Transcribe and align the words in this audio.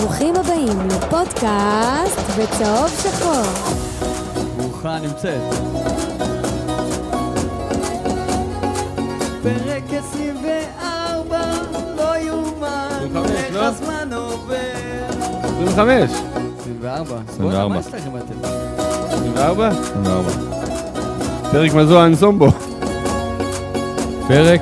ברוכים 0.00 0.34
הבאים 0.36 0.78
לפודקאסט 0.88 2.20
בצהוב 2.38 2.88
שחור. 3.02 3.42
ברוכה 4.56 4.98
נמצאת. 5.02 5.40
פרק 9.42 9.82
24, 9.92 11.38
לא 11.96 12.16
יאומן, 12.18 12.88
25, 13.10 13.30
איך 13.30 13.54
לא? 13.54 13.64
הזמן 13.64 14.08
עובר. 14.14 14.54
25. 15.62 16.10
24. 16.60 17.16
24. 17.28 17.38
בוא'נה, 17.38 17.68
מה 17.68 17.78
יש 17.80 17.86
לכם 17.86 18.10
אתם? 18.16 18.48
24? 19.08 19.68
24. 19.68 20.30
פרק 21.52 21.74
מזו 21.74 22.04
אנסומבו. 22.04 22.48
פרק 24.28 24.60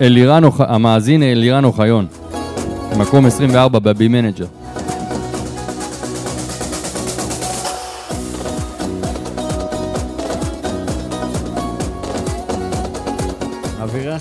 אלירן, 0.00 0.44
אוח- 0.44 0.60
המאזין 0.60 1.22
אלירן 1.22 1.64
אוחיון. 1.64 2.06
מקום 2.96 3.26
24 3.26 3.78
ב 3.78 3.88
Be 3.88 4.08
Manager. 4.08 4.46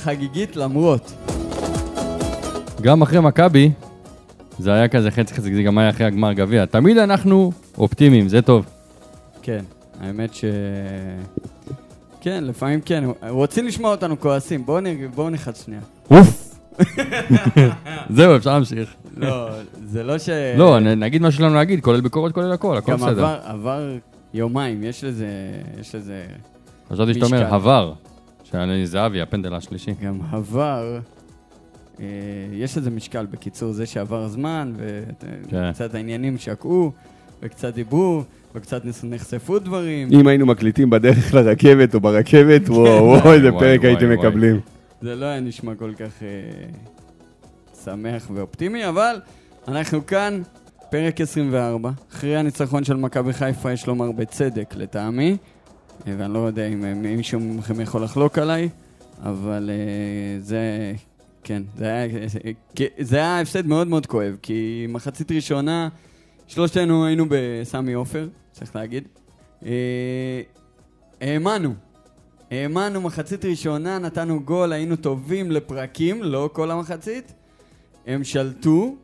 חגיגית 0.07 0.55
למרות. 0.55 1.13
גם 2.81 3.01
אחרי 3.01 3.19
מכבי, 3.19 3.71
זה 4.59 4.73
היה 4.73 4.87
כזה 4.87 5.11
חצי 5.11 5.33
חצי, 5.33 5.55
זה 5.55 5.63
גם 5.63 5.77
היה 5.77 5.89
אחרי 5.89 6.05
הגמר 6.05 6.33
גביע. 6.33 6.65
תמיד 6.65 6.97
אנחנו 6.97 7.51
אופטימיים, 7.77 8.27
זה 8.29 8.41
טוב. 8.41 8.65
כן, 9.41 9.63
האמת 10.01 10.33
ש... 10.33 10.45
כן, 12.21 12.43
לפעמים 12.43 12.81
כן. 12.81 13.03
רוצים 13.29 13.67
לשמוע 13.67 13.91
אותנו 13.91 14.19
כועסים. 14.19 14.65
בואו 14.65 14.79
נ- 14.79 15.07
בואו 15.15 15.29
נחת 15.29 15.55
שנייה. 15.55 15.81
אוף! 16.11 16.55
זהו, 18.15 18.35
אפשר 18.35 18.53
להמשיך. 18.53 18.93
לא, 19.17 19.49
זה 19.85 20.03
לא 20.03 20.17
ש... 20.17 20.29
לא, 20.57 20.79
נגיד 20.79 21.21
מה 21.21 21.31
שיש 21.31 21.41
לנו 21.41 21.55
להגיד, 21.55 21.81
כולל 21.81 22.01
ביקורת, 22.01 22.31
כולל 22.33 22.51
הכל, 22.51 22.77
הכל 22.77 22.91
גם 22.91 22.97
בסדר. 22.97 23.11
עבר, 23.11 23.39
עבר 23.43 23.95
יומיים, 24.33 24.83
יש 24.83 25.03
לזה... 25.03 25.27
יש 25.79 25.95
לזה... 25.95 26.23
חשבתי 26.91 27.13
שאתה 27.13 27.25
אומר. 27.25 27.53
עבר, 27.53 27.93
שהיה 28.51 28.85
זהבי, 28.85 29.21
הפנדל 29.21 29.53
השלישי. 29.53 29.91
גם 30.03 30.19
עבר, 30.31 30.99
אה, 31.99 32.05
יש 32.51 32.77
לזה 32.77 32.89
משקל, 32.89 33.25
בקיצור, 33.25 33.73
זה 33.73 33.85
שעבר 33.85 34.27
זמן, 34.27 34.73
כן. 35.49 35.69
וקצת 35.69 35.95
העניינים 35.95 36.37
שקעו, 36.37 36.91
וקצת 37.41 37.73
דיברו, 37.73 38.23
וקצת 38.55 38.81
נחשפו 39.03 39.59
דברים. 39.59 40.07
אם 40.11 40.27
היינו 40.27 40.45
מקליטים 40.45 40.89
בדרך 40.89 41.33
לרכבת 41.33 41.95
או 41.95 41.99
ברכבת, 41.99 42.69
וואו, 42.69 43.03
וואו, 43.03 43.33
איזה 43.33 43.53
וואי, 43.53 43.59
פרק 43.59 43.79
וואי, 43.79 43.91
הייתם 43.91 44.05
וואי. 44.05 44.17
מקבלים. 44.17 44.59
זה 45.01 45.15
לא 45.15 45.25
היה 45.25 45.39
נשמע 45.39 45.75
כל 45.75 45.93
כך 45.97 46.23
אה, 46.23 46.27
שמח 47.83 48.27
ואופטימי, 48.33 48.89
אבל 48.89 49.15
אנחנו 49.67 50.05
כאן, 50.05 50.41
פרק 50.89 51.21
24, 51.21 51.91
אחרי 52.11 52.37
הניצחון 52.37 52.83
של 52.83 52.95
מכבי 52.97 53.33
חיפה, 53.33 53.71
יש 53.71 53.87
לומר 53.87 54.11
בצדק 54.11 54.73
לטעמי, 54.77 55.37
ואני 56.05 56.33
לא 56.33 56.39
יודע 56.39 56.67
אם 56.67 56.85
אה, 56.85 56.93
מישהו 56.93 57.39
מכם 57.39 57.81
יכול 57.81 58.03
לחלוק 58.03 58.37
עליי, 58.37 58.69
אבל 59.23 59.69
אה, 59.73 60.39
זה, 60.41 60.93
כן, 61.43 61.63
זה 61.77 61.85
היה, 61.85 62.05
אה, 62.45 62.85
זה 62.99 63.17
היה 63.17 63.39
הפסד 63.39 63.65
מאוד 63.65 63.87
מאוד 63.87 64.05
כואב, 64.05 64.37
כי 64.41 64.85
מחצית 64.89 65.31
ראשונה, 65.31 65.89
שלושתנו 66.47 67.05
היינו 67.05 67.25
בסמי 67.29 67.93
עופר, 67.93 68.27
צריך 68.51 68.75
להגיד. 68.75 69.07
אה, 69.65 70.41
האמנו, 71.21 71.73
האמנו 72.51 73.01
מחצית 73.01 73.45
ראשונה, 73.45 73.99
נתנו 73.99 74.43
גול, 74.43 74.73
היינו 74.73 74.95
טובים 74.95 75.51
לפרקים, 75.51 76.23
לא 76.23 76.49
כל 76.53 76.71
המחצית. 76.71 77.33
הם 78.07 78.23
שלטו, 78.23 78.95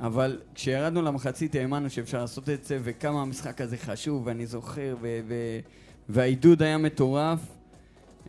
אבל 0.00 0.38
כשירדנו 0.54 1.02
למחצית 1.02 1.54
האמנו 1.54 1.90
שאפשר 1.90 2.20
לעשות 2.20 2.48
את 2.48 2.64
זה, 2.64 2.78
וכמה 2.82 3.22
המשחק 3.22 3.60
הזה 3.60 3.76
חשוב, 3.76 4.22
ואני 4.26 4.46
זוכר, 4.46 4.96
ו- 5.00 5.20
ו- 5.28 5.60
והעידוד 6.10 6.62
היה 6.62 6.78
מטורף. 6.78 7.40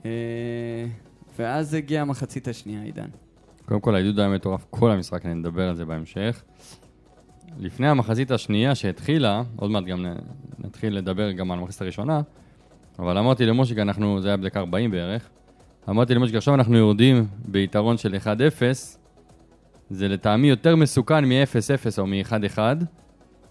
אה, 0.05 0.85
ואז 1.39 1.73
הגיעה 1.73 2.01
המחצית 2.01 2.47
השנייה, 2.47 2.81
עידן. 2.81 3.07
קודם 3.65 3.81
כל, 3.81 3.95
העידוד 3.95 4.19
היה 4.19 4.29
מטורף 4.29 4.65
כל 4.69 4.91
המשחק, 4.91 5.25
אני 5.25 5.33
נדבר 5.33 5.69
על 5.69 5.75
זה 5.75 5.85
בהמשך. 5.85 6.43
לפני 7.59 7.87
המחזית 7.87 8.31
השנייה 8.31 8.75
שהתחילה, 8.75 9.43
עוד 9.55 9.71
מעט 9.71 9.83
גם 9.83 10.05
נתחיל 10.59 10.97
לדבר 10.97 11.31
גם 11.31 11.51
על 11.51 11.59
המחזית 11.59 11.81
הראשונה, 11.81 12.21
אבל 12.99 13.17
אמרתי 13.17 13.45
למושיק, 13.45 13.77
אנחנו, 13.77 14.21
זה 14.21 14.27
היה 14.27 14.37
בדקה 14.37 14.59
40 14.59 14.91
בערך, 14.91 15.29
אמרתי 15.89 16.15
למושיק, 16.15 16.35
עכשיו 16.35 16.53
אנחנו 16.53 16.77
יורדים 16.77 17.27
ביתרון 17.45 17.97
של 17.97 18.15
1-0, 18.15 18.27
זה 19.89 20.07
לטעמי 20.07 20.47
יותר 20.47 20.75
מסוכן 20.75 21.25
מ-0-0 21.25 21.99
או 21.99 22.07
מ-1-1, 22.07 22.57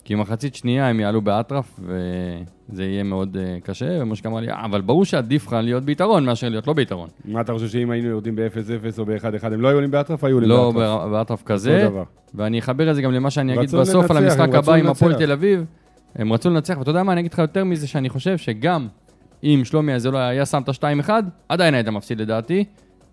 כי 0.04 0.14
מחצית 0.14 0.54
שנייה 0.54 0.88
הם 0.88 1.00
יעלו 1.00 1.20
באטרף, 1.22 1.80
וזה 2.68 2.84
יהיה 2.84 3.02
מאוד 3.02 3.36
uh, 3.36 3.66
קשה, 3.66 3.98
ומושיק 4.02 4.26
אמר 4.26 4.40
לי, 4.40 4.50
"אה, 4.50 4.64
אבל 4.64 4.80
ברור 4.80 5.04
שעדיף 5.04 5.46
לך 5.46 5.52
להיות 5.52 5.84
ביתרון 5.84 6.24
מאשר 6.24 6.48
להיות 6.48 6.66
לא 6.66 6.72
ביתרון. 6.72 7.08
מה 7.24 7.40
אתה 7.40 7.52
חושב 7.52 7.68
שאם 7.68 7.90
היינו 7.90 8.08
יורדים 8.08 8.36
ב-0-0 8.36 8.98
או 8.98 9.04
ב-1-1, 9.04 9.22
הם 9.46 9.60
לא 9.60 9.68
היו 9.68 9.76
עולים 9.76 9.90
באטרף? 9.90 10.24
היו 10.24 10.36
עולים 10.36 10.48
לא 10.50 10.72
באטרף. 10.74 11.08
ב- 11.08 11.10
באטרף 11.10 11.42
כזה. 11.42 11.88
ואני 12.34 12.58
אחבר 12.58 12.90
את 12.90 12.94
זה 12.94 13.02
גם 13.02 13.12
למה 13.12 13.30
שאני 13.30 13.54
אגיד 13.58 13.74
בסוף 13.74 14.10
על 14.10 14.16
לנצח, 14.16 14.32
המשחק 14.32 14.40
הם 14.40 14.48
רצו 14.50 14.58
הבא 14.58 14.74
עם. 14.74 14.86
הפועל 14.86 15.14
תל 15.14 15.32
אביב. 15.32 15.64
הם 16.16 16.32
רצו 16.32 16.50
לנצח, 16.50 16.76
ואתה 16.78 16.90
יודע 16.90 17.02
מה, 17.02 17.12
אני 17.12 17.20
אגיד 17.20 17.32
לך 17.32 17.38
יותר 17.38 17.64
מזה, 17.64 17.86
שאני 17.86 18.08
חושב 18.08 18.38
שגם 18.38 18.88
אם 19.44 19.62
שלומי 19.64 19.92
הזה 19.92 20.10
לא 20.10 20.18
היה 20.18 20.46
שם 20.46 20.62
את 20.62 20.84
ה-2-1, 20.84 21.10
עדיין 21.48 21.74
היית 21.74 21.88
מפסיד 21.88 22.20
לדעתי, 22.20 22.64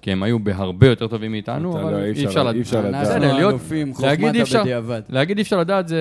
כי 0.01 0.11
הם 0.11 0.23
היו 0.23 0.39
בהרבה 0.39 0.87
יותר 0.87 1.07
טובים 1.07 1.31
מאיתנו, 1.31 1.73
אבל 1.81 1.91
לא, 1.91 2.03
אי 2.03 2.11
אפשר- 2.11 2.39
אי 2.41 2.45
לדעת. 2.45 2.55
אפשר 2.61 2.81
לדעת. 2.81 3.21
אי 3.71 3.93
חוכמת 3.93 4.35
אפשר. 4.41 4.59
הבדיעבד. 4.59 5.01
להגיד 5.09 5.37
אי 5.37 5.43
אפשר 5.43 5.59
לדעת 5.59 5.87
זה 5.87 5.97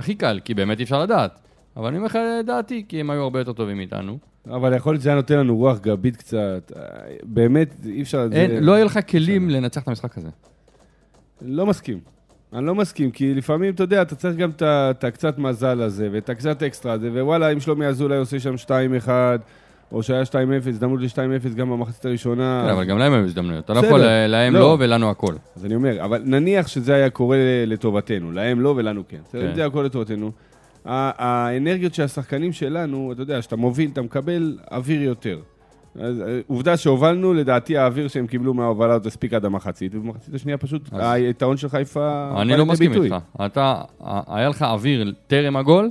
הכי 0.00 0.14
קל, 0.14 0.40
כי 0.44 0.54
באמת 0.54 0.78
אי 0.78 0.84
אפשר 0.84 1.02
לדעת. 1.02 1.40
אבל 1.76 1.86
אני 1.88 1.96
אומר 1.96 2.06
לך 2.06 2.18
לדעתי, 2.40 2.84
כי 2.88 3.00
הם 3.00 3.10
היו 3.10 3.22
הרבה 3.22 3.38
יותר 3.40 3.52
טובים 3.52 3.76
מאיתנו. 3.76 4.18
אבל 4.50 4.74
יכול 4.76 4.92
להיות 4.92 5.00
שזה 5.00 5.10
היה 5.10 5.16
נותן 5.16 5.38
לנו 5.38 5.56
רוח 5.56 5.78
גבית 5.78 6.16
קצת. 6.16 6.72
באמת, 7.22 7.74
אי 7.86 8.02
אפשר... 8.02 8.28
זה- 8.28 8.34
אין, 8.34 8.64
לא 8.64 8.72
יהיה 8.72 8.84
לך 8.84 8.98
כלים 9.10 9.50
לנצח 9.50 9.82
את 9.82 9.88
המשחק 9.88 10.18
הזה. 10.18 10.28
לא 11.42 11.66
מסכים. 11.66 11.98
אני 12.52 12.66
לא 12.66 12.74
מסכים, 12.74 13.10
כי 13.10 13.34
לפעמים, 13.34 13.74
אתה 13.74 13.82
יודע, 13.82 14.02
אתה 14.02 14.14
צריך 14.14 14.36
גם 14.36 14.50
את 14.60 15.04
הקצת 15.04 15.38
מזל 15.38 15.82
הזה, 15.82 16.08
ואת 16.12 16.28
הקצת 16.30 16.62
אקסטרה 16.62 16.92
הזה, 16.92 17.10
ווואלה, 17.12 17.48
אם 17.52 17.60
שלומי 17.60 17.86
אזולאי 17.86 18.18
עושה 18.18 18.40
שם 18.40 18.54
2-1, 18.66 19.08
או 19.92 20.02
שהיה 20.02 20.22
2-0, 20.22 20.68
הזדמנות 20.68 21.00
ל-2-0 21.00 21.54
גם 21.54 21.70
במחצית 21.70 22.04
הראשונה. 22.04 22.62
כן, 22.64 22.70
אבל 22.70 22.84
גם 22.84 22.98
להם 22.98 23.12
היו 23.12 23.24
הזדמנויות. 23.24 23.64
אתה 23.64 23.74
לא. 23.74 23.86
יכול, 23.86 24.00
להם 24.26 24.54
לא. 24.54 24.60
לא 24.60 24.76
ולנו 24.80 25.10
הכל. 25.10 25.34
אז 25.56 25.64
אני 25.64 25.74
אומר, 25.74 26.04
אבל 26.04 26.22
נניח 26.24 26.66
שזה 26.66 26.94
היה 26.94 27.10
קורה 27.10 27.36
לטובתנו, 27.66 28.32
להם 28.32 28.60
לא 28.60 28.74
ולנו 28.76 29.02
כן. 29.08 29.18
בסדר, 29.24 29.40
כן. 29.42 29.48
אם 29.48 29.54
זה 29.54 29.60
היה 29.60 29.70
קורה 29.70 29.84
לטובתנו, 29.84 30.30
האנרגיות 30.84 31.94
של 31.94 32.02
השחקנים 32.02 32.52
שלנו, 32.52 33.12
אתה 33.12 33.22
יודע, 33.22 33.42
שאתה 33.42 33.56
מוביל, 33.56 33.90
אתה 33.92 34.02
מקבל 34.02 34.58
אוויר 34.72 35.02
יותר. 35.02 35.38
אז 36.00 36.20
אה, 36.20 36.40
עובדה 36.46 36.76
שהובלנו, 36.76 37.34
לדעתי 37.34 37.76
האוויר 37.76 38.08
שהם 38.08 38.26
קיבלו 38.26 38.54
מההובלה 38.54 38.94
הזאת 38.94 39.06
הספיק 39.06 39.32
עד 39.32 39.44
המחצית, 39.44 39.94
ובמחצית 39.94 40.34
השנייה 40.34 40.58
פשוט 40.58 40.88
היתרון 40.92 41.56
של 41.56 41.68
חיפה 41.68 42.32
אני 42.42 42.56
לא 42.56 42.66
מסכים. 42.66 43.02
איתך. 43.02 43.16
אתה, 43.46 43.82
היה 44.28 44.48
לך 44.48 44.62
אוויר 44.62 45.12
טרם 45.26 45.56
הגול, 45.56 45.90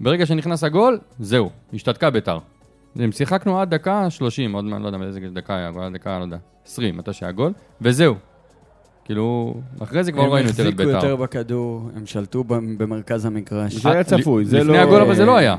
ברגע 0.00 0.26
שנכנס 0.26 0.64
הגול, 0.64 0.98
זהו, 1.18 1.50
השתתקה 1.74 2.10
ביתר. 2.10 2.38
הם 2.96 3.12
שיחקנו 3.12 3.60
עד 3.60 3.70
דקה 3.74 4.10
30, 4.10 4.52
עוד 4.52 4.64
מעט, 4.64 4.80
לא 4.80 4.86
יודע 4.86 4.98
באיזה 4.98 5.20
דקה 5.32 5.56
היה 5.56 5.68
הגול, 5.68 5.82
עד 5.82 5.92
דקה, 5.92 6.18
לא 6.18 6.24
יודע, 6.24 6.36
20, 6.66 6.96
מתי 6.96 7.12
שהיה 7.12 7.32
גול, 7.32 7.52
וזהו. 7.80 8.14
כאילו, 9.04 9.54
אחרי 9.82 10.04
זה 10.04 10.12
כבר 10.12 10.26
לא 10.26 10.34
ראינו 10.34 10.48
יותר 10.48 10.62
את 10.62 10.66
הם 10.66 10.72
החזיקו 10.74 10.92
ביתר. 10.92 11.06
יותר 11.06 11.16
בכדור, 11.16 11.90
הם 11.96 12.06
שלטו 12.06 12.44
במרכז 12.44 13.24
המגרש. 13.24 13.74
זה 13.74 13.90
היה 13.90 14.04
צפוי, 14.04 14.44
זה 14.44 14.58
לפני 14.58 14.72
לא... 14.72 14.78
הגול 14.78 15.00
אבל 15.00 15.14
זה 15.14 15.24
לא 15.24 15.36
היה. 15.36 15.52
אה, 15.52 15.58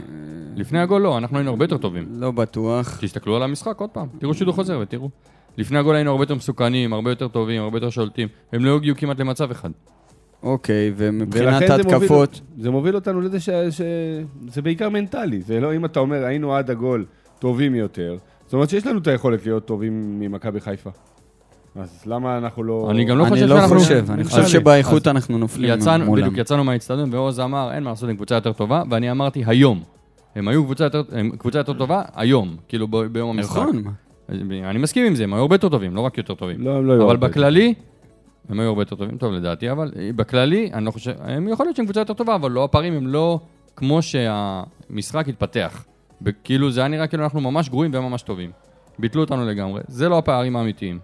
לפני 0.55 0.79
הגול 0.79 1.01
לא, 1.01 1.17
אנחנו 1.17 1.37
היינו 1.37 1.49
הרבה 1.51 1.65
יותר 1.65 1.77
טובים. 1.77 2.05
לא 2.11 2.31
בטוח. 2.31 2.97
תסתכלו 3.01 3.35
על 3.35 3.43
המשחק 3.43 3.77
עוד 3.79 3.89
פעם, 3.89 4.07
תראו 4.19 4.33
שידור 4.33 4.53
חוזר 4.53 4.79
ותראו. 4.81 5.09
לפני 5.57 5.77
הגול 5.79 5.95
היינו 5.95 6.11
הרבה 6.11 6.23
יותר 6.23 6.35
מסוכנים, 6.35 6.93
הרבה 6.93 7.11
יותר 7.11 7.27
טובים, 7.27 7.61
הרבה 7.61 7.77
יותר 7.77 7.89
שולטים. 7.89 8.27
הם 8.53 8.65
לא 8.65 8.75
הגיעו 8.75 8.95
כמעט 8.97 9.19
למצב 9.19 9.51
אחד. 9.51 9.69
אוקיי, 10.43 10.93
ומבחינת 10.97 11.53
ולכן 11.53 11.67
זה 11.67 11.77
מוביל- 11.83 11.93
ההתקפות, 11.93 12.41
זה 12.59 12.71
מוביל 12.71 12.95
אותנו 12.95 13.21
לזה 13.21 13.39
שזה 13.39 14.61
בעיקר 14.63 14.89
מנטלי. 14.89 15.41
זה 15.41 15.59
לא 15.59 15.75
אם 15.75 15.85
אתה 15.85 15.99
אומר, 15.99 16.25
היינו 16.25 16.55
עד 16.55 16.71
הגול 16.71 17.05
טובים 17.41 17.75
יותר, 17.75 18.17
זאת 18.45 18.53
אומרת 18.53 18.69
שיש 18.69 18.87
לנו 18.87 18.99
את 18.99 19.07
היכולת 19.07 19.45
להיות 19.45 19.65
טובים 19.65 20.19
ממכבי 20.19 20.59
חיפה. 20.61 20.89
אז 21.75 22.03
למה 22.05 22.37
אנחנו 22.37 22.63
לא... 22.63 22.87
אני 22.91 23.05
גם 23.05 23.17
לא 23.17 23.23
אני 23.23 23.29
חושב 23.31 23.45
לא 23.45 23.55
שאנחנו... 23.57 23.79
חושב, 23.79 24.05
אני 24.11 24.21
אז- 24.21 24.27
חושב 24.27 24.41
אז 24.41 24.49
שבאיכות 24.49 25.07
אנחנו 25.07 25.37
נופלים 25.37 25.69
יצאנו, 25.73 26.05
מולם. 26.05 26.21
בדיוק 26.21 26.37
יצאנו 26.37 26.63
מהאצטדיון, 26.63 27.13
ועוז 27.13 27.39
אמר, 27.39 27.71
אין 27.73 27.83
מה 27.83 27.89
לעשות 27.89 28.09
עם 28.09 28.15
קבוצה 28.15 28.35
יותר 28.35 28.53
טובה, 28.53 28.83
ואני 28.89 29.11
אמרתי 29.11 29.43
היום. 29.45 29.83
הם 30.35 30.47
היו 30.47 30.63
קבוצה 30.63 30.83
יותר, 30.83 31.01
הם 31.11 31.31
קבוצה 31.37 31.57
יותר 31.59 31.73
טובה 31.73 32.01
היום, 32.15 32.55
כאילו 32.67 32.87
ב- 32.87 32.97
ביום 33.05 33.29
המשחק. 33.37 33.57
נכון. 33.57 33.83
אני 34.63 34.77
מסכים 34.79 35.05
עם 35.05 35.15
זה, 35.15 35.23
הם 35.23 35.33
היו 35.33 35.41
הרבה 35.41 35.55
יותר 35.55 35.69
טובים, 35.69 35.95
לא 35.95 36.01
רק 36.01 36.17
יותר 36.17 36.33
טובים. 36.35 36.61
לא, 36.61 36.77
הם 36.77 36.85
לא 36.87 36.93
היו 36.93 37.05
אבל. 37.07 37.17
בכללי, 37.17 37.73
הם 38.49 38.59
היו 38.59 38.69
הרבה 38.69 38.81
יותר 38.81 38.95
טובים, 38.95 39.17
טוב 39.17 39.33
לדעתי, 39.33 39.71
אבל 39.71 39.91
בכללי, 40.15 40.69
אני 40.73 40.85
לא 40.85 40.91
חושב, 40.91 41.11
הם 41.19 41.47
יכול 41.47 41.65
להיות 41.65 41.75
שהם 41.75 41.85
קבוצה 41.85 41.99
יותר 42.01 42.13
טובה, 42.13 42.35
אבל 42.35 42.51
לא 42.51 42.63
הפערים 42.63 42.93
הם 42.93 43.07
לא 43.07 43.39
כמו 43.75 43.99
שהמשחק 44.01 45.29
התפתח. 45.29 45.83
כאילו 46.43 46.71
זה 46.71 46.79
היה 46.79 46.87
נראה 46.87 47.07
כאילו 47.07 47.23
אנחנו 47.23 47.41
ממש 47.41 47.69
גרועים 47.69 47.93
והם 47.93 48.03
ממש 48.03 48.21
טובים. 48.21 48.51
ביטלו 48.99 49.21
אותנו 49.21 49.45
לגמרי, 49.45 49.81
זה 49.87 50.09
לא 50.09 50.17
הפערים 50.17 50.55
האמיתיים. 50.55 50.99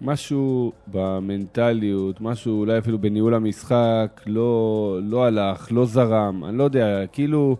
משהו 0.00 0.72
במנטליות, 0.86 2.20
משהו 2.20 2.60
אולי 2.60 2.78
אפילו 2.78 2.98
בניהול 2.98 3.34
המשחק, 3.34 4.22
לא, 4.26 4.98
לא 5.02 5.24
הלך, 5.24 5.68
לא 5.70 5.86
זרם, 5.86 6.44
אני 6.44 6.58
לא 6.58 6.64
יודע, 6.64 7.06
כאילו... 7.12 7.56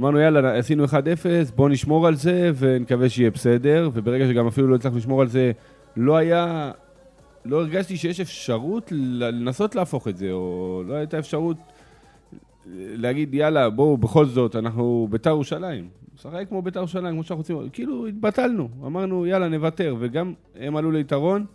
אמרנו, 0.00 0.18
יאללה, 0.18 0.56
עשינו 0.58 0.84
1-0, 0.84 0.88
בואו 1.56 1.68
נשמור 1.68 2.06
על 2.06 2.14
זה 2.14 2.50
ונקווה 2.56 3.08
שיהיה 3.08 3.30
בסדר, 3.30 3.90
וברגע 3.94 4.26
שגם 4.28 4.46
אפילו 4.46 4.68
לא 4.68 4.74
הצלחנו 4.74 4.98
לשמור 4.98 5.20
על 5.20 5.28
זה, 5.28 5.52
לא 5.96 6.16
היה... 6.16 6.70
לא 7.44 7.56
הרגשתי 7.60 7.96
שיש 7.96 8.20
אפשרות 8.20 8.92
לנסות 8.92 9.74
להפוך 9.74 10.08
את 10.08 10.16
זה, 10.16 10.32
או 10.32 10.82
לא 10.86 10.94
הייתה 10.94 11.18
אפשרות 11.18 11.56
להגיד, 12.74 13.34
יאללה, 13.34 13.70
בואו, 13.70 13.96
בכל 13.96 14.26
זאת, 14.26 14.56
אנחנו 14.56 15.08
ביתר 15.10 15.30
ירושלים. 15.30 15.88
משחק 16.14 16.46
כמו 16.48 16.62
ביתר 16.62 16.78
ירושלים, 16.78 17.14
כמו 17.14 17.22
שאנחנו 17.22 17.36
רוצים, 17.36 17.68
כאילו, 17.72 18.06
התבטלנו. 18.06 18.68
אמרנו, 18.86 19.26
יאללה, 19.26 19.48
נוותר, 19.48 19.96
וגם 19.98 20.34
הם 20.54 20.76
עלו 20.76 20.90
ליתרון. 20.90 21.46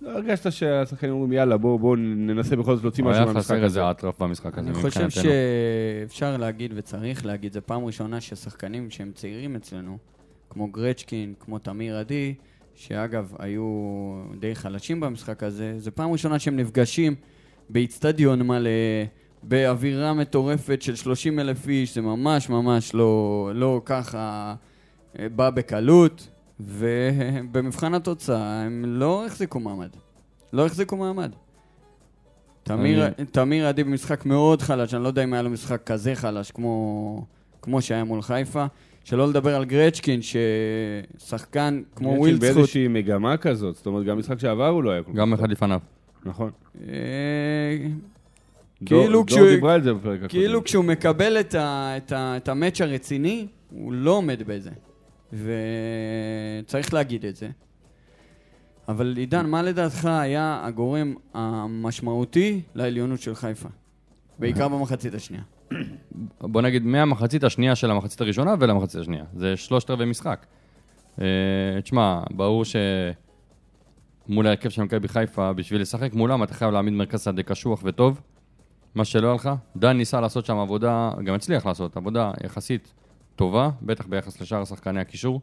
לא 0.00 0.10
הרגשת 0.10 0.52
שהשחקנים 0.52 1.12
אומרים, 1.12 1.32
יאללה, 1.32 1.56
בואו 1.56 1.78
בוא 1.78 1.96
ננסה 1.96 2.56
בכל 2.56 2.74
זאת 2.74 2.84
להוציא 2.84 3.04
משהו 3.04 3.14
היה 3.14 3.24
מהמשחק 3.24 3.44
חסר 3.44 3.54
הזה. 3.54 3.64
איזה 3.64 3.90
אטרף 3.90 4.22
במשחק 4.22 4.58
הזה 4.58 4.66
אני 4.68 4.74
חושב 4.74 4.86
מבחינתנו. 4.86 5.10
שאפשר 5.10 6.36
להגיד 6.36 6.72
וצריך 6.76 7.26
להגיד, 7.26 7.52
זו 7.52 7.60
פעם 7.66 7.84
ראשונה 7.84 8.20
ששחקנים 8.20 8.90
שהם 8.90 9.10
צעירים 9.14 9.56
אצלנו, 9.56 9.98
כמו 10.50 10.66
גרצ'קין, 10.66 11.34
כמו 11.40 11.58
תמיר 11.58 11.96
עדי, 11.96 12.34
שאגב, 12.74 13.34
היו 13.38 13.64
די 14.38 14.54
חלשים 14.54 15.00
במשחק 15.00 15.42
הזה, 15.42 15.74
זו 15.78 15.90
פעם 15.94 16.12
ראשונה 16.12 16.38
שהם 16.38 16.56
נפגשים 16.56 17.14
באיצטדיון 17.70 18.42
מלא, 18.42 18.70
באווירה 19.42 20.14
מטורפת 20.14 20.82
של 20.82 20.94
30 20.94 21.38
אלף 21.38 21.68
איש, 21.68 21.94
זה 21.94 22.00
ממש 22.00 22.48
ממש 22.48 22.94
לא, 22.94 23.50
לא 23.54 23.82
ככה 23.84 24.54
אה, 25.18 25.26
בא 25.28 25.50
בקלות, 25.50 26.28
ובמבחן 26.60 27.94
התוצאה 27.94 28.62
הם 28.62 28.84
לא 28.86 29.26
החזיקו 29.26 29.60
מעמד. 29.60 29.88
לא 30.52 30.66
החזיקו 30.66 30.96
מעמד. 30.96 31.32
תמיר, 32.62 33.08
תמיר 33.30 33.66
עדי 33.66 33.84
במשחק 33.84 34.26
מאוד 34.26 34.62
חלש, 34.62 34.94
אני 34.94 35.02
לא 35.02 35.08
יודע 35.08 35.24
אם 35.24 35.32
היה 35.32 35.42
לו 35.42 35.50
משחק 35.50 35.82
כזה 35.86 36.14
חלש 36.14 36.50
כמו, 36.50 37.24
כמו 37.62 37.82
שהיה 37.82 38.04
מול 38.04 38.22
חיפה. 38.22 38.66
שלא 39.04 39.28
לדבר 39.28 39.56
על 39.56 39.64
גרצ'קין, 39.64 40.20
ששחקן 40.22 41.82
כמו 41.96 42.08
גרצ'קין 42.08 42.20
ווילדסקוט, 42.20 42.54
באיזושהי 42.54 42.88
מגמה 42.88 43.36
כזאת, 43.36 43.76
זאת 43.76 43.86
אומרת, 43.86 44.04
גם 44.04 44.18
משחק 44.18 44.38
שעבר 44.38 44.68
הוא 44.68 44.82
לא 44.82 44.90
היה 44.90 45.02
כל 45.02 45.12
כך. 45.12 45.18
גם 45.18 45.32
אחד 45.32 45.50
לפניו. 45.50 45.80
נכון. 46.24 46.50
כאילו 48.86 49.26
כשהוא-. 49.26 49.48
כאילו 50.28 50.64
כשהוא 50.64 50.84
מקבל 50.84 51.40
את, 51.40 51.54
ה, 51.54 51.94
את, 51.96 52.12
ה, 52.12 52.36
את 52.36 52.48
המאץ' 52.48 52.80
הרציני, 52.80 53.46
הוא 53.70 53.92
לא 53.92 54.10
עומד 54.10 54.42
בזה. 54.46 54.70
וצריך 55.32 56.94
להגיד 56.94 57.24
את 57.24 57.36
זה. 57.36 57.48
אבל 58.88 59.14
עידן, 59.16 59.46
מה 59.46 59.62
לדעתך 59.62 60.04
היה 60.04 60.60
הגורם 60.64 61.14
המשמעותי 61.34 62.60
לעליונות 62.74 63.20
של 63.20 63.34
חיפה? 63.34 63.68
בעיקר 64.38 64.68
במחצית 64.72 65.14
השנייה. 65.14 65.42
בוא 66.40 66.62
נגיד 66.62 66.86
מהמחצית 66.86 67.44
השנייה 67.44 67.74
של 67.76 67.90
המחצית 67.90 68.20
הראשונה 68.20 68.54
ולמחצית 68.60 69.00
השנייה. 69.00 69.24
זה 69.36 69.56
שלושת 69.56 69.90
רבעי 69.90 70.06
משחק. 70.06 70.46
אה, 71.20 71.26
תשמע, 71.82 72.22
ברור 72.30 72.64
שמול 72.64 74.46
ההרכב 74.46 74.68
של 74.68 74.82
מכבי 74.82 75.08
חיפה, 75.08 75.52
בשביל 75.52 75.80
לשחק 75.80 76.14
מולם 76.14 76.42
אתה 76.42 76.54
חייב 76.54 76.70
להעמיד 76.70 76.94
מרכז 76.94 77.24
שדה 77.24 77.42
קשוח 77.42 77.80
וטוב. 77.84 78.20
מה 78.94 79.04
שלא 79.04 79.34
לך. 79.34 79.50
דן 79.76 79.96
ניסה 79.96 80.20
לעשות 80.20 80.46
שם 80.46 80.56
עבודה, 80.56 81.10
גם 81.24 81.34
הצליח 81.34 81.66
לעשות, 81.66 81.96
עבודה 81.96 82.30
יחסית 82.44 82.92
טובה, 83.36 83.70
בטח 83.82 84.06
ביחס 84.06 84.40
לשאר 84.40 84.64
שחקני 84.64 85.00
הקישור. 85.00 85.40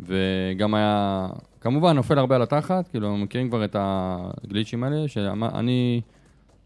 וגם 0.00 0.74
היה, 0.74 1.26
כמובן, 1.60 1.96
נופל 1.96 2.18
הרבה 2.18 2.36
על 2.36 2.42
התחת, 2.42 2.88
כאילו, 2.88 3.16
מכירים 3.16 3.48
כבר 3.48 3.64
את 3.64 3.76
הגליצ'ים 3.78 4.84
האלה, 4.84 5.08
שאני 5.08 6.00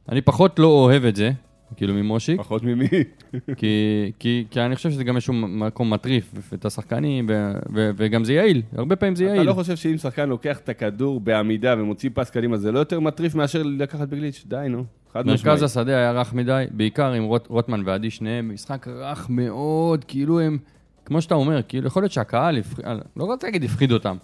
אני 0.09 0.21
פחות 0.21 0.59
לא 0.59 0.67
אוהב 0.67 1.05
את 1.05 1.17
זה, 1.17 1.31
כאילו 1.77 1.95
ממושיק. 1.95 2.41
פחות 2.41 2.63
ממי. 2.63 2.89
כי, 3.59 4.13
כי, 4.19 4.45
כי 4.51 4.61
אני 4.61 4.77
חושב 4.77 4.91
שזה 4.91 5.05
גם 5.05 5.17
איזשהו 5.17 5.35
מקום 5.35 5.93
מטריף 5.93 6.35
את 6.55 6.65
השחקנים, 6.65 7.27
ו, 7.29 7.53
ו, 7.75 7.91
וגם 7.97 8.25
זה 8.25 8.33
יעיל, 8.33 8.63
הרבה 8.77 8.97
פעמים 8.97 9.17
זה 9.17 9.25
אתה 9.25 9.35
יעיל. 9.35 9.47
לא 9.47 9.53
חושב 9.53 9.77
שאם 9.77 9.97
שחקן 9.97 10.29
לוקח 10.29 10.59
את 10.59 10.69
הכדור 10.69 11.21
בעמידה 11.21 11.75
ומוציא 11.79 12.11
פס 12.15 12.31
קדימה, 12.31 12.57
זה 12.57 12.73
לא 12.73 12.79
יותר 12.79 13.01
מטריף 13.01 13.35
מאשר 13.35 13.63
לקחת 13.63 14.09
בגליץ'? 14.09 14.45
די, 14.47 14.67
נו. 14.71 14.85
חד 15.17 15.27
משמעית. 15.27 15.47
מרכז 15.47 15.63
השדה 15.63 15.97
היה 15.97 16.13
רך 16.13 16.33
מדי, 16.33 16.65
בעיקר 16.71 17.13
עם 17.13 17.25
רוט, 17.25 17.47
רוטמן 17.47 17.83
ועדי 17.85 18.11
שניהם, 18.11 18.55
משחק 18.55 18.89
רך 18.89 19.27
מאוד, 19.31 20.05
כאילו 20.05 20.41
הם, 20.41 20.59
כמו 21.05 21.21
שאתה 21.23 21.35
אומר, 21.35 21.61
כאילו 21.69 21.87
יכול 21.87 22.03
להיות 22.03 22.13
שהקהל, 22.13 22.59
הפח... 22.59 22.79
לא 23.17 23.25
רוצה 23.25 23.47
להגיד 23.47 23.65
הפחיד 23.65 23.93
אותם, 23.93 24.17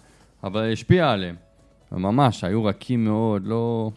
אבל 0.43 0.71
השפיע 0.73 1.11
עליהם. 1.11 1.35
ממש, 1.91 2.43
היו 2.43 2.63
רכים 2.65 3.05
מאוד, 3.05 3.41
לא, 3.47 3.91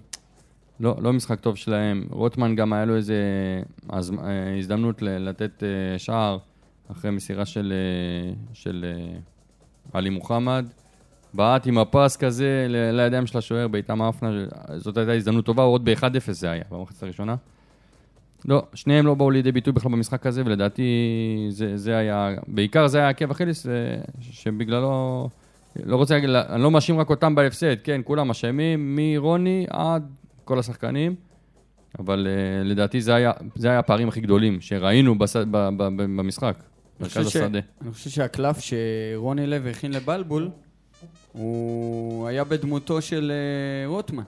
לא, 0.81 0.97
לא 1.01 1.13
משחק 1.13 1.41
טוב 1.41 1.57
שלהם. 1.57 2.05
רוטמן 2.11 2.57
גם 2.57 2.73
היה 2.73 2.85
לו 2.85 2.97
איזה 2.97 3.17
הז... 3.91 4.13
אה, 4.13 4.59
הזדמנות 4.59 5.03
ל- 5.03 5.29
לתת 5.29 5.63
אה, 5.63 5.99
שער 5.99 6.39
אחרי 6.93 7.11
מסירה 7.11 7.45
של, 7.45 7.73
אה, 7.73 8.33
של 8.53 8.85
אה, 8.89 9.19
עלי 9.93 10.11
מוחמד. 10.11 10.67
בעט 11.37 11.67
עם 11.67 11.79
הפס 11.79 12.17
כזה 12.17 12.67
ל- 12.69 12.91
לידיים 13.01 13.27
של 13.27 13.39
השוער, 13.39 13.69
בעיטה 13.69 13.95
מאפנה, 13.95 14.31
זאת 14.77 14.97
הייתה 14.97 15.13
הזדמנות 15.13 15.45
טובה, 15.45 15.63
עוד 15.63 15.85
ב-1-0 15.85 16.33
זה 16.33 16.51
היה, 16.51 16.65
במחצית 16.71 17.03
הראשונה. 17.03 17.35
לא, 18.45 18.63
שניהם 18.75 19.07
לא 19.07 19.15
באו 19.15 19.31
לידי 19.31 19.53
ביטוי 19.53 19.73
בכלל 19.73 19.93
במשחק 19.93 20.27
הזה, 20.27 20.43
ולדעתי 20.47 20.83
זה, 21.49 21.77
זה 21.77 21.97
היה, 21.97 22.31
בעיקר 22.49 22.87
זה 22.87 22.99
היה 22.99 23.09
עקב 23.09 23.31
אכיליס, 23.31 23.67
אה, 23.67 23.73
שבגללו, 24.21 25.29
לא 25.85 25.97
רוצה 25.97 26.15
להגיד, 26.15 26.31
אני 26.31 26.63
לא 26.63 26.71
מאשים 26.71 27.01
רק 27.01 27.11
אותם 27.11 27.35
בהפסד, 27.35 27.75
כן, 27.85 28.01
כולם 28.05 28.31
אשמים, 28.31 28.97
מרוני 28.97 29.67
עד 29.71 30.11
כל 30.45 30.59
השחקנים, 30.59 31.15
אבל 31.99 32.27
uh, 32.27 32.69
לדעתי 32.69 33.01
זה 33.01 33.15
היה, 33.15 33.33
זה 33.55 33.69
היה 33.69 33.79
הפערים 33.79 34.09
הכי 34.09 34.21
גדולים 34.21 34.61
שראינו 34.61 35.19
בס, 35.19 35.37
ב, 35.37 35.43
ב, 35.51 35.69
ב, 35.77 36.03
במשחק, 36.03 36.57
מרכז 37.01 37.27
השדה. 37.27 37.61
אני 37.83 37.93
חושב 37.93 38.11
שהקלף 38.11 38.59
שרוני 38.61 39.47
לוי 39.47 39.71
הכין 39.71 39.93
לבלבול, 39.93 40.51
הוא 41.37 42.27
היה 42.27 42.45
בדמותו 42.45 43.03
של 43.03 43.33
אה, 43.35 43.89
רוטמן. 43.89 44.23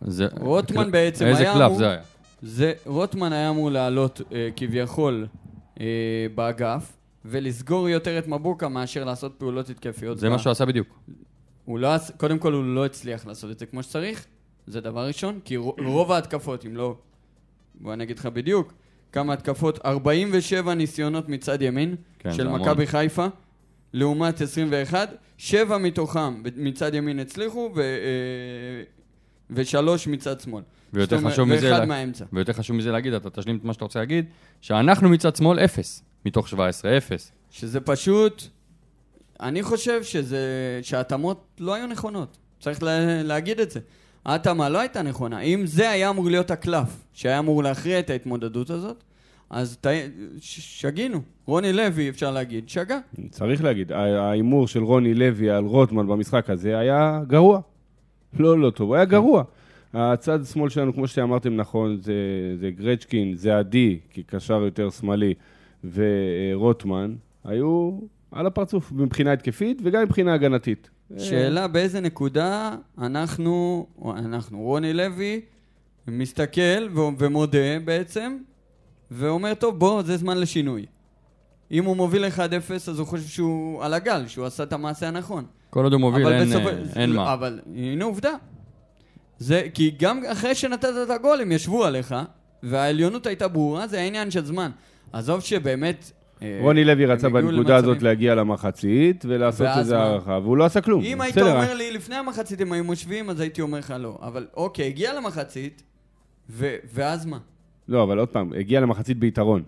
זה, 0.00 0.26
רוטמן 0.40 0.90
בעצם 0.90 1.26
איזה 1.26 1.40
היה 1.42 1.52
קלף 1.54 1.66
אמור- 1.66 1.78
זה 1.78 1.90
היה? 1.90 2.00
זה, 2.42 2.72
רוטמן 2.86 3.32
היה 3.32 3.50
אמור 3.50 3.70
לעלות 3.70 4.20
אה, 4.32 4.48
כביכול 4.56 5.26
אה, 5.80 5.86
באגף, 6.34 6.92
ולסגור 7.24 7.88
יותר 7.88 8.18
את 8.18 8.28
מבוקה 8.28 8.68
מאשר 8.68 9.04
לעשות 9.04 9.34
פעולות 9.38 9.70
התקפיות. 9.70 10.18
זה 10.18 10.28
ב- 10.28 10.32
מה 10.32 10.38
שהוא 10.38 10.50
עשה 10.50 10.64
בדיוק. 10.64 10.98
הוא 11.64 11.78
לא, 11.78 11.94
עש- 11.94 12.10
קודם 12.16 12.38
כל 12.38 12.52
הוא 12.52 12.64
לא 12.64 12.84
הצליח 12.86 13.26
לעשות 13.26 13.50
את 13.50 13.58
זה 13.58 13.66
כמו 13.66 13.82
שצריך, 13.82 14.26
זה 14.66 14.80
דבר 14.80 15.06
ראשון, 15.06 15.40
כי 15.44 15.56
רו- 15.56 15.76
רוב 15.86 16.12
ההתקפות, 16.12 16.66
אם 16.66 16.76
לא... 16.76 16.94
בוא 17.74 17.92
אני 17.92 18.04
אגיד 18.04 18.18
לך 18.18 18.26
בדיוק, 18.26 18.72
כמה 19.12 19.32
התקפות, 19.32 19.78
47 19.84 20.74
ניסיונות 20.74 21.28
מצד 21.28 21.62
ימין 21.62 21.94
כן, 22.18 22.32
של. 22.32 22.48
מכבי 22.48 22.86
חיפה, 22.86 23.26
לעומת 23.92 24.40
21, 24.40 25.08
שבע 25.38 25.78
מתוכם 25.78 26.42
מצד 26.56 26.94
ימין 26.94 27.18
הצליחו, 27.18 27.70
ו, 27.76 27.80
אה, 27.80 27.84
ושלוש 29.50 30.06
מצד 30.08 30.40
שמאל. 30.40 30.62
ויותר 30.92 31.16
אומרת, 31.16 31.32
חשוב 31.32 31.48
מזה, 31.48 31.66
ואחד 31.70 31.80
לה- 31.80 31.86
מהאמצע. 31.86 32.24
ויותר 32.32 32.52
חשוב 32.52 32.76
מזה 32.76 32.90
להגיד, 32.92 33.12
אתה 33.12 33.30
תשלים 33.30 33.56
את 33.56 33.64
מה 33.64 33.72
שאתה 33.72 33.84
רוצה 33.84 33.98
להגיד, 33.98 34.24
שאנחנו 34.60 35.08
מצד 35.08 35.36
שמאל 35.36 35.58
אפס, 35.58 36.02
מתוך 36.26 36.48
17, 36.48 36.96
אפס. 36.96 37.32
שזה 37.50 37.80
פשוט, 37.80 38.42
אני 39.40 39.62
חושב 39.62 40.02
שזה, 40.02 40.38
שההתאמות 40.82 41.44
לא 41.60 41.74
היו 41.74 41.86
נכונות. 41.86 42.36
צריך 42.60 42.82
לה, 42.82 43.22
להגיד 43.22 43.60
את 43.60 43.70
זה. 43.70 43.80
ההתאמה 44.24 44.68
לא 44.68 44.78
הייתה 44.78 45.02
נכונה. 45.02 45.40
אם 45.40 45.66
זה 45.66 45.90
היה 45.90 46.10
אמור 46.10 46.30
להיות 46.30 46.50
הקלף, 46.50 46.88
שהיה 47.12 47.38
אמור 47.38 47.62
להכריע 47.62 47.98
את 47.98 48.10
ההתמודדות 48.10 48.70
הזאת, 48.70 49.04
אז 49.50 49.76
ת, 49.80 49.86
שגינו. 50.40 51.20
רוני 51.46 51.72
לוי, 51.72 52.08
אפשר 52.08 52.30
להגיד, 52.30 52.68
שגה. 52.68 52.98
צריך 53.30 53.64
להגיד, 53.64 53.92
ההימור 53.92 54.68
של 54.68 54.82
רוני 54.82 55.14
לוי 55.14 55.50
על 55.50 55.64
רוטמן 55.64 56.06
במשחק 56.06 56.50
הזה 56.50 56.78
היה 56.78 57.20
גרוע. 57.26 57.60
לא, 58.38 58.58
לא 58.58 58.70
טוב, 58.70 58.92
היה 58.92 59.04
גרוע. 59.04 59.44
הצד 59.94 60.44
שמאל 60.44 60.68
שלנו, 60.68 60.94
כמו 60.94 61.08
שאמרתם 61.08 61.56
נכון, 61.56 61.98
זה, 62.00 62.14
זה 62.60 62.70
גרצ'קין, 62.70 63.34
זה 63.34 63.58
עדי, 63.58 63.98
כי 64.10 64.22
קשר 64.22 64.62
יותר 64.62 64.90
שמאלי, 64.90 65.34
ורוטמן, 65.94 67.14
היו 67.44 67.98
על 68.32 68.46
הפרצוף 68.46 68.92
מבחינה 68.92 69.32
התקפית 69.32 69.80
וגם 69.84 70.02
מבחינה 70.02 70.34
הגנתית. 70.34 70.90
שאלה 71.18 71.68
באיזה 71.68 72.00
נקודה 72.00 72.76
אנחנו, 72.98 73.86
אנחנו, 74.16 74.58
רוני 74.58 74.92
לוי, 74.92 75.40
מסתכל 76.08 76.88
ומודה 77.18 77.78
בעצם, 77.84 78.36
ואומר, 79.10 79.54
טוב, 79.54 79.78
בוא, 79.78 80.02
זה 80.02 80.16
זמן 80.16 80.38
לשינוי. 80.38 80.86
אם 81.70 81.84
הוא 81.84 81.96
מוביל 81.96 82.24
1-0, 82.24 82.38
אז 82.88 82.98
הוא 82.98 83.06
חושב 83.06 83.28
שהוא 83.28 83.82
על 83.84 83.94
הגל, 83.94 84.24
שהוא 84.26 84.46
עשה 84.46 84.62
את 84.62 84.72
המעשה 84.72 85.08
הנכון. 85.08 85.44
כל 85.70 85.84
עוד 85.84 85.92
הוא 85.92 86.00
מוביל, 86.00 86.26
אבל 86.26 86.32
אין, 86.34 86.48
בסופו- 86.48 86.68
אה, 86.68 87.02
אין 87.02 87.12
מה. 87.12 87.32
אבל 87.34 87.60
הנה 87.76 88.04
עובדה. 88.04 88.32
זה, 89.38 89.62
כי 89.74 89.94
גם 89.98 90.20
אחרי 90.32 90.54
שנתת 90.54 90.88
את 91.04 91.10
הגול, 91.10 91.40
הם 91.40 91.52
ישבו 91.52 91.84
עליך, 91.84 92.14
והעליונות 92.62 93.26
הייתה 93.26 93.48
ברורה, 93.48 93.86
זה 93.86 94.00
העניין 94.00 94.30
של 94.30 94.44
זמן. 94.44 94.70
עזוב 95.12 95.40
שבאמת, 95.40 96.10
אה, 96.42 96.58
רוני 96.62 96.84
לוי 96.84 97.06
רצה 97.06 97.28
בנקודה 97.28 97.76
הזאת. 97.76 98.02
להגיע 98.02 98.34
למחצית 98.34 99.24
ולעשות 99.28 99.66
איזה? 99.78 99.98
הערכה, 99.98 100.38
והוא 100.42 100.56
לא 100.56 100.64
עשה 100.64 100.80
כלום. 100.80 101.02
אם 101.04 101.20
היית 101.20 101.38
אומר 101.38 101.74
לי, 101.74 101.90
לפני 101.92 102.14
המחצית 102.16 102.60
הם 102.60 102.72
היו 102.72 102.84
מושבים, 102.84 103.30
אז 103.30 103.40
הייתי 103.40 103.60
אומר 103.62 103.78
לך 103.78 103.94
לא. 103.98 104.18
אבל 104.22 104.46
אוקיי, 104.56 104.86
הגיע 104.86 105.14
למחצית, 105.14 105.82
ו- 106.50 106.76
ואז 106.94 107.26
מה? 107.26 107.38
לא, 107.90 108.02
אבל 108.02 108.18
עוד 108.18 108.28
פעם, 108.28 108.52
הגיע 108.58 108.80
למחצית 108.80 109.18
ביתרון. 109.18 109.62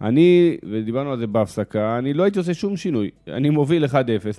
אני, 0.00 0.56
ודיברנו 0.70 1.12
על 1.12 1.18
זה 1.18 1.26
בהפסקה, 1.26 1.98
אני 1.98 2.14
לא 2.14 2.22
הייתי 2.22 2.38
עושה 2.38 2.54
שום 2.54 2.76
שינוי. 2.76 3.10
אני 3.28 3.50
מוביל 3.50 3.84
1-0, 3.84 3.88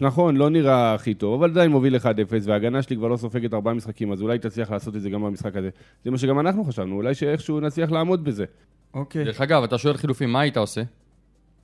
נכון, 0.01 0.38
לא 0.38 0.50
נראה 0.50 0.93
הכי 0.93 1.13
טוב, 1.13 1.33
אבל 1.33 1.50
עדיין 1.50 1.71
מוביל 1.71 1.95
1-0, 1.95 2.00
וההגנה 2.43 2.81
שלי 2.81 2.95
כבר 2.95 3.07
לא 3.07 3.17
סופגת 3.17 3.53
ארבעה 3.53 3.73
משחקים, 3.73 4.11
אז 4.11 4.21
אולי 4.21 4.39
תצליח 4.39 4.71
לעשות 4.71 4.95
את 4.95 5.01
זה 5.01 5.09
גם 5.09 5.21
במשחק 5.23 5.55
הזה. 5.55 5.69
זה 6.05 6.11
מה 6.11 6.17
שגם 6.17 6.39
אנחנו 6.39 6.63
חשבנו, 6.63 6.95
אולי 6.95 7.13
שאיכשהו 7.13 7.59
נצליח 7.59 7.91
לעמוד 7.91 8.23
בזה. 8.23 8.45
אוקיי. 8.93 9.25
דרך 9.25 9.41
אגב, 9.41 9.63
אתה 9.63 9.77
שואל 9.77 9.97
חילופים, 9.97 10.31
מה 10.31 10.39
היית 10.39 10.57
עושה? 10.57 10.81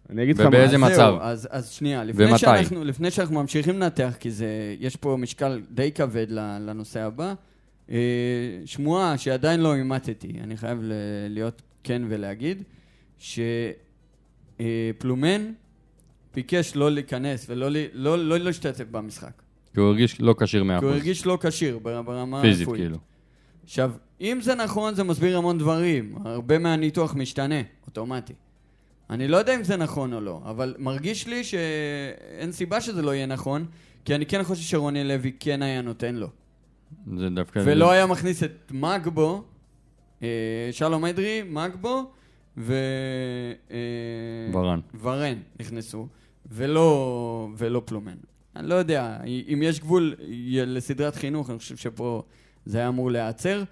אני 0.09 0.24
אגיד 0.24 0.36
לך 0.36 0.41
מה, 0.41 0.47
ובאיזה 0.47 0.77
מצב? 0.77 0.93
זהו, 0.95 1.17
אז, 1.21 1.47
אז 1.51 1.69
שנייה, 1.69 2.03
לפני 2.03 2.25
ומתי? 2.25 2.38
שאנחנו, 2.38 2.83
לפני 2.83 3.12
שאנחנו 3.12 3.36
ממשיכים 3.36 3.79
לנתח, 3.79 4.13
כי 4.19 4.31
זה, 4.31 4.75
יש 4.79 4.95
פה 4.95 5.17
משקל 5.19 5.62
די 5.71 5.91
כבד 5.91 6.27
לנושא 6.59 7.00
הבא, 7.00 7.33
שמועה 8.65 9.17
שעדיין 9.17 9.60
לא 9.60 9.75
אימתתי, 9.75 10.34
אני 10.44 10.58
חייב 10.58 10.79
ל- 10.82 10.91
להיות 11.29 11.62
כן 11.84 12.01
ולהגיד, 12.10 12.63
שפלומן 14.60 15.51
ביקש 16.36 16.75
לא 16.75 16.91
להיכנס 16.91 17.46
ולא 17.50 17.72
ל- 17.72 17.86
לא, 17.94 18.17
לא 18.17 18.38
להשתתף 18.38 18.86
במשחק. 18.91 19.32
כי 19.74 19.79
הוא 19.79 19.88
הרגיש 19.88 20.22
לא 20.22 20.36
כשיר 20.39 20.62
כי 20.63 20.67
הוא 20.67 20.79
100%. 20.82 20.86
הרגיש 20.86 21.25
לא 21.25 21.38
כשיר 21.41 21.79
בר- 21.79 22.01
ברמה 22.01 22.41
פיזית, 22.41 22.67
הרפואית. 22.67 22.82
כאילו. 22.82 22.98
עכשיו, 23.63 23.91
אם 24.22 24.39
זה 24.41 24.56
נכון, 24.56 24.96
זה 24.96 25.03
מסביר 25.03 25.38
המון 25.38 25.58
דברים. 25.58 26.15
הרבה 26.25 26.58
מהניתוח 26.60 27.15
משתנה, 27.15 27.56
אוטומטי. 27.86 28.34
אני 29.10 29.27
לא 29.27 29.38
יודע 29.38 29.56
אם 29.56 29.63
זה 29.63 29.77
נכון 29.77 30.13
או 30.13 30.22
לא, 30.22 30.41
אבל 30.46 30.75
מרגיש 30.79 31.27
לי 31.27 31.44
שאין 31.44 32.51
סיבה 32.51 32.82
שזה 32.82 33.01
לא 33.01 33.15
יהיה 33.15 33.25
נכון, 33.25 33.65
כי 34.06 34.15
אני 34.15 34.25
כן 34.25 34.44
חושב 34.44 34.62
שרוני 34.63 35.03
לוי 35.03 35.32
כן 35.39 35.62
היה 35.62 35.82
נותן 35.82 36.15
לו. 36.15 36.27
זה 37.17 37.29
דווקא... 37.29 37.62
ולא 37.65 37.91
היה 37.91 38.06
מכניס 38.06 38.44
את 38.44 38.72
מגבו, 38.72 39.44
אה, 40.24 40.70
שלום 40.72 41.06
אדרי, 41.06 41.44
מגבו, 41.50 42.12
ו... 42.58 42.74
אה, 43.72 43.77
ורן. 44.53 44.79
ורן 45.01 45.38
נכנסו, 45.60 46.08
ולא, 46.51 47.50
ולא 47.58 47.82
פלומן. 47.86 48.15
אני 48.56 48.70
לא 48.70 48.75
יודע, 48.75 49.17
אם 49.25 49.60
יש 49.63 49.79
גבול 49.79 50.15
לסדרת 50.65 51.15
חינוך, 51.15 51.50
אני 51.50 51.58
חושב 51.58 51.77
שפה 51.77 52.24
זה 52.65 52.77
היה 52.77 52.88
אמור 52.88 53.12
להיעצר, 53.12 53.63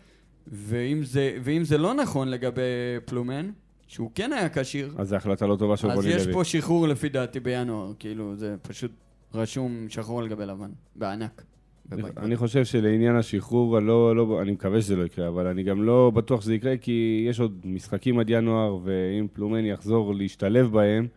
ואם 0.47 1.03
זה, 1.03 1.37
ואם 1.43 1.63
זה 1.63 1.77
לא 1.77 1.93
נכון 1.93 2.27
לגבי 2.27 2.61
פלומן, 3.05 3.49
שהוא 3.87 4.11
כן 4.15 4.33
היה 4.33 4.49
כשיר, 4.49 4.93
אז 4.97 5.07
זו 5.07 5.15
החלטה 5.15 5.47
לא 5.47 5.55
טובה 5.55 5.77
של 5.77 5.91
אז 5.91 5.97
רוני 5.97 6.09
יש 6.09 6.23
לוי. 6.23 6.33
פה 6.33 6.43
שחרור 6.43 6.87
לפי 6.87 7.09
דעתי 7.09 7.39
בינואר, 7.39 7.93
כאילו 7.99 8.35
זה 8.35 8.55
פשוט 8.61 8.91
רשום 9.33 9.89
שחור 9.89 10.19
על 10.19 10.27
גבי 10.27 10.45
לבן, 10.45 10.71
בענק. 10.95 11.43
אני- 12.17 12.35
חושב 12.35 12.65
שלעניין 12.65 13.15
השחרור, 13.15 13.79
לא, 13.79 14.15
לא, 14.15 14.39
אני 14.41 14.51
מקווה 14.51 14.81
שזה 14.81 14.95
לא 14.95 15.03
יקרה, 15.03 15.27
אבל 15.27 15.47
אני 15.47 15.63
גם 15.63 15.83
לא 15.83 16.11
בטוח 16.15 16.41
שזה 16.41 16.53
יקרה, 16.55 16.77
כי 16.77 17.25
יש 17.29 17.39
עוד 17.39 17.59
משחקים 17.65 18.19
עד 18.19 18.29
ינואר, 18.29 18.77
ואם 18.83 19.27
פלומן 19.33 19.65
יחזור 19.65 20.15
להשתלב 20.15 20.71
בהם, 20.71 21.07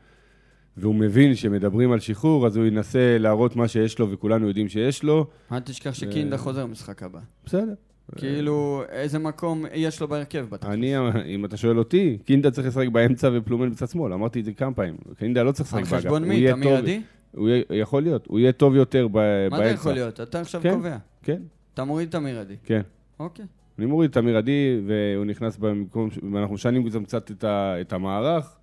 והוא 0.76 0.94
מבין 0.94 1.34
שמדברים 1.34 1.92
על 1.92 2.00
שחרור, 2.00 2.46
אז 2.46 2.56
הוא 2.56 2.66
ינסה 2.66 3.16
להראות 3.18 3.56
מה 3.56 3.68
שיש 3.68 3.98
לו, 3.98 4.10
וכולנו 4.10 4.48
יודעים 4.48 4.68
שיש 4.68 5.02
לו. 5.02 5.26
אל 5.52 5.60
תשכח 5.60 5.94
שקינדה 5.94 6.36
חוזר 6.38 6.66
במשחק 6.66 7.02
הבא. 7.02 7.20
בסדר. 7.46 7.74
כאילו, 8.16 8.82
איזה 8.88 9.18
מקום 9.18 9.64
יש 9.74 10.00
לו 10.00 10.08
בהרכב 10.08 10.46
בתחום. 10.50 10.72
אני, 10.72 10.94
אם 11.26 11.44
אתה 11.44 11.56
שואל 11.56 11.78
אותי, 11.78 12.18
קינדה 12.24 12.50
צריך 12.50 12.66
לשחק 12.66 12.88
באמצע 12.88 13.30
ופלומן 13.34 13.70
בצד 13.70 13.88
שמאל, 13.88 14.12
אמרתי 14.12 14.40
את 14.40 14.44
זה 14.44 14.52
כמה 14.52 14.74
פעמים. 14.74 14.96
קינדה 15.18 15.42
לא 15.42 15.52
צריך 15.52 15.74
על 15.74 15.80
לשחק 15.80 15.92
באגף. 15.92 16.04
חשבון 16.04 16.22
הוא 16.22 16.28
מי? 16.28 16.52
תמיר 16.52 16.76
עדי? 16.76 17.00
הוא 17.34 17.48
יהיה- 17.48 17.62
יכול 17.70 18.02
להיות, 18.02 18.26
הוא 18.26 18.38
יהיה 18.38 18.52
טוב 18.52 18.74
יותר 18.74 19.08
ב- 19.08 19.12
באמצע. 19.12 19.56
מה 19.58 19.64
זה 19.68 19.74
יכול 19.74 19.92
להיות? 19.92 20.20
אתה 20.20 20.40
עכשיו 20.40 20.60
כן. 20.62 20.74
קובע. 20.74 20.96
כן, 21.22 21.42
אתה 21.74 21.84
מוריד 21.84 22.08
את 22.08 22.12
תמיר 22.14 22.38
עדי. 22.38 22.56
כן. 22.64 22.80
אוקיי. 23.20 23.44
אני 23.78 23.86
מוריד 23.86 24.10
את 24.10 24.16
אמיר 24.16 24.36
עדי, 24.36 24.80
והוא 24.86 25.24
נכנס 25.24 25.56
במקום, 25.56 26.08
ואנחנו 26.32 26.54
משנים 26.54 26.88
גם 26.88 27.04
קצת 27.04 27.30
את, 27.30 27.44
ה, 27.44 27.80
את 27.80 27.92
המערך, 27.92 28.56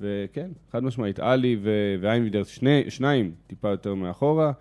וכן, 0.00 0.50
חד 0.72 0.84
משמעית, 0.84 1.18
עלי 1.20 1.56
ואיינבידר, 2.00 2.44
שני, 2.44 2.84
שניים 2.88 3.32
טיפה 3.46 3.68
יותר 3.68 3.94
מאחורה, 3.94 4.52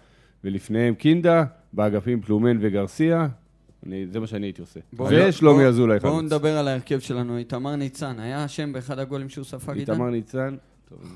ולפניהם 0.44 0.96
קינדה, 0.96 1.44
באגפים 1.74 2.22
פלומן 2.22 2.58
וגרסיה, 2.62 3.28
אני, 3.86 4.08
זה 4.08 4.20
מה 4.20 4.28
שאני 4.28 4.46
הייתי 4.48 4.62
עושה. 4.62 4.80
ושלומי 5.10 5.66
אזולאי 5.66 6.00
בואו. 6.00 6.22
נדבר 6.22 6.58
על 6.58 6.68
ההרכב 6.68 7.00
שלנו. 7.00 7.38
איתמר 7.38 7.76
ניצן, 7.76 8.20
היה 8.20 8.46
אשם 8.46 8.74
באחד 8.74 9.00
הגולים 9.00 9.30
שהוא 9.30 9.46
ספג 9.46 9.78
איתן? 9.78 9.92
איתמר 9.92 10.10
ניצן, 10.10 10.56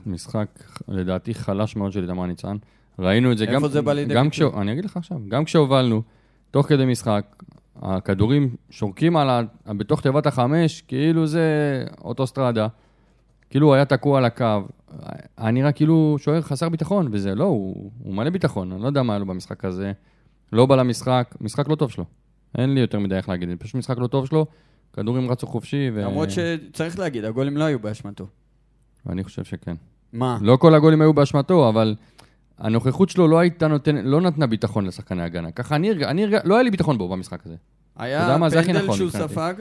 משחק, 0.05 0.47
לדעתי, 0.87 1.33
חלש 1.33 1.75
מאוד 1.75 1.91
של 1.91 2.01
איתמר 2.01 2.25
ניצן. 2.25 2.57
ראינו 2.99 3.31
את 3.31 3.37
זה 3.37 3.43
איפה 3.43 3.53
גם... 3.53 3.67
זה 3.67 3.81
בא 3.81 3.93
לידי 3.93 4.13
גם 4.13 4.29
ביטוי? 4.29 4.61
אני 4.61 4.71
אגיד 4.73 4.85
לך 4.85 4.97
עכשיו. 4.97 5.17
גם 5.27 5.45
כשהובלנו, 5.45 6.01
תוך 6.51 6.67
כדי 6.67 6.85
משחק, 6.85 7.43
הכדורים 7.81 8.55
שורקים 8.69 9.17
על 9.17 9.29
ה... 9.29 9.41
בתוך 9.73 10.01
תיבת 10.01 10.25
החמש, 10.25 10.81
כאילו 10.81 11.27
זה 11.27 11.43
אוטוסטרדה. 12.01 12.67
כאילו 13.49 13.67
הוא 13.67 13.75
היה 13.75 13.85
תקוע 13.85 14.17
על 14.17 14.25
הקו. 14.25 14.61
היה 15.37 15.51
נראה 15.51 15.71
כאילו 15.71 16.15
שוער 16.19 16.41
חסר 16.41 16.69
ביטחון, 16.69 17.07
וזה 17.11 17.35
לא, 17.35 17.43
הוא, 17.43 17.91
הוא 18.03 18.13
מלא 18.13 18.29
ביטחון, 18.29 18.71
אני 18.71 18.81
לא 18.81 18.87
יודע 18.87 19.03
מה 19.03 19.13
היה 19.13 19.19
לו 19.19 19.25
במשחק 19.25 19.65
הזה. 19.65 19.91
לא 20.53 20.65
בא 20.65 20.75
למשחק, 20.75 21.35
משחק 21.41 21.69
לא 21.69 21.75
טוב 21.75 21.91
שלו. 21.91 22.05
אין 22.57 22.73
לי 22.73 22.79
יותר 22.79 22.99
מדי 22.99 23.15
איך 23.15 23.29
להגיד, 23.29 23.49
פשוט 23.59 23.75
משחק 23.75 23.97
לא 23.97 24.07
טוב 24.07 24.27
שלו, 24.27 24.45
כדורים 24.93 25.31
רצו 25.31 25.47
חופשי, 25.47 25.89
ו... 25.93 26.01
למרות 26.01 26.29
שצריך 26.31 26.99
להגיד, 26.99 27.25
הגולים 27.25 27.57
לא 27.57 27.63
היו 27.63 27.79
באשמתו. 27.79 28.27
ואני 29.07 29.23
חושב 29.23 29.43
שכן. 29.43 29.75
מה? 30.13 30.37
לא 30.41 30.55
כל 30.55 30.75
הגולים 30.75 31.01
היו 31.01 31.13
באשמתו, 31.13 31.69
אבל 31.69 31.95
הנוכחות 32.57 33.09
שלו 33.09 33.27
לא 33.27 33.39
הייתה 33.39 33.67
נותן, 33.67 33.95
לא 33.95 34.21
נתנה 34.21 34.47
ביטחון 34.47 34.85
לשחקני 34.85 35.21
ההגנה. 35.21 35.51
ככה 35.51 35.75
אני 35.75 35.89
הרגע, 35.89 36.09
אני 36.09 36.23
הרגע, 36.23 36.39
לא 36.43 36.53
היה 36.53 36.63
לי 36.63 36.71
ביטחון 36.71 36.97
בו 36.97 37.07
במשחק 37.09 37.45
הזה. 37.45 37.55
היה 37.97 38.37
פנדל 38.51 38.83
נכון 38.83 38.97
שהוא. 38.97 39.09
ספג, 39.09 39.53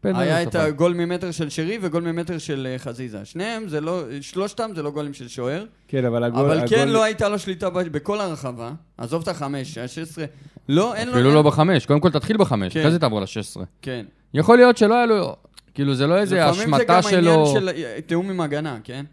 פנדל 0.00 0.18
היה 0.18 0.42
את 0.42 0.48
ספג. 0.48 0.56
הגול 0.60 0.94
ממטר 0.94 1.30
של 1.30 1.50
שרי 1.50 1.78
וגול 1.82 2.12
ממטר 2.12 2.38
של 2.38 2.66
אה, 2.70 2.78
חזיזה. 2.78 3.24
שניהם 3.24 3.68
זה 3.68 3.80
לא, 3.80 4.02
שלושתם 4.20 4.70
זה 4.74 4.82
לא 4.82 4.90
גולים 4.90 5.14
של 5.14 5.28
שוער, 5.28 5.64
כן, 5.88 6.04
אבל 6.04 6.24
הגול... 6.24 6.40
אבל 6.40 6.68
כן 6.68 6.76
הגול- 6.76 6.88
לא 6.88 7.04
הייתה 7.04 7.28
לו 7.28 7.38
שליטה 7.38 7.70
ב- 7.70 7.78
בכל 7.78 8.20
הרחבה. 8.20 8.72
עזוב 8.98 9.22
את 9.22 9.28
החמש, 9.28 9.78
השש 9.78 9.98
עשרה. 9.98 10.24
לא, 10.68 10.94
אין 10.94 11.08
לו... 11.08 11.14
אפילו 11.14 11.34
לא 11.34 11.42
בחמש, 11.42 11.86
קודם 11.86 12.00
כל 12.00 12.10
תתחיל 12.10 12.36
בחמש, 12.36 12.72
כן. 12.72 12.80
אחרי 12.80 12.90
זה 12.92 12.98
תעבור 12.98 13.20
לשש 13.20 13.36
עשרה. 13.38 13.64
כן. 13.82 14.06
יכול 14.34 14.56
להיות 14.56 14.76
שלא 14.76 14.94
היה 14.94 15.06
לו, 15.06 15.36
כאילו 15.74 15.94
זה 15.94 16.06
לא 16.06 16.18
איזה 16.18 16.36
לפעמים 16.36 16.54
זה 16.54 16.64
גם 16.64 16.74
השמטה 16.74 17.00
העניין 17.08 17.24
שלו. 17.24 17.46
של 17.46 17.68
אה, 17.68 17.98
תיאום 18.06 18.30
עם 18.30 18.40
הגנה, 18.40 18.78
כן? 18.84 19.04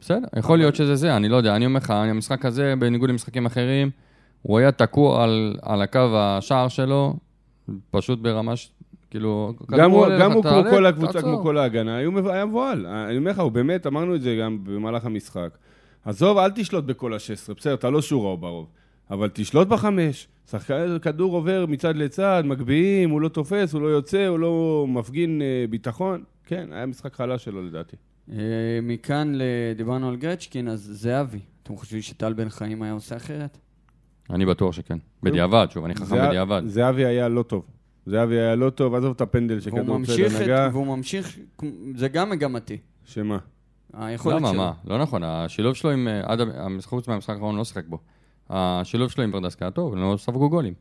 בסדר, 0.00 0.26
יכול 0.36 0.58
להיות 0.58 0.74
שזה 0.74 0.96
זה, 0.96 1.16
אני 1.16 1.28
לא 1.28 1.36
יודע, 1.36 1.56
אני 1.56 1.66
אומר 1.66 1.78
לך, 1.78 1.90
המשחק 1.90 2.44
הזה, 2.44 2.74
בניגוד 2.78 3.10
למשחקים 3.10 3.46
אחרים, 3.46 3.90
הוא 4.42 4.58
היה 4.58 4.72
תקוע 4.72 5.24
על, 5.24 5.56
על 5.62 5.82
הקו 5.82 6.16
השער 6.16 6.68
שלו, 6.68 7.16
פשוט 7.90 8.18
ברמה 8.18 8.56
ש... 8.56 8.70
כאילו... 9.10 9.52
גם 9.70 9.90
הוא, 9.90 10.06
גם 10.20 10.32
הוא 10.32 10.42
כמו 10.42 10.52
תעלה, 10.52 10.70
כל 10.70 10.86
הקבוצה, 10.86 11.12
תעצור. 11.12 11.30
כמו 11.30 11.42
כל 11.42 11.58
ההגנה, 11.58 11.96
היה 11.96 12.44
מבוהל. 12.44 12.86
אני 12.86 13.16
אומר 13.16 13.30
לך, 13.30 13.38
הוא 13.38 13.52
באמת, 13.52 13.86
אמרנו 13.86 14.14
את 14.14 14.22
זה 14.22 14.36
גם 14.40 14.58
במהלך 14.64 15.04
המשחק. 15.04 15.58
עזוב, 16.04 16.38
אל 16.38 16.50
תשלוט 16.50 16.84
בכל 16.84 17.14
ה-16, 17.14 17.54
בסדר, 17.56 17.74
אתה 17.74 17.90
לא 17.90 18.02
שורה 18.02 18.30
או 18.30 18.36
ברוב, 18.36 18.66
אבל 19.10 19.30
תשלוט 19.32 19.68
בחמש. 19.68 20.28
שחקן, 20.50 20.98
כדור 20.98 21.34
עובר 21.34 21.66
מצד 21.68 21.96
לצד, 21.96 22.42
מגביהים, 22.46 23.10
הוא 23.10 23.20
לא 23.20 23.28
תופס, 23.28 23.72
הוא 23.72 23.82
לא 23.82 23.86
יוצא, 23.86 24.26
הוא 24.26 24.38
לא 24.38 24.84
מפגין 24.88 25.42
אה, 25.42 25.64
ביטחון. 25.70 26.22
כן, 26.44 26.68
היה 26.72 26.86
משחק 26.86 27.14
חלש 27.14 27.44
שלו 27.44 27.62
לדעתי. 27.62 27.96
אה, 28.32 28.36
מכאן 28.82 29.32
דיברנו 29.76 30.08
על 30.08 30.16
גרצ'קין, 30.16 30.68
אז 30.68 30.80
זהבי. 30.92 31.40
אתם 31.62 31.76
חושבים 31.76 32.02
שטל 32.02 32.32
בן 32.32 32.48
חיים 32.48 32.82
היה 32.82 32.92
עושה 32.92 33.16
אחרת? 33.16 33.58
אני 34.30 34.46
בטוח 34.46 34.72
שכן. 34.72 34.98
בדיעבד, 35.22 35.66
שוב, 35.70 35.84
אני 35.84 35.94
חכם 35.94 36.26
בדיעבד. 36.28 36.62
זהבי 36.66 37.04
היה 37.04 37.28
לא 37.28 37.42
טוב. 37.42 37.64
זהבי 38.06 38.34
היה 38.34 38.54
לא 38.54 38.70
טוב, 38.70 38.94
עזוב 38.94 39.12
את 39.16 39.20
הפנדל 39.20 39.60
שכדור 39.60 39.98
בסדר 39.98 40.42
נגע. 40.42 40.68
והוא 40.72 40.86
ממשיך, 40.86 41.38
זה 41.94 42.08
גם 42.08 42.30
מגמתי. 42.30 42.78
שמה? 43.04 43.38
היכולת 43.92 44.36
למה, 44.36 44.48
שלו. 44.48 44.58
מה? 44.58 44.72
לא 44.84 44.98
נכון, 44.98 45.22
השילוב 45.24 45.74
שלו 45.74 45.90
עם... 45.90 46.08
אה, 46.08 46.20
עד 46.24 46.40
חוץ 46.84 47.08
מהמשחק 47.08 47.30
האחרון 47.34 47.56
לא 47.56 47.64
שיחק 47.64 47.84
בו. 47.88 47.98
השילוב 48.50 49.10
שלו 49.10 49.24
עם 49.24 49.32
ברדסקה 49.32 49.70
טוב, 49.70 49.92
הם 49.92 49.98
לא 50.00 50.16
ספגו 50.16 50.50
גולים. 50.50 50.74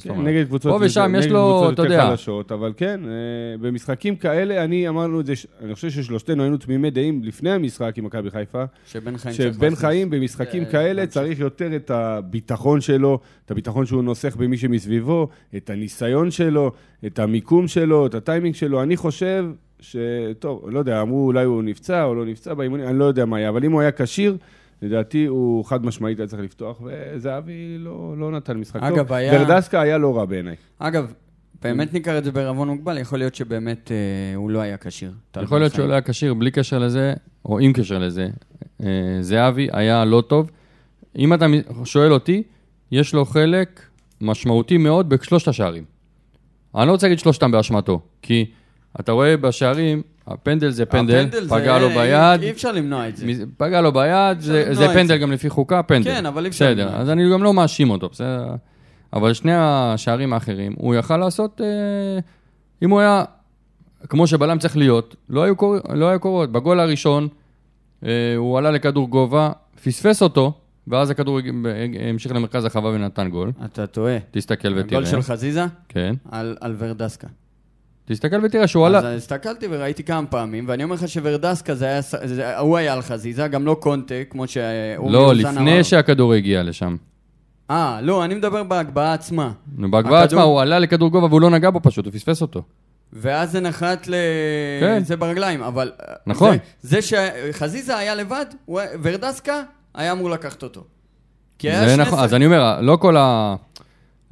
כן? 0.00 0.22
נגד 0.22 0.46
קבוצות, 0.46 0.72
פה 0.72 0.78
ושם 0.80 1.14
יש 1.18 1.26
לו, 1.26 1.62
אתה 1.64 1.82
יותר 1.82 1.92
יודע. 1.92 2.06
חלשות, 2.06 2.52
אבל 2.52 2.72
כן, 2.76 3.00
אה, 3.04 3.10
במשחקים 3.60 4.16
כאלה, 4.16 4.64
אני 4.64 4.88
אמרנו 4.88 5.20
את 5.20 5.26
זה, 5.26 5.32
אני 5.60 5.74
חושב 5.74 5.90
ששלושתנו 5.90 6.42
היינו 6.42 6.56
תמימי 6.56 6.90
דעים 6.90 7.24
לפני 7.24 7.50
המשחק 7.50 7.98
עם 7.98 8.04
מכבי 8.04 8.30
חיפה, 8.30 8.64
שבן 8.86 9.16
חיים 9.16 9.36
צריך 9.36 9.54
שבן. 9.54 9.74
חיים 9.74 10.10
במשחקים 10.10 10.62
אה, 10.62 10.70
כאלה. 10.70 11.06
צריך 11.06 11.38
יותר 11.38 11.76
את 11.76 11.90
הביטחון 11.90 12.80
שלו, 12.80 13.18
את 13.44 13.50
הביטחון 13.50 13.86
שהוא 13.86 14.02
נוסך 14.02 14.36
במי 14.36 14.56
שמסביבו, 14.56 15.28
את 15.56 15.70
הניסיון 15.70 16.30
שלו, 16.30 16.72
את 17.06 17.18
המיקום 17.18 17.68
שלו, 17.68 18.06
את 18.06 18.14
הטיימינג 18.14 18.54
שלו. 18.54 18.82
אני 18.82 18.96
חושב 18.96 19.46
ש... 19.80 19.96
טוב, 20.38 20.68
לא 20.68 20.78
יודע, 20.78 21.02
אמרו 21.02 21.26
אולי 21.26 21.44
הוא 21.44 21.62
נפצע 21.62 22.04
או 22.04 22.14
לא 22.14 22.26
נפצע 22.26 22.54
באימונים, 22.54 22.86
אני 22.86 22.98
לא 22.98 23.04
יודע 23.04 23.24
מה 23.24 23.36
היה, 23.36 23.48
אבל 23.48 23.64
אם 23.64 23.72
הוא 23.72 23.80
היה 23.80 23.92
כשיר, 23.92 24.36
לדעתי 24.82 25.24
הוא 25.26 25.64
חד 25.64 25.86
משמעית 25.86 26.18
היה 26.18 26.26
צריך 26.28 26.42
לפתוח, 26.42 26.80
וזהבי 26.84 27.76
לא, 27.78 28.14
לא 28.18 28.30
נתן 28.30 28.56
משחק 28.56 28.80
טוב. 28.80 28.92
אגב, 28.98 29.12
היה- 29.12 29.40
ורדסקה 29.40 29.80
היה 29.80 29.98
לא 29.98 30.16
רע 30.16 30.24
בעיניי. 30.24 30.56
אגב, 30.78 31.12
באמת 31.62 31.92
ניקח 31.94 32.12
את 32.18 32.24
זה 32.24 32.32
בערבון 32.32 32.68
מוגבל, 32.68 32.98
יכול 32.98 33.18
להיות 33.18 33.34
שבאמת 33.34 33.92
אה, 33.92 34.36
הוא 34.36 34.50
לא 34.50 34.58
היה 34.60 34.76
כשיר. 34.76 35.12
יכול 35.42 35.58
להיות 35.58 35.72
שהוא. 35.72 35.86
לא 35.86 35.92
היה 35.92 36.00
כשיר 36.02 36.34
בלי 36.34 36.50
קשר 36.50 36.78
לזה, 36.78 37.14
או 37.44 37.58
עם 37.58 37.72
קשר 37.72 37.98
לזה. 37.98 38.28
אה, 38.82 38.86
זהבי 39.20 39.68
היה 39.72 40.04
לא 40.04 40.22
טוב. 40.26 40.50
אם 41.18 41.34
אתה 41.34 41.46
שואל 41.84 42.12
אותי, 42.12 42.42
יש 42.92 43.14
לו 43.14 43.24
חלק 43.24 43.80
משמעותי 44.20 44.76
מאוד 44.78 45.08
בשלושת 45.08 45.48
השערים. 45.48 45.84
אני 46.74 46.86
לא 46.86 46.92
רוצה 46.92 47.06
להגיד 47.06 47.18
שלושתם 47.18 47.50
באשמתו, 47.50 48.00
כי 48.22 48.50
אתה 49.00 49.12
רואה 49.12 49.36
בשערים, 49.36 50.02
הפנדל 50.26 50.70
זה 50.70 50.86
פנדל, 50.86 51.20
הפנדל 51.26 51.48
פגע 51.48 51.78
זה- 51.78 51.78
לו 51.78 51.88
ביד, 51.88 52.42
אי 52.42 52.50
אפשר 52.50 52.72
למנוע 52.72 53.08
את 53.08 53.16
זה. 53.16 53.26
פגע 53.56 53.80
לו 53.80 53.92
ביד, 53.92 54.40
זה, 54.40 54.74
זה 54.74 54.86
פנדל 54.88 55.06
זה. 55.06 55.18
גם 55.18 55.32
לפי 55.32 55.50
חוקה, 55.50 55.82
פנדל. 55.82 56.04
כן, 56.10 56.26
אבל 56.26 56.44
אי 56.44 56.48
אפשר 56.50 56.64
בסדר, 56.64 56.82
למנוע 56.82 56.96
את 56.96 57.00
אז 57.00 57.10
אני 57.10 57.32
גם 57.32 57.42
לא 57.42 57.54
מאשים 57.54 57.90
אותו, 57.90 58.08
בסדר? 58.08 58.54
אבל 59.12 59.32
שני 59.34 59.52
השערים 59.54 60.32
האחרים, 60.32 60.74
הוא 60.78 60.94
יכל 60.94 61.16
לעשות, 61.16 61.60
אה, 61.60 61.66
אם 62.82 62.90
הוא 62.90 63.00
היה, 63.00 63.24
כמו 64.08 64.26
שבלם 64.26 64.58
צריך 64.58 64.76
להיות, 64.76 65.16
לא 65.28 65.42
היו, 65.42 65.56
קור... 65.56 65.76
לא 65.94 66.08
היו 66.08 66.20
קורות. 66.20 66.52
בגול 66.52 66.80
הראשון, 66.80 67.28
אה, 68.06 68.10
הוא 68.36 68.58
עלה 68.58 68.70
לכדור 68.70 69.08
גובה, 69.08 69.50
פספס 69.84 70.22
אותו, 70.22 70.52
ואז 70.88 71.10
הכדור 71.10 71.40
המשיך 72.10 72.32
למרכז 72.32 72.64
החווה 72.64 72.90
ונתן 72.90 73.28
גול. 73.28 73.52
אתה 73.64 73.86
טועה. 73.86 74.16
תסתכל 74.30 74.68
ותראה. 74.68 74.82
הגול 75.00 75.04
של 75.04 75.22
חזיזה 75.22 75.64
כן. 75.88 76.14
על 76.30 76.56
על 76.60 76.74
ורדסקה. 76.78 77.26
תסתכל 78.04 78.44
ותראה 78.44 78.66
שהוא 78.66 78.86
עלה... 78.86 78.98
אז 78.98 79.04
הסתכלתי 79.04 79.66
וראיתי 79.70 80.02
כמה 80.04 80.26
פעמים, 80.26 80.64
ואני 80.68 80.84
אומר 80.84 80.94
לך 80.94 81.08
שוורדסקה 81.08 81.74
זה 81.74 81.84
היה, 81.86 82.00
זה- 82.00 82.58
הוא 82.58 82.76
היה 82.76 82.92
על 82.92 83.02
חזיזה, 83.02 83.48
גם 83.48 83.66
לא 83.66 83.76
קונטה, 83.80 84.14
כמו 84.30 84.48
שהוא... 84.48 85.10
לא, 85.10 85.34
לפני 85.34 85.84
שהכדור 85.84 86.32
הגיע 86.32 86.62
לשם. 86.62 86.96
אה, 87.70 87.98
לא, 88.02 88.24
אני 88.24 88.34
מדבר 88.34 88.62
בהגבהה 88.62 89.12
עצמה. 89.14 89.52
נו, 89.76 89.90
בהגבהה 89.90 90.22
הכדור- 90.22 90.38
עצמה 90.40 90.50
הוא 90.50 90.60
עלה 90.60 90.78
לכדור 90.78 91.08
גובה 91.10 91.26
והוא 91.26 91.40
לא 91.40 91.50
נגע 91.50 91.70
בו 91.70 91.80
פשוט, 91.82 92.04
הוא 92.04 92.12
פספס 92.14 92.42
אותו. 92.42 92.62
ואז 93.12 93.52
זה 93.52 93.60
נחת 93.60 94.08
ל... 94.08 94.14
כן. 94.80 95.02
זה 95.04 95.16
ברגליים, 95.16 95.62
אבל... 95.62 95.92
נכון. 96.26 96.56
זה, 96.80 97.00
זה 97.00 97.16
שחזיזה 97.52 97.96
היה 97.96 98.14
לבד, 98.14 98.46
הוא... 98.64 98.80
ורדסקה 99.02 99.62
היה 99.94 100.12
אמור 100.12 100.30
לקחת 100.30 100.62
אותו. 100.62 100.84
כי 101.58 101.70
היה 101.70 101.86
זה 101.88 101.94
שני 101.94 102.02
נכון, 102.02 102.18
אז 102.18 102.34
אני 102.34 102.46
אומר, 102.46 102.80
לא 102.80 102.96
כל 102.96 103.16
ה... 103.16 103.54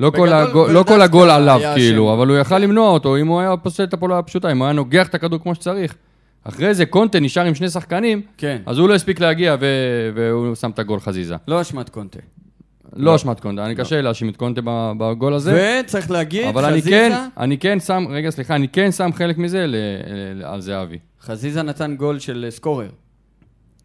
לא 0.01 0.11
כל, 0.11 0.17
בגדול, 0.17 0.33
הגול, 0.33 0.71
לא 0.71 0.83
כל 0.83 1.01
הגול 1.03 1.31
עליו, 1.31 1.61
כאילו, 1.75 2.09
אשם. 2.13 2.19
אבל 2.19 2.29
הוא 2.29 2.37
יכל 2.37 2.59
למנוע 2.59 2.91
אותו 2.91 3.17
אם 3.17 3.27
הוא 3.27 3.41
היה 3.41 3.57
פוסל 3.57 3.85
את 3.85 3.95
הפעולה 3.95 4.19
הפשוטה, 4.19 4.53
אם 4.53 4.59
הוא 4.59 4.65
היה 4.67 4.73
נוגח 4.73 5.09
את 5.09 5.15
הכדור 5.15 5.39
כמו 5.43 5.55
שצריך. 5.55 5.95
אחרי 6.45 6.75
זה 6.75 6.87
קונטה 6.87 7.21
נשאר 7.21 7.45
עם 7.45 7.55
שני 7.55 7.69
שחקנים, 7.69 8.23
כן, 8.39 8.63
אז 8.67 8.79
הוא 8.79 8.89
לא 8.89 8.95
הספיק 8.95 9.21
להגיע 9.21 9.57
ו... 9.61 9.67
והוא 10.15 10.55
שם 10.55 10.71
את 10.71 10.79
הגול 10.79 11.01
חזיזה. 11.01 11.37
לא 11.49 11.61
אשמת 11.61 11.89
קונטה. 11.89 12.19
לא 12.97 13.17
אשמת 13.17 13.41
קונטה, 13.41 13.67
אני 13.67 13.75
קשה 13.75 14.01
להאשים 14.01 14.29
את 14.29 14.37
קונטה 14.37 14.61
בגול 14.99 15.35
הזה, 15.35 15.81
וצריך 15.85 16.11
להגיד, 16.11 16.47
אבל 16.47 16.65
אני 16.65 16.81
חזיזה... 16.81 16.91
כן, 16.91 17.13
אני 17.37 17.59
כן 17.59 17.81
שם, 17.81 18.05
רגע 18.11 18.31
סליחה, 18.31 18.55
אני 18.55 18.69
כן 18.69 18.93
שם 18.93 19.11
חלק 19.15 19.39
מזה 19.39 19.67
ל- 19.67 19.75
על 20.45 20.61
זהבי. 20.61 20.99
חזיזה 21.23 21.63
נתן 21.63 21.95
גול 21.97 22.19
של 22.19 22.47
סקורר. 22.51 22.89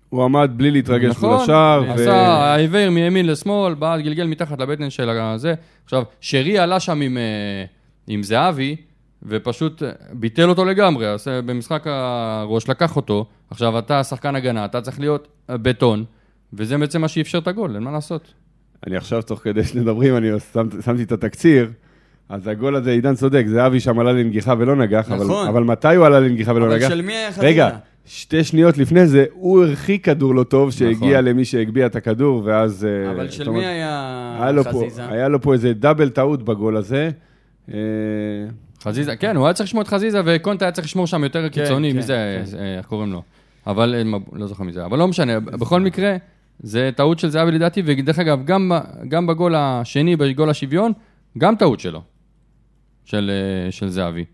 הוא 0.10 0.24
עמד 0.24 0.52
בלי 0.56 0.72
להתרגש 0.72 1.18
מול 1.18 1.32
נכון, 1.32 1.44
השער. 1.44 1.84
ו- 1.88 1.92
עשה 1.92 2.16
העיוור 2.16 2.90
מימין 2.90 3.28
לשמאל, 3.28 3.74
בעט 3.74 4.02
גלגל 4.02 4.28
מתחת 4.28 4.60
לבטן 4.60 4.90
של 4.90 5.10
הזה. 5.10 5.54
עכשיו, 5.84 6.04
שרי 6.22 6.60
עלה 6.60 6.80
שם 6.80 7.02
עם, 7.02 7.18
אה, 7.18 7.66
עם 8.08 8.24
זהבי, 8.24 8.76
ופשוט 9.24 9.84
אה, 9.84 9.90
ביטל 10.12 10.50
אותו 10.50 10.66
לגמרי, 10.66 11.08
אז 11.08 11.28
אה, 11.28 11.42
במשחק 11.42 11.84
הראש 11.88 12.70
לקח 12.70 12.96
אותו. 12.96 13.26
עכשיו, 13.50 13.80
אתה 13.80 14.04
שחקן 14.04 14.36
הגנה, 14.36 14.66
אתה 14.66 14.82
צריך 14.82 15.00
להיות 15.00 15.28
בטון, 15.50 16.04
וזה 16.54 16.78
בעצם 16.78 17.02
מה 17.02 17.08
שאפשר 17.08 17.38
את 17.38 17.48
הגול, 17.48 17.76
אין 17.76 17.84
מה 17.84 17.92
לעשות. 17.92 18.34
אני 18.88 18.98
עכשיו, 18.98 19.22
תוך 19.22 19.40
כדי 19.40 19.64
שמדברים, 19.64 20.18
אני 20.18 20.28
שם, 20.54 20.68
שמתי 20.86 21.04
את 21.04 21.12
התקציר. 21.12 21.72
אז 22.30 22.48
הגול 22.48 22.76
הזה, 22.76 22.92
עידן 22.92 23.16
צודק, 23.16 23.44
זהבי 23.48 23.80
שם 23.80 24.00
עלה 24.00 24.12
לנגיחה 24.12 24.54
ולא 24.58 24.76
נגח, 24.76 25.12
אבל, 25.12 25.26
נכון. 25.26 25.48
אבל 25.48 25.64
מתי 25.64 25.96
הוא 25.96 26.06
עלה 26.06 26.20
לנגיחה 26.20 26.54
ולא 26.54 26.66
אבל 26.66 26.76
נגח? 26.76 26.90
של 26.90 27.02
מי 27.02 27.14
היה 27.14 27.32
חזיזה? 27.32 27.48
רגע, 27.48 27.70
שתי 28.06 28.44
שניות 28.44 28.78
לפני 28.78 29.08
זה, 29.08 29.26
הוא 29.34 29.64
הרחיק 29.64 30.06
כדור 30.06 30.36
לא 30.36 30.44
טוב, 30.44 30.72
שהגיע 30.72 30.96
נכון. 30.96 31.26
למי 31.26 31.46
שהגביה 31.46 31.86
את 31.86 31.96
הכדור, 31.96 32.42
ואז... 32.46 32.86
אה, 32.86 33.12
אבל 33.12 33.30
של 33.30 33.48
אומרת, 33.48 33.64
מי 33.64 33.68
היה 33.68 34.38
היה 34.42 34.52
לו, 34.52 34.64
פה, 34.64 34.70
חזיזה? 34.70 35.10
היה 35.10 35.28
לו 35.28 35.42
פה 35.42 35.54
איזה 35.54 35.74
דאבל 35.74 36.10
טעות 36.10 36.44
בגול 36.44 36.78
הזה. 36.78 37.10
אה, 37.74 37.78
חזיזה, 38.84 39.16
כן, 39.16 39.36
הוא 39.36 39.46
היה 39.46 39.54
צריך 39.54 39.68
לשמור 39.68 39.84
את 39.84 39.88
חזיזה, 39.88 40.22
וקונטה 40.26 40.66
היה 40.66 40.72
צריך 40.72 40.88
לשמור 40.88 41.08
שם 41.08 41.24
יותר 41.24 41.50
קיצוני, 41.50 41.90
כן, 41.90 41.96
מי 41.96 42.02
זה, 42.02 42.44
כן. 42.52 42.58
אה, 42.58 42.78
איך 42.78 42.86
קוראים 42.86 43.12
לו? 43.12 43.22
אבל, 43.68 43.96
לא 44.34 44.48
זוכר 44.48 44.64
מי 44.64 44.72
זה, 44.72 44.86
אבל 44.86 45.00
לא 45.00 45.08
משנה, 45.08 45.40
בכל 45.40 45.82
מקרה, 45.82 46.18
זה 46.60 46.90
טעות 46.96 47.20
של 47.20 47.30
זהבי 47.30 47.52
לדעתי, 47.52 47.82
ודרך 47.86 48.20
אגב, 48.20 48.46
גם, 48.46 48.72
גם 49.08 49.28
בגול 49.28 49.56
השני, 49.56 50.16
בגול 50.16 50.50
השוויון, 50.50 50.92
גם 51.38 51.56
טעות 51.56 51.80
שלו, 51.80 52.02
של, 53.06 53.32
של 53.70 53.90
זהבי. 53.90 54.26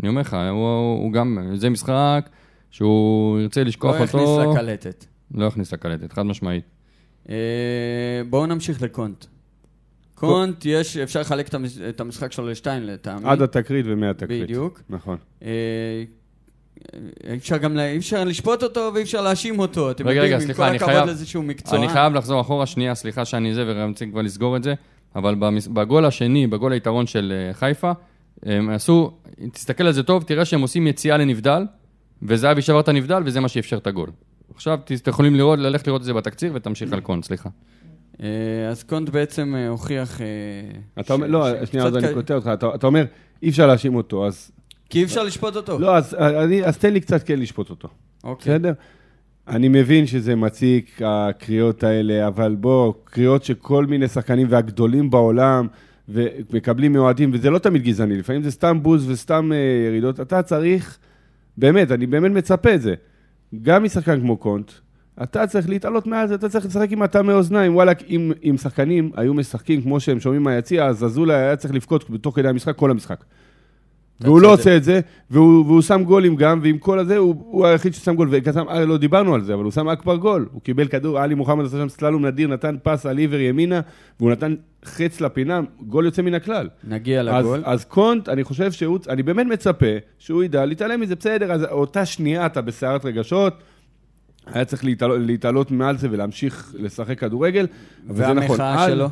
אני 0.00 0.08
אומר 0.08 0.20
לך, 0.20 0.36
הוא, 0.50 0.98
הוא 1.02 1.12
גם, 1.12 1.38
זה 1.54 1.70
משחק 1.70 2.28
שהוא 2.74 3.40
ירצה 3.40 3.64
לשכוח 3.64 3.94
לא 3.96 4.00
אותו, 4.04 4.18
יכניס 4.18 4.56
לקלטת. 4.56 5.04
לא 5.34 5.44
יכניס 5.46 5.72
לקלטת, 5.72 6.12
חד 6.12 6.22
משמעית. 6.22 6.64
אה, 7.28 7.34
בואו 8.30 8.46
נמשיך 8.46 8.82
לקונט. 8.82 9.24
קונט, 10.14 10.64
יש, 10.66 10.96
אפשר 10.96 11.20
לחלק 11.20 11.48
את 11.48 11.54
המש- 11.54 11.80
את 11.88 12.00
המשחק 12.00 12.32
שלו 12.32 12.48
לשתיים 12.48 12.82
לטעמי. 12.82 13.20
עד 13.28 13.42
התקרית 13.42 13.86
ומהתקרית. 13.88 14.42
בדיוק. 14.42 14.82
נכון. 14.90 15.16
אה, 15.42 15.48
אי 17.30 17.36
אפשר 17.36 17.56
גם, 17.56 17.78
אי 17.78 17.98
אפשר 17.98 18.24
לשפוט 18.24 18.62
אותו 18.62 18.90
ואי 18.94 19.02
אפשר 19.02 19.20
להאשים 19.22 19.58
אותו. 19.58 19.90
אתם 19.90 20.08
רגע, 20.08 20.20
רגע, 20.22 20.40
סליחה, 20.40 20.68
אני 20.68 20.78
חייב- 20.78 21.08
מקצוען. 21.42 21.82
אני 21.82 21.92
חייב 21.92 22.12
לחזור 22.14 22.40
אחורה 22.40 22.66
שנייה, 22.66 22.94
סליחה 22.94 23.24
שאני 23.24 23.54
זה, 23.54 23.64
ורציתי 23.66 24.10
כבר 24.10 24.22
לסגור 24.22 24.56
את 24.56 24.62
זה, 24.62 24.74
אבל 25.16 25.34
במס- 25.34 25.66
בגול 25.68 26.04
השני, 26.04 26.46
בגול 26.46 26.72
היתרון 26.72 27.06
של 27.06 27.32
אה, 27.48 27.54
חיפה, 27.54 27.92
הם 28.42 28.70
עשו, 28.70 29.10
תסתכל 29.52 29.86
על 29.86 29.92
זה 29.92 30.02
טוב, 30.02 30.22
תראה 30.22 30.44
שהם 30.44 30.60
עושים 30.60 30.86
יציאה 30.86 31.16
לנבדל, 31.16 31.62
וזהבי 32.24 32.62
שבר 32.62 32.80
את 32.80 32.88
הנבדל, 32.88 33.22
וזה 33.26 33.40
מה 33.40 33.48
שאפשר 33.48 33.76
את 33.76 33.86
הגול. 33.86 34.10
עכשיו 34.54 34.78
אתם 34.84 35.10
יכולים 35.10 35.34
לראות, 35.34 35.58
ללכת 35.58 35.86
לראות 35.86 36.00
את 36.00 36.06
זה 36.06 36.12
בתקציר, 36.12 36.52
ותמשיך 36.54 36.92
על 36.92 37.00
קונט, 37.00 37.24
סליחה. 37.24 37.48
אה, 38.22 38.68
אז 38.68 38.82
קונט 38.82 39.08
בעצם 39.08 39.54
אה, 39.56 39.68
הוכיח... 39.68 40.20
אה, 40.20 40.26
אתה 41.00 41.14
אומר, 41.14 41.26
לא, 41.26 41.64
שנייה, 41.64 41.86
אז 41.86 41.96
אני 41.96 42.14
קוטע 42.14 42.34
אותך. 42.34 42.50
אתה 42.74 42.86
אומר, 42.86 43.04
אי 43.42 43.48
אפשר 43.48 43.66
להאשים 43.66 43.94
אותו, 43.94 44.26
אז... 44.26 44.50
כי 44.90 44.98
אי 44.98 45.04
אפשר 45.04 45.22
לשפוט 45.22 45.56
אותו. 45.56 45.78
לא, 45.78 45.96
אז 46.64 46.78
תן 46.78 46.92
לי 46.92 47.00
קצת 47.00 47.22
כן 47.22 47.40
לשפוט 47.40 47.70
אותו. 47.70 47.88
אוקיי. 48.24 48.54
בסדר? 48.54 48.72
אני 49.48 49.68
מבין 49.68 50.06
שזה 50.06 50.36
מציק, 50.36 51.00
הקריאות 51.04 51.84
האלה, 51.84 52.26
אבל 52.26 52.54
בוא, 52.54 52.92
קריאות 53.04 53.44
שכל 53.44 53.86
מיני 53.86 54.08
שחקנים 54.08 54.46
והגדולים 54.50 55.10
בעולם 55.10 55.66
ומקבלים 56.08 56.92
מאוהדים, 56.92 57.30
וזה 57.32 57.50
לא 57.50 57.58
תמיד 57.58 57.82
גזעני, 57.82 58.16
לפעמים 58.16 58.42
זה 58.42 58.50
סתם 58.50 58.82
בוז 58.82 59.10
וסתם 59.10 59.50
ירידות. 59.86 60.20
אתה 60.20 60.42
צריך, 60.42 60.98
באמת, 61.56 61.90
אני 61.90 62.06
באמת 62.06 62.30
מצפה 62.32 62.74
את 62.74 62.82
זה. 62.82 62.94
גם 63.62 63.84
משחקן 63.84 64.20
כמו 64.20 64.36
קונט, 64.36 64.70
אתה 65.22 65.46
צריך 65.46 65.68
להתעלות 65.68 66.06
מעל 66.06 66.28
זה, 66.28 66.34
אתה 66.34 66.48
צריך 66.48 66.66
לשחק 66.66 66.92
עם 66.92 67.02
הטעמי 67.02 67.32
אוזניים. 67.32 67.74
וואלה, 67.74 67.92
אם, 68.08 68.32
אם 68.44 68.56
שחקנים 68.56 69.10
היו 69.16 69.34
משחקים 69.34 69.82
כמו 69.82 70.00
שהם 70.00 70.20
שומעים 70.20 70.42
מהיציע, 70.42 70.86
אז 70.86 71.04
אזולאי 71.04 71.36
היה 71.36 71.56
צריך 71.56 71.74
לבכות 71.74 72.10
בתוך 72.10 72.36
כדי 72.36 72.48
המשחק 72.48 72.76
כל 72.76 72.90
המשחק. 72.90 73.24
והוא 74.20 74.40
לא. 74.40 74.52
עושה 74.52 74.76
את 74.76 74.84
זה, 74.84 75.00
והוא, 75.30 75.66
והוא 75.66 75.82
שם 75.82 76.04
גולים 76.04 76.36
גם, 76.36 76.60
ועם 76.62 76.78
כל 76.78 76.98
הזה, 76.98 77.16
הוא, 77.16 77.34
הוא 77.46 77.66
היחיד 77.66 77.94
ששם 77.94 78.14
גול, 78.14 78.28
וכסם, 78.30 78.68
אה, 78.68 78.84
לא 78.84 78.96
דיברנו 78.96 79.34
על 79.34 79.44
זה, 79.44 79.54
אבל 79.54 79.64
הוא 79.64 79.72
שם 79.72 79.88
אכבר 79.88 80.16
גול. 80.16 80.48
הוא 80.52 80.62
קיבל 80.62 80.88
כדור, 80.88 81.18
עלי 81.18 81.34
מוחמד 81.34 81.64
עשה 81.64 81.76
שם 81.76 81.88
סללום 81.88 82.26
נדיר, 82.26 82.48
נתן 82.48 82.76
פס 82.82 83.06
על 83.06 83.18
עיוור 83.18 83.40
ימינה, 83.40 83.80
והוא 84.20 84.30
נתן 84.30 84.54
חץ 84.84 85.20
לפינה, 85.20 85.60
גול 85.80 86.04
יוצא 86.04 86.22
מן 86.22 86.34
הכלל. 86.34 86.68
נגיע 86.84 87.20
אז, 87.20 87.26
לגול. 87.26 87.62
אז 87.64 87.84
קונט, 87.84 88.28
אני 88.28 88.44
חושב 88.44 88.72
שהוא, 88.72 88.98
אני 89.08 89.22
באמת 89.22 89.46
מצפה 89.46 89.86
שהוא 90.18 90.44
ידע 90.44 90.64
להתעלם 90.64 91.00
מזה, 91.00 91.16
בסדר, 91.16 91.52
אז 91.52 91.64
אותה 91.64 92.06
שנייה 92.06 92.46
אתה 92.46 92.60
בסערת 92.60 93.04
רגשות, 93.04 93.54
היה 94.46 94.64
צריך 94.64 94.84
להתעלות, 94.84 95.18
להתעלות 95.20 95.70
מעל 95.70 95.96
זה 95.96 96.08
ולהמשיך 96.10 96.74
לשחק 96.78 97.18
כדורגל. 97.18 97.66
וזה 98.06 98.32
נכון. 98.32 98.60
והמחאה 98.60 98.86
שלו? 98.86 99.08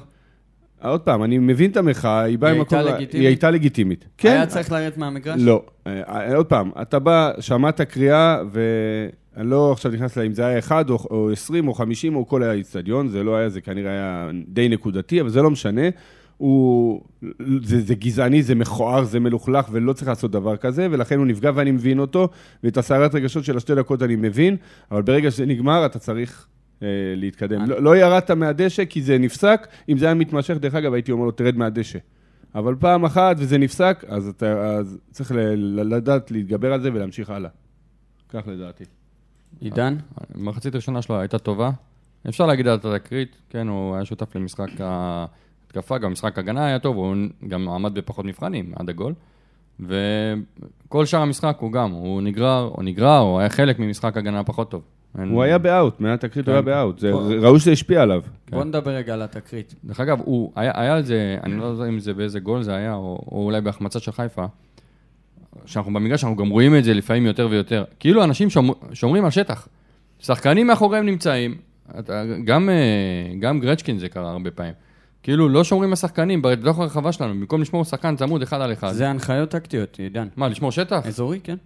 עוד 0.85 1.01
פעם, 1.01 1.25
אני 1.25 1.39
מבין 1.39 1.71
את 1.71 1.77
המחאה, 1.77 2.21
היא 2.21 2.39
באה 2.39 2.51
היא 2.51 2.59
ממקום... 2.59 2.79
הייתה 2.79 2.93
לגיטימית? 2.93 3.15
היא 3.15 3.27
הייתה 3.27 3.51
לגיטימית. 3.51 4.05
כן. 4.19 4.29
היה 4.29 4.47
צריך 4.47 4.73
לרדת 4.73 4.97
מהמגרש? 4.97 5.41
לא. 5.43 5.63
אה, 5.87 6.37
עוד 6.37 6.47
פעם, 6.47 6.71
אתה 6.83 6.99
בא, 6.99 7.33
שמעת 7.41 7.81
קריאה, 7.81 8.43
ואני 8.53 9.51
לא 9.51 9.73
עכשיו 9.73 9.93
נכנס 9.93 10.17
לה 10.17 10.23
אם 10.23 10.33
זה 10.33 10.47
היה 10.47 10.59
אחד 10.59 10.91
או, 10.91 10.99
או 11.11 11.31
20 11.33 11.69
או 11.69 11.75
50 11.75 12.17
או 12.17 12.29
כל 12.29 12.43
האיצטדיון, 12.43 13.09
זה 13.09 13.23
לא 13.23 13.37
היה, 13.37 13.49
זה 13.49 13.61
כנראה 13.61 13.91
היה 13.91 14.31
די 14.49 14.69
נקודתי, 14.69 15.21
אבל 15.21 15.29
זה 15.29 15.43
לא 15.43 15.51
משנה. 15.51 15.89
הוא, 16.37 17.01
זה, 17.63 17.81
זה 17.81 17.95
גזעני, 17.95 18.43
זה 18.43 18.55
מכוער, 18.55 19.05
זה 19.05 19.21
מלוכלך, 19.21 19.67
ולא 19.71 19.93
צריך 19.93 20.09
לעשות 20.09 20.31
דבר 20.31 20.57
כזה, 20.57 20.89
ולכן 20.91 21.19
הוא 21.19 21.27
נפגע 21.27 21.51
ואני 21.55 21.71
מבין 21.71 21.99
אותו, 21.99 22.29
ואת 22.65 22.77
הסערת 22.77 23.15
רגשות 23.15 23.45
של 23.45 23.57
השתי 23.57 23.75
דקות 23.75 24.03
אני 24.03 24.17
מבין, 24.17 24.57
אבל 24.91 25.03
ברגע 25.03 25.31
שזה 25.31 25.47
נגמר, 25.47 25.87
אתה 25.87 25.99
צריך 25.99 26.47
אה, 26.47 26.62
להתקדם. 27.17 27.65
לא, 27.65 27.83
לא 27.83 27.97
ירדת 27.97 28.31
מהדשא 28.31 28.85
כי 28.85 29.03
זה 29.03 29.19
נפסק, 29.19 29.67
אם 29.89 29.99
זה 29.99 30.07
היה 30.07 30.15
מתמשך, 30.15 30.57
דרך 30.61 30.75
אגב, 30.75 30.93
הייתי 30.93 31.13
אומר 31.13 31.25
לו, 31.25 31.31
תרד 31.31 31.57
מהדשא. 31.57 31.99
אבל 32.55 32.75
פעם 32.79 33.05
אחת 33.05 33.37
וזה 33.39 33.59
נפסק, 33.59 34.05
אז 34.09 34.29
אתה 34.29 34.77
אז 34.79 34.99
צריך 35.11 35.33
ל, 35.33 35.39
ל, 35.55 35.95
לדעת 35.95 36.31
להתגבר 36.31 36.73
על 36.73 36.81
זה 36.81 36.91
ולהמשיך 36.93 37.31
הלאה. 37.31 37.51
כך 38.29 38.43
לדעתי. 38.47 38.85
עידן? 39.61 39.97
המחצית 40.35 40.75
הראשונה 40.75 41.03
שלו 41.03 41.21
הייתה 41.21 41.39
טובה. 41.39 41.71
אפשר 42.29 42.47
להגיד 42.47 42.69
על 42.69 42.79
התקרית, 42.83 43.37
כן, 43.51 43.69
הוא 43.69 43.95
היה 43.95 44.05
שותף 44.05 44.37
למשחק 44.37 44.69
ההתקפה, 44.79 45.99
גם 45.99 46.13
משחק 46.13 46.39
הגנה 46.39 46.67
היה 46.67 46.79
טוב, 46.79 46.97
הוא 46.97 47.17
גם 47.49 47.69
עמד 47.69 47.95
בפחות 47.95 48.25
מבחנים 48.25 48.73
עד 48.77 48.89
הגול. 48.89 49.15
וכל 49.81 51.07
שאר 51.07 51.21
המשחק 51.21 51.57
הוא 51.61 51.73
גם, 51.73 51.91
הוא 51.91 52.23
נגרר, 52.23 52.71
או 52.79 52.83
נגרר, 52.83 53.21
או 53.21 53.41
היה 53.41 53.49
חלק 53.49 53.79
ממשחק 53.79 54.17
הגנה 54.17 54.45
פחות 54.45 54.71
טוב. 54.71 54.83
הוא 55.31 55.43
היה 55.43 55.59
באאוט, 55.59 56.01
מהתקרית 56.01 56.37
הוא 56.37 56.53
כן. 56.53 56.53
היה 56.53 56.63
באאוט. 56.63 57.05
בוא. 57.05 57.29
זה- 57.29 57.35
ראו 57.35 57.59
שזה 57.61 57.73
השפיע 57.73 58.03
עליו. 58.03 58.23
בוא 58.51 58.65
נדבר 58.65 58.91
רגע 58.91 59.15
על 59.15 59.23
התקרית. 59.23 59.75
דרך 59.85 60.01
אגב, 60.01 60.21
הוא, 60.25 60.53
היה, 60.57 60.95
על 60.95 61.03
זה, 61.03 61.39
אני 61.45 61.57
לא 61.57 61.65
יודע 61.65 61.85
אם 61.89 61.99
זה 61.99 62.15
באיזה 62.15 62.41
גול 62.41 62.63
זה 62.63 62.75
היה, 62.75 62.95
או, 62.95 63.19
או 63.33 63.45
אולי 63.45 63.61
בהחמצה 63.61 63.99
של 64.01 64.13
חיפה, 64.13 64.45
שאנחנו 65.67 65.93
במגרש, 65.93 66.25
אנחנו 66.25 66.37
גם 66.37 66.49
רואים 66.51 66.77
את 66.77 66.85
זה 66.85 66.95
לפעמים 66.95 67.27
יותר 67.27 67.49
ויותר. 67.51 67.85
כאילו 68.01 68.25
אנשים 68.25 68.51
שומר, 68.51 68.75
שומרים 68.93 69.25
על 69.25 69.31
שטח. 69.31 69.69
שחקנים 70.21 70.67
מאחוריהם 70.67 71.07
נמצאים, 71.07 71.55
גם, 72.45 72.69
אה, 72.71 72.75
גם 73.41 73.61
גרצ'קין 73.61 73.99
זה 73.99 74.09
קרה 74.09 74.31
הרבה 74.31 74.51
פעמים. 74.51 74.73
כאילו 75.23 75.49
לא 75.49 75.65
שומרים 75.65 75.91
על 75.91 75.97
שחקנים 75.97 76.43
בתוך 76.43 76.79
הרחבה 76.79 77.13
שלנו, 77.13 77.35
במקום 77.35 77.61
לשמור 77.61 77.85
שחקן 77.85 78.17
צמוד 78.17 78.43
אחד 78.43 78.61
על 78.61 78.73
אחד. 78.73 78.93
זה 78.93 79.09
הנחיות 79.11 79.49
טקטיות, 79.51 79.99
עידן. 79.99 80.29
מה, 80.37 80.49
לשמור 80.49 80.73
שטח? 80.73 81.07
אזורי, 81.07 81.41
כן. 81.45 81.57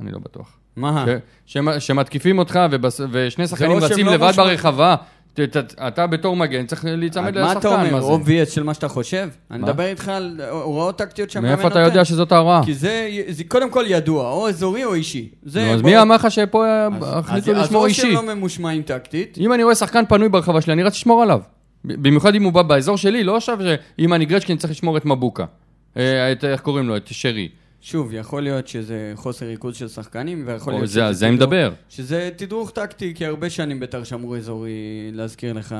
אני 0.00 0.12
לא 0.12 0.18
בטוח. 0.18 0.58
מה? 0.76 1.04
ש- 1.46 1.56
שמ- 1.56 1.78
שמתקיפים 1.80 2.38
אותך 2.38 2.60
ובס- 2.70 3.00
ושני 3.10 3.46
שחקנים 3.46 3.80
שהם 3.80 3.90
רצים 3.90 4.06
לא 4.06 4.12
לבד. 4.14 4.32
ברחבה, 4.36 4.94
ת- 5.34 5.40
ת- 5.40 5.74
אתה 5.88 6.06
בתור 6.06 6.36
מגן 6.36 6.66
צריך 6.66 6.84
להיצמד 6.88 7.38
מה 7.38 7.52
אתה 7.52 7.58
לשחקן, 7.58 7.94
אומר? 7.94 8.16
obvious 8.16 8.50
של 8.50 8.62
מה 8.62 8.74
שאתה 8.74 8.88
חושב? 8.88 9.28
אני? 9.50 9.62
מדבר 9.62 9.86
איתך 9.86 10.08
על 10.08 10.40
הוראות 10.50 10.98
טקטיות 10.98 11.30
שהמאמן 11.30 11.54
מאיפה 11.54 11.68
אתה 11.68 11.78
יודע 11.80 12.04
שזאת 12.04 12.32
ההוראה? 12.32 12.60
כי 12.64 12.74
זה, 12.74 13.08
זה 13.28 13.44
קודם 13.44 13.70
כל 13.70 13.84
ידוע, 13.88 14.30
או 14.30 14.48
אזורי 14.48 14.84
או 14.84 14.94
אישי. 14.94 15.28
זה, 15.42 15.70
אז 15.70 15.82
מי 15.82 16.02
אמר 16.02 16.14
לך 16.14 16.30
שפה 16.30 16.64
אה, 16.66 16.86
אז- 16.86 16.92
החליטו 17.00 17.50
אז- 17.52 17.56
לשמור 17.66 17.82
אז 17.84 17.88
אישי? 17.88 18.02
או 18.02 18.16
שהם 18.16 18.26
לא 18.28 18.34
ממושמעים 18.34 18.82
טקטית, 18.82 19.38
אם 19.40 19.52
אני 19.52 19.62
רואה 19.62 19.74
שחקן 19.74 20.04
פנוי 20.08 20.28
ברחבה 20.28 20.60
שלי, 20.60 20.72
אני 20.72 20.82
רץ 20.82 20.92
לשמור 20.94 21.22
עליו. 21.22 21.40
במיוחד 21.84 22.34
אם 22.34 22.42
הוא 22.42 22.52
בא 22.52 22.62
באזור 22.62 22.96
שלי, 22.96 23.24
לא 23.24 23.36
עכשיו 23.36 23.58
שאם 23.98 24.14
אני 24.14 24.24
גרצ'קין 24.24 24.56
צריך 24.56 24.70
לשמור 24.70 24.96
את 24.96 25.04
מבוקה. 25.04 25.44
אה, 25.96 26.32
את, 26.32 26.44
איך 26.44 26.60
קוראים 26.60 26.88
לו? 26.88 26.96
את 26.96 27.08
שרי. 27.10 27.48
שוב, 27.84 28.12
יכול 28.12 28.42
להיות 28.42 28.68
שזה 28.68 29.12
חוסר 29.14 29.46
ריכוז 29.46 29.76
של 29.76 29.88
שחקנים, 29.88 30.42
ויכול 30.46 30.72
או, 30.72 30.78
להיות 30.78 30.90
זה- 30.90 31.06
על 31.06 31.12
זה 31.12 31.26
אני 31.28 31.34
מדבר. 31.36 31.72
שזה 31.88 32.30
תדרוך 32.36 32.70
טקטי, 32.70 33.12
כי 33.14 33.26
הרבה 33.26 33.50
שנים 33.50 33.80
בית"ר 33.80 34.04
שמרו 34.04 34.36
אזורי, 34.36 34.70
להזכיר 35.12 35.52
לך. 35.52 35.74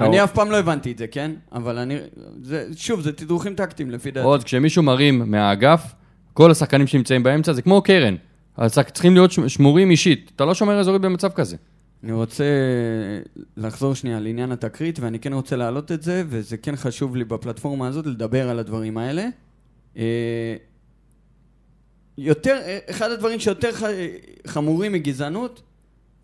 אני 0.00 0.24
אף 0.24 0.32
פעם 0.32 0.50
לא 0.50 0.56
הבנתי 0.58 0.92
את 0.92 0.98
זה, 0.98 1.06
כן? 1.06 1.30
אבל 1.52 1.78
אני... 1.78 1.96
זה, 2.42 2.66
שוב, 2.76 3.00
זה 3.00 3.12
תדרוכים 3.12 3.54
טקטיים, 3.54 3.90
לפי 3.90 4.10
דעתי. 4.10 4.26
עוד, 4.26 4.44
כשמישהו 4.44 4.82
מרים 4.82 5.30
מהאגף, 5.30 5.94
כל 6.32 6.50
השחקנים 6.50 6.86
שנמצאים 6.86 7.22
באמצע 7.22 7.52
זה 7.52 7.62
כמו 7.62 7.82
קרן. 7.82 8.14
אז 8.56 8.78
צריכים 8.92 9.14
להיות 9.14 9.30
שמורים 9.46 9.90
אישית. 9.90 10.32
אתה 10.36 10.44
לא 10.44 10.54
שומר 10.54 10.80
אזורי 10.80 10.98
במצב 10.98 11.28
כזה. 11.28 11.56
אני 12.04 12.12
רוצה 12.12 12.44
לחזור 13.56 13.94
שנייה 13.94 14.20
לעניין 14.20 14.52
התקרית, 14.52 15.00
ואני 15.00 15.18
כן 15.18 15.32
רוצה 15.32 15.56
להעלות 15.56 15.92
את 15.92 16.02
זה, 16.02 16.22
וזה 16.28 16.56
כן 16.56 16.76
חשוב 16.76 17.16
לי 17.16 17.24
בפלטפורמה 17.24 17.88
הזאת 17.88 18.06
לדבר 18.06 18.48
על 18.48 18.58
הדברים 18.58 18.98
האלה. 18.98 19.26
יותר, 22.18 22.60
אחד 22.90 23.10
הדברים 23.10 23.40
שיותר 23.40 23.72
ח- 23.72 23.82
חמורים 24.46 24.92
מגזענות 24.92 25.62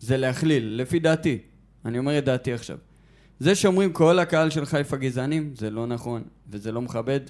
זה 0.01 0.17
להכליל, 0.17 0.81
לפי 0.81 0.99
דעתי. 0.99 1.39
אני 1.85 1.99
אומר 1.99 2.19
את 2.19 2.25
דעתי 2.25 2.53
עכשיו. 2.53 2.79
זה 3.41 3.55
שאומרים 3.55 3.93
כל 3.93 4.19
הקהל 4.19 4.51
של 4.51 4.65
חיפה 4.65 4.97
גזענים, 4.97 5.53
זה 5.57 5.71
לא 5.71 5.87
נכון, 5.87 6.23
וזה 6.51 6.73
לא 6.73 6.83
מכבד. 6.83 7.21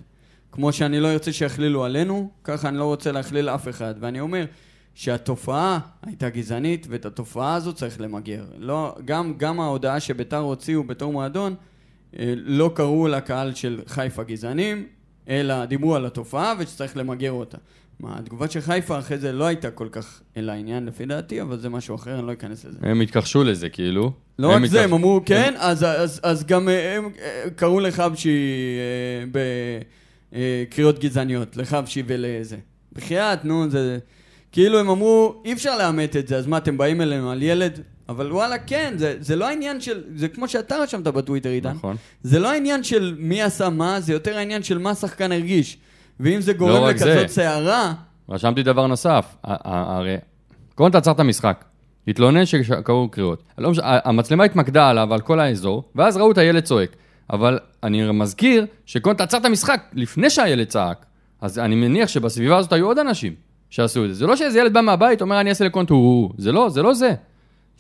כמו 0.53 0.73
שאני 0.73 1.01
לא 1.01 1.13
ארצה 1.13 1.33
שיכלילו 1.33 1.85
עלינו, 1.85 2.31
ככה 2.45 2.69
אני 2.69 2.79
לא 2.79 2.85
רוצה 2.85 3.13
להכליל 3.13 3.49
אף 3.49 3.69
אחד. 3.69 3.95
ואני 4.01 4.21
אומר 4.21 4.45
שהתופעה 4.95 5.79
הייתה 6.07 6.31
גזענית, 6.31 6.87
ואת 6.91 7.07
התופעה 7.07 7.55
הזאת 7.55 7.77
צריך 7.77 8.01
למגר. 8.01 8.45
לא, 8.59 8.97
גם, 9.05 9.35
גם 9.37 9.61
ההודעה 9.61 10.01
שביתר 10.01 10.39
הוציאו 10.39 10.85
בתור 10.85 11.13
מועדון, 11.13 11.55
אה, 12.19 12.35
לא 12.37 12.71
קראו 12.75 13.09
לקהל 13.09 13.55
של 13.55 13.81
חיפה 13.87 14.23
גזענים, 14.23 14.87
אלא 15.29 15.65
דיברו 15.65 15.95
על 15.95 16.07
התופעה 16.07 16.55
ושצריך 16.59 16.97
למגר 16.97 17.33
אותה. 17.33 17.59
מה, 18.01 18.19
התגובה 18.19 18.49
של 18.49 18.61
חיפה 18.61 18.99
אחרי 18.99 19.19
זה 19.19 19.33
לא 19.33 19.45
הייתה 19.45 19.71
כל 19.71 19.89
כך 19.93 20.21
אל 20.37 20.51
העניין 20.51 20.87
לפי 20.87 21.07
דעתי, 21.07 21.43
אבל 21.43 21.59
זה 21.59 21.69
משהו 21.69 21.95
אחר, 21.95 22.19
אני 22.19 22.27
לא 22.27 22.33
אכנס 22.33 22.65
לזה. 22.65 22.79
הם 22.83 23.01
התכחשו 23.01 23.45
לזה, 23.45 23.69
כאילו. 23.69 24.13
לא 24.39 24.51
רק 24.51 24.67
זה, 24.67 24.85
הם 24.85 24.93
אמרו 24.93 25.21
כן, 25.27 25.55
אז, 25.57 25.85
אז, 25.85 26.21
אז 26.23 26.45
גם 26.47 26.69
אה, 26.69 26.97
הם 26.97 27.11
אה, 27.23 27.45
קראו 27.57 27.81
לחבשי 27.81 28.39
אה, 29.33 29.43
בקריאות 30.33 30.99
גזעניות, 30.99 31.57
לחבשי 31.57 32.03
ולזה. 32.07 32.57
בחייאת, 32.93 33.45
נו, 33.45 33.71
זה... 33.71 33.99
כאילו 34.53 34.79
הם 34.79 34.89
אמרו, 34.89 35.43
אי 35.45 35.53
אפשר 35.53 35.79
לאמת 35.79 36.17
את 36.17 36.29
זה, 36.29 36.37
אז 36.37 36.47
מה, 36.47 36.57
אתם 36.57 36.79
באים 36.79 37.01
אלינו 37.01 37.31
על 37.31 37.43
ילד? 37.43 37.81
אבל 38.09 38.33
וואלה, 38.33 38.59
כן, 38.59 38.95
זה, 38.97 39.17
זה 39.21 39.37
לא 39.37 39.49
העניין 39.49 39.81
של... 39.81 40.03
זה 40.17 40.29
כמו 40.29 40.49
שאתה 40.49 40.77
רשמת 40.77 41.05
בטוויטר, 41.05 41.49
עידן. 41.49 41.71
נכון. 41.71 41.97
זה 42.23 42.39
לא 42.39 42.51
העניין 42.51 42.85
של 42.85 43.15
מי 43.19 43.43
עשה 43.43 43.69
מה, 43.71 44.01
זה 44.01 44.13
יותר 44.13 44.37
העניין 44.37 44.63
של 44.63 44.79
מה 44.79 44.91
השחקן 44.91 45.33
הרגיש. 45.33 45.79
ואם 46.21 46.41
זה 46.41 46.53
גורם 46.53 46.83
רק 46.83 46.95
לכזאת. 46.95 47.29
סערה, 47.29 47.93
רשמתי 48.29 48.63
דבר 48.63 48.87
נוסף, 48.87 49.37
הרי 49.45 50.17
קונט 50.75 50.95
עצר 50.95 51.11
את 51.11 51.21
המשחק, 51.21 51.65
התלונן 52.09 52.47
שקראו 52.47 53.09
קריאות. 53.09 53.43
לא 53.59 53.73
ה- 53.83 54.09
המצלמה 54.09 54.45
התמקדה 54.45 54.89
עליו, 54.89 55.15
על 55.15 55.21
כל 55.21 55.41
האזור, 55.41 55.83
ואז 55.95 56.17
ראו 56.17 56.31
את 56.33 56.39
הילד 56.39 56.63
צועק. 56.65 56.91
אבל 57.33 57.59
אני 57.83 58.13
מזכיר 58.13 58.67
שקונט 58.87 59.21
עצר 59.21 59.39
את 59.39 59.45
המשחק 59.45 59.81
לפני 59.93 60.31
שהילד 60.31 60.67
צעק. 60.67 61.07
אז 61.41 61.59
אני 61.59 61.75
מניח 61.75 62.09
שבסביבה 62.09 62.57
הזאת 62.57 62.73
היו 62.73 62.87
עוד 62.87 62.99
אנשים 62.99 63.33
שעשו 63.71 64.05
את 64.05 64.09
זה. 64.09 64.15
זה 64.15 64.27
לא 64.27 64.37
שאיזה 64.37 64.59
ילד 64.61 64.73
בא 64.73 64.81
מהבית, 64.81 65.23
אומר 65.23 65.41
אני 65.41 65.51
אעשה 65.51 65.65
לקונט 65.65 65.91
הוא. 65.91 66.31
זה 66.39 66.53
לא, 66.53 66.69
זה 66.69 66.83
לא 66.83 66.95
זה. 66.95 67.15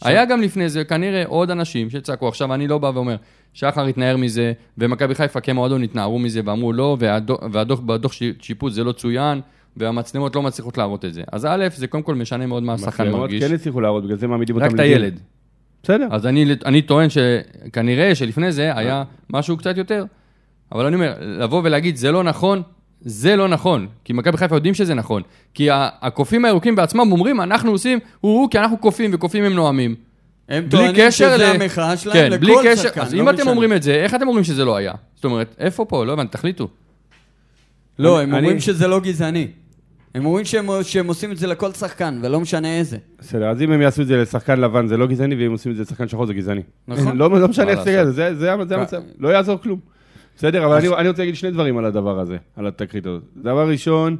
היה 0.03 0.25
גם 0.25 0.41
לפני 0.41 0.69
זה 0.69 0.85
כנראה 0.85 1.25
עוד 1.27 1.51
אנשים 1.51 1.91
שצעקו. 1.91 2.29
עכשיו, 2.29 2.55
אני 2.55 2.69
לא 2.69 2.79
בא 2.79 2.91
ואומר, 2.95 3.17
שחר 3.53 3.87
התנער 3.87 4.17
מזה, 4.17 4.53
ומכבי 4.79 5.15
חיפה 5.15 5.41
כמועדון 5.41 5.83
התנערו 5.83 6.19
מזה 6.19 6.41
ואמרו 6.45 6.73
לא, 6.73 6.97
והדוח, 7.01 7.81
והדוח 7.87 8.13
שיפוט 8.41 8.73
זה 8.73 8.85
לא 8.85 8.93
צוין, 8.93 9.41
והמצלמות 9.77 10.37
לא 10.37 10.43
מצליחות 10.43 10.79
להראות 10.79 11.05
את 11.05 11.15
זה. 11.15 11.23
אז 11.33 11.47
א', 11.51 11.67
זה 11.75 11.87
קודם 11.87 12.03
כל 12.03 12.15
משנה 12.15 12.47
מאוד 12.47 12.63
מה 12.63 12.75
השחקן 12.75 13.03
מצלמות 13.03 13.21
מרגיש. 13.21 13.45
כן 13.45 13.55
הצליחו 13.55 13.81
להראות, 13.81 14.05
בגלל 14.05 14.17
זה 14.17 14.27
מעמידים 14.27 14.57
אותם 14.57 14.67
רק 14.67 14.71
את 14.75 14.79
לדין. 14.79 14.93
הילד. 14.93 15.21
בסדר. 15.83 16.09
אז 16.11 16.27
אני, 16.27 16.47
אני 16.65 16.83
טוען 16.83 17.09
שכנראה 17.11 18.15
שלפני 18.15 18.53
זה 18.53 18.77
היה 18.77 19.05
משהו 19.31 19.57
קצת 19.57 19.77
יותר. 19.77 20.05
אבל 20.73 20.87
אני 20.87 20.95
אומר, 20.95 21.15
לבוא 21.21 21.61
ולהגיד 21.65 21.97
זה 21.97 22.13
לא 22.13 22.25
נכון, 22.25 22.63
זה 23.01 23.37
לא 23.37 23.49
נכון. 23.49 23.87
כי 24.05 24.13
מכבי 24.13 24.37
חיפה 24.37 24.57
יודעים 24.57 24.75
שזה 24.75 24.95
נכון. 24.95 25.23
כי 25.55 25.69
הקופים 25.73 26.45
הירוקים 26.45 26.77
בעצמם 26.77 27.13
אומרים, 27.13 27.41
אנחנו 27.41 27.71
עושים 27.71 27.99
הוא-הוא 28.21 28.51
כי 28.51 28.59
אנחנו 28.59 28.77
קופים, 28.79 29.11
וקופים 29.15 29.45
הם 29.45 29.53
נואמים. 29.53 29.95
הם 30.49 30.63
בלי 30.63 30.71
טוענים 30.71 31.11
שזה 31.11 31.37
ל- 31.37 31.43
המחאה 31.63 31.97
שלהם 31.97 32.17
כן, 32.17 32.33
לכל 32.33 32.41
בלי 32.41 32.55
קשר, 32.65 32.83
שחקן. 32.83 33.01
אז 33.01 33.15
לא 33.15 33.21
אם 33.23 33.29
אתם 33.29 33.37
משנה. 33.39 33.51
אומרים 33.51 33.73
את 33.73 33.83
זה, 33.83 33.95
איך 33.95 34.15
אתם 34.15 34.29
אומרים 34.29 34.45
שזה 34.45 34.65
לא 34.65 34.77
היה? 34.77 34.93
זאת 35.15 35.25
אומרת, 35.25 35.55
איפה 35.59 35.85
פה? 35.85 36.05
לא 36.05 36.13
הבנתי, 36.13 36.33
תחליטו. 36.33 36.69
לא, 37.99 38.17
אני- 38.17 38.23
הם 38.25 38.35
אומרים 38.35 38.51
אני- 38.53 38.61
שזה 38.61 38.87
לא 38.89 39.01
גזעני. 39.01 39.49
הם 40.15 40.27
אומרים 40.27 40.45
שהם, 40.45 40.69
שהם 40.83 41.07
עושים 41.07 41.33
את 41.33 41.37
זה 41.37 41.47
לכל 41.47 41.73
שחקן, 41.73 42.19
ולא 42.23 42.41
משנה 42.41 42.79
איזה. 42.79 42.97
בסדר, 43.21 43.49
אז 43.51 43.63
אם 43.63 43.73
הם 43.73 43.83
יעשו 43.83 44.03
את 44.03 44.07
זה 44.07 44.17
לשחקן 44.17 44.61
לבן 44.61 44.87
זה 44.87 44.97
לא 44.97 45.07
גזעני, 45.07 45.35
ואם 45.35 45.53
עושים 45.53 45.73
את 45.73 45.77
זה 45.77 45.83
לשחקן 45.83 46.09
שחור 46.09 46.27
זה 46.27 46.35
גזעני. 46.35 46.61
נכון. 46.89 47.17
לא 47.17 47.31
לא 47.41 47.49
משנה 47.49 47.71
איך 47.71 47.83
זה? 47.83 48.05
זה- 48.05 48.13
זה 48.13 48.35
זה 48.35 48.53
המצב, 48.53 49.01
לא 49.19 49.29
יעזור 49.29 49.59
כלום. 49.63 49.79
בסדר, 50.39 50.67
אבל 50.67 50.77
אני 50.77 50.89
אני 50.89 51.09
רוצה 51.09 51.23
להגיד 51.23 51.37
שני 51.37 51.51
דברים 51.51 51.79
על 51.79 51.85
הדבר 51.85 52.19
הזה, 52.19 52.37
על 52.57 52.67
התקרית 52.67 53.07
הזאת. 53.07 53.23
דבר 53.37 53.69
ראשון, 53.69 54.17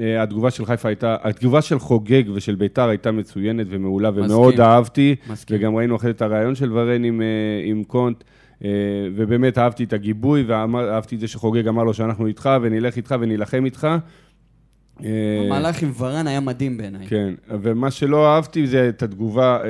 אה, 0.00 0.22
התגובה 0.22 0.50
של 0.50 0.64
חיפה 0.64 0.88
הייתה, 0.88 1.16
התגובה 1.22 1.62
של 1.62 1.78
חוגג 1.78 2.22
ושל 2.34 2.54
ביתר 2.54 2.88
הייתה 2.88 3.12
מצוינת 3.12 3.66
ומעולה 3.70 4.10
ומאוד. 4.14 4.60
אהבתי, 4.60 5.16
מסכים. 5.30 5.56
וגם 5.56 5.76
ראינו 5.76 5.96
אחרי 5.96 6.10
את 6.10 6.22
הרעיון 6.22 6.54
של 6.54 6.72
ורן 6.72 7.04
עם, 7.04 7.22
אה, 7.22 7.26
עם 7.64 7.84
קונט, 7.84 8.24
אה, 8.64 8.70
ובאמת 9.14 9.58
אהבתי 9.58 9.84
את 9.84 9.92
הגיבוי, 9.92 10.42
ואהבתי 10.42 11.14
את 11.14 11.20
זה 11.20 11.28
שחוגג 11.28 11.68
אמר 11.68 11.84
לו 11.84 11.94
שאנחנו 11.94 12.26
איתך 12.26 12.50
ונלך 12.62 12.96
איתך 12.96 13.14
ונילחם 13.20 13.64
איתך. 13.64 13.88
אה, 15.04 15.44
המהלך 15.46 15.82
עם 15.82 15.92
ורן 15.98 16.26
היה 16.26 16.40
מדהים 16.40 16.76
בעיניי. 16.76 17.06
כן, 17.06 17.34
ומה 17.48 17.90
שלא 17.90 18.34
אהבתי 18.34 18.66
זה 18.66 18.88
את 18.88 19.02
התגובה 19.02 19.58
אה, 19.64 19.68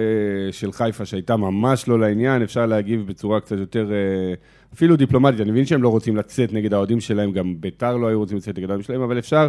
של 0.53 0.73
חיפה, 0.73 1.05
שהייתה 1.05 1.37
ממש 1.37 1.89
לא 1.89 2.01
לעניין, 2.01 2.43
אפשר 2.43 2.67
להגיב 2.67 3.07
בצורה 3.07 3.41
קצת 3.41 3.59
יותר, 3.59 3.93
אה, 3.93 4.35
אפילו 4.75 4.97
דיפלומטית. 4.97 5.41
אני 5.41 5.51
מבין 5.51 5.65
שהם 5.65 5.83
לא 5.83 5.89
רוצים 5.89 6.17
לצאת 6.17 6.53
נגד 6.53 6.75
האוהדים 6.75 7.01
שלהם, 7.01 7.33
גם 7.33 7.55
ביתר 7.61 7.97
לא 7.97 8.07
היו 8.07 8.19
רוצים 8.19 8.37
לצאת 8.37 8.59
נגד 8.59 8.71
האוהדים 8.71 8.85
שלהם, 8.85 9.03
אבל 9.03 9.19
אפשר 9.19 9.49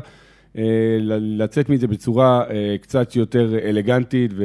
לצאת 1.19 1.69
מזה 1.69 1.87
בצורה 1.87 2.43
קצת 2.81 3.15
יותר 3.15 3.59
אלגנטית 3.69 4.31
ו... 4.35 4.43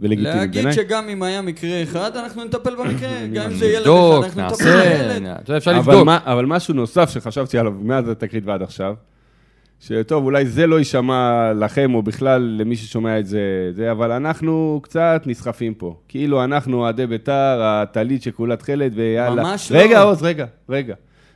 ולגיטימית 0.00 0.36
להגיד 0.36 0.54
בעיניי. 0.54 0.72
שגם 0.72 1.08
אם 1.08 1.22
היה 1.22 1.42
מקרה 1.42 1.82
אחד, 1.82 2.16
אנחנו 2.16 2.44
נטפל 2.44 2.76
במקרה. 2.76 3.26
גם 3.34 3.50
אם 3.50 3.56
זה 3.56 3.66
ילד 3.66 3.86
אחד, 3.86 4.24
אנחנו 4.24 4.46
נטפל 4.46 4.64
בילד. 4.64 5.56
אפשר 5.56 5.72
לבדוק. 5.72 6.08
אבל 6.24 6.46
משהו 6.46 6.74
נוסף 6.74 7.10
שחשבתי 7.10 7.58
עליו 7.58 7.72
מאז 7.80 8.08
התקרית 8.08 8.44
ועד 8.46 8.62
עכשיו, 8.62 8.94
שטוב, 9.80 10.24
אולי 10.24 10.46
זה 10.46 10.66
לא 10.66 10.78
יישמע 10.78 11.52
לכם, 11.52 11.94
או 11.94 12.02
בכלל 12.02 12.56
למי 12.60 12.76
ששומע 12.76 13.18
את 13.18 13.26
זה, 13.26 13.70
זה, 13.72 13.90
אבל 13.90 14.12
אנחנו 14.12 14.80
קצת 14.82 15.22
נסחפים 15.26 15.74
פה. 15.74 15.96
כאילו 16.08 16.44
אנחנו 16.44 16.76
אוהדי 16.78 17.06
בית"ר, 17.06 17.60
הטלית 17.62 18.22
שכולה 18.22 18.56
תכלת, 18.56 18.92
ויאללה. 18.94 19.42
ממש 19.42 19.72
לא. 19.72 19.78
רגע, 19.78 20.02
עוז, 20.02 20.22
רגע, 20.22 20.46
רגע. 20.68 20.94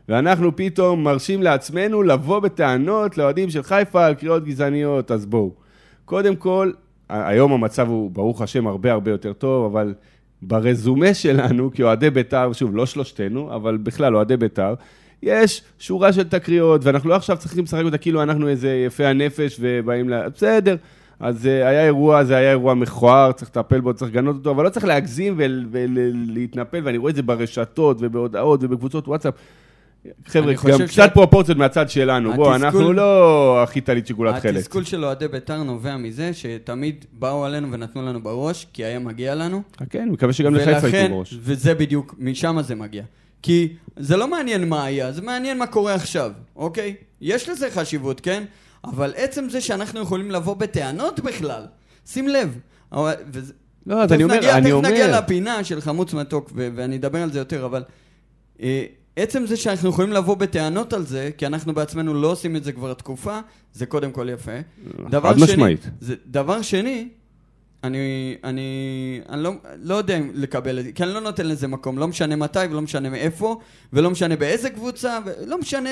ואנחנו 0.09 0.57
פתאום 0.57 1.05
מרשים 1.05 1.43
לעצמנו 1.43 2.03
לבוא 2.03 2.39
בטענות 2.39 3.19
לאוהדים 3.19 3.51
של 3.51 3.63
חיפה 3.63 4.07
על 4.07 4.15
קריאות 4.15 4.45
גזעניות, 4.45 5.11
אז 5.11 5.27
בואו. 5.27 5.53
קודם 6.05 6.37
כל, 6.37 6.71
היום 7.09 7.53
המצב 7.53 7.89
הוא, 7.89 8.11
ברוך 8.11 8.43
השם, 8.43 8.67
הרבה 8.67 8.93
הרבה 8.93 9.11
יותר 9.11 9.33
טוב, 9.33 9.77
אבל 9.77 9.95
ברזומה 10.43 11.15
שלנו, 11.15 11.71
כאוהדי 11.75 12.11
בית"ר, 12.11 12.53
שוב, 12.53 12.77
לא 12.77 12.87
שלושתנו, 12.87 13.55
אבל 13.55 13.77
בכלל 13.77 14.17
אוהדי 14.17 14.37
בית"ר, 14.37 14.75
יש 15.23 15.63
שורה 15.79 16.13
של 16.13 16.23
תקריות, 16.29 16.85
ואנחנו 16.85 17.09
לא 17.11 17.15
עכשיו 17.15 17.37
צריכים 17.37 17.65
לשחק 17.65 17.83
אותה 17.85 17.99
כאילו 17.99 18.23
אנחנו 18.23 18.49
איזה 18.49 18.83
יפי 18.87 19.05
הנפש 19.05 19.57
ובאים 19.61 20.11
ל... 20.11 20.29
בסדר, 20.29 20.77
אז 21.21 21.47
אה, 21.47 21.69
היה 21.69 21.85
אירוע, 21.85 22.25
זה 22.25 22.37
היה 22.37 22.51
אירוע 22.51 22.75
מכוער, 22.75 23.33
צריך 23.33 23.51
לטפל 23.51 23.81
בו, 23.81 23.95
צריך 23.95 24.11
לגנות 24.11 24.37
אותו, 24.37 24.51
אבל 24.51 24.65
לא 24.65 24.69
צריך 24.71 24.85
להגזים 24.87 25.35
ול- 25.37 25.67
ולהתנפל, 25.71 26.81
ואני 26.85 26.99
רואה 26.99 27.11
את 27.11 27.17
זה 27.17 27.23
ברשתות 27.23 27.97
ובהודעות 28.01 28.61
ובקבוצות 28.65 29.09
וואטסאפ. 29.09 29.35
חבר'ה, 30.27 30.53
גם 30.69 30.79
ש- 30.87 30.91
קצת 30.93 31.11
פרופורציות 31.15 31.59
מהצד 31.59 31.91
שלנו, 31.91 32.33
בוא, 32.33 32.55
התסכול- 32.55 32.65
אנחנו 32.67 32.93
לא 32.93 33.63
הכי 33.63 33.81
טלית 33.81 34.07
שגולת 34.07 34.43
חלק. 34.43 34.57
התסכול 34.57 34.85
של 34.85 35.05
אוהדי 35.05 35.29
בית"ר 35.29 35.63
נובע 35.63 35.97
מזה 35.97 36.31
שתמיד 36.33 37.05
באו 37.19 37.45
עלינו 37.45 37.73
ונתנו 37.73 38.03
לנו 38.03 38.23
בראש, 38.23 38.67
כי 38.73 38.85
היה 38.85 38.99
מגיע 38.99 39.35
לנו. 39.35 39.63
כן, 39.91 40.09
מקווה 40.13 40.33
שגם 40.33 40.55
לחיפה 40.55 40.87
ייתנו 40.89 41.17
בראש. 41.17 41.35
וזה 41.41 41.75
בדיוק, 41.75 42.15
משם 42.19 42.57
זה 42.63 42.75
מגיע. 42.75 43.03
כי 43.43 43.69
זה 43.97 44.17
לא 44.17 44.29
מעניין 44.29 44.69
מה 44.69 44.85
היה, 44.85 45.13
זה 45.13 45.23
מעניין 45.23 45.59
מה 45.59 45.67
קורה 45.67 45.95
עכשיו, 45.95 46.33
אוקיי? 46.57 46.95
יש 47.21 47.49
לזה 47.49 47.71
חשיבות, 47.71 48.21
כן? 48.21 48.45
אבל 48.85 49.13
עצם 49.17 49.49
זה 49.49 49.61
שאנחנו 49.61 50.01
יכולים 50.01 50.31
לבוא 50.31 50.55
בטענות 50.57 51.21
בכלל, 51.21 51.63
שים 52.07 52.29
לב. 52.29 52.59
וזה- 53.33 53.53
לא, 53.87 54.03
אז 54.03 54.13
אני 54.13 54.25
אומר, 54.25 54.37
נגיע- 54.37 54.57
אני 54.57 54.71
תכף 54.71 54.91
נגיע 54.91 55.07
אומר, 55.07 55.19
לפינה 55.19 55.65
של 55.65 55.81
חמוץ 55.81 56.15
מתוק, 56.15 56.51
ו- 56.55 56.69
ואני 56.75 56.97
אדבר 56.97 57.23
על 57.23 57.33
זה 57.33 57.39
יותר, 57.39 57.65
אבל... 57.67 57.83
אה, 58.63 58.85
עצם 59.17 59.47
זה 59.47 59.57
שאנחנו 59.57 59.89
יכולים 59.89 60.13
לבוא 60.13 60.37
בטענות 60.37 60.93
על 60.93 61.07
זה, 61.07 61.31
כי 61.39 61.47
אנחנו 61.47 61.75
בעצמנו 61.75 62.15
לא 62.15 62.29
עושים 62.33 62.57
את 62.57 62.65
זה 62.65 62.73
כבר 62.73 62.95
תקופה, 62.95 63.41
זה 63.73 63.87
קודם 63.87 64.13
כל 64.13 64.29
יפה. 64.33 64.53
חד 65.33 65.39
משמעית. 65.39 65.91
זה, 66.01 66.15
דבר 66.27 66.63
שני, 66.63 67.09
אני, 67.85 67.99
אני, 68.45 68.63
אני 69.29 69.43
לא, 69.43 69.53
לא 69.83 69.95
יודע 69.95 70.17
אם 70.19 70.31
לקבל 70.35 70.79
את 70.79 70.85
זה, 70.85 70.93
כי 70.93 71.03
אני 71.03 71.15
לא 71.15 71.21
נותן 71.21 71.47
לזה 71.47 71.69
מקום, 71.69 71.99
לא 71.99 72.09
משנה 72.09 72.37
מתי 72.37 72.59
ולא 72.71 72.81
משנה 72.83 73.11
מאיפה, 73.11 73.59
ולא 73.93 74.11
משנה 74.11 74.37
באיזה 74.37 74.71
קבוצה, 74.71 75.19
ולא 75.27 75.59
משנה, 75.59 75.91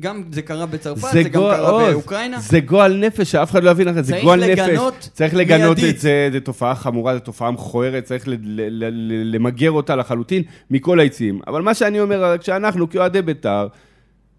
גם 0.00 0.22
זה 0.32 0.42
קרה 0.42 0.66
בצרפת, 0.66 1.08
זה, 1.12 1.22
גם 1.22 1.40
גועל- 1.40 1.56
קרה 1.56 1.70
עוז, 1.70 1.92
באוקראינה. 1.92 2.40
זה 2.40 2.60
גועל 2.60 2.96
נפש, 2.96 3.30
שאף 3.32 3.50
אחד 3.50 3.64
לא 3.64 3.70
יבין 3.70 3.88
אחרת, 3.88 4.04
זה 4.04 4.12
צריך 4.12 4.24
גועל 4.24 4.40
נפש. 4.50 4.58
לגנות 4.58 5.08
צריך 5.12 5.34
לגנות 5.34 5.76
מיידית. 5.78 5.94
את 5.96 6.00
זה, 6.00 6.28
זו 6.32 6.40
תופעה 6.40 6.74
חמורה, 6.74 7.14
זו 7.14 7.20
תופעה 7.20 7.50
מכוערת, 7.50 8.04
צריך 8.04 8.28
ל- 8.28 8.36
ל- 8.42 8.84
ל- 8.84 9.34
למגר 9.36 9.70
אותה 9.70 9.96
לחלוטין 9.96 10.42
מכל 10.70 11.00
היציעים. 11.00 11.40
אבל 11.46 11.62
מה 11.62 11.74
שאני 11.74 12.00
אומר, 12.00 12.36
כשאנחנו 12.40 12.90
כאוהדי 12.90 13.22
בית"ר, 13.22 13.66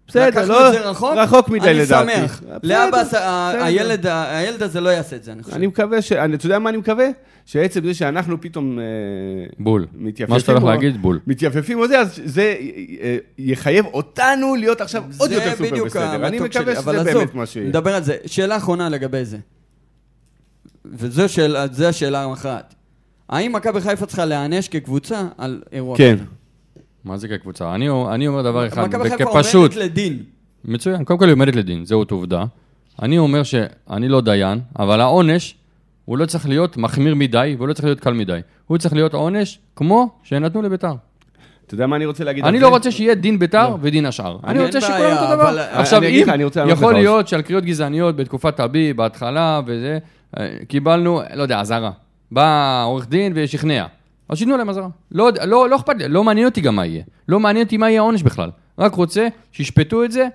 בסדר, 0.08 0.26
לקחנו 0.26 0.48
לא, 0.48 0.68
את 0.68 0.72
זה 0.72 0.80
רחוק, 0.90 1.14
רחוק 1.16 1.48
מדי 1.48 1.70
אני 1.70 1.78
לדעתי. 1.78 2.12
שמח. 2.12 2.42
הס- 2.92 3.14
ה- 3.14 3.50
בסדר. 3.50 3.62
הילד, 3.64 4.06
הילד 4.06 4.62
הזה 4.62 4.80
לא 4.80 4.88
יעשה 4.88 5.16
את 5.16 5.24
זה, 5.24 5.32
אני 5.32 5.42
חושב. 5.42 5.56
אני 5.56 5.66
מקווה 5.66 6.02
ש... 6.02 6.12
אני- 6.12 6.34
אתה 6.36 6.46
יודע 6.46 6.58
מה 6.58 6.70
אני 6.70 6.78
מקווה? 6.78 7.06
שעצם 7.46 7.86
זה 7.86 7.94
שאנחנו 7.94 8.40
פתאום 8.40 8.78
אה, 8.78 8.84
בול. 9.58 9.86
מתייפפים... 9.94 10.34
מה 10.34 10.40
שאתה 10.40 10.52
הולך 10.52 10.64
להגיד, 10.64 11.02
בול. 11.02 11.20
מתייפפים 11.26 11.78
או 11.78 11.88
זה, 11.88 11.98
אז 12.00 12.20
זה 12.24 12.54
אה, 13.02 13.16
יחייב 13.38 13.86
אותנו 13.86 14.54
להיות 14.54 14.80
עכשיו 14.80 15.04
עוד 15.18 15.30
יותר 15.32 15.50
סופר 15.56 15.84
בסדר. 15.84 16.26
אני 16.26 16.40
מקווה 16.40 16.74
שזה 16.76 16.92
באמת 17.14 17.34
מה 17.34 17.46
שיהיה. 17.46 17.68
נדבר 17.68 17.94
על 17.94 18.02
זה. 18.02 18.16
שאלה 18.26 18.56
אחרונה 18.56 18.88
לגבי 18.88 19.24
זה. 19.24 19.38
וזו 20.84 21.28
שאלה, 21.28 21.66
זו 21.72 21.84
השאלה 21.86 22.24
המכרעת. 22.24 22.74
האם 23.28 23.52
מכבי 23.52 23.80
חיפה 23.80 24.06
צריכה 24.06 24.24
להיענש 24.24 24.68
כקבוצה 24.68 25.22
על 25.38 25.62
אירוע 25.72 25.96
כן. 25.98 26.14
כזה? 26.16 26.24
מה 27.06 27.16
זה 27.16 27.28
כקבוצה? 27.28 27.74
אני, 27.74 27.88
אני 28.14 28.28
אומר 28.28 28.42
דבר 28.42 28.66
אחד, 28.66 28.88
מכבי 28.88 29.10
חיפה 29.10 29.40
עומדת 29.54 29.76
לדין. 29.76 30.22
מצוין, 30.64 31.04
קודם 31.04 31.18
כל 31.18 31.24
היא 31.24 31.32
עומדת 31.32 31.56
לדין, 31.56 31.84
זהות 31.84 32.10
עובדה. 32.10 32.44
אני 33.02 33.18
אומר 33.18 33.42
שאני 33.42 34.08
לא 34.08 34.20
דיין, 34.20 34.60
אבל 34.78 35.00
העונש, 35.00 35.54
הוא 36.04 36.18
לא 36.18 36.26
צריך 36.26 36.48
להיות 36.48 36.76
מחמיר 36.76 37.14
מדי, 37.14 37.54
והוא 37.56 37.68
לא 37.68 37.72
צריך 37.72 37.84
להיות 37.84 38.00
קל 38.00 38.12
מדי. 38.12 38.40
הוא 38.66 38.78
צריך 38.78 38.94
להיות 38.94 39.14
עונש 39.14 39.58
כמו 39.76 40.08
שנתנו 40.22 40.62
לביתר. 40.62 40.94
אתה 41.66 41.74
יודע 41.74 41.86
מה 41.86 41.96
אני 41.96 42.06
רוצה 42.06 42.24
להגיד 42.24 42.44
אני? 42.44 42.60
לא 42.60 42.68
רוצה 42.68 42.90
שיהיה 42.90 43.14
דין 43.14 43.38
ביתר 43.38 43.76
ודין 43.80 44.06
השאר. 44.06 44.38
אני 44.44 44.66
רוצה 44.66 44.80
שכולם 44.80 45.12
אותו 45.12 45.34
דבר. 45.34 45.60
עכשיו, 45.70 46.02
אם 46.02 46.68
יכול 46.68 46.94
להיות 46.94 47.28
שעל 47.28 47.42
קריאות 47.42 47.64
גזעניות 47.64 48.16
בתקופת 48.16 48.60
הבי, 48.60 48.92
בהתחלה 48.92 49.60
וזה, 49.66 49.98
אה, 50.38 50.56
קיבלנו, 50.68 51.20
לא 51.34 51.42
יודע, 51.42 51.60
אזהרה. 51.60 51.90
בא 52.30 52.82
עורך 52.84 53.08
דין 53.08 53.32
ושכנע. 53.36 53.86
אז 54.28 54.38
שייתנו 54.38 54.56
להם 54.56 54.68
אזהרה. 54.70 54.88
לא, 55.12 55.30
לא, 55.44 55.70
לא 55.70 55.76
אכפת 55.76 55.94
לי, 55.98 56.08
לא 56.08 56.24
מעניין 56.24 56.46
אותי 56.46 56.60
גם 56.60 56.76
מה 56.76 56.86
יהיה. 56.86 57.02
לא 57.28 57.40
מעניין 57.40 57.64
אותי 57.64 57.76
מה 57.76 57.90
יהיה 57.90 58.00
העונש 58.00 58.22
בכלל. 58.22 58.50
רק 58.78 58.94
רוצה 58.94 59.28
שישפטו 59.52 60.04
את 60.04 60.12
זה 60.12 60.26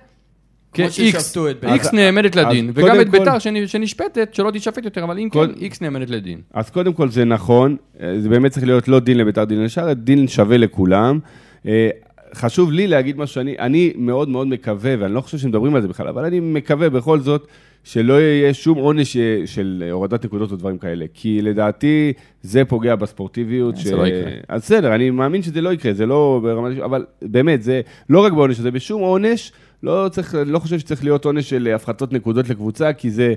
כמו 0.74 0.84
כ-X. 0.86 0.90
ששפטו 0.90 1.50
את 1.50 1.60
בית"ר. 1.60 1.74
X 1.88 1.96
נעמדת 1.96 2.36
לדין. 2.36 2.70
וגם 2.74 3.00
את 3.00 3.06
כל- 3.06 3.18
ביתר 3.18 3.38
שנ- 3.38 3.66
שנשפטת, 3.66 4.34
שלא 4.34 4.50
תישפט 4.50 4.84
יותר, 4.84 5.04
אבל 5.04 5.18
אם 5.18 5.28
כן, 5.30 5.38
X 5.40 5.76
נעמדת 5.80 6.10
לדין. 6.10 6.40
אז 6.54 6.70
קודם 6.70 6.92
כל 6.92 7.08
זה 7.08 7.24
נכון, 7.24 7.76
אה, 8.00 8.20
זה 8.20 8.28
באמת 8.28 8.52
צריך 8.52 8.66
להיות 8.66 8.88
לא 8.88 9.00
דין 9.00 9.18
לביתר 9.18 9.44
דין 9.44 9.64
לשאר, 9.64 9.92
דין 9.92 10.28
שווה 10.28 10.56
לכולם. 10.56 11.18
אה, 11.66 11.88
חשוב 12.34 12.72
לי 12.72 12.86
להגיד 12.86 13.18
משהו 13.18 13.34
שאני, 13.34 13.54
אני 13.58 13.92
מאוד 13.96 14.28
מאוד 14.28 14.46
מקווה, 14.46 14.94
ואני 14.98 15.14
לא 15.14 15.20
חושב 15.20 15.38
שמדברים 15.38 15.74
על 15.74 15.82
זה 15.82 15.88
בכלל, 15.88 16.08
אבל 16.08 16.24
אני 16.24 16.40
מקווה 16.40 16.90
בכל 16.90 17.20
זאת 17.20 17.46
שלא 17.84 18.20
יהיה 18.20 18.54
שום 18.54 18.78
עונש 18.78 19.16
של 19.46 19.84
הורדת 19.90 20.24
נקודות 20.24 20.52
או 20.52 20.56
דברים 20.56 20.78
כאלה, 20.78 21.04
כי 21.14 21.42
לדעתי 21.42 22.12
זה 22.42 22.64
פוגע 22.64 22.96
בספורטיביות. 22.96 23.76
זה 23.76 23.96
לא 23.96 24.06
יקרה. 24.06 24.30
אז 24.48 24.62
בסדר, 24.62 24.94
אני 24.94 25.10
מאמין 25.10 25.42
שזה 25.42 25.60
לא 25.60 25.72
יקרה, 25.72 25.92
זה 25.92 26.06
לא 26.06 26.40
ברמת... 26.42 26.78
אבל 26.78 27.04
באמת, 27.22 27.62
זה 27.62 27.80
לא 28.10 28.24
רק 28.24 28.32
בעונש 28.32 28.58
הזה, 28.58 28.70
בשום 28.70 29.02
עונש, 29.02 29.52
לא, 29.82 30.08
צריך, 30.10 30.36
לא 30.46 30.58
חושב 30.58 30.78
שצריך 30.78 31.04
להיות 31.04 31.24
עונש 31.24 31.50
של 31.50 31.72
הפחתות 31.74 32.12
נקודות 32.12 32.48
לקבוצה, 32.48 32.92
כי 32.92 33.10
זה... 33.10 33.34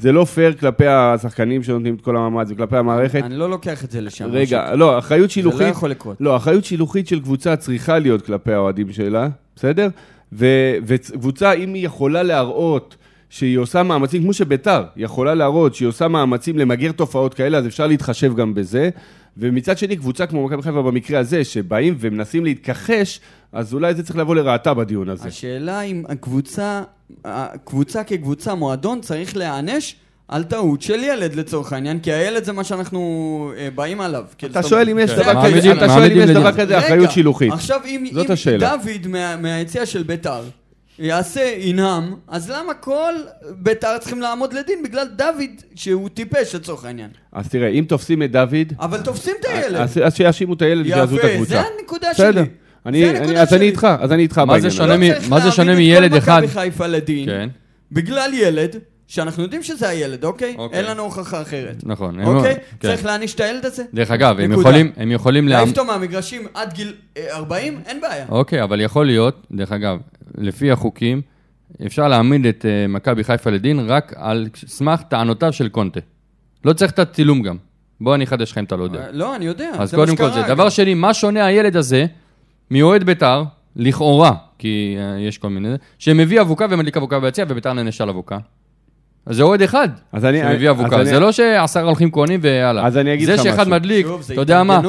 זה 0.00 0.12
לא 0.12 0.24
פייר 0.24 0.52
כלפי 0.52 0.86
השחקנים 0.86 1.62
שנותנים 1.62 1.94
את 1.94 2.00
כל 2.00 2.16
המאמץ 2.16 2.48
וכלפי 2.50 2.76
המערכת. 2.76 3.22
אני 3.24 3.36
לא 3.36 3.50
לוקח 3.50 3.84
את 3.84 3.90
זה 3.90 4.00
לשם. 4.00 4.28
רגע, 4.30 4.74
לא, 4.74 4.98
אחריות 4.98 5.30
זה 5.30 5.34
שילוחית... 5.34 5.60
לא 5.60 5.66
יכול 5.66 5.90
לקרות. 5.90 6.16
לא, 6.20 6.36
אחריות 6.36 6.64
שילוחית 6.64 7.08
של 7.08 7.20
קבוצה 7.20 7.56
צריכה 7.56 7.98
להיות 7.98 8.22
כלפי 8.22 8.52
האוהדים 8.52 8.92
שלה, 8.92 9.28
בסדר? 9.56 9.88
וקבוצה, 10.32 11.52
אם 11.52 11.74
היא 11.74 11.86
יכולה 11.86 12.22
להראות 12.22 12.96
שהיא 13.30 13.58
עושה 13.58 13.82
מאמצים, 13.82 14.22
כמו 14.22 14.32
שביתר 14.32 14.84
יכולה 14.96 15.34
להראות 15.34 15.74
שהיא 15.74 15.88
עושה 15.88 16.08
מאמצים 16.08 16.58
למגר 16.58 16.92
תופעות 16.92 17.34
כאלה, 17.34 17.58
אז 17.58 17.66
אפשר 17.66 17.86
להתחשב 17.86 18.36
גם 18.36 18.54
בזה. 18.54 18.90
ומצד 19.36 19.78
שני, 19.78 19.96
קבוצה 19.96 20.26
כמו 20.26 20.46
מכבי 20.46 20.62
חיפה 20.62 20.82
במקרה 20.82 21.20
הזה, 21.20 21.44
שבאים 21.44 21.94
ומנסים 22.00 22.44
להתכחש, 22.44 23.20
אז 23.52 23.74
אולי 23.74 23.94
זה 23.94 24.02
צריך 24.02 24.16
לבוא 24.16 24.34
לרעתה 24.34 24.74
בדיון 24.74 25.08
הזה. 25.08 25.28
השאלה 25.28 25.80
אם 25.80 26.04
הקבוצה, 26.08 26.82
הקבוצה 27.24 28.04
כקבוצה, 28.04 28.54
מועדון, 28.54 29.00
צריך 29.00 29.36
להיענש 29.36 29.94
על 30.28 30.44
טעות 30.44 30.82
של 30.82 31.04
ילד 31.04 31.34
לצורך 31.34 31.72
העניין, 31.72 31.98
כי 32.00 32.12
הילד 32.12 32.44
זה 32.44 32.52
מה 32.52 32.64
שאנחנו 32.64 33.52
אה, 33.56 33.68
באים 33.74 34.00
עליו. 34.00 34.24
כאילו, 34.38 34.52
אתה 34.52 34.62
זאת 34.62 34.70
שואל 34.70 34.90
אם 34.90 34.98
יש 34.98 35.10
זה 35.10 35.22
דבר. 35.22 35.52
כזה, 35.54 35.72
אתה 35.72 35.88
שואל 35.88 36.12
אם 36.12 36.18
יש 36.18 36.30
דבר. 36.30 36.52
כזה 36.52 36.78
אחריות 36.78 37.10
שילוחית. 37.10 37.52
עכשיו, 37.52 37.80
אם. 37.86 38.06
דוד 38.58 39.06
מה, 39.08 39.36
מהיציע 39.36 39.86
של 39.86 40.02
ביתר 40.02 40.42
יעשה 40.98 41.54
ינהם, 41.58 42.14
אז 42.28 42.50
למה 42.50 42.74
כל 42.74 43.14
ביתר 43.50 43.98
צריכים 44.00 44.20
לעמוד 44.20 44.52
לדין 44.52 44.82
בגלל 44.82 45.06
דוד 45.16 45.40
שהוא 45.74 46.08
טיפש 46.08 46.54
לצורך 46.54 46.84
העניין? 46.84 47.10
אז 47.32 47.48
תראה, 47.48 47.68
אם 47.68 47.84
תופסים 47.88 48.22
את 48.22 48.32
דוד, 48.32 48.72
אבל 48.80 49.00
תופסים 49.00 49.34
את 49.40 49.44
הילד. 49.48 49.76
אז 49.76 49.98
אז 50.04 50.14
שיאשימו 50.14 50.54
את 50.54 50.62
הילד 50.62 50.86
ויעזבו 50.86 51.16
את 51.16 51.20
יפה, 51.20 51.32
הקבוצה. 51.32 51.50
זה 51.50 51.60
הנקודה 51.80 52.14
שלי. 52.14 52.26
בסדר. 52.28 52.44
אני- 52.86 53.10
אני- 53.10 53.18
הנקודה 53.18 53.42
אז 53.42 53.48
אני 53.52 53.58
שלי. 53.58 53.66
איתך, 53.68 53.86
אז 54.00 54.12
אני 54.12 54.22
איתך 54.22 54.38
מה 54.38 54.46
בעניין 54.46 54.72
לא 54.72 55.06
צריך 55.16 55.30
מה 55.30 55.40
זה 55.40 55.50
שונה 55.50 55.70
להעמיד 55.72 55.88
מילד 55.94 56.04
את 56.04 56.10
כל 56.12 56.18
אחד? 56.18 56.40
מכבי 56.44 56.48
חיפה 56.60 56.86
לדין, 56.86 57.26
כן. 57.26 57.48
בגלל 57.92 58.30
ילד, 58.34 58.76
שאנחנו 59.08 59.42
יודעים 59.42 59.62
שזה 59.62 59.88
הילד, 59.88 60.24
אוקיי? 60.24 60.54
אוקיי. 60.58 60.78
אין 60.78 60.86
לנו 60.90 61.02
הוכחה 61.02 61.42
אחרת. 61.42 61.76
נכון. 61.82 62.20
אוקיי? 62.20 62.54
כן. 62.54 62.88
צריך 62.88 63.04
להעניש 63.04 63.34
את 63.34 63.40
הילד 63.40 63.66
הזה? 63.66 63.82
דרך 63.94 64.10
אגב, 64.10 64.40
הם. 64.40 64.52
יכולים, 64.52 64.92
הם 64.96 65.10
יכולים 65.10 65.48
להעיף. 65.48 65.68
אותו 65.68 65.84
מהמגרשים 65.84 66.46
עד 66.54 66.72
גיל 66.72 66.94
אה, 67.16 67.36
40? 67.36 67.80
אין 67.86 68.00
בעיה. 68.00 68.26
אוקיי, 68.28 68.62
אבל 68.62 68.80
יכול 68.80 69.06
להיות, 69.06 69.46
דרך 69.52 69.72
אגב, 69.72 69.98
לפי 70.38 70.70
החוקים, 70.70 71.20
אפשר 71.86 72.08
להעמיד 72.08 72.46
את 72.46 72.66
אה, 72.68 72.86
מכבי 72.88 73.24
חיפה 73.24 73.50
לדין 73.50 73.80
רק 73.86 74.12
על 74.16 74.48
סמך 74.66 75.02
טענותיו 75.02 75.52
של 75.52 75.68
קונטה. 75.68 76.00
לא 76.64 76.72
צריך 76.72 76.92
את 76.92 76.98
הצילום 76.98 77.42
גם. 77.42 77.56
בוא 78.00 78.14
אני 78.14 78.24
אחדש 78.24 78.52
לך 78.52 78.58
אם 78.58 78.64
אתה 78.64 78.76
לא 78.76 78.84
יודע. 78.84 79.00
אה, 79.00 79.12
לא, 79.12 79.36
אני 79.36 79.44
יודע. 79.44 79.70
אז 79.78 79.94
קודם 79.94 80.16
כל 80.16 80.30
זה. 80.30 80.42
דבר. 80.42 80.68
שני, 80.68 80.94
מה 80.94 81.14
שונה 81.14 81.46
הילד 81.46 81.76
הזה 81.76 82.06
מאוהד 82.70 83.04
בית"ר, 83.04 83.44
לכאורה, 83.76 84.32
כי 84.58 84.96
אה, 84.98 85.20
יש 85.20 85.38
כל 85.38 85.48
מיני, 85.48 85.68
שמביא 85.98 86.40
אבוקה 86.40 86.66
ומדליק 86.70 86.96
אבוקה 86.96 87.20
ביציע 87.20 87.44
ובית"ר 87.48 87.72
נענשה 87.72 88.04
על 88.04 88.10
אבוקה. 88.10 88.38
אז 89.28 89.36
זה 89.36 89.42
אוהד 89.42 89.62
אחד 89.62 89.88
אז 90.12 90.24
אני- 90.24 90.38
שמביא 90.40 90.70
אבוקה, 90.70 91.04
זה 91.04 91.20
לא 91.20 91.32
שעשרה 91.32 91.82
הולכים 91.82 92.10
כהנים 92.10 92.40
ויאללה. 92.42 92.86
אז 92.86 92.96
אני 92.96 93.14
אגיד 93.14 93.26
זה 93.26 93.34
לך 93.34 93.42
שאחד 93.42 93.58
משהו. 93.62 93.70
מדליק, 93.70 94.06
שוב, 94.06 94.22
זה 94.22 94.32
אתה 94.32 94.42
יודע 94.42 94.62
מה. 94.62 94.80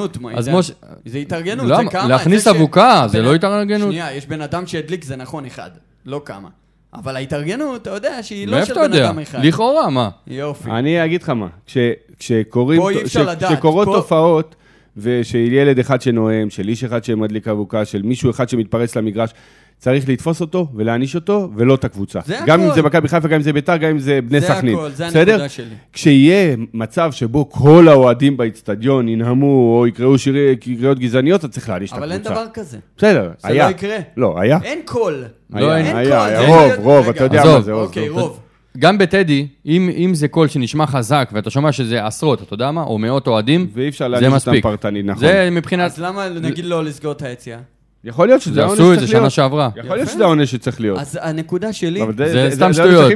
זה 1.06 1.18
התארגנות? 1.18 1.68
זה 1.68 1.74
כמה... 1.92 2.08
להכניס 2.08 2.44
זה 2.44 2.52
אבוקה, 2.52 3.04
זה 3.08 3.22
לא 3.22 3.36
התארגנות. 3.36 3.90
שנייה, 3.90 4.14
יש 4.14 4.28
בן 4.28 4.42
אדם 4.42 4.68
שהדליק, 4.68 5.04
זה 5.04 5.16
נכון, 5.16 5.46
אחד. 5.46 5.70
לא 6.06 6.22
כמה. 6.26 6.50
אבל 6.94 7.16
ההתארגנות, 7.16 7.82
אתה 7.82 7.90
יודע 7.90 8.24
שהיא 8.24 8.48
לא 8.48 8.66
של 8.66 8.74
בן? 8.74 8.94
אדם 8.94 9.20
אחד. 9.20 9.46
לכאורה, 9.46 9.90
מה? 9.90 10.10
יופי. 10.28 10.72
אני 10.72 11.06
אגיד 11.06 11.22
לך 11.24 11.30
מה, 11.30 11.48
כש, 11.66 11.78
כשקורים, 12.20 12.82
פה 12.82 12.90
אי 12.90 13.02
אפשר 13.02 13.24
לדעת, 13.30 13.52
כשקורות 13.52 13.88
תופעות, 13.88 14.56
ושל 14.98 15.38
ילד 15.38 15.80
אחד 15.80 16.02
שנואם, 16.02 16.50
של 16.50 16.68
איש 16.68 16.84
אחד 16.84 17.04
שמדליק 17.04 17.48
אבוקה, 17.48 17.86
של 17.86 18.02
מישהו 18.02 18.30
אחד 18.30 18.50
שמתפרץ 18.50 18.96
למגרש, 18.98 19.30
צריך 19.80 20.10
לתפוס 20.10 20.42
אותו 20.42 20.68
ולהעניש 20.76 21.16
אותו, 21.16 21.50
ולא 21.56 21.76
את 21.76 21.84
הקבוצה. 21.84 22.20
זה 22.26 22.38
גם 22.46 22.60
הכל. 22.60 22.70
אם 22.70 22.76
זה 22.76 22.82
מכבי 22.82 23.08
חיפה, 23.08 23.28
גם 23.28 23.36
אם 23.36 23.42
זה 23.42 23.54
ביתר, 23.54 23.78
גם 23.78 23.90
אם 23.90 24.00
זה 24.00 24.20
בני 24.22 24.40
זה 24.40 24.48
סכנין. 24.48 24.76
הכל, 24.76 24.90
זה 24.90 25.08
בסדר? 25.08 25.32
הנקודה 25.32 25.50
שלי. 25.50 25.76
כשיהיה 25.94 26.56
מצב 26.74 27.12
שבו 27.12 27.50
כל 27.50 27.88
האוהדים 27.88 28.38
באיצטדיון 28.38 29.10
ינהמו 29.10 29.78
או 29.80 29.88
יקראו 29.88 30.18
שירי, 30.18 30.56
קריאות 30.56 31.00
גזעניות, 31.00 31.44
אז 31.44 31.50
צריך 31.50 31.70
להעניש 31.70 31.92
את 31.92 31.98
אבל 31.98 32.12
הקבוצה. 32.12 32.30
אין 32.30 32.38
דבר 32.44 32.54
כזה. 32.54 32.78
בסדר, 32.98 33.32
זה 33.40 33.48
היה. 33.48 33.66
לא 33.66 33.72
יקרה. 33.72 33.98
לא, 34.18 34.40
היה. 34.40 34.60
אין 34.64 34.80
קול. 34.86 35.24
לא, 35.50 35.76
אין 35.76 35.86
היה, 35.86 35.94
קול, 35.94 36.28
היה 36.28 36.42
זה 36.42 36.48
רוב, 36.48 36.86
רוב, 36.86 37.10
אתה 37.10 37.24
יודע. 37.24 37.44
מה 37.46 37.62
זה, 37.62 37.72
עוז. 37.72 37.88
אוקיי, 37.88 38.08
טוב. 38.08 38.18
רוב. 38.18 38.40
גם 38.78 38.98
בטדי, 38.98 39.48
אם, 39.66 39.90
אם 39.98 40.12
זה 40.16 40.28
קול 40.28 40.48
שנשמע 40.48 40.88
חזק, 40.88 41.30
ואתה 41.34 41.50
שומע 41.50 41.72
שזה 41.72 42.06
עשרות, 42.06 42.42
אתה 42.42 42.54
יודע 42.54 42.72
מה? 42.72 42.84
או 42.84 42.98
מאות 42.98 43.28
אוהדים, 43.28 43.68
ואי 43.74 43.90
אפשר 43.90 44.06
זה 44.06 44.10
להגיד 44.10 44.28
אותם 44.28 44.36
מספיק. 44.36 44.64
פרטנית, 44.64 45.06
נכון. 45.06 45.20
זה 45.20 45.50
מבחינת... 45.52 45.92
אז 45.92 46.00
למה 46.00 46.30
נגיד 46.30 46.66
לא 46.66 46.84
לסגור 46.84 47.12
את 47.12 47.22
היציאה? 47.22 47.60
יכול 48.04 48.28
להיות 48.28 48.42
שזה 48.42 48.62
העונש 48.62 48.80
עשו 48.80 48.94
את 48.94 49.00
זה 49.00 49.08
שצריך 49.08 49.12
שנה 49.12 49.20
להיות. 49.20 49.32
שעברה. 49.32 49.70
יכול 49.76 49.96
להיות. 49.96 50.10
שזה 50.10 50.24
העונש 50.24 50.52
שצריך 50.52 50.82
להיות. 50.82 51.00
אז 51.00 51.20
הנקודה 51.22 51.74
שלי... 51.74 52.02
זה 52.16 52.50
סתם 52.52 52.74
שטויות. 52.74 53.12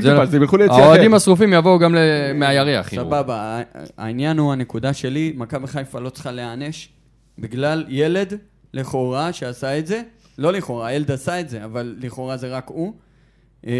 ליציאה 0.59 0.83
האוהדים. 0.83 1.13
השרופים 1.13 1.53
יבואו 1.53 1.79
גם 1.79 1.95
מהירח. 2.35 2.89
סבבה, 2.89 3.61
העניין 3.97 4.37
הוא, 4.37 4.53
הנקודה 4.53 4.93
שלי, 4.93 5.33
מכבי 5.37 5.67
חיפה 5.67 5.99
לא 5.99 6.09
צריכה 6.09 6.31
להיענש 6.31 6.89
בגלל 7.39 7.85
ילד, 7.87 8.33
לכאורה, 8.73 9.33
שעשה 9.33 9.79
את 9.79 9.87
זה. 9.87 10.01
לא 10.37 10.53
לכאורה, 10.53 10.87
הילד 10.87 11.11
עשה 11.11 11.39
את 11.39 11.49
זה, 11.49 11.65
אבל 11.65 11.95
לכאורה 11.99 12.37
זה 12.37 12.47
רק 12.55 12.67
הוא. 12.67 12.93
אה, 13.67 13.73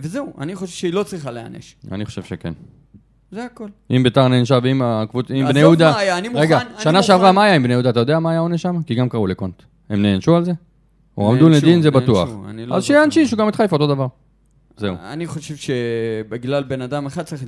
וזהו, 0.00 0.32
אני 0.38 0.54
חושב 0.54 0.72
שהיא 0.72 0.92
לא 0.92 1.02
צריכה 1.02 1.30
להיענש. 1.30 1.74
אני 1.92 2.04
חושב 2.04 2.22
שכן. 2.22 2.52
זה 3.32 3.44
הכל. 3.44 3.68
אם 3.90 4.02
ביתר 4.02 4.28
נענשה 4.28 4.58
ואם 4.62 4.82
עזוב 4.82 5.48
בני 5.48 5.60
יהודה... 5.60 5.90
מה 5.90 5.98
היה, 5.98 6.18
אני 6.18 6.28
מוכן, 6.28 6.40
רגע, 6.40 6.60
שנה. 6.78 7.02
שעברה 7.02 7.32
מה 7.32 7.44
היה 7.44 7.54
עם 7.54 7.62
בני 7.62 7.72
יהודה? 7.72 7.90
אתה 7.90 8.00
יודע 8.00 8.18
מה 8.18 8.30
היה 8.30 8.38
העונש 8.38 8.62
שם? 8.62 8.82
כי 8.86 8.94
גם 8.94 9.08
קראו 9.08 9.26
לקונט. 9.26 9.62
הם 9.90 10.02
נענשו 10.02 10.36
על 10.36 10.44
זה? 10.44 10.52
או 11.18 11.32
עמדו 11.32 11.48
נענשו, 11.48 11.66
לדין 11.66 11.82
זה 11.82 11.90
בטוח. 11.90 12.28
לא 12.28 12.48
אז 12.48 12.54
זוכר. 12.54 12.80
שיענשישו 12.80 13.36
גם 13.36 13.48
את 13.48 13.54
חיפה 13.56 13.76
אותו 13.76 13.86
דבר. 13.86 14.06
זהו. 14.76 14.94
אני 15.02 15.26
חושב 15.26 15.56
שבגלל 15.56 16.62
בן 16.62 16.82
אדם 16.82 17.06
אחד 17.06 17.22
צריך 17.22 17.42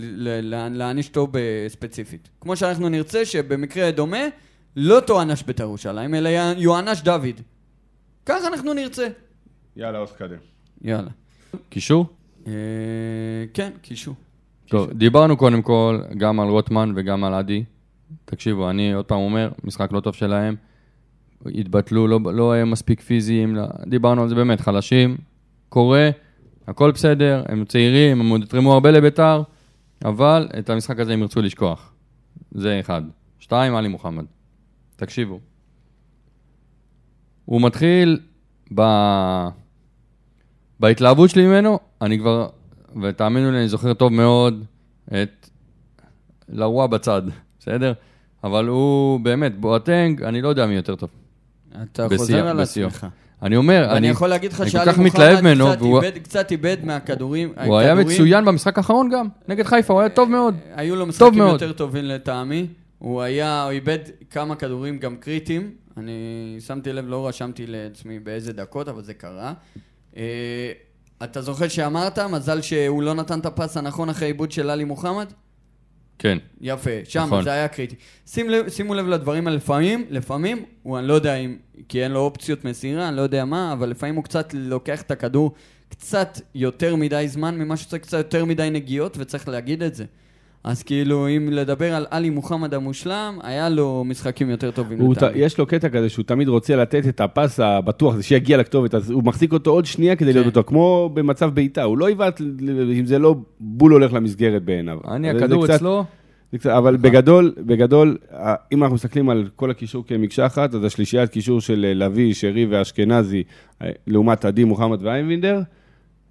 להעניש 0.71 1.09
אותו 1.09 1.29
בספציפית. 1.31 2.29
כמו 2.41 2.57
שאנחנו 2.57 2.89
נרצה 2.89 3.25
שבמקרה 3.25 3.91
דומה, 3.91 4.19
לא 4.77 5.01
תוענש 5.01 5.43
בית"ר 5.43 5.63
ירושלים, 5.63 6.15
אלא 6.15 6.29
י- 6.29 6.59
יוענש 6.59 7.03
דוד. 7.03 7.41
ככה 8.27 8.49
אנחנו 8.49 8.75
נרצה. 8.75 9.09
יאללה, 9.77 9.99
עוז 9.99 10.13
קדם. 10.13 10.37
יאללה. 10.83 11.11
קישור? 11.69 12.07
אה, 12.47 12.53
כן, 13.55 13.71
קישור. 13.83 14.15
טוב, 14.69 14.91
דיברנו 14.93 15.37
קודם 15.37 15.63
כל 15.63 16.01
גם 16.19 16.41
על 16.41 16.49
רוטמן 16.49 16.93
וגם 16.97 17.25
על 17.25 17.35
עדי. 17.35 17.65
תקשיבו, 18.25 18.71
אני 18.71 18.93
עוד 18.93 19.05
פעם 19.05 19.19
אומר, 19.19 19.51
משחק 19.65 19.93
לא 19.93 20.01
טוב 20.01 20.15
שלהם. 20.15 20.57
התבטלו, 21.55 22.09
לא, 22.09 22.21
לא 22.33 22.53
היו 22.53 22.67
מספיק 22.67 23.01
פיזיים, 23.01 23.57
לא, 23.57 23.63
דיברנו 23.87 24.23
על 24.23 24.29
זה 24.29 24.35
באמת, 24.35 24.61
חלשים, 24.61 25.17
קורה, 25.69 26.11
הכל 26.67 26.91
בסדר, 26.91 27.43
הם 27.49 27.65
צעירים, 27.65 28.21
הם 28.21 28.29
עוד 28.29 28.43
יתרמו 28.43 28.73
הרבה 28.73 28.91
לביתר, 28.91 29.43
אבל 30.05 30.49
את 30.59 30.71
המשחק 30.71 31.01
הזה 31.01 31.13
הם 31.13 31.21
ירצו 31.21 31.43
לשכוח. 31.43 31.93
זה 32.51 32.81
אחד. 32.81 33.03
שתיים, 33.39 33.75
עלי 33.75 33.89
מוחמד. 33.89 34.25
תקשיבו. 34.97 35.41
הוא 37.45 37.63
מתחיל 37.63 38.21
ב... 38.75 38.83
בהתלהבות 40.81 41.31
שלי 41.31 41.47
ממנו, 41.47 41.79
אני 42.01 42.19
כבר, 42.19 42.49
ותאמינו 43.03 43.51
לי, 43.51 43.59
אני 43.59 43.69
זוכר 43.69 43.95
טוב 43.95 44.13
מאוד 44.13 44.65
את 45.07 45.51
לרוע 46.49 46.87
בצד, 46.87 47.23
בסדר? 47.59 47.93
אבל 48.45 48.67
הוא 48.67 49.21
באמת, 49.21 49.61
בואטנג, 49.61 50.23
אני 50.23 50.43
לא 50.43 50.49
יודע 50.49 50.67
מי 50.67 50.75
יותר 50.75 50.97
טוב. 50.97 51.11
אתה 51.83 52.05
בשיח, 52.09 52.19
חוזר 52.19 52.47
על 52.49 52.61
בשיח. 52.63 52.95
עצמך. 52.95 53.07
אני 53.43 53.57
אומר, 53.57 53.85
ואני 53.89 53.99
אני, 53.99 54.09
יכול 54.09 54.29
להגיד 54.29 54.53
לך 54.53 54.61
אני 54.61 54.71
שאלי 54.71 54.93
מוחמד 54.97 55.41
ממנו, 55.41 55.67
קצת 55.71 55.83
והוא- 55.83 56.03
איבד- 56.03 56.19
קצת 56.19 56.51
איבד 56.51 56.77
מהכדורים. 56.83 57.53
הוא 57.65 57.79
היה 57.79 57.93
הכדורים- 57.93 58.17
מצוין 58.17 58.45
במשחק 58.45 58.79
האחרון 58.79 59.11
גם, 59.11 59.29
נגד 59.49 59.65
חיפה, 59.67 59.93
הוא 59.93 60.01
היה 60.01 60.09
טוב 60.09 60.31
מאוד. 60.31 60.55
היו 60.75 60.97
לו 60.97 61.07
משחקים 61.07 61.39
מאוד. 61.39 61.53
יותר 61.63 61.73
טובים 61.73 62.05
לטעמי. 62.05 62.67
הוא 62.99 63.23
היה, 63.23 63.63
הוא 63.65 63.71
איבד 63.71 63.99
כמה 64.31 64.55
כדורים 64.57 64.99
גם 64.99 65.17
קריטיים. 65.17 65.71
אני 65.97 66.13
שמתי 66.67 66.93
לב, 66.93 67.09
לא 67.09 67.29
רשמתי 67.29 67.65
לעצמי 67.67 68.19
באיזה 68.19 68.53
דקות, 68.53 68.89
אבל 68.89 69.03
זה 69.03 69.15
קרה. 69.15 69.53
אה, 70.17 70.23
אתה 71.25 71.43
זוכר 71.43 71.69
שאמרת, 71.69 72.19
מזל 72.19 72.61
שהוא 72.61 73.03
לא 73.03 73.15
נתן 73.15 73.39
את 73.41 73.47
הפס 73.47 73.77
הנכון 73.77 74.09
אחרי 74.09 74.27
עיבוד 74.29 74.53
של 74.53 74.71
עלי 74.71 74.85
מוחמד? 74.85 75.27
כן. 76.23 76.39
יפה, 76.61 76.91
שם 77.05 77.23
נכון. 77.23 77.45
זה 77.45 77.53
היה 77.53 77.69
קריטי. 77.69 77.95
שים 78.27 78.51
לב, 78.51 78.69
שימו 78.69 78.95
לב 78.95 79.07
לדברים 79.07 79.47
האלה, 79.47 79.57
לפעמים, 79.57 80.07
לפעמים, 80.11 80.65
הוא, 80.83 80.99
אני 80.99 81.09
לא 81.09 81.15
יודע 81.15 81.35
אם, 81.35 81.57
כי 81.89 82.05
אין 82.05 82.13
לו 82.13 82.21
אופציות 82.21 82.65
מסירה, 82.65 83.09
אני 83.09 83.17
לא 83.17 83.23
יודע 83.23 83.45
מה, 83.45 83.73
אבל 83.73 83.89
לפעמים 83.89 84.15
הוא 84.15 84.25
קצת 84.25 84.55
לוקח 84.55 85.03
את 85.03 85.11
הכדור 85.11 85.53
קצת 85.89 86.41
יותר 86.55 86.97
מדי 86.97 87.25
זמן 87.29 87.59
ממה 87.59 87.77
שצריך, 87.77 88.03
קצת 88.03 88.19
יותר 88.19 88.45
מדי 88.45 88.71
נגיעות, 88.71 89.17
וצריך 89.21 89.49
להגיד 89.49 89.83
את 89.83 89.95
זה. 89.95 90.05
אז 90.64 90.83
כאילו, 90.83 91.29
אם 91.29 91.48
לדבר 91.53 91.94
על 91.94 92.07
עלי 92.11 92.31
מוחמד 92.31 92.75
המושלם, 92.75 93.38
היה 93.42 93.68
לו 93.68 94.05
משחקים 94.07 94.51
יותר 94.51 94.70
טובים 94.70 94.98
ת- 94.98 95.16
לטעמי. 95.16 95.38
יש 95.38 95.59
לו 95.59 95.66
קטע 95.66 95.88
כזה 95.88 96.09
שהוא 96.09 96.25
תמיד 96.25 96.48
רוצה 96.48 96.77
לתת 96.77 97.09
את 97.09 97.20
הפס 97.20 97.61
הבטוח, 97.61 98.14
זה 98.16 98.22
שיגיע 98.22 98.57
לכתובת, 98.57 98.94
אז 98.94 99.11
הוא 99.11 99.25
מחזיק 99.25 99.53
אותו 99.53 99.70
עוד 99.70 99.85
שנייה 99.87 100.16
כדי 100.16 100.33
להיות 100.33 100.44
כן. 100.44 100.51
בטוח, 100.51 100.64
כמו 100.68 101.11
במצב 101.14 101.51
בעיטה, 101.55 101.83
הוא 101.83 101.98
לא 101.98 102.11
יבעט 102.11 102.40
אם 102.98 103.07
זה 103.07 103.18
לא 103.18 103.35
בול 103.61 103.92
הולך 103.92 104.12
למסגרת 104.12 104.62
בעיניו. 104.64 104.98
אני, 105.09 105.31
הכדור 105.31 105.64
קצת- 105.64 105.75
אצלו, 105.75 106.05
קצת- 106.55 106.70
אבל 106.70 106.96
בגדול, 106.96 107.53
בגדול, 107.59 108.16
ה- 108.33 108.55
אם 108.72 108.83
אנחנו 108.83 108.94
מסתכלים 108.94 109.31
על 109.31 109.48
כל 109.57 109.70
הקישור 109.70 110.05
כמקשה 110.07 110.46
אחת, 110.46 110.75
אז 110.75 110.85
השלישיית 110.85 111.31
קישור 111.31 111.61
של 111.61 111.92
לביא, 111.96 112.35
שרי 112.35 112.66
ואשכנזי, 112.66 113.42
אה, 113.83 113.90
לעומת 114.07 114.44
עדי, 114.44 114.64
מוחמד 114.64 114.98
ואייבינדר, 115.03 115.61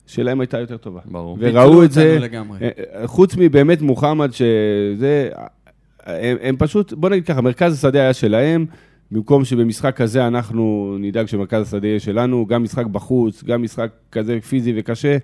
שלהם 0.07 0.41
הייתה 0.41 0.59
יותר 0.59 0.77
טובה. 0.77 0.99
ברור. 1.05 1.37
וראו 1.39 1.83
את 1.83 1.91
זה, 1.91 2.17
לגמרי. 2.19 2.59
אה, 2.61 2.69
אה, 3.01 3.07
חוץ 3.07 3.35
מבאמת 3.37 3.81
מוחמד, 3.81 4.31
שזה, 4.33 5.29
הם, 6.05 6.37
הם 6.41 6.55
פשוט, 6.59 6.93
בוא 6.93 7.09
נגיד 7.09 7.25
ככה, 7.25 7.41
מרכז 7.41 7.73
השדה 7.73 7.99
היה 7.99 8.13
שלהם, 8.13 8.65
במקום 9.11 9.45
שבמשחק 9.45 9.95
כזה 9.95 10.27
אנחנו 10.27 10.95
נדאג 10.99 11.25
שמרכז 11.25 11.61
השדה 11.61 11.87
יהיה 11.87 11.99
שלנו, 11.99 12.45
גם 12.45 12.63
משחק 12.63 12.85
בחוץ, 12.85 13.43
גם 13.43 13.61
משחק 13.61 13.89
כזה 14.11 14.39
פיזי 14.41 14.73
וקשה. 14.75 15.17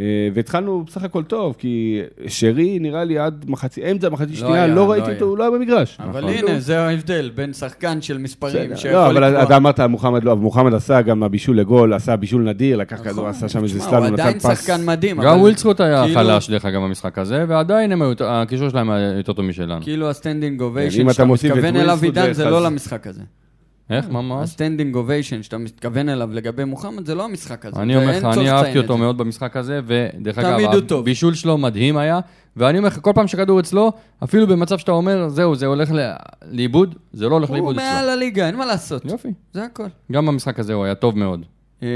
אה, 0.00 0.04
והתחלנו 0.34 0.84
בסך 0.86 1.02
הכל 1.02 1.22
טוב, 1.22 1.54
כי 1.58 2.00
שרי 2.26 2.78
נראה 2.78 3.04
לי 3.04 3.18
עד 3.18 3.44
מחצי, 3.48 3.90
אמצע 3.90 4.08
מחצי 4.08 4.36
שנייה, 4.36 4.54
היה, 4.54 4.66
לא 4.66 4.74
לא 4.74 4.90
ראיתי. 4.90 5.12
אותו, 5.12 5.24
הוא 5.24 5.38
לא 5.38 5.42
היה 5.42 5.50
במגרש. 5.50 5.98
אבל 6.00 6.20
נכון. 6.20 6.48
הנה, 6.48 6.60
זה 6.60 6.80
ההבדל 6.80 7.30
בין 7.34 7.52
שחקן 7.52 8.02
של 8.02 8.18
מספרים. 8.18 8.76
שיכול 8.76 8.98
לא, 8.98 9.10
אבל. 9.10 9.42
אתה 9.42 9.56
אמרת 9.56 9.80
מוחמד 9.80 10.24
לא, 10.24 10.32
אבל 10.32 10.40
מוחמד 10.40 10.74
עשה 10.74 11.02
גם 11.02 11.22
הבישול 11.22 11.58
לגול, 11.58 11.94
עשה 11.94 12.16
בישול 12.16 12.42
נדיר, 12.42 12.76
לקח 12.76 13.00
נכון. 13.00 13.12
כדור, 13.12 13.28
עשה 13.28 13.48
שם 13.48 13.62
איזה 13.62 13.80
סלאם, 13.80 14.02
הוא 14.02 14.10
נתן 14.10 14.22
עדיין 14.22 14.38
פס. 14.38 14.60
שחקן 14.60 14.84
מדהים, 14.86 15.20
גם 15.22 15.40
ווילצרוט 15.40 15.80
היה 15.80 16.04
כאילו- 16.04 16.20
חלש 16.20 16.50
דרך 16.50 16.64
אגב 16.64 16.80
במשחק 16.82 17.18
הזה, 17.18 17.44
ועדיין 17.48 17.92
הקישור 18.20 18.68
שלהם 18.68 18.90
היה 18.90 19.16
יותר 19.16 19.32
טוב 19.32 19.44
משלנו. 19.44 19.82
כאילו 19.82 20.10
הסטנדינג 20.10 20.58
כן, 20.58 20.64
אם 20.64 20.68
אוביישן 20.68 21.04
אתה 21.06 21.12
שאתה 21.12 21.24
מתכוון 21.24 21.76
אליו 21.76 21.98
עידן, 22.02 22.32
זה 22.32 22.44
לא 22.44 22.62
למשחק 22.64 23.06
הזה. 23.06 23.22
איך? 23.90 24.08
מה, 24.10 24.22
מה? 24.22 24.42
הסטנדינג 24.42 24.94
אוביישן 24.94 25.42
שאתה 25.42 25.58
מתכוון 25.58 26.08
אליו 26.08 26.30
לגבי 26.32 26.64
מוחמד, 26.64 27.06
זה 27.06 27.14
לא 27.14 27.24
המשחק 27.24 27.66
הזה. 27.66 27.80
אני 27.82 27.96
אומר 27.96 28.18
לך, 28.18 28.24
אני 28.24 28.50
אהבתי 28.50 28.78
אותו. 28.78 28.98
מאוד 28.98 29.18
במשחק 29.18 29.56
הזה, 29.56 29.80
ודרך 29.86 30.38
תמיד 30.38 30.46
אגב, 30.54 30.72
הוא 30.74 30.80
טוב. 30.80 31.00
הבישול 31.00 31.34
שלו 31.34 31.58
מדהים 31.58 31.96
היה, 31.96 32.20
ואני 32.56 32.78
אומר 32.78 32.88
לך, 32.88 32.98
כל 33.02 33.10
פעם 33.14 33.26
שכדור 33.26 33.60
אצלו, 33.60 33.92
אפילו 34.24 34.46
במצב 34.46 34.78
שאתה 34.78 34.92
אומר, 34.92 35.28
זהו, 35.28 35.54
זה 35.56 35.66
הולך 35.66 35.90
ל- 35.92 36.12
לאיבוד, 36.50 36.94
זה 37.12 37.28
לא 37.28 37.34
הולך 37.34 37.48
הוא 37.48 37.54
לאיבוד 37.56 37.76
מעל 37.76 37.96
אצלו. 37.98 38.10
הליגה, 38.10 38.46
אין 38.46 38.56
מה 38.56 38.66
לעשות. 38.66 39.04
יופי. 39.04 39.28
זה 39.52 39.64
הכל. 39.64 39.86
גם 40.12 40.26
במשחק 40.26 40.58
הזה 40.58 40.74
הוא 40.74 40.84
היה 40.84 40.94
טוב 40.94 41.18
מאוד. 41.18 41.44
אה, 41.82 41.88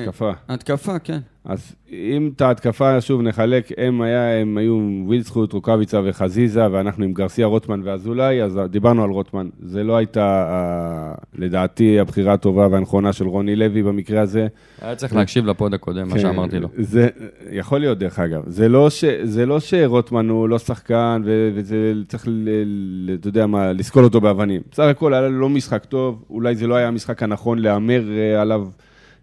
התקפה. 0.00 0.30
התקפה, 0.48 0.98
כן. 0.98 1.18
אז 1.44 1.74
אם 1.92 2.30
את 2.36 2.40
ההתקפה 2.40 3.00
שוב 3.00 3.22
נחלק, 3.22 3.68
הם, 3.78 4.02
היה, 4.02 4.40
הם 4.40 4.58
היו 4.58 4.88
ווילסחוט, 5.06 5.52
רוקאביצה 5.52 6.00
וחזיזה, 6.04 6.72
ואנחנו 6.72 7.04
עם 7.04 7.12
גרסיה, 7.12 7.46
רוטמן 7.46 7.80
ואזולאי, 7.84 8.42
אז 8.42 8.60
דיברנו 8.70 9.04
על 9.04 9.10
רוטמן. 9.10 9.48
זה 9.62 9.84
לא 9.84 9.96
הייתה, 9.96 10.46
אה, 10.50 11.14
לדעתי, 11.34 12.00
הבחירה 12.00 12.32
הטובה 12.32 12.68
והנכונה 12.70 13.12
של 13.12 13.26
רוני 13.26 13.56
לוי 13.56 13.82
במקרה 13.82 14.20
הזה. 14.20 14.46
היה 14.80 14.94
צריך 14.94 15.14
להקשיב 15.16 15.46
לפוד 15.46 15.74
הקודם, 15.74 16.08
מה 16.08 16.14
כן, 16.14 16.20
שאמרתי 16.20 16.58
לו. 16.58 16.68
זה 16.78 17.08
יכול 17.50 17.78
להיות, 17.78 17.98
דרך 17.98 18.18
אגב. 18.18 18.42
זה 18.46 18.68
לא, 18.68 18.90
ש, 18.90 19.04
זה 19.22 19.46
לא 19.46 19.60
שרוטמן 19.60 20.28
הוא 20.28 20.48
לא 20.48 20.58
שחקן, 20.58 21.22
ו, 21.24 21.50
וזה 21.54 21.92
צריך, 22.08 22.24
ל, 22.28 22.48
ל, 22.66 23.14
אתה 23.14 23.28
יודע 23.28 23.46
מה, 23.46 23.72
לסקול 23.72 24.04
אותו 24.04 24.20
באבנים. 24.20 24.60
בסך 24.70 24.82
הכל 24.82 25.14
היה 25.14 25.28
לו 25.28 25.40
לא 25.40 25.48
משחק 25.48 25.84
טוב, 25.84 26.24
אולי 26.30 26.56
זה 26.56 26.66
לא 26.66 26.74
היה 26.74 26.88
המשחק 26.88 27.22
הנכון 27.22 27.58
להמר 27.58 28.02
אה, 28.10 28.40
עליו. 28.40 28.66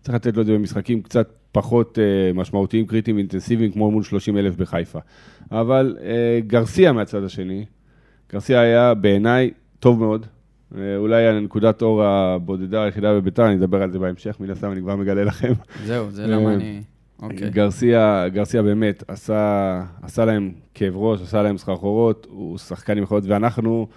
צריך 0.01 0.15
לתת 0.15 0.35
לו 0.35 0.41
את 0.41 0.45
זה 0.45 0.53
במשחקים 0.53 1.01
קצת 1.01 1.29
פחות 1.51 1.99
אה, 1.99 2.33
משמעותיים, 2.33 2.87
קריטיים, 2.87 3.17
אינטנסיביים, 3.17 3.71
כמו 3.71 3.91
מול 3.91 4.03
30 4.03 4.37
אלף 4.37 4.55
בחיפה. 4.55 4.99
אבל 5.51 5.97
אה, 6.01 6.39
גרסיה 6.47 6.91
מהצד 6.91 7.23
השני, 7.23 7.65
גרסיה 8.33 8.61
היה 8.61 8.93
בעיניי 8.93 9.51
טוב 9.79 9.99
מאוד. 9.99 10.25
אה, 10.77 10.97
אולי 10.97 11.27
הנקודת 11.27 11.81
אור 11.81 12.03
הבודדה 12.03 12.83
היחידה 12.83 13.13
בביתר, 13.13 13.45
אני 13.45 13.55
אדבר 13.55 13.81
על 13.81 13.91
זה 13.91 13.99
בהמשך, 13.99 14.35
מן 14.39 14.49
הסתם 14.49 14.71
אני 14.71 14.81
כבר 14.81 14.95
מגלה 14.95 15.23
לכם. 15.23 15.53
זהו, 15.85 16.11
זה 16.11 16.27
למה 16.27 16.53
אני... 16.53 16.81
אוקיי. 17.21 17.49
גרסיה, 17.49 18.25
גרסיה 18.29 18.63
באמת 18.63 19.03
עשה, 19.07 19.83
עשה 20.01 20.25
להם 20.25 20.51
כאב 20.73 20.95
ראש, 20.95 21.21
עשה 21.21 21.41
להם 21.41 21.57
סחרחורות, 21.57 22.27
הוא 22.29 22.57
שחקן 22.57 22.97
עם 22.97 23.03
יכולות, 23.03 23.23
ואנחנו 23.27 23.87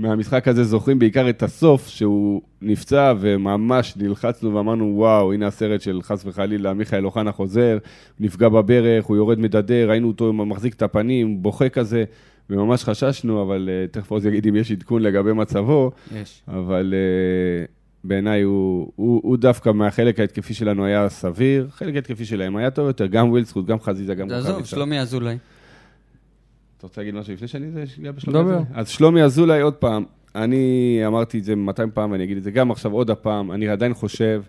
מהמשחק 0.00 0.48
הזה 0.48 0.64
זוכרים 0.64 0.98
בעיקר 0.98 1.30
את 1.30 1.42
הסוף, 1.42 1.88
שהוא 1.88 2.42
נפצע 2.62 3.14
וממש 3.20 3.96
נלחצנו 3.96 4.54
ואמרנו, 4.54 4.92
וואו, 4.96 5.32
הנה 5.32 5.46
הסרט 5.46 5.80
של 5.80 6.02
חס 6.02 6.22
וחלילה, 6.26 6.74
מיכאל 6.74 7.04
אוחנה 7.04 7.32
חוזר, 7.32 7.78
נפגע 8.20 8.48
בברך, 8.48 9.04
הוא 9.04 9.16
יורד 9.16 9.38
מדדר, 9.38 9.90
ראינו 9.90 10.08
אותו 10.08 10.32
מחזיק 10.32 10.74
את 10.74 10.82
הפנים, 10.82 11.42
בוכה 11.42 11.68
כזה, 11.68 12.04
וממש 12.50 12.84
חששנו, 12.84 13.42
אבל 13.42 13.68
uh, 13.68 13.92
תכף 13.92 14.10
עוז 14.10 14.26
יגיד 14.26 14.46
אם 14.46 14.56
יש 14.56 14.72
עדכון 14.72 15.02
לגבי 15.02 15.32
מצבו, 15.32 15.90
יש. 16.22 16.42
אבל 16.48 16.94
uh, 17.66 17.70
בעיניי 18.04 18.42
הוא, 18.42 18.92
הוא, 18.96 19.20
הוא 19.24 19.36
דווקא 19.36 19.70
מהחלק 19.70 20.20
ההתקפי 20.20 20.54
שלנו 20.54 20.84
היה 20.84 21.08
סביר, 21.08 21.66
החלק 21.68 21.94
ההתקפי 21.94 22.24
שלהם 22.24 22.56
היה 22.56 22.70
טוב 22.70 22.86
יותר, 22.86 23.06
גם 23.06 23.30
ווילסקוט, 23.30 23.66
גם 23.66 23.80
חזיזה, 23.80 24.14
גם 24.14 24.30
עזוב, 24.30 24.46
רוקאביצה. 24.46 24.70
שלומי 24.70 25.00
אזולאי. 25.00 25.38
אתה 26.80 26.86
רוצה 26.86 27.00
להגיד 27.00 27.14
משהו 27.14 27.34
לפני 27.34 27.48
שאני 27.48 27.66
אגע 28.00 28.12
בשלומי. 28.12 28.40
אזולאי? 28.40 28.64
אז 28.74 28.88
שלומי 28.88 29.22
אזולאי, 29.22 29.60
עוד 29.60 29.74
פעם, 29.74 30.04
אני 30.34 31.02
אמרתי 31.06 31.38
את 31.38 31.44
זה 31.44 31.56
200 31.56 31.90
פעם, 31.94 32.10
ואני 32.10 32.24
אגיד 32.24 32.36
את 32.36 32.42
זה 32.42 32.50
גם 32.50 32.70
עכשיו 32.70 32.92
עוד 32.92 33.10
הפעם, 33.10 33.52
אני 33.52 33.68
עדיין 33.68 33.94
חושב 33.94 34.42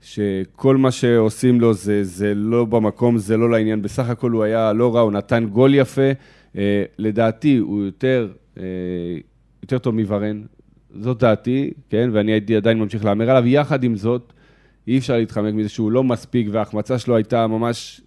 שכל 0.00 0.76
מה 0.76 0.90
שעושים 0.90 1.60
לו 1.60 1.74
זה, 1.74 2.04
זה 2.04 2.34
לא 2.34 2.64
במקום, 2.64 3.18
זה 3.18 3.36
לא 3.36 3.50
לעניין. 3.50 3.82
בסך 3.82 4.08
הכל 4.08 4.30
הוא 4.30 4.42
היה 4.42 4.72
לא 4.72 4.94
רע, 4.94 5.00
הוא 5.00 5.12
נתן 5.12 5.46
גול 5.46 5.74
יפה. 5.74 6.10
אה, 6.56 6.84
לדעתי, 6.98 7.56
הוא 7.56 7.84
יותר, 7.84 8.28
אה, 8.58 8.62
יותר 9.62 9.78
טוב 9.78 9.94
מוורן. 9.94 10.42
זאת 11.00 11.18
דעתי, 11.18 11.70
כן? 11.90 12.10
ואני 12.12 12.32
הייתי 12.32 12.56
עדיין 12.56 12.78
ממשיך 12.78 13.04
להמר 13.04 13.30
עליו. 13.30 13.46
יחד 13.46 13.84
עם 13.84 13.96
זאת, 13.96 14.32
אי 14.88 14.98
אפשר 14.98 15.16
להתחמק 15.16 15.54
מזה 15.54 15.68
שהוא 15.68 15.92
לא 15.92 16.04
מספיק, 16.04 16.46
וההחמצה 16.50 16.98
שלו 16.98 17.16
הייתה 17.16 17.46
ממש 17.46 18.00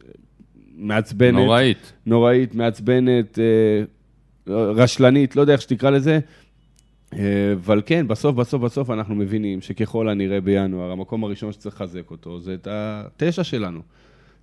מעצבנת. 0.77 1.33
נוראית. 1.33 1.93
נוראית, 2.05 2.55
מעצבנת, 2.55 3.39
אה, 3.39 3.83
רשלנית, 4.53 5.35
לא 5.35 5.41
יודע 5.41 5.53
איך 5.53 5.61
שתקרא 5.61 5.89
לזה. 5.89 6.19
אה, 7.13 7.53
אבל 7.53 7.81
כן, 7.85 8.07
בסוף, 8.07 8.35
בסוף, 8.35 8.61
בסוף 8.61 8.89
אנחנו 8.89 9.15
מבינים 9.15 9.61
שככל 9.61 10.09
הנראה 10.09 10.41
בינואר, 10.41 10.91
המקום 10.91 11.23
הראשון 11.23 11.51
שצריך 11.51 11.75
לחזק 11.75 12.11
אותו 12.11 12.39
זה 12.39 12.53
את 12.53 12.67
התשע 12.71 13.43
שלנו. 13.43 13.81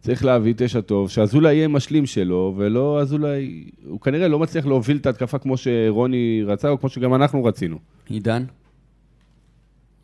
צריך 0.00 0.24
להביא 0.24 0.54
תשע 0.56 0.80
טוב, 0.80 1.10
שאזולאי 1.10 1.54
יהיה 1.54 1.68
משלים 1.68 2.06
שלו, 2.06 2.54
ולא 2.56 3.00
אזולאי, 3.00 3.64
הוא 3.86 4.00
כנראה 4.00 4.28
לא 4.28 4.38
מצליח 4.38 4.66
להוביל 4.66 4.96
את 4.96 5.06
ההתקפה 5.06 5.38
כמו 5.38 5.56
שרוני 5.56 6.42
רצה, 6.46 6.68
או 6.68 6.80
כמו 6.80 6.88
שגם 6.88 7.14
אנחנו 7.14 7.44
רצינו. 7.44 7.78
עידן? 8.08 8.44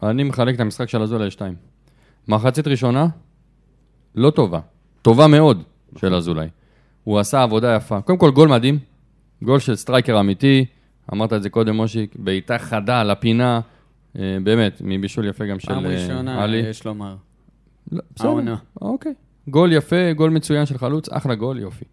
אני 0.03 0.24
מחלק 0.24 0.55
את 0.55 0.61
המשחק 0.61 0.89
של 0.89 1.03
אזולאי 1.03 1.26
לשתיים. 1.26 1.55
מחצית 2.28 2.66
ראשונה, 2.66 3.07
לא 4.14 4.31
טובה. 4.31 4.61
טובה 5.03 5.26
מאוד 5.26 5.62
של 5.97 6.14
אזולאי. 6.14 6.49
הוא 7.05 7.18
עשה 7.18 7.43
עבודה 7.43 7.74
יפה. 7.76 8.01
קודם 8.01 8.18
כל, 8.18 8.30
גול 8.30 8.49
מדהים. 8.49 8.78
גול 9.43 9.59
של 9.59 9.76
סטרייקר 9.76 10.20
אמיתי. 10.20 10.64
אמרת 11.12 11.32
את 11.32 11.43
זה 11.43 11.51
קודם, 11.51 11.76
מושיק. 11.76 12.16
בעיטה 12.18 12.59
חדה 12.59 13.03
לפינה. 13.03 13.61
אה, 14.18 14.36
באמת, 14.43 14.82
מבישול 14.84 15.28
יפה 15.28 15.47
גם 15.47 15.59
של 15.59 15.68
פעם 15.68 15.86
אה, 15.86 15.91
ראשונה, 15.91 16.43
עלי. 16.43 16.57
יש 16.57 16.84
לומר. 16.84 17.16
לא, 17.93 18.03
בסדר. 18.16 18.55
אוקיי. 18.80 19.14
גול 19.49 19.72
יפה, 19.72 20.12
גול 20.12 20.30
מצוין 20.30 20.66
של 20.66 20.78
חלוץ, 20.78 21.09
אחלה 21.09 21.34
גול, 21.34 21.59
יופי. 21.59 21.84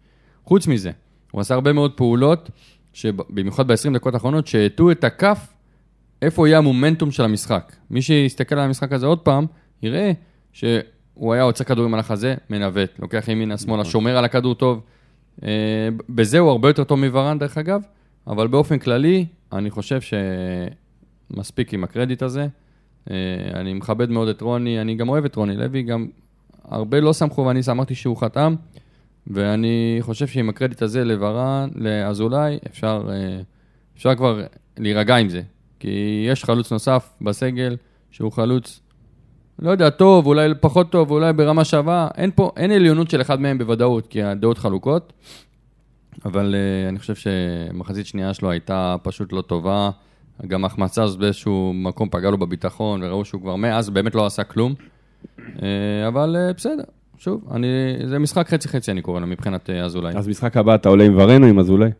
חוץ 0.44 0.66
מזה, 0.66 0.90
הוא 1.30 1.40
עשה 1.40 1.54
הרבה 1.54 1.72
מאוד 1.72 1.92
פעולות, 1.92 2.50
במיוחד 3.30 3.68
ב-20 3.68 3.94
דקות 3.94 4.14
האחרונות, 4.14 4.46
שהטו 4.46 4.90
את 4.90 5.04
הכף 5.04 5.54
איפה 6.22 6.48
יהיה 6.48 6.58
המומנטום 6.58 7.10
של 7.10 7.24
המשחק. 7.24 7.72
מי 7.90 8.02
שיסתכל 8.02 8.54
על 8.54 8.64
המשחק 8.64 8.92
הזה 8.92 9.06
עוד 9.06 9.18
פעם, 9.18 9.46
יראה 9.82 10.12
שהוא 11.18 11.34
היה 11.34 11.42
עוצר 11.42 11.64
כדורים 11.64 11.94
על 11.94 12.00
החזה, 12.00 12.34
מנווט, 12.50 12.90
לוקח 12.98 13.28
ימינה, 13.28 13.58
שמאלה, 13.58 13.84
שומר 13.84 14.16
על 14.16 14.24
הכדור 14.24 14.54
טוב. 14.54 14.80
אה, 15.44 15.48
בזה 16.08 16.38
הוא 16.38 16.50
הרבה 16.50 16.68
יותר 16.68 16.84
טוב 16.84 16.98
מוורן, 16.98 17.38
דרך 17.38 17.58
אגב, 17.58 17.82
אבל 18.26 18.46
באופן 18.46 18.78
כללי, 18.78 19.26
אני 19.52 19.70
חושב 19.70 19.98
שמספיק 21.30 21.74
עם 21.74 21.84
הקרדיט 21.84 22.22
הזה. 22.22 22.46
אה, 23.10 23.16
אני 23.54 23.74
מכבד 23.74 24.10
מאוד 24.10 24.28
את 24.28 24.40
רוני, 24.40 24.80
אני 24.80 24.94
גם 24.94 25.08
אוהב 25.08 25.24
את 25.24 25.36
רוני 25.36 25.56
לוי, 25.56 25.82
גם 25.82 26.06
הרבה 26.64 27.00
לא 27.00 27.12
סמכו 27.12 27.44
ואני 27.44 27.60
אמרתי 27.70 27.94
שהוא 27.94 28.16
חתם, 28.16 28.54
ואני 29.26 29.98
חושב 30.00 30.26
שעם 30.26 30.48
הקרדיט 30.48 30.82
הזה 30.82 31.04
לוורן, 31.04 31.70
לאזולאי, 31.74 32.58
אפשר, 32.66 33.08
אה, 33.10 33.40
אפשר 33.96 34.14
כבר 34.14 34.42
להירגע 34.78 35.16
עם 35.16 35.28
זה. 35.28 35.42
כי 35.80 36.24
יש 36.28 36.44
חלוץ 36.44 36.72
נוסף 36.72 37.10
בסגל, 37.20 37.76
שהוא 38.10 38.32
חלוץ, 38.32 38.80
לא 39.58 39.70
יודע, 39.70 39.90
טוב, 39.90 40.26
אולי 40.26 40.54
פחות 40.60 40.90
טוב, 40.90 41.10
אולי 41.10 41.32
ברמה 41.32 41.64
שווה. 41.64 42.08
אין 42.16 42.30
פה, 42.34 42.50
אין 42.56 42.70
עליונות 42.70 43.10
של 43.10 43.20
אחד 43.20 43.40
מהם 43.40 43.58
בוודאות, 43.58 44.06
כי 44.06 44.22
הדעות 44.22 44.58
חלוקות. 44.58 45.12
אבל 46.24 46.54
uh, 46.54 46.88
אני 46.88 46.98
חושב 46.98 47.14
שמחצית 47.14 48.06
שנייה 48.06 48.34
שלו 48.34 48.50
הייתה 48.50 48.96
פשוט 49.02 49.32
לא 49.32 49.42
טובה. 49.42 49.90
גם 50.46 50.64
ההחמצה 50.64 51.02
הזאת 51.02 51.18
באיזשהו 51.18 51.72
מקום 51.74 52.08
פגע 52.08 52.30
לו 52.30 52.38
בביטחון, 52.38 53.02
וראו 53.02 53.24
שהוא 53.24 53.40
כבר 53.40 53.56
מאז 53.56 53.90
באמת 53.90 54.14
לא 54.14 54.26
עשה 54.26 54.44
כלום. 54.44 54.74
Uh, 55.36 55.60
אבל 56.08 56.36
uh, 56.50 56.56
בסדר, 56.56 56.84
שוב, 57.18 57.44
אני, 57.54 57.66
זה 58.06 58.18
משחק 58.18 58.48
חצי-חצי, 58.48 58.90
אני 58.90 59.02
קורא 59.02 59.20
לו, 59.20 59.26
מבחינת 59.26 59.70
uh, 59.70 59.84
אזולאי. 59.84 60.16
אז 60.16 60.28
משחק 60.28 60.56
הבא 60.56 60.74
אתה 60.74 60.88
עולה 60.88 61.04
עם 61.04 61.14
ורן 61.16 61.42
או 61.42 61.48
עם 61.48 61.58
אזולאי? 61.58 61.90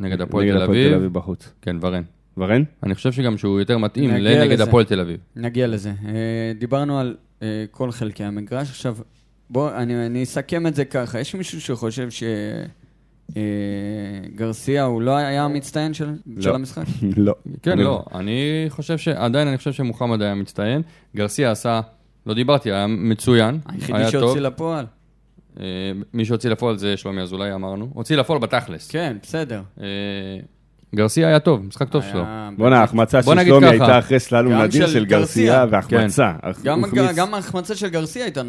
נגד 0.00 0.20
הפועל 0.20 0.44
נגד 0.44 0.54
תל 0.54 0.62
הפועל 0.62 0.78
תל 0.78 0.84
אביב. 0.84 0.96
אביב 0.96 1.12
בחוץ. 1.12 1.54
כן, 1.62 1.76
ורן. 1.80 2.02
ורן? 2.38 2.62
אני 2.82 2.94
חושב 2.94 3.12
שגם 3.12 3.38
שהוא 3.38 3.58
יותר 3.60 3.78
מתאים 3.78 4.10
לנגד. 4.10 4.60
הפועל 4.60 4.84
תל 4.84 5.00
אביב. 5.00 5.16
נגיע 5.36 5.66
לזה. 5.66 5.88
אה, 6.06 6.12
דיברנו 6.58 6.98
על 6.98 7.16
אה, 7.42 7.64
כל 7.70 7.90
חלקי 7.92 8.24
המגרש. 8.24 8.68
עכשיו, 8.70 8.96
בוא, 9.50 9.70
אני, 9.76 10.06
אני 10.06 10.22
אסכם 10.22 10.66
את 10.66 10.74
זה 10.74 10.84
ככה. 10.84 11.20
יש 11.20 11.34
מישהו 11.34 11.60
שחושב 11.60 12.08
שגרסיה 13.34 14.84
הוא 14.84 15.02
לא 15.02 15.16
היה 15.16 15.44
המצטיין 15.44 15.94
של, 15.94 16.08
של 16.40 16.48
לא. 16.50 16.54
המשחק? 16.54 16.84
לא. 17.16 17.34
כן, 17.62 17.70
אני- 17.70 17.82
לא, 17.84 18.04
אני 18.14 18.40
חושב 18.68 18.98
ש... 18.98 19.08
עדיין 19.08 19.48
אני 19.48 19.56
חושב 19.58 19.72
שמוחמד 19.72 20.22
היה 20.22 20.34
מצטיין. 20.34 20.82
גרסיה 21.16 21.50
עשה, 21.50 21.80
לא 22.26 22.34
דיברתי, 22.34 22.72
היה 22.72 22.86
מצוין. 22.86 23.58
היחידי. 23.66 24.10
שהוציא 24.10 24.40
לפועל. 24.40 24.86
אה, 25.60 25.64
מי 26.14 26.24
שהוציא 26.24 26.50
לפועל 26.50 26.78
זה 26.78 26.96
שלומי 26.96 27.22
אזולאי, 27.22 27.54
אמרנו. 27.54 27.90
הוציא 27.94 28.16
לפועל 28.16 28.38
בתכלס. 28.38 28.90
כן, 28.90 29.16
בסדר. 29.22 29.62
אה, 29.80 29.86
גרסיה 30.94 31.28
היה 31.28 31.38
טוב, 31.38 31.66
משחק 31.66 31.88
טוב 31.88 32.02
שלו. 32.12 32.24
בואנה, 32.56 32.80
ההחמצה 32.80 33.22
של 33.22 33.44
שלומי. 33.44 33.66
הייתה 33.66 33.98
אחרי 33.98 34.20
סללום 34.20 34.52
נדיר 34.52 34.86
של 34.86 35.04
גרסיה. 35.04 35.66
והחמצה. 35.70 36.32
החמיץ. 36.42 37.14
גם 37.16 37.34
ההחמצה 37.34 37.74
של 37.76 37.88
גרסיה 37.88 38.24
הייתה... 38.24 38.42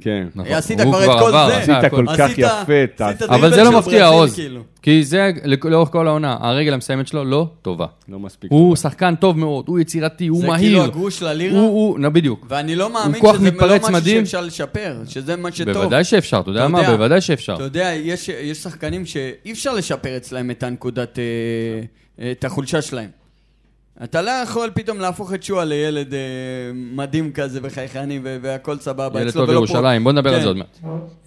כן. 0.00 0.26
נכון. 0.34 0.52
עשית 0.52 0.80
הוא 0.80 0.92
כבר 0.92 1.04
את 1.14 1.18
כל 1.20 1.28
עבר, 1.28 1.48
זה. 1.48 1.76
עשית. 1.76 1.90
כל 1.90 2.06
כך 2.08 2.20
עשית- 2.20 2.38
יפה, 2.38 2.84
את 2.84 3.00
ה- 3.00 3.08
עשית 3.08 3.22
אבל 3.22 3.54
זה 3.54 3.62
לא 3.64 3.78
מפתיע, 3.78 4.06
עוז. 4.06 4.34
כאילו. 4.34 4.60
כי 4.82 5.04
זה 5.04 5.30
לאורך 5.64 5.88
כל 5.88 6.06
העונה, 6.08 6.36
הרגל 6.40 6.72
המסיימת 6.74 7.06
שלו 7.08 7.24
לא 7.24 7.46
טובה. 7.62 7.86
לא 8.08 8.18
מספיק 8.18 8.50
הוא 8.50 8.70
טוב. 8.76 8.82
שחקן 8.82 9.14
טוב 9.14 9.38
מאוד, 9.38 9.64
הוא 9.68 9.78
יצירתי, 9.78 10.26
הוא 10.26 10.40
זה 10.40 10.46
מהיר. 10.46 10.60
כאילו 10.60 10.84
הגרוש 10.84 11.22
ללירה, 11.22 11.58
הוא, 11.60 11.68
הוא, 11.68 11.98
נו, 11.98 12.12
בדיוק. 12.12 12.46
ואני 12.48 12.76
לא 12.76 12.92
מאמין 12.92 13.22
שזה 13.34 13.50
לא 13.50 13.76
משהו 13.78 13.92
מדהים. 13.92 14.26
שאפשר 14.26 14.40
לשפר, 14.40 14.96
שזה 15.08 15.36
מה 15.36 15.52
שטוב. 15.52 15.72
בוודאי 15.72 16.04
שאפשר, 16.04 16.40
אתה 16.40 16.50
יודע 16.50 16.68
מה? 16.68 16.82
בוודאי 16.82 17.20
שאפשר. 17.20 17.54
אתה 17.54 17.62
יודע, 17.62 17.92
יש, 17.94 18.28
יש 18.28 18.58
שחקנים 18.58 19.06
שאי 19.06 19.52
אפשר 19.52 19.72
לשפר 19.74 20.16
אצלם 20.16 20.50
את 20.50 20.62
הנקודת, 20.62 21.18
אה, 21.18 21.24
אה, 22.24 22.32
את 22.32 22.44
החולשה 22.44 22.82
שלהם. 22.82 23.19
אתה 24.04 24.22
לא 24.22 24.30
יכול 24.30 24.70
פתאום 24.74 24.98
להפוך 24.98 25.34
את 25.34 25.42
שועה 25.42 25.64
לילד 25.64 26.14
אה, 26.14 26.18
מדהים 26.74 27.32
כזה 27.32 27.60
וחייכני 27.62 28.20
והכל 28.22 28.78
סבבה 28.78 29.20
ילד 29.20 29.28
אצלו, 29.28 29.40
טוב 29.40 29.48
ולא 29.50 29.60
בירושלים, 29.60 30.04
בוא 30.04 30.12
נדבר 30.12 30.30
על 30.30 30.36
כן. 30.36 30.42
זה 30.42 30.48
עוד 30.48 30.56
מעט. 30.56 30.78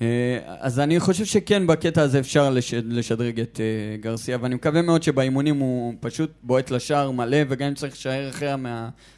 אה, 0.02 0.38
אז 0.60 0.80
אני 0.80 1.00
חושב 1.00 1.26
שכן, 1.26 1.68
בקטע 1.68 2.02
הזה 2.02 2.20
אפשר 2.20 2.50
לש... 2.50 2.74
לשדרג 2.74 3.40
את 3.40 3.60
אה, 3.64 3.98
גרסיה, 3.98 4.38
ואני 4.42 4.56
מקווה 4.56 4.82
מאוד 4.82 5.04
שבאימונים 5.04 5.60
הוא 5.60 5.94
פשוט 6.00 6.32
בועט 6.44 6.72
לשער 6.72 7.12
מלא, 7.12 7.38
וגם 7.50 7.68
אם 7.68 7.74
צריך 7.74 7.94
להישאר 7.94 8.30
אחרי, 8.30 8.50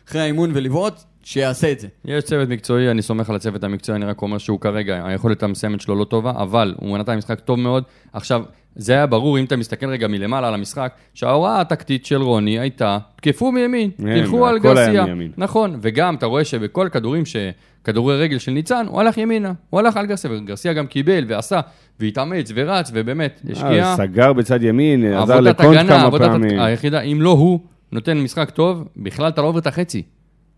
אחרי 0.08 0.22
האימון 0.22 0.52
ולבעוט, 0.54 0.94
שיעשה 1.28 1.72
את 1.72 1.80
זה. 1.80 1.88
יש 2.06 2.24
צוות 2.24 2.50
מקצועי, 2.50 2.92
אני 2.92 3.02
סומך 3.02 3.30
על 3.30 3.36
הצוות 3.36 3.64
המקצועי, 3.64 3.96
אני 3.96 4.06
רק 4.06 4.22
אומר 4.22 4.38
שהוא 4.38 4.60
כרגע, 4.60 5.02
היכולת 5.06 5.44
המסיימת 5.44 5.82
שלו 5.82 5.96
לא 5.96 6.04
טובה, 6.04 6.32
אבל 6.36 6.76
הוא 6.78 6.98
נתן 6.98 7.18
משחק 7.18 7.40
טוב 7.40 7.60
מאוד. 7.60 7.84
עכשיו, 8.14 8.44
זה 8.76 8.94
היה 8.94 9.06
ברור, 9.06 9.40
אם 9.40 9.46
אתה 9.46 9.56
מסתכל 9.58 9.86
רגע 9.90 10.08
מלמעלה 10.08 10.48
על 10.48 10.54
המשחק, 10.54 10.94
שההוראה 11.14 11.62
הטקטית 11.62 12.06
של 12.06 12.22
רוני 12.22 12.60
הייתה, 12.60 12.98
תקפו 13.16 13.52
מימין, 13.52 13.90
כן, 13.98 14.22
תלכו 14.22 14.48
על 14.48 14.58
הכל 14.58 14.78
היה 14.78 14.88
גרסיה. 14.88 15.06
מימין. 15.06 15.32
נכון, 15.38 15.78
וגם 15.82 16.16
אתה 16.16 16.26
רואה 16.26 16.44
שבכל 16.46 16.86
הכדורים, 16.88 17.26
ש- 17.26 17.36
כדורי 17.84 18.18
רגל 18.22 18.38
של 18.38 18.52
ניצן, 18.52 18.86
הוא 18.90 19.00
הלך 19.02 19.18
ימינה, 19.18 19.54
הוא 19.70 19.80
הלך 19.80 19.98
על 19.98 20.06
גרסיה, 20.06 20.32
וגרסיה 20.32 20.74
גם 20.74 20.88
קיבל 20.88 21.24
ועשה, 21.28 21.60
והתאמץ 22.00 22.52
ורץ, 22.56 22.92
ובאמת, 22.94 23.42
השקיע. 23.52 23.86
אה, 23.86 23.96
סגר 23.98 24.34
בצד 24.34 24.64
ימין, 24.64 25.14
עזר 25.14 25.40
לקונט 25.40 25.78
הגנה, 25.78 25.98
כמה 25.98 26.06
עבודת 26.08 26.30
פעמים. 26.32 26.60
היחידה, 26.60 27.02
אם 27.02 27.22
לא 27.22 27.30
הוא 27.30 27.60
נותן 27.92 28.18
משחק 28.18 28.50
טוב, 28.50 28.88
בכלל 28.98 29.28
אתה 29.28 29.42
לא 29.42 29.48
עובר 29.48 29.60
את 29.60 29.68
החצי. 29.68 30.04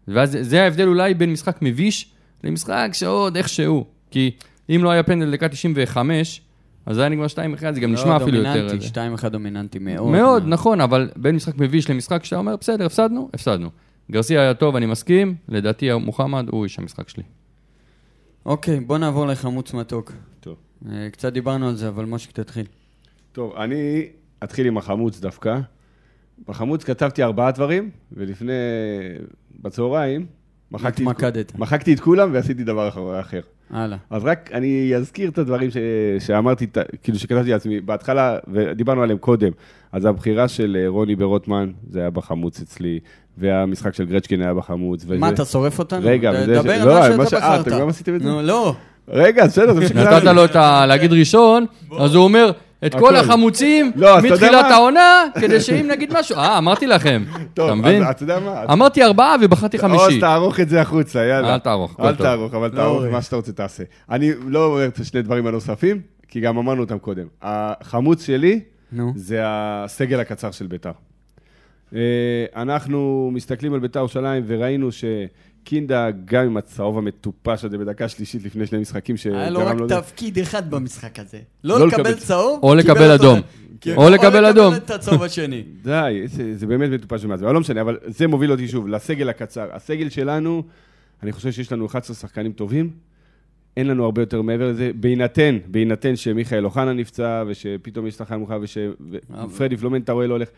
ואז 0.07 0.37
זה 0.41 0.63
ההבדל 0.63 0.87
אולי 0.87 1.13
בין 1.13 1.31
משחק 1.31 1.57
מביש 1.61 2.11
למשחק 2.43 2.89
שעוד 2.93 3.37
איכשהו. 3.37 3.85
כי 4.11 4.31
אם 4.69 4.81
לא 4.83 4.89
היה 4.89 5.03
פנדל 5.03 5.31
דקה 5.31 5.49
95, 5.49 6.41
אז 6.85 6.95
זה 6.95 7.01
היה 7.01 7.09
נגמר 7.09 7.25
2-1, 7.25 7.29
זה 7.73 7.79
גם 7.79 7.91
נשמע 7.93 8.17
אפילו 8.17 8.37
יותר... 8.37 8.53
דומיננטי, 8.53 8.87
זה. 8.87 9.25
2-1 9.25 9.29
דומיננטי 9.29 9.79
מאוד. 9.79 10.11
מאוד, 10.11 10.43
נכון, 10.47 10.81
אבל 10.81 11.09
בין 11.15 11.35
משחק 11.35 11.57
מביש 11.57 11.89
למשחק 11.89 12.23
שאתה 12.23 12.37
אומר, 12.37 12.55
בסדר, 12.55 12.85
הפסדנו, 12.85 13.29
הפסדנו. 13.33 13.69
גרסיה 14.11 14.41
היה 14.41 14.53
טוב, 14.53 14.75
אני 14.75 14.85
מסכים, 14.85 15.35
לדעתי 15.49 15.93
מוחמד 15.93 16.49
הוא 16.49 16.63
איש 16.63 16.79
המשחק 16.79 17.09
שלי. 17.09 17.23
אוקיי, 18.45 18.79
בוא 18.79 18.97
נעבור 18.97 19.27
לחמוץ 19.27 19.73
מתוק. 19.73 20.11
טוב. 20.39 20.55
אה, 20.91 21.09
קצת 21.11 21.33
דיברנו 21.33 21.67
על 21.67 21.75
זה, 21.75 21.87
אבל 21.87 22.05
מושיק 22.05 22.31
תתחיל. 22.31 22.65
טוב, 23.31 23.55
אני 23.55 24.05
אתחיל 24.43 24.67
עם 24.67 24.77
החמוץ 24.77 25.19
דווקא. 25.19 25.59
בחמוץ 26.47 26.83
כתבתי 26.83 27.23
ארבעה 27.23 27.51
דברים, 27.51 27.89
ולפני, 28.11 28.51
בצהריים, 29.61 30.25
מחקתי, 30.71 31.05
את-. 31.39 31.55
מחקתי 31.59 31.93
את 31.93 31.99
כולם 31.99 32.29
ועשיתי 32.33 32.63
דבר 32.63 32.88
אחר- 32.88 33.19
אחר. 33.19 33.39
הלאה. 33.69 33.97
אז 34.09 34.25
רק 34.25 34.49
אני 34.53 34.91
אזכיר 34.95 35.29
את 35.29 35.38
הדברים 35.38 35.71
ש... 35.71 35.77
שאמרתי, 36.19 36.67
כאילו 37.03 37.19
שכתבתי 37.19 37.51
לעצמי 37.51 37.81
בהתחלה, 37.81 38.38
ודיברנו 38.53 39.03
עליהם 39.03 39.17
קודם. 39.17 39.51
אז 39.91 40.05
הבחירה 40.05 40.47
של 40.47 40.77
אה, 40.79 40.88
רוני 40.88 41.15
ברוטמן, 41.15 41.71
זה 41.89 41.99
היה 41.99 42.09
בחמוץ 42.09 42.61
אצלי, 42.61 42.99
והמשחק 43.38 43.93
של 43.93 44.05
גרצ'קין 44.05 44.41
היה 44.41 44.53
בחמוץ. 44.53 45.03
וזה- 45.05 45.17
מה, 45.17 45.29
אתה 45.29 45.45
שורף 45.45 45.79
אותנו? 45.79 46.01
רגע, 46.07 46.31
ד- 46.33 46.35
וזה 46.43 46.55
ש- 46.55 46.63
דבר 46.63 46.71
על 46.73 47.09
לא, 47.11 47.17
מה 47.17 47.17
מה 47.17 47.25
שאתה 47.25 47.38
אה, 47.47 47.53
בחרת. 47.59 47.67
אתם 47.67 47.79
גם 47.79 47.88
עשיתם 47.89 48.15
את 48.15 48.21
זה? 48.21 48.29
נו, 48.29 48.41
לא. 48.41 48.75
רגע, 49.07 49.45
בסדר, 49.45 49.73
תמשיך 49.73 49.95
נתת 49.97 50.23
לו 50.23 50.45
את 50.45 50.55
ה... 50.55 50.85
להגיד 50.85 51.13
ראשון, 51.13 51.65
אז 51.99 52.15
הוא 52.15 52.23
אומר, 52.23 52.51
את 52.86 52.93
כל 52.93 53.15
הכל. 53.15 53.15
החמוצים 53.15 53.91
לא, 53.95 54.21
מתחילת? 54.21 54.65
העונה, 54.71 55.23
כדי 55.39 55.61
שאם 55.61 55.88
נגיד 55.88 56.13
משהו... 56.19 56.36
אה, 56.38 56.57
אמרתי 56.57 56.88
לכם. 56.88 57.23
טוב, 57.53 57.65
אתה 57.65 57.75
מבין? 57.75 58.03
אז 58.03 58.09
אתה 58.09 58.23
יודע 58.23 58.39
מה? 58.39 58.63
אמרתי 58.73 59.03
ארבעה 59.03 59.36
ובחרתי 59.41 59.78
חמישי. 59.78 60.03
אז 60.03 60.13
תערוך 60.19 60.59
את 60.59 60.69
זה 60.69 60.82
החוצה, 60.82 61.25
יאללה. 61.25 61.53
אל 61.53 61.59
תערוך, 61.59 61.99
אל 61.99 62.15
טוב. 62.15 62.28
תערוך, 62.28 62.53
אבל 62.53 62.69
תערוך 62.69 62.97
אורי. 62.97 63.11
מה 63.11 63.21
שאתה 63.21 63.36
רוצה 63.36 63.51
תעשה. 63.51 63.84
אני 64.09 64.32
לא 64.47 64.65
אומר 64.65 64.86
את 64.86 64.99
השני 64.99 65.21
דברים 65.21 65.47
הנוספים, 65.47 66.01
כי 66.28 66.39
גם 66.39 66.57
אמרנו 66.57 66.82
אותם 66.82 66.97
קודם. 66.97 67.28
החמוץ 67.41 68.25
שלי 68.25 68.59
נו. 68.91 69.13
זה 69.15 69.39
הסגל 69.43 70.19
הקצר 70.19 70.51
של 70.51 70.67
ביתר. 70.67 70.91
אה, 71.95 72.45
אנחנו 72.55 73.30
מסתכלים 73.34 73.73
על 73.73 73.80
ביתר 73.80 73.99
ירושלים 73.99 74.43
וראינו 74.47 74.91
שקינדה, 75.68 76.07
גם 76.26 76.45
עם 76.45 76.57
הצהוב 76.57 76.97
המטופש 76.97 77.65
הזה 77.65 77.78
בדקה 77.78 78.09
שלישית 78.09 78.43
לפני 78.43 78.65
שני 78.68 78.80
משחקים 78.80 79.18
שגרם 79.18 79.38
היה 79.38 79.49
לו 79.49 79.59
רק 79.65 79.76
לו... 79.76 79.88
תפקיד 79.88 80.39
אחד 80.39 80.70
במשחק 80.70 81.20
הזה. 81.20 81.39
לא 81.63 81.80
לא 81.80 81.88
לקבל 81.88 82.13
צהוב, 82.13 82.59
או 82.63 82.70
קיבל 82.70 82.80
לקבל. 82.80 83.11
אדום. 83.11 83.39
כן, 83.82 83.95
או 83.95 84.09
לקבל 84.09 84.45
אדום. 84.45 84.74
לקבל 84.74 84.86
את 84.86 84.91
הצהוב 84.91 85.24
השני. 85.24 85.63
די, 85.84 86.24
זה, 86.26 86.57
זה 86.57 86.68
באמת 86.68 86.89
מטופש 86.89 87.24
ומעצבן, 87.24 87.45
אבל 87.45 87.53
לא 87.53 87.59
משנה, 87.59 87.82
אבל 87.82 87.97
זה 88.07 88.28
מוביל 88.28 88.51
אותי 88.51 88.68
שוב 88.68 88.88
לסגל 88.88 89.30
הקצר. 89.30 89.68
הסגל 89.72 90.09
שלנו, 90.09 90.63
אני 91.24 91.32
חושב 91.32 91.51
שיש 91.51 91.72
לנו 91.72 91.86
11 91.86 92.15
שחקנים 92.15 92.51
טובים, 92.51 92.91
אין 93.78 93.88
לנו 93.88 94.03
הרבה 94.05 94.22
יותר 94.22 94.41
מעבר 94.41 94.70
לזה, 94.70 94.91
בהינתן, 94.95 95.57
בהינתן 95.68 96.15
שמיכאל 96.15 96.65
אוחנה 96.65 96.93
נפצע, 96.93 97.43
ושפתאום 97.47 98.07
יש 98.07 98.13
שחקן 98.13 98.36
מוכר, 98.36 98.59
ושפרדי 98.61 99.78
פלומנטה 99.78 100.11
רואה 100.11 100.28
לא 100.28 100.34
הולך. 100.34 100.49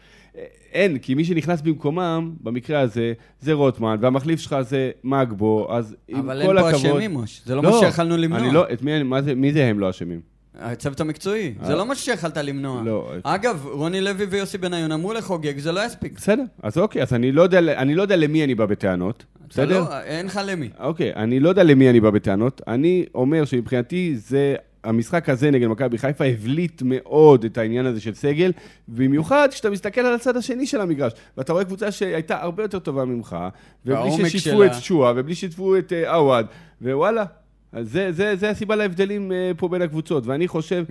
אין, 0.73 0.97
כי 0.97 1.15
מי 1.15 1.25
שנכנס 1.25 1.61
במקומם, 1.61 2.31
במקרה 2.43 2.79
הזה, 2.79 3.13
זה 3.41 3.53
רוטמן, 3.53 3.95
והמחליף 4.01 4.39
שלך 4.39 4.55
זה 4.61 4.91
מאגבו, 5.03 5.67
אז 5.75 5.95
עם 6.07 6.17
אבל 6.17 6.41
כל 6.45 6.57
אין 6.57 6.63
פה 6.65 6.69
הכבוד... 6.69 6.91
אשמים, 6.91 7.11
מוש. 7.11 7.41
זה 7.45 7.55
לא 7.55 7.61
מה 7.63 7.71
שיכלנו 7.79 8.17
למנוע. 8.17 8.39
אני 8.39 8.51
לא, 8.53 8.65
את 8.73 8.81
מי, 8.81 8.95
אני- 8.95 9.03
מה 9.03 9.21
זה, 9.21 9.35
מי 9.35 9.53
זה 9.53 9.65
הם 9.65 9.79
לא 9.79 9.89
אשמים? 9.89 10.21
הצוות 10.55 10.99
המקצועי, 10.99 11.53
זה 11.63 11.71
אה. 11.71 11.77
לא 11.77 11.85
מה 11.85 11.95
שיכלת 11.95 12.37
למנוע. 12.37 12.83
לא. 12.85 13.11
אגב, 13.23 13.65
רוני 13.65 14.01
לוי 14.01 14.25
ויוסי 14.25 14.57
בניון 14.57 14.91
אמרו 14.91 15.13
לחוגג, 15.13 15.59
זה 15.59 15.71
לא 15.71 15.85
יספיק. 15.85 16.13
בסדר, 16.15 16.43
אז 16.63 16.77
אוקיי, 16.77 17.01
אז 17.01 17.13
אני 17.13 17.31
לא 17.31 17.41
יודע, 17.41 17.59
אני 17.59 17.95
לא 17.95 18.01
יודע 18.01 18.15
למי 18.15 18.43
אני 18.43 18.55
בא 18.55 18.65
בטענות, 18.65 19.25
בסדר? 19.49 19.79
לא- 19.79 20.01
אין 20.01 20.25
לך 20.25 20.39
למי. 20.45 20.69
אוקיי, 20.79 21.13
אני 21.15 21.39
לא 21.39 21.49
יודע 21.49 21.63
למי 21.63 21.89
אני 21.89 21.99
בא 21.99 22.09
בטענות. 22.09 22.61
אני 22.67 23.05
אומר 23.15 23.45
שמבחינתי 23.45 24.13
זה... 24.17 24.55
המשחק 24.83 25.29
הזה 25.29 25.51
נגד 25.51 25.67
מכבי 25.67 25.97
חיפה 25.97 26.25
הבליט 26.25 26.81
מאוד 26.85 27.43
את 27.43 27.57
העניין 27.57 27.85
הזה 27.85 28.01
של 28.01 28.13
סגל, 28.13 28.51
במיוחד 28.87 29.47
כשאתה 29.51 29.69
מסתכל 29.69 30.01
על 30.01 30.15
הצד 30.15 30.37
השני 30.37 30.67
של 30.67 30.81
המגרש, 30.81 31.13
ואתה 31.37 31.53
רואה 31.53 31.65
קבוצה 31.65 31.91
שהייתה 31.91 32.41
הרבה 32.41 32.63
יותר 32.63 32.79
טובה 32.79 33.05
ממך, 33.05 33.37
ובלי 33.85 34.29
ששיתפו 34.29 34.57
שלה. 34.57 34.65
את 34.65 34.83
שועה, 34.83 35.13
ובלי 35.15 35.35
ששיתפו 35.35 35.77
את 35.77 35.93
אה, 35.93 36.15
עווד, 36.15 36.45
ווואלה. 36.81 37.25
אז 37.71 37.91
זה, 37.91 38.11
זה, 38.11 38.35
זה 38.35 38.49
הסיבה 38.49 38.75
להבדלים 38.75 39.31
אה, 39.31 39.51
פה 39.57 39.67
בין 39.67 39.81
הקבוצות, 39.81 40.25
ואני 40.27 40.47
חושב. 40.47 40.83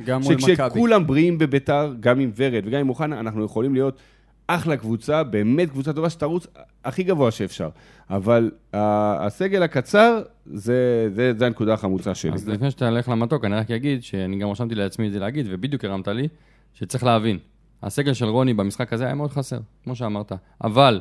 שכשכולם 0.67 1.07
בריאים 1.07 1.39
בביתר, 1.39 1.95
גם 2.01 2.21
עם 2.21 2.31
ורד 2.37 2.63
וגם 2.67 2.81
עם 2.81 2.89
אוחנה, 2.89 3.21
אנחנו 3.21 3.45
יכולים 3.45 3.75
להיות 3.75 3.99
אחלה 4.47 4.77
קבוצה, 4.77 5.23
באמת 5.23 5.71
קבוצה 5.71 5.93
טובה 5.93 6.11
שתרוץ 6.11 6.47
הכי 6.85 7.03
גבוה 7.03 7.31
שאפשר. 7.31 7.69
אבל 8.11 8.51
הסגל 8.73 9.63
הקצר, 9.63 10.23
זה, 10.47 11.09
זה, 11.15 11.33
זה 11.39 11.47
הנקודה 11.47 11.75
החמוצה 11.75 12.15
שלי. 12.15 12.33
אז 12.33 12.49
לפני 12.49 12.71
שאתה 12.71 12.89
הולך 12.89 13.09
למתוק, 13.09 13.45
אני 13.45 13.57
רק 13.57 13.71
אגיד, 13.71 14.03
שאני 14.03 14.39
גם 14.39 14.49
רשמתי 14.49 14.75
לעצמי 14.75 15.07
את 15.07 15.13
זה 15.13 15.19
להגיד, 15.19 15.47
ובדיוק 15.49 15.85
הרמת 15.85 16.09
לי, 16.09 16.29
שצריך 16.75 17.05
להבין, 17.05 17.39
הסגל 17.83 18.13
של 18.13 18.27
רוני 18.27 18.55
במשחק 18.55 18.93
הזה 18.93 19.05
היה 19.05 19.15
מאוד 19.15 19.31
חסר, 19.31 19.59
כמו 19.85 19.97
שאמרת. 19.97 20.33
אבל, 20.65 21.01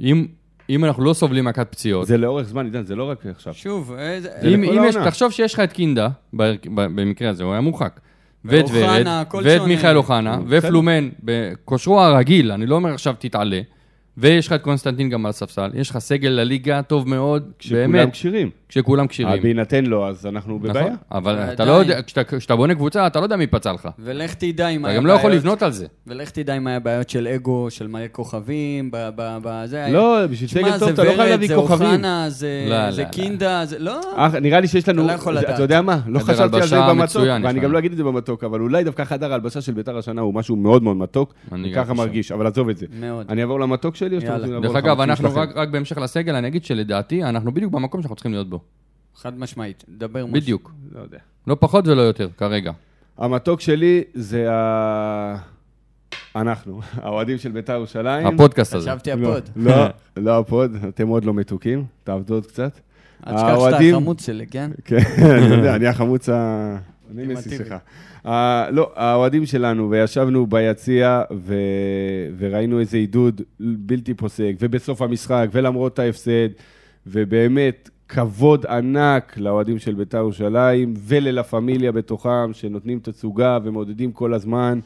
אם, 0.00 0.26
אם 0.70 0.84
אנחנו 0.84 1.04
לא 1.04 1.12
סובלים 1.12 1.44
מכת 1.44 1.66
פציעות, 1.70 2.06
זה 2.06 2.18
לאורך 2.18 2.46
זמן, 2.46 2.64
עידן, 2.64 2.84
זה 2.84 2.96
לא 2.96 3.10
רק 3.10 3.26
עכשיו. 3.26 3.54
שוב, 3.54 3.92
איזה... 3.98 4.28
זה 4.42 4.48
אם, 4.48 4.64
אם 4.64 4.84
יש. 4.88 4.96
תחשוב 5.04 5.32
שיש 5.32 5.54
לך 5.54 5.60
את 5.60 5.72
קינדה, 5.72 6.08
ב- 6.36 6.42
ב- 6.52 7.00
במקרה 7.00 7.30
הזה, 7.30 7.44
הוא 7.44 7.52
היה 7.52 7.60
מורחק. 7.60 8.00
ואת 8.44 8.64
ורד, 8.72 9.06
ואת. 9.44 9.62
מיכאל 9.62 9.96
אוחנה. 9.96 10.38
ופלומן, 10.48 11.08
בכושרו 11.22 12.00
הרגיל, 12.00 12.52
אני 12.52 12.66
לא 12.66 12.74
אומר 12.74 12.94
עכשיו 12.94 13.14
תתעלה, 13.18 13.60
ויש 14.16 14.46
לך 14.46 14.52
את 14.52 14.62
קונסטנטין 14.62 15.08
גם 15.10 15.26
על 15.26 15.30
הספסל, 15.30 15.70
יש 15.74 15.90
לך 15.90 15.98
סגל 15.98 16.28
לליגה 16.28 16.82
טוב 16.82 17.08
מאוד, 17.08 17.50
כשכולם 17.58 17.92
באמת, 17.92 18.12
כשירים. 18.12 18.50
כשכולם 18.70 19.06
כשירים. 19.06 19.42
בהינתן 19.42 19.84
לו, 19.84 20.08
אז 20.08 20.26
אנחנו 20.26 20.58
בבעיה. 20.58 20.84
נכון, 20.84 20.96
אבל 21.12 21.34
אתה 21.38 21.46
ועדיין. 21.48 21.68
לא 21.68 21.74
יודע, 21.74 22.00
כשאתה- 22.38 22.56
בונה 22.56 22.74
קבוצה, 22.74 23.06
אתה 23.06 23.18
לא 23.18 23.24
יודע 23.24 23.36
מי 23.36 23.46
פצע 23.46 23.72
לך. 23.72 23.88
ולך 23.98 24.34
תדע 24.34 24.68
אם 24.68 24.80
אתה 24.80 24.88
היה 24.88 24.96
גם 24.96 25.06
לא 25.06 25.12
יכול 25.12 25.30
בעיות- 25.30 25.42
לבנות 25.44 25.62
על 25.62 25.72
זה. 25.72 25.86
ולך 26.06 26.30
תדע 26.30 26.56
אם 26.56 26.66
היה 26.66 26.80
בעיות 26.80 27.10
של 27.10 27.28
אגו, 27.28 27.66
של 27.70 27.86
מלא 27.88 28.04
כוכבים, 28.12 28.90
ב- 28.90 29.08
ב- 29.16 29.38
בזה. 29.42 29.86
לא, 29.90 30.26
בשביל 30.30 30.48
סגל 30.50 30.78
טוב 30.78 30.88
זה 30.88 30.94
אתה 30.94 31.04
לא 31.04 31.08
חייב 31.08 31.20
ורד, 31.20 31.28
להביא 31.30 31.48
זה 31.48 31.54
כוכבים. 31.54 31.86
אוחנה, 31.88 32.24
זה 32.30 32.66
לא, 32.68 32.90
זה 32.90 33.02
לא, 33.02 33.06
לא. 33.06 33.12
קינדה, 33.12 33.62
זה... 33.64 33.78
לא. 33.78 34.00
נראה 34.42 34.60
לי 34.60 34.68
שיש 34.68 34.88
לנו, 34.88 35.02
אתה 35.04 35.12
לא 35.12 35.16
יכול 35.16 35.34
זה- 35.34 35.40
לדעת. 35.40 35.54
אתה 35.54 35.62
יודע 35.62 35.80
מה? 35.82 36.00
לא 36.06 36.18
חשבתי 36.18 36.56
על 36.56 36.66
זה 36.66 36.80
במתוק, 36.88 37.22
ואני. 37.42 37.60
גם 37.60 37.72
לא 37.72 37.78
אגיד 37.78 37.90
את 37.90 37.96
זה 37.96 38.04
במתוק, 38.04 38.44
אבל 38.44 38.60
אולי 38.60 38.84
דווקא 38.84 39.04
חדר 39.04 39.30
ההלבשה 39.32 39.60
של 39.60 39.72
ביתר 39.72 39.98
השנה 39.98 40.20
הוא 40.20 40.34
משהו 40.34 40.56
מאוד 40.56 40.82
מאוד 40.82 40.96
מתוק, 40.96 41.34
וככה. 41.70 41.94
מרגיש, 41.94 42.32
אבל 42.32 42.46
עזוב 42.46 42.68
את 42.68 42.76
זה. 42.76 42.86
מאוד. 43.00 43.26
אני 43.28 43.42
אעבור 43.42 43.60
למתוק 43.60 43.96
שלי, 43.96 44.16
או 44.16 44.20
שאתם. 44.20 44.32
רוצים 44.34 44.52
לעבור 44.52 44.66
דרך 44.68 44.76
אגב, 44.76 45.00
לחמוצים 45.00 45.26
אנחנו 45.26 45.60
רק 45.60 45.68
בהמשך 45.68 45.98
לסגל, 45.98 46.34
אני 46.34 46.48
אגיד 46.48 46.64
שלדעתי, 46.64 47.24
אנחנו 47.24 47.52
בדיוק 47.54 47.72
במקום 47.72 48.00
שאנחנו 48.02 48.16
צריכים 48.16 48.32
להיות 48.32 48.50
בו. 48.50 48.59
חד 49.16 49.38
משמעית. 49.38 49.84
דבר 49.88 50.26
משה. 50.26 50.32
בדיוק. 50.40 50.72
לא 50.94 51.00
יודע. 51.00 51.18
לא 51.46 51.56
פחות 51.60 51.86
ולא 51.88 52.02
יותר, 52.02 52.28
כרגע. 52.36 52.72
המתוק 53.18 53.60
שלי 53.60 54.02
זה 54.14 54.52
ה... 54.52 55.36
אנחנו, 56.36 56.80
האוהדים 57.02 57.38
של 57.38 57.50
ביתר 57.50 57.72
ירושלים. 57.72 58.26
הפודקאסט 58.26 58.74
הזה. 58.74 58.90
חשבתי 58.90 59.10
לא, 59.10 59.28
הפוד. 59.28 59.48
לא, 59.56 59.72
לא 60.26 60.38
הפוד, 60.38 60.76
אתם 60.88 61.08
עוד 61.08 61.24
לא 61.24 61.34
מתוקים, 61.34 61.84
תעבדו 62.04 62.34
עוד 62.34 62.46
קצת. 62.46 62.80
אל 63.26 63.34
תשכח 63.34 63.58
שאתה 63.70 63.76
החמוץ 63.78 64.26
שלי, 64.26 64.46
כן? 64.46 64.70
כן, 64.84 64.96
אני 65.20 65.54
יודע, 65.56 65.76
אני 65.76 65.86
החמוץ 65.86 66.28
ה... 66.28 66.76
אני 67.10 67.22
מסי, 67.22 67.32
אולטימטיבי. 67.34 67.56
סליחה. 67.56 67.78
ה- 68.24 68.70
לא, 68.70 68.92
האוהדים 68.96 69.46
שלנו, 69.46 69.90
וישבנו 69.90 70.46
ביציע. 70.46 71.22
וראינו 72.38 72.80
איזה 72.80 72.96
עידוד 72.96 73.40
בלתי 73.60 74.14
פוסק, 74.14 74.52
ובסוף 74.60 75.02
המשחק, 75.02 75.48
ולמרות 75.52 75.98
ההפסד, 75.98 76.48
ובאמת, 77.06 77.90
כבוד 78.10 78.66
ענק 78.66 79.34
לאוהדים 79.36 79.78
של 79.78 79.94
בית"ר 79.94 80.18
ירושלים, 80.18 80.94
וללה 80.98 81.42
פמיליה 81.42 81.92
בתוכם, 81.92 82.52
שנותנים 82.52 82.98
תצוגה 83.02 83.58
ומעודדים 83.64 84.12
כל 84.12 84.34
הזמן. 84.34 84.78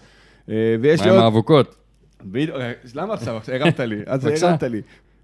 אה, 0.48 0.76
ויש 0.80 1.00
מה 1.00 1.06
לי 1.06 1.10
עם 1.10 1.16
עוד... 1.16 1.24
האבוקות? 1.24 1.76
בדיוק, 2.24 2.56
אה, 2.56 2.72
למה 2.94 3.14
עכשיו? 3.14 3.40
הרמת 3.48 3.80
לי. 3.80 3.96
אז. 4.06 4.26
הרמת 4.42 4.62
לי. 4.62 4.80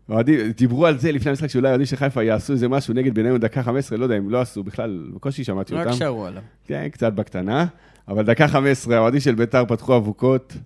אוהדים, 0.09 0.53
דיברו 0.57 0.87
על 0.87 0.99
זה 0.99 1.13
לפני 1.13 1.31
המשחק, 1.31 1.47
שאולי 1.47 1.69
אוהדים 1.69 1.87
של 1.87 1.97
חיפה 1.97 2.23
יעשו 2.23 2.53
איזה 2.53 2.69
משהו 2.69 2.95
נגד 2.95 3.15
בניון 3.15 3.41
דקה 3.41 3.63
15, 3.63 3.99
לא 3.99 4.05
יודע 4.05 4.19
אם 4.19 4.31
לא 4.31 4.41
עשו, 4.41 4.63
בכלל, 4.63 5.11
בקושי 5.15 5.45
שמעתי 5.45 5.75
רק 5.75 5.87
אותם. 5.87 5.99
שרו 5.99 6.27
עליו. 6.27 6.43
כן, 6.67 6.89
קצת 6.89 7.13
בקטנה. 7.13 7.67
אבל 8.09 8.23
דקה 8.23 8.49
15, 8.49 8.97
האוהדים 8.97 9.21
של 9.21 9.35
ביתר 9.35 9.65
פתחו 9.69 9.97
אבוקות, 9.97 10.57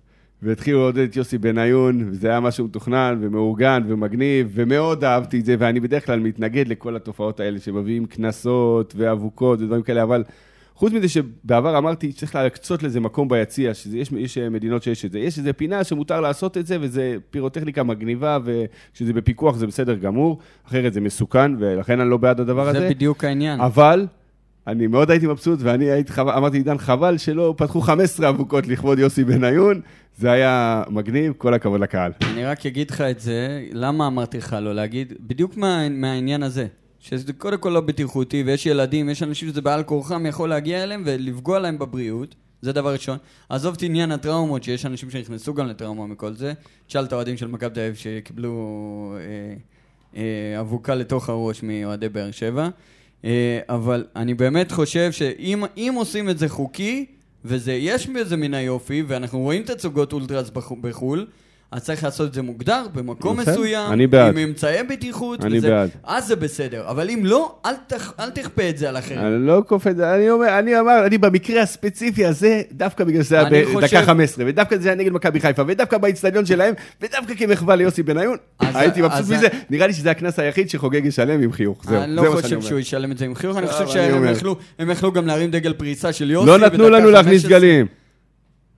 והתחילו 0.45 0.79
לעודד 0.79 1.03
את 1.03 1.15
יוסי 1.15 1.37
בניון, 1.37 2.09
וזה 2.09 2.29
היה 2.29 2.39
משהו 2.39 2.65
מתוכנן 2.65 3.17
ומאורגן 3.21 3.83
ומגניב, 3.87 4.51
ומאוד 4.53 5.03
אהבתי 5.03 5.39
את 5.39 5.45
זה, 5.45 5.55
ואני 5.59 5.79
בדרך 5.79 6.05
כלל 6.05 6.19
מתנגד 6.19 6.67
לכל 6.67 6.95
התופעות 6.95 7.39
האלה 7.39 7.59
שמביאים 7.59 8.05
קנסות 8.05 8.93
ואבוקות 8.97 9.61
ודברים 9.61 9.81
כאלה, 9.81 10.03
אבל 10.03 10.23
חוץ 10.75 10.93
מזה 10.93 11.09
שבעבר 11.09 11.77
אמרתי 11.77 12.11
שצריך 12.11 12.35
להקצות 12.35 12.83
לזה 12.83 12.99
מקום 12.99 13.27
ביציע, 13.27 13.73
שיש 13.73 14.11
יש 14.11 14.37
מדינות 14.37 14.83
שיש 14.83 15.05
את 15.05 15.11
זה. 15.11 15.19
יש 15.19 15.37
איזו 15.37 15.49
פינה 15.57 15.83
שמותר 15.83 16.21
לעשות 16.21 16.57
את 16.57 16.67
זה, 16.67 16.77
וזה 16.81 17.15
פירוטכניקה 17.29 17.83
מגניבה, 17.83 18.37
וכשזה 18.43 19.13
בפיקוח 19.13 19.55
זה 19.55 19.67
בסדר 19.67 19.95
גמור, 19.95 20.39
אחרת 20.67 20.93
זה 20.93 21.01
מסוכן, 21.01 21.51
ולכן 21.59 21.99
אני 21.99 22.09
לא 22.09 22.17
בעד 22.17 22.39
הדבר 22.39 22.67
הזה. 22.67 22.79
זה 22.79 22.89
בדיוק 22.89 23.23
העניין. 23.23 23.59
אבל 23.59 24.07
אני 24.67 24.87
מאוד 24.87 25.11
הייתי 25.11 25.27
מבסוט, 25.27 25.59
ואני 25.61 25.85
הייתי, 25.85 26.13
אמרתי, 26.21 26.57
עידן, 26.57 26.77
חבל 26.77 27.17
שלא 27.17 27.53
פתחו 27.57 27.81
15 27.81 28.29
אבוקות 28.29 28.67
לכבוד 28.67 28.99
יוסי 28.99 29.23
בניון, 29.23 29.81
זה 30.17 30.31
היה 30.31 30.83
מגניב, 30.89 31.33
כל 31.37 31.53
הכבוד 31.53 31.81
לקהל. 31.81 32.11
אני 32.23 32.45
רק 32.45 32.65
אגיד 32.65 32.91
לך 32.91 33.01
את 33.01 33.19
זה, 33.19 33.65
למה 33.71 34.07
אמרתי 34.07 34.37
לך 34.37 34.57
לא 34.61 34.75
להגיד? 34.75 35.13
בדיוק 35.19 35.57
מה, 35.57 35.89
מהעניין 35.89 36.43
הזה. 36.43 36.67
שזה 36.99 37.33
קודם 37.33 37.57
כל 37.57 37.69
לא 37.69 37.81
בטיחותי, 37.81 38.43
ויש 38.45 38.65
ילדים, 38.65 39.09
יש 39.09 39.23
אנשים 39.23 39.49
שזה 39.49 39.61
בעל 39.61 39.83
כורחם 39.83 40.25
יכול 40.25 40.49
להגיע 40.49 40.83
אליהם 40.83 41.03
ולפגוע 41.05 41.59
להם 41.59 41.79
בבריאות. 41.79 42.35
זה 42.61 42.73
דבר 42.73 42.93
ראשון. 42.93 43.17
עזוב 43.49 43.75
את 43.77 43.81
עניין 43.81 44.11
הטראומות, 44.11 44.63
שיש 44.63 44.85
אנשים 44.85 45.09
שנכנסו 45.09 45.53
גם 45.53 45.67
לטראומה 45.67 46.07
מכל 46.07 46.33
זה. 46.33 46.53
תשאל 46.87 47.03
את 47.03 47.11
האוהדים 47.11 47.37
של 47.37 47.47
מכבי 47.47 47.73
תל 47.73 47.91
שקיבלו 47.93 49.15
אה, 49.17 49.55
אה, 50.21 50.59
אבוקה 50.59 50.95
לתוך 50.95 51.29
הראש 51.29 51.63
מאוהדי 51.63 52.09
באר 52.09 52.31
שבע. 52.31 52.69
אה, 53.25 53.31
אבל 53.69 54.05
אני 54.15 54.33
באמת 54.33 54.71
חושב 54.71 55.11
שאם 55.11 55.63
אם 55.77 55.93
עושים 55.97 56.29
את 56.29 56.37
זה 56.37 56.49
חוקי, 56.49 57.05
ויש 57.45 58.07
בזה 58.07 58.37
מן 58.37 58.53
היופי, 58.53 59.03
ואנחנו 59.07 59.39
רואים 59.39 59.63
תצוגות 59.63 60.13
אולטרס 60.13 60.49
בחו- 60.49 60.75
בחו"ל, 60.81 61.27
אז 61.71 61.83
צריך 61.83 62.03
לעשות 62.03 62.29
את 62.29 62.33
זה 62.33 62.41
מוגדר, 62.41 62.85
במקום 62.95 63.37
בסדר, 63.37 63.51
מסוים, 63.51 63.91
אני 63.93 64.07
בעד. 64.07 64.37
עם 64.37 64.49
אמצעי 64.49 64.83
בטיחות, 64.83 65.45
אני 65.45 65.57
וזה, 65.57 65.69
בעד. 65.69 65.89
אז 66.03 66.27
זה 66.27 66.35
בסדר. 66.35 66.83
אבל 66.89 67.09
אם 67.09 67.21
לא, 67.25 67.55
אל, 67.65 67.73
תכ, 67.87 68.11
אל 68.19 68.29
תכפה 68.29 68.69
את 68.69 68.77
זה 68.77 68.89
על 68.89 68.97
אחרים. 68.97 69.19
אני 69.19 69.47
לא 69.47 69.63
כופה 69.67 69.89
את 69.89 69.95
זה, 69.95 70.15
אני 70.15 70.29
אומר, 70.29 70.59
אני 70.59 70.79
אמר, 70.79 71.05
אני 71.05 71.17
במקרה 71.17 71.61
הספציפי 71.61 72.25
הזה, 72.25 72.61
דווקא 72.71 73.03
בגלל 73.03 73.23
שזה 73.23 73.35
היה 73.35 73.47
אני 73.47 73.63
בדקה 73.65 73.81
חושב- 73.87 74.01
15, 74.05 74.45
ודווקא 74.47 74.77
זה 74.77 74.89
היה 74.89 74.95
נגד 74.97 75.11
מכבי 75.11 75.39
חיפה, 75.39 75.63
ודווקא 75.67 75.97
באיצטדיון 75.97 76.45
שלהם, 76.45 76.73
ודווקא 77.01 77.33
כמחווה 77.37 77.75
ליוסי 77.75 78.03
בניון, 78.03 78.37
הייתי 78.59 79.01
מבסוט 79.01 79.29
מזה, 79.35 79.47
נראה 79.69 79.87
לי 79.87 79.93
שזה 79.93 80.11
הקנס 80.11 80.39
היחיד 80.39 80.69
שחוגג 80.69 81.05
ישלם 81.05 81.41
עם 81.41 81.51
חיוך, 81.51 81.83
זהו, 81.89 82.01
אני 82.01 82.15
זה 82.15 82.21
לא 82.21 82.23
מה 82.23 82.29
שאני 82.29 82.41
חושב 82.41 82.55
אומר. 82.55 82.65
שהוא 82.67 82.79
ישלם 82.79 83.11
את 83.11 83.17
זה 83.17 83.25
עם 83.25 83.35
חיוך, 83.35 83.57
אני 83.57 83.65
לא, 83.65 83.71
חושב 83.71 83.87
שהם 83.87 84.23
אני. 84.23 84.31
יכלו- 84.91 85.11
גם 85.11 85.27
להרים 85.27 85.51
דגל 85.51 85.73
פריסה 85.73 86.13
של 86.13 86.31
יוסי. 86.31 86.47
לא 86.47 86.57
נתנו 86.57 86.89
לנו 86.89 87.09
להכניס 87.09 87.41
15. 87.41 87.49
דגלים. 87.59 87.85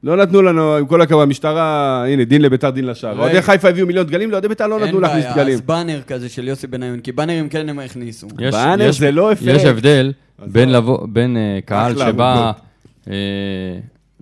לא 0.03 0.17
נתנו 0.17 0.41
לנו, 0.41 0.75
עם 0.75 0.85
כל 0.85 1.01
הכבוד, 1.01 1.23
המשטרה, 1.23 2.03
הנה, 2.07 2.23
דין 2.25 2.41
לביתר, 2.41 2.69
דין 2.69 2.85
לשער. 2.85 3.19
אוהדי 3.19 3.41
חיפה 3.41 3.69
הביאו 3.69 3.87
מיליון 3.87 4.05
דגלים, 4.05 4.31
לאוהדי 4.31 4.47
ביתר 4.47 4.67
לא 4.67 4.75
אין 4.77 4.83
נתנו 4.87 4.99
להכניס 4.99 5.23
בעיה, 5.23 5.35
דגלים. 5.35 5.53
אז 5.53 5.61
באנר 5.61 6.01
כזה 6.07 6.29
של 6.29 6.47
יוסי 6.47 6.67
בניון, 6.67 6.99
כי 6.99 7.11
באנרים 7.11 7.49
כן 7.49 7.69
הם 7.69 7.79
הכניסו. 7.79 8.27
יש- 8.39 8.55
באנר 8.55 8.91
זה 8.91 9.11
לא 9.11 9.31
אפקט. 9.31 9.47
יש 9.47 9.65
הבדל. 9.65 10.13
בין 10.45 10.71
לבוא, 10.71 11.07
בין 11.09 11.37
אה, 11.37 11.59
קהל 11.65 11.95
שבא. 11.97 12.51
אה, 13.07 13.13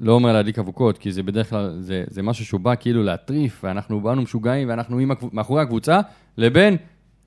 לא 0.02 0.12
אומר 0.14 0.34
להדליק 0.34 0.60
אבוקות, 0.60 0.98
כי 0.98 1.12
זה 1.12 1.24
בדרך 1.24 1.50
כלל, 1.50 1.78
זה, 1.80 2.04
זה 2.10 2.22
משהו 2.22 2.46
שהוא 2.46 2.60
בא 2.62 2.74
כאילו 2.80 3.04
להטריף, 3.04 3.62
ואנחנו 3.64 4.02
באנו 4.02 4.22
משוגעים, 4.22 4.70
ואנחנו 4.70 5.02
הקב- 5.12 5.30
מאחורי 5.34 5.62
הקבוצה, 5.62 6.00
לבין 6.38 6.78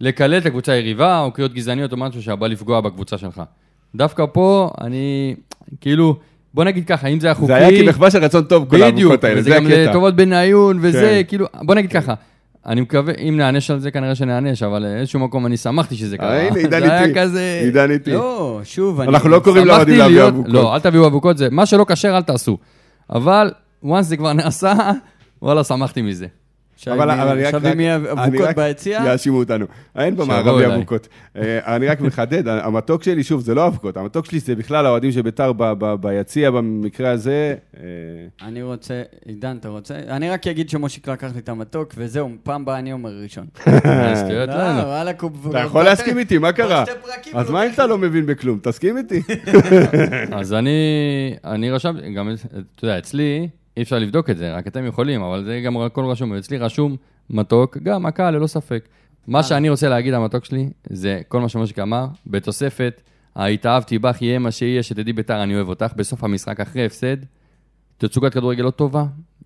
לקלל 0.01 0.39
את 0.39 0.47
הקבוצה 0.47 0.73
היריבה, 0.73 1.21
או 1.21 1.33
קריאות 1.33 1.53
גזעניות 1.55 1.93
או 1.93 1.97
משהו 1.97 2.23
שבא 2.23 2.47
לפגוע 2.47 2.81
בקבוצה 2.81 3.19
שלך. 3.19 3.43
דווקא 3.95 4.25
פה, 4.33 4.71
אני, 4.81 5.35
כאילו, 5.81 6.17
בוא 6.55 6.65
נגיד 6.65 6.87
ככה, 6.87 7.07
אם 7.07 7.21
זה 7.21 7.27
היה 7.27 7.35
חוקי... 7.35 7.47
זה 7.47 7.55
היה 7.55 7.85
כמחווה 7.85 8.11
של 8.11 8.25
רצון 8.25 8.45
טוב, 8.45 8.69
כל 8.69 8.77
בדיוק, 8.77 9.11
האבוקות 9.13 9.25
האלה, 9.25 9.41
וזה 9.41 9.51
זה 9.51 9.57
גם 9.57 9.67
הקטע. 9.67 9.91
לטובת 9.91 10.15
בניון, 10.15 10.79
וזה, 10.83 11.01
כן. 11.01 11.29
כאילו, 11.29 11.47
בוא 11.63 11.75
נגיד 11.75 11.93
ככה, 11.93 12.15
אני 12.67 12.81
מקווה, 12.81 13.15
אם 13.29 13.37
נענש 13.37 13.71
על 13.71 13.79
זה, 13.79 13.91
כנראה 13.91 14.15
שנענש, 14.15 14.63
אבל 14.63 14.83
באיזשהו 14.83 15.21
מקום 15.21 15.47
אני 15.47 15.57
שמחתי 15.57 15.97
שזה 15.97 16.19
קרה. 16.19 16.37
אה, 16.37 16.49
הנה, 16.49 16.59
עידן 16.59 16.81
זה 16.81 16.93
היה 16.93 17.05
איתי. 17.05 17.21
כזה... 17.21 17.61
עידן 17.65 17.91
איתי. 17.91 18.13
לא, 18.13 18.61
שוב, 18.65 19.01
אני... 19.01 19.09
אנחנו 19.09 19.29
לא 19.29 19.39
קוראים 19.39 19.67
לאוהדים 19.67 19.99
להביא 19.99 20.25
אבוקות. 20.25 20.53
לא, 20.53 20.75
אל 20.75 20.81
תביאו 20.81 21.07
אבוקות, 21.07 21.39
זה, 21.39 21.49
מה 21.51 21.67
שלא 21.67 21.87
כשר 21.89 22.17
אל 22.17 22.23
תעשו. 22.23 22.59
אבל, 23.11 23.51
once 23.85 24.01
זה 24.01 24.17
כבר 24.17 24.33
נעשה, 24.33 24.75
וואלה, 25.43 25.65
שמחתי 25.65 26.03
מזה. 26.03 26.27
עכשיו 26.79 26.95
אבל 26.95 27.11
אם- 27.11 27.21
אני 27.21 27.45
רק... 27.45 27.55
עכשיו 27.55 27.73
אם 27.73 27.81
יהיה 27.81 27.97
אבוקות 27.97 28.49
ביציע, 28.57 29.03
יאשימו 29.07 29.39
אותנו. 29.39 29.67
אין 29.97 30.17
במערבי 30.17 30.65
אליי. 30.65 30.77
אבוקות. 30.77 31.09
אה, 31.37 31.77
אני 31.77 31.87
רק 31.87 32.01
מחדד, 32.01 32.49
המתוק 32.49 33.03
שלי, 33.03 33.23
שוב, 33.25 33.41
זה 33.41 33.55
לא 33.55 33.67
אבוקות, 33.67 33.97
המתוק 33.97 34.27
שלי 34.27 34.41
זה 34.41 34.57
בכלל 34.57 34.87
האוהדים 34.87 35.13
של 35.13 35.23
ביתר 35.23 35.53
ביציע, 36.01 36.51
במקרה 36.51 37.11
הזה. 37.11 37.55
אה, 37.77 37.83
אני 38.49 38.63
רוצה... 38.63 39.03
עידן, 39.25 39.57
אתה 39.61 39.69
רוצה? 39.69 39.95
אני 39.95 40.31
רק 40.31 40.47
אגיד 40.47 40.71
שמושיק 40.71 41.09
לקח 41.09 41.31
לי 41.35 41.39
את 41.39 41.49
המתוק, 41.49 41.95
וזהו, 41.97 42.31
פעם 42.43 42.65
באה 42.65 42.79
אני 42.79 42.93
אומר 42.93 43.11
ראשון. 43.23 43.47
לא, 43.67 44.45
לנו. 44.45 44.83
וואלה, 44.83 45.13
קוב... 45.13 45.47
אתה 45.51 45.59
יכול 45.59 45.85
להסכים 45.85 46.19
איתי, 46.19 46.39
מה 46.39 46.53
קרה? 46.53 46.85
אז 47.35 47.47
הוא 47.47 47.53
מה 47.55 47.67
אם 47.67 47.71
אתה. 47.75 47.87
לא 47.87 47.99
מבין 47.99 48.27
בכלום? 48.27 48.59
תסכים 48.63 48.99
איתי. 48.99 49.23
אז 50.41 50.53
אני, 50.53 50.71
אני 51.45 51.71
רשמתי, 51.71 52.13
גם, 52.15 52.31
אתה 52.77 52.85
יודע, 52.85 52.99
אצלי, 52.99 53.49
אי 53.79 53.83
אפשר 53.83 53.99
לבדוק 53.99 54.31
את 54.31 54.37
זה, 54.37 54.55
רק 54.55 54.67
אתם 54.67 54.87
יכולים, 54.87 55.23
אבל 55.23 55.45
זה 55.45 55.61
גם 55.65 55.77
הכל 55.77 56.05
רשום, 56.05 56.35
אצלי 56.35 56.59
רשום 56.59 56.97
מתוק, 57.31 57.77
גם 57.77 58.07
הקהל, 58.07 58.35
ללא 58.35 58.47
ספק. 58.47 58.89
מה 59.27 59.43
שאני 59.43 59.69
רוצה 59.69 59.89
להגיד 59.89 60.15
המתוק 60.15 60.45
שלי, 60.45 60.71
זה 60.91 61.21
כל 61.29 61.41
מה 61.41 61.49
שמושיק 61.49 61.79
אמר, 61.79 62.07
בתוספת, 62.27 63.03
ההתאהבתי 63.35 63.99
בך, 63.99 64.23
יהיה 64.23 64.39
מה 64.39 64.51
שיהיה, 64.51 64.83
שתדעי 64.83 65.13
ביתר, 65.13 65.43
אני 65.43 65.55
אוהב 65.55 65.69
אותך, 65.69 65.93
בסוף 65.97 66.25
המשחק, 66.25 66.61
אחרי 66.61 66.87
הפסד, 66.87 67.17
תצוגת 67.99 68.35
כדורגל 68.35 68.65
לא 68.65 68.71
טובה, 68.71 69.05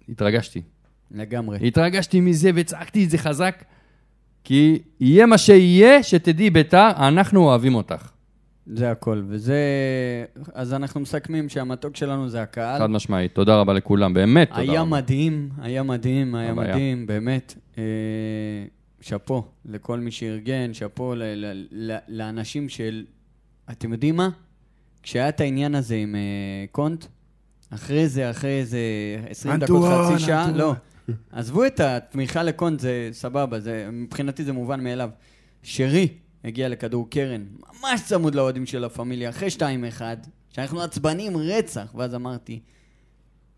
התרגשתי. 0.08 0.62
לגמרי. 1.10 1.58
התרגשתי 1.66 2.20
מזה 2.20 2.50
וצעקתי 2.54 3.04
את 3.04 3.10
זה 3.10 3.18
חזק, 3.18 3.64
כי 4.44 4.78
יהיה 5.00 5.26
מה 5.26 5.38
שיהיה, 5.38 6.02
שתדעי 6.02 6.50
ביתר, 6.50 6.90
אנחנו 6.96 7.40
אוהבים 7.40 7.74
אותך. 7.74 8.11
זה 8.66 8.90
הכל, 8.90 9.22
וזה... 9.28 9.56
אז 10.54 10.74
אנחנו 10.74 11.00
מסכמים 11.00 11.48
שהמתוק 11.48 11.96
שלנו 11.96 12.28
זה 12.28 12.42
הקהל. 12.42 12.78
חד 12.78 12.90
משמעית, 12.90 13.34
תודה 13.34 13.56
רבה 13.56 13.72
לכולם, 13.72 14.14
באמת 14.14 14.48
תודה 14.48 14.62
רבה. 14.62 14.72
היה 14.72 14.84
מדהים, 14.84 15.48
היה 15.60 15.82
מדהים, 15.82 16.34
היה 16.34 16.50
אבל 16.52 16.64
היה. 16.64 16.74
מדהים, 16.74 17.06
באמת. 17.06 17.54
אה, 17.78 17.82
שאפו 19.00 19.44
לכל 19.64 20.00
מי 20.00 20.10
שארגן, 20.10 20.74
שאפו 20.74 21.14
ל- 21.14 21.22
ל- 21.22 21.66
ל- 21.72 21.98
לאנשים 22.08 22.68
של... 22.68 23.04
אתם 23.70 23.92
יודעים 23.92 24.16
מה? 24.16 24.28
כשהיה 25.02 25.28
את 25.28 25.40
העניין 25.40 25.74
הזה 25.74 25.94
עם 25.94 26.14
אה, 26.14 26.20
קונט, 26.72 27.04
אחרי 27.70 28.08
זה, 28.08 28.30
אחרי 28.30 28.50
איזה 28.60 28.78
20 29.28 29.56
דקות, 29.56 29.70
אנטואן, 29.84 30.14
חצי 30.14 30.24
שעה, 30.24 30.44
אנטואן. 30.44 30.58
לא. 30.58 30.74
עזבו 31.32 31.66
את 31.66 31.80
התמיכה 31.80 32.42
לקונט, 32.42 32.80
זה 32.80 33.08
סבבה, 33.12 33.60
זה, 33.60 33.88
מבחינתי 33.92 34.44
זה 34.44 34.52
מובן 34.52 34.84
מאליו. 34.84 35.10
שרי 35.62 36.08
הגיע 36.44 36.68
לכדור 36.68 37.10
קרן, 37.10 37.44
ממש 37.80 38.00
צמוד 38.04 38.34
לאוהדים 38.34 38.66
של 38.66 38.84
הפמיליה, 38.84 39.30
אחרי 39.30 39.48
2-1, 39.58 39.62
שאנחנו 40.50 40.82
עצבנים 40.82 41.36
רצח, 41.36 41.94
ואז 41.94 42.14
אמרתי, 42.14 42.60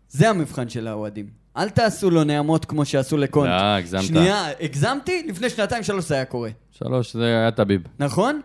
זה 0.09 0.29
המבחן 0.29 0.69
של 0.69 0.87
האוהדים. 0.87 1.29
אל 1.57 1.69
תעשו 1.69 2.09
לו 2.09 2.23
נעמות 2.23 2.65
כמו 2.65 2.85
שעשו 2.85 3.17
לקונט. 3.17 3.49
לא, 3.49 3.75
הגזמת. 3.75 4.03
שנייה, 4.03 4.47
הגזמתי? 4.61 5.23
לפני 5.27 5.49
שנתיים, 5.49 5.83
שלוש 5.83 6.05
זה 6.05 6.15
היה 6.15 6.25
קורה. 6.25 6.49
שלוש, 6.71 7.13
זה 7.13 7.25
היה 7.25 7.51
טביב. 7.51 7.81
נכון? 7.99 8.41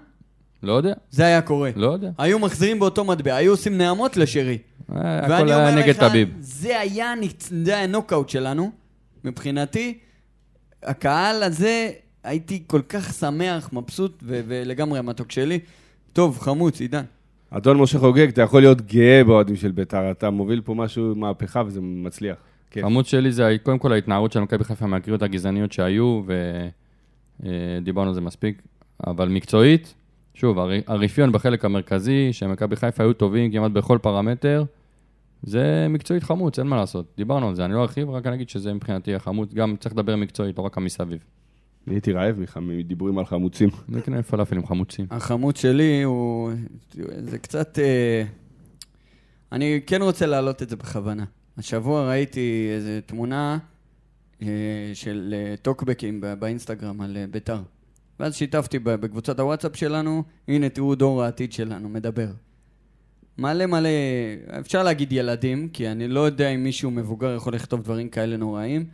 לא 0.63 0.73
יודע, 0.73 0.93
זה 1.11 1.25
היה 1.25 1.43
קורה. 1.43 1.71
לא 1.77 1.93
יודע. 1.93 2.11
היו 2.19 2.39
מחזירים 2.39 2.79
באותו 2.79 3.05
מטבע, 3.05 3.35
היו 3.35 3.53
עושים 3.53 3.79
נעמות 3.79 4.17
לשרי. 4.17 4.59
אה, 4.97 5.19
הכל 5.19 5.51
היה 5.51 5.75
נגד 5.75 5.89
לך, 5.89 6.01
טביב. 6.01 6.29
זה 6.41 6.81
היה, 6.81 7.15
זה 7.39 7.77
היה 7.77 7.87
נוקאוט 7.87 8.29
שלנו, 8.29 8.71
מבחינתי. 9.25 9.99
הקהל 10.83 11.43
הזה, 11.43 11.91
הייתי 12.25 12.63
כל 12.67 12.81
כך 12.89 13.13
שמח, 13.13 13.73
מבסוט, 13.73 14.23
ו- 14.23 14.41
ולגמרי 14.47 14.99
המתוק 14.99 15.31
שלי. 15.33 15.59
טוב, 16.13 16.39
חמוץ, 16.39 16.81
עידן. 16.81 17.05
אדון 17.51 17.77
משה 17.79 17.99
חוגג, 17.99 18.29
אתה 18.29 18.43
יכול 18.43 18.61
להיות 18.61 18.81
גאה 18.81 19.25
באוהדים 19.27 19.57
של 19.57 19.71
ביתר, 19.73 20.11
אתה 20.11 20.31
מוביל 20.31 20.61
פה 20.61 20.75
משהו, 20.75 21.15
מהפכה, 21.17 21.63
וזה 21.67 21.81
מצליח. 21.81 22.37
כן. 22.71 22.85
עמוד 22.85 23.07
שלי 23.07 23.33
זה 23.33 23.57
קודם 23.63 23.79
כל 23.79 23.93
ההתנערות 23.93 24.33
של 24.33 24.41
מכבי 24.41 24.65
חיפה 24.65 24.87
מהקריאות 24.87 25.23
הגזעניות 25.23 25.73
שהיו, 25.73 26.23
ודיברנו 27.41 28.09
על 28.09 28.15
זה 28.15 28.21
מספיק. 28.21 28.63
אבל 29.07 29.29
מקצועית, 29.29 29.95
שוב, 30.35 30.59
הר- 30.59 30.71
הרפיון 30.87 31.33
בחלק 31.33 31.65
המרכזי, 31.65 32.33
שמכבי 32.33 32.77
חיפה 32.77 33.03
היו 33.03 33.13
טובים 33.13 33.53
כמעט 33.53 33.71
בכל 33.71 33.99
פרמטר, 34.03 34.65
זה 35.43 35.87
מקצועית 35.91 36.23
חמוץ, 36.23 36.59
אין 36.59 36.67
מה 36.67 36.77
לעשות. 36.77 37.07
דיברנו 37.17 37.49
על 37.49 37.55
זה, 37.55 37.65
אני 37.65 37.75
לא 37.75 37.83
ארחיב, 37.83 38.11
רק 38.11 38.27
אני 38.27 38.35
אגיד 38.37 38.49
שזה 38.49 38.75
מבחינתי 38.75 39.15
החמוץ, 39.15 39.55
גם 39.55 39.77
צריך 39.81 39.95
לדבר 39.95 40.17
מקצועית, 40.17 40.59
לא 40.59 40.63
רק 40.63 40.77
המסביב. 40.79 41.19
נהייתי 41.87 42.13
רעב 42.13 42.41
מח- 42.41 42.57
מדיבורים 42.57 43.19
על 43.19 43.25
חמוצים. 43.27 43.69
נקנה 43.89 44.23
פלאפלים 44.23 44.67
חמוצים. 44.67 45.07
החמוץ 45.11 45.61
שלי 45.61 46.03
הוא... 46.03 46.51
זה 47.25 47.39
קצת... 47.39 47.79
אה, 47.79 48.23
אני 49.53 49.81
כן 49.87 50.03
רוצה 50.03 50.27
להעלות 50.27 50.63
את 50.63 50.69
זה 50.69 50.77
בכוונה. 50.77 51.25
השבוע 51.59 52.09
ראיתי 52.09 52.69
איזו 52.75 52.91
תמונה 53.07 53.59
אה, 54.43 54.47
של 54.95 55.35
אה, 55.37 55.55
טוקבקים 55.63 56.23
באינסטגרם 56.39 57.01
על 57.01 57.17
ביתר. 57.31 57.63
ואז 58.21 58.35
שיתפתי 58.37 58.79
בקבוצת 58.79 59.41
הוואטסאפ 59.41 59.77
שלנו, 59.77 60.23
הנה 60.49 60.69
תראו 60.69 60.95
דור 60.95 61.23
העתיד 61.23 61.53
שלנו, 61.53 61.89
מדבר. 61.89 62.29
מלא 63.39 63.67
מלא, 63.67 63.89
אפשר 64.61 64.83
להגיד 64.83 65.13
ילדים, 65.13 65.69
כי 65.69 65.89
אני 65.89 66.09
לא 66.09 66.21
יודע 66.21 66.49
אם 66.49 66.65
מישהו 66.65 66.91
מבוגר 66.91 67.35
יכול 67.37 67.55
לכתוב 67.55 67.83
דברים 67.83 68.09
כאלה 68.09 68.37
נוראים, 68.37 68.85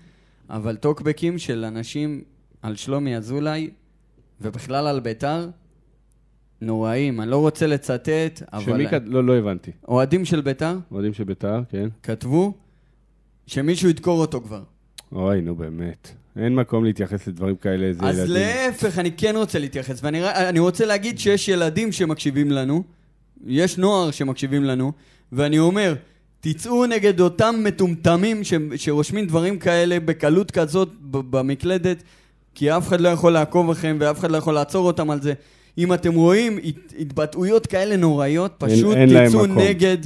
אבל 0.50 0.76
טוקבקים 0.76 1.38
של 1.38 1.64
אנשים 1.64 2.24
על 2.62 2.76
שלומי 2.76 3.16
אזולאי, 3.16 3.70
ובכלל 4.40 4.86
על 4.86 5.00
ביתר, 5.00 5.48
נוראים. 6.60 7.20
אני 7.20 7.30
לא 7.30 7.36
רוצה 7.36 7.66
לצטט, 7.66 8.42
אבל 8.52 8.62
שמי 8.62 8.88
כת... 8.88 9.02
לא, 9.04 9.24
לא 9.24 9.36
הבנתי. 9.36 9.70
אוהדים 9.88 10.24
של 10.24 10.40
ביתר 10.40 10.78
אוהדים 10.92 11.14
של 11.14 11.24
ביתר, 11.24 11.60
כן. 11.68 11.88
כתבו 12.02 12.52
שמישהו 13.46 13.88
ידקור 13.88 14.20
אותו 14.20 14.40
כבר. 14.40 14.62
אוי, 15.12 15.40
נו 15.40 15.54
באמת. 15.54 16.10
אין 16.36 16.54
מקום 16.54 16.84
להתייחס 16.84 17.26
לדברים 17.26 17.56
כאלה, 17.56 17.86
איזה 17.86 18.04
אז 18.04 18.18
ילדים. 18.18 18.34
להפך, 18.34 18.98
אני 18.98 19.12
כן 19.12 19.36
רוצה 19.36 19.58
להתייחס, 19.58 20.00
ואני 20.02 20.58
רוצה 20.58 20.86
להגיד 20.86 21.18
שיש 21.18 21.48
ילדים 21.48 21.92
שמקשיבים 21.92 22.50
לנו, 22.50 22.82
יש 23.46 23.78
נוער 23.78 24.10
שמקשיבים 24.10 24.64
לנו, 24.64 24.92
ואני 25.32 25.58
אומר, 25.58 25.94
תצאו 26.40 26.86
נגד 26.86 27.20
אותם 27.20 27.54
מטומטמים 27.64 28.44
ש, 28.44 28.54
שרושמים 28.76 29.26
דברים 29.26 29.58
כאלה 29.58 30.00
בקלות 30.00 30.50
כזאת 30.50 30.88
במקלדת, 31.10 32.02
כי 32.56 32.70
אף 32.76 32.88
אחד 32.88 33.00
לא 33.00 33.08
יכול 33.08 33.32
לעקוב 33.32 33.70
אחריהם 33.70 33.96
ואף 34.00 34.18
אחד 34.18 34.30
לא 34.30 34.36
יכול 34.36 34.54
לעצור 34.54 34.86
אותם 34.86 35.10
על 35.10 35.22
זה. 35.22 35.32
אם 35.78 35.92
אתם 35.94 36.14
רואים 36.14 36.58
הת- 36.64 36.94
התבטאויות 36.98 37.66
כאלה 37.66 37.96
נוראיות, 37.96 38.54
פשוט 38.58 38.96
אין 38.96 39.08
להם 39.12 39.28
תצאו. 39.28 39.46
נגד. 39.46 39.96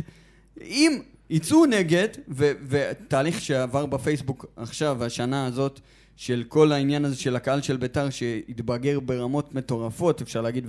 אם 0.62 0.98
יצאו 1.30 1.66
נגד, 1.66 2.09
ו- 2.28 2.53
ותהליך 2.68 3.40
שעבר 3.40 3.86
בפייסבוק 3.86 4.46
עכשיו, 4.57 5.05
השנה 5.05 5.46
הזאת, 5.46 5.80
של 6.16 6.42
כל 6.48 6.72
העניין 6.72 7.05
הזה 7.05 7.16
של 7.16 7.36
הקהל 7.36 7.62
של 7.62 7.76
ביתר 7.76 8.11
שהתבגר 8.11 9.01
ברמות 9.01 9.55
מטורפות, 9.55 10.22
אפשר 10.22 10.40
להגיד, 10.40 10.64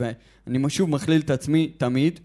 ואני 0.48 0.70
שוב 0.70 0.90
מכליל 0.90 1.22
את 1.22 1.30
עצמי 1.30 1.72
תמיד, 1.78 2.20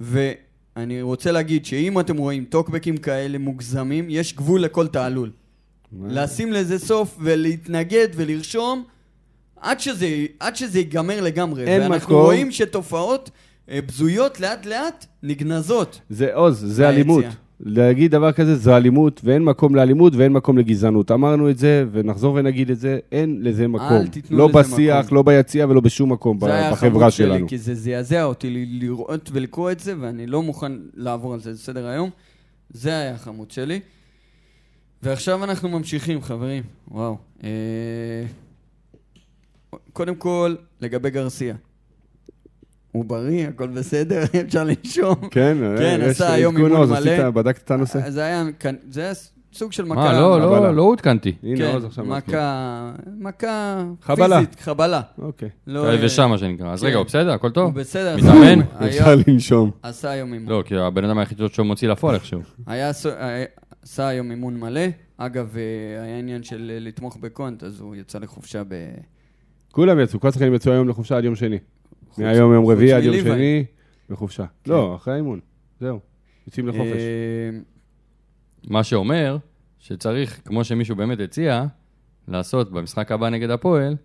ואני 0.00 1.02
רוצה 1.02 1.32
להגיד 1.32 1.66
שאם 1.66 2.00
אתם 2.00 2.16
רואים 2.16 2.44
טוקבקים 2.44 2.96
כאלה 2.96 3.38
מוגזמים, 3.38 4.06
יש 4.08 4.34
גבול 4.36 4.60
לכל 4.60 4.86
תעלול. 4.86 5.30
לשים 6.08 6.52
לזה 6.52 6.78
סוף 6.78 7.16
ולהתנגד 7.20 8.08
ולרשום 8.14 8.84
עד 9.60 9.80
שזה, 9.80 10.06
עד 10.40 10.56
שזה 10.56 10.78
ייגמר 10.78 11.20
לגמרי. 11.20 11.64
אין 11.64 11.80
ואנחנו 11.82 12.14
מקום. 12.14 12.24
רואים 12.24 12.50
שתופעות 12.52 13.30
אה, 13.70 13.78
בזויות 13.86 14.40
לאט 14.40 14.66
לאט 14.66 15.06
נגנזות. 15.22 16.00
זה 16.10 16.34
עוז, 16.34 16.64
זה. 16.66 16.88
אלימות. 16.88 17.24
להגיד 17.60 18.10
דבר 18.10 18.32
כזה 18.32 18.56
זה 18.56 18.76
אלימות, 18.76 19.20
ואין 19.24 19.42
מקום 19.44 19.74
לאלימות 19.74 20.14
ואין 20.16 20.32
מקום 20.32 20.58
לגזענות. 20.58 21.10
אמרנו 21.10 21.50
את 21.50 21.58
זה, 21.58 21.84
ונחזור 21.92 22.34
ונגיד 22.34 22.70
את 22.70 22.78
זה, 22.78 22.98
אין 23.12 23.38
לזה 23.42 23.68
מקום. 23.68 24.06
תיתנו 24.06 24.38
לא 24.38 24.48
לזה 24.48 24.58
בשיח, 24.58 25.04
מקום. 25.06 25.16
לא 25.16 25.22
ביציע 25.22 25.66
ולא 25.68 25.80
בשום 25.80 26.12
מקום 26.12 26.38
ב- 26.38 26.44
זה 26.44 26.54
היה 26.54 26.72
בחברה 26.72 26.88
החבות 26.88 27.12
שלי, 27.12 27.26
שלנו. 27.26 27.48
כי 27.48 27.58
זה 27.58 27.74
זעזע 27.74 28.24
אותי 28.24 28.66
לראות 28.80 29.30
ולקרוא 29.32 29.70
את 29.70 29.80
זה, 29.80 29.94
ואני 30.00 30.26
לא 30.26 30.42
מוכן 30.42 30.72
לעבור 30.94 31.34
על 31.34 31.40
זה 31.40 31.50
לסדר 31.50 31.86
היום. 31.86 32.10
זה 32.70 32.90
היה 32.90 33.14
החמוד 33.14 33.50
שלי. 33.50 33.80
ועכשיו 35.04 35.44
אנחנו 35.44 35.68
ממשיכים, 35.68 36.22
חברים. 36.22 36.62
וואו. 36.90 37.16
אה... 37.44 37.50
קודם 39.92 40.14
כל, 40.14 40.54
לגבי 40.80 41.10
גרסיה. 41.10 41.54
הוא 42.92 43.04
בריא, 43.04 43.48
הכל 43.48 43.68
בסדר, 43.68 44.22
אפשר 44.46 44.64
לנשום. 44.64 45.14
כן, 45.30 45.56
כן, 45.78 45.98
יש 46.02 46.10
עשה 46.10 46.32
היום 46.32 46.56
אימון 46.56 46.72
מלא. 46.72 46.98
עשית, 46.98 47.34
בדקת 47.34 47.62
את 47.64 47.70
הנושא? 47.70 48.10
זה 48.10 48.24
היה, 48.24 48.44
זה 48.90 49.02
היה 49.02 49.12
סוג 49.54 49.72
של 49.72 49.84
מכה. 49.84 50.00
מה, 50.00 50.12
לא. 50.12 50.40
לא, 50.40 50.74
לא 50.74 50.82
עודכנתי. 50.82 51.32
הנה 51.42 51.56
כן, 51.56 51.74
עוז 51.74 51.84
עכשיו. 51.84 52.04
מכה, 52.04 52.92
מכה 53.18 53.84
חבלה. 54.02 54.38
פיזית, 54.38 54.60
חבלה. 54.60 55.00
אוקיי. 55.18 55.48
לא, 55.66 55.88
אה, 55.88 55.94
יבשה 55.94 56.26
מה 56.26 56.38
שנקרא. 56.38 56.72
אז 56.72 56.80
כן. 56.80 56.86
רגע, 56.86 56.96
הוא 56.96 57.06
בסדר? 57.06 57.32
הכל 57.32 57.46
הוא 57.46 57.54
טוב? 57.54 57.74
בסדר. 57.74 58.16
מתאמן? 58.16 58.60
אפשר 58.86 59.14
לנשום. 59.26 59.70
עשה 59.82 60.10
היום 60.10 60.32
אימון. 60.32 60.52
לא, 60.52 60.62
כי 60.66 60.76
הבן 60.76 61.04
אדם 61.04 61.18
היחיד 61.18 61.38
שהוא 61.52 61.66
מוציא 61.66 61.88
לפועל 61.88 62.14
איכשהו. 62.14 62.40
עשה 63.84 64.08
היום 64.08 64.30
אימון 64.30 64.60
מלא. 64.60 64.80
אגב, 65.16 65.56
אה, 65.56 66.02
היה 66.02 66.18
עניין 66.18 66.42
של 66.42 66.70
אה, 66.74 66.80
לתמוך 66.80 67.16
בקונט, 67.16 67.62
אז 67.62 67.80
הוא 67.80 67.96
יצא 67.96 68.18
לחופשה 68.18 68.62
ב... 68.68 68.74
כולם 69.72 70.00
יצאו, 70.00 70.20
כל 70.20 70.28
השחקנים 70.28 70.54
יצאו 70.54 70.72
היום 70.72 70.88
לחופשה 70.88 71.16
עד 71.16 71.24
יום 71.24 71.34
שני. 71.34 71.58
מהיום 72.18 72.52
יום 72.52 72.66
רביעי 72.66 72.92
עד 72.92 73.02
יום. 73.02 73.16
שני, 73.16 73.64
בחופשה. 74.10 74.44
לא, 74.66 74.96
אחרי 74.96 75.14
האימון. 75.14 75.40
זהו. 75.80 76.00
יוצאים 76.46 76.68
לחופש. 76.68 76.80
אה, 76.80 77.58
מה 78.68 78.84
שאומר 78.84 79.36
שצריך, 79.78 80.40
כמו 80.44 80.64
שמישהו 80.64 80.96
באמת 80.96 81.20
הציע, 81.20 81.64
לעשות 82.28 82.72
במשחק 82.72 83.12
הבא 83.12 83.28
נגד 83.28 83.50
הפועל, 83.50 83.96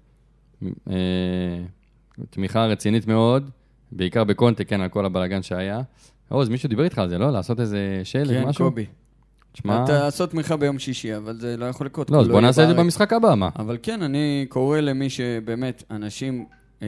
תמיכה 2.29 2.65
רצינית 2.65 3.07
מאוד, 3.07 3.49
בעיקר 3.91 4.23
בקונטה, 4.23 4.63
כן, 4.63 4.81
על 4.81 4.89
כל 4.89 5.05
הבלאגן 5.05 5.41
שהיה. 5.41 5.81
עוז, 6.29 6.49
מישהו 6.49 6.69
דיבר 6.69 6.83
איתך 6.83 6.97
על 6.97 7.09
זה, 7.09 7.17
לא? 7.17 7.31
לעשות 7.31 7.59
איזה 7.59 8.01
שלט, 8.03 8.29
כן, 8.29 8.47
משהו? 8.47 8.65
קובי. 8.65 8.85
תשמע, 9.51 9.83
אתה 9.83 9.99
לעשות 9.99 10.31
תמיכה 10.31 10.57
ביום 10.57 10.79
שישי, 10.79 11.17
אבל 11.17 11.37
זה 11.39 11.57
לא 11.57 11.65
יכול 11.65 11.85
לקרות. 11.85 12.09
לא, 12.09 12.21
אז 12.21 12.27
בוא 12.27 12.35
יהיה 12.35 12.41
נעשה 12.41 12.63
את 12.63 12.67
זה. 12.67 12.73
במשחק 12.73 13.13
הבא, 13.13 13.35
מה? 13.35 13.49
אבל 13.59 13.77
כן, 13.83 14.01
אני 14.01 14.45
קורא 14.49 14.79
למי 14.79 15.09
שבאמת, 15.09 15.83
אנשים 15.91 16.45
אה, 16.81 16.87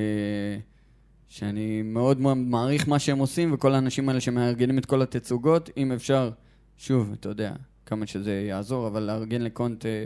שאני 1.30 1.82
מאוד 1.82 2.22
מעריך 2.36 2.90
מה 2.90 3.00
שהם 3.00 3.18
עושים, 3.18 3.54
וכל 3.54 3.74
האנשים 3.74 4.10
האלה 4.10 4.20
שמארגנים 4.20 4.78
את 4.78 4.86
כל 4.86 5.02
התצוגות, 5.02 5.70
אם 5.78 5.92
אפשר, 5.92 6.30
שוב, 6.78 7.12
אתה 7.20 7.30
יודע, 7.30 7.52
כמה 7.86 8.08
שזה 8.08 8.46
יעזור, 8.50 8.88
אבל 8.88 9.04
לארגן 9.04 9.42
לקונט 9.42 9.86
אה, 9.86 10.06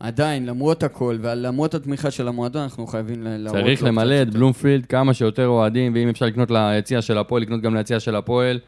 עדיין, 0.00 0.46
למרות 0.46 0.82
הכל, 0.82 1.18
ולמרות 1.20 1.74
התמיכה 1.74 2.10
של 2.10 2.28
המועדון, 2.28 2.62
אנחנו 2.62 2.86
חייבים 2.86 3.22
להראות 3.22 3.64
צריך 3.64 3.82
לו 3.82 3.88
למלא 3.88 4.16
קצת 4.22 4.28
את. 4.28 4.34
בלומפילד 4.34 4.86
כמה 4.86 5.14
שיותר 5.14 5.46
אוהדים, 5.46 5.94
ואם 5.94 6.08
אפשר 6.08 6.26
לקנות 6.26 6.50
ליציע 6.50 7.02
של 7.02 7.18
הפועל, 7.18 7.42
לקנות 7.42 7.60
גם 7.60 7.74
ליציע 7.74 8.00
של 8.00 8.16
הפועל, 8.16 8.58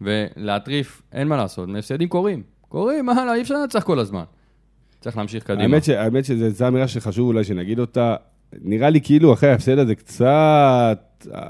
ולהטריף, 0.00 1.02
אין 1.12 1.28
מה 1.28 1.36
לעשות, 1.36 1.68
הפסדים 1.78 2.08
קורים. 2.08 2.57
קורים, 2.68 3.08
הלאה, 3.08 3.34
אי 3.34 3.42
אפשר 3.42 3.54
לנצח 3.54 3.82
כל 3.82 3.98
הזמן. 3.98 4.22
צריך 5.00 5.16
להמשיך 5.16 5.44
קדימה. 5.44 5.62
האמת, 5.62 5.84
ש, 5.84 5.88
האמת 5.88 6.24
שזו 6.24 6.68
אמירה 6.68 6.88
שחשוב 6.88 7.26
אולי 7.26 7.44
שנגיד 7.44 7.78
אותה. 7.78 8.16
נראה 8.62 8.90
לי 8.90 9.00
כאילו 9.00 9.32
אחרי 9.32 9.50
ההפסד 9.50 9.78
הזה 9.78 9.94
קצת 9.94 10.26
אה, 11.34 11.40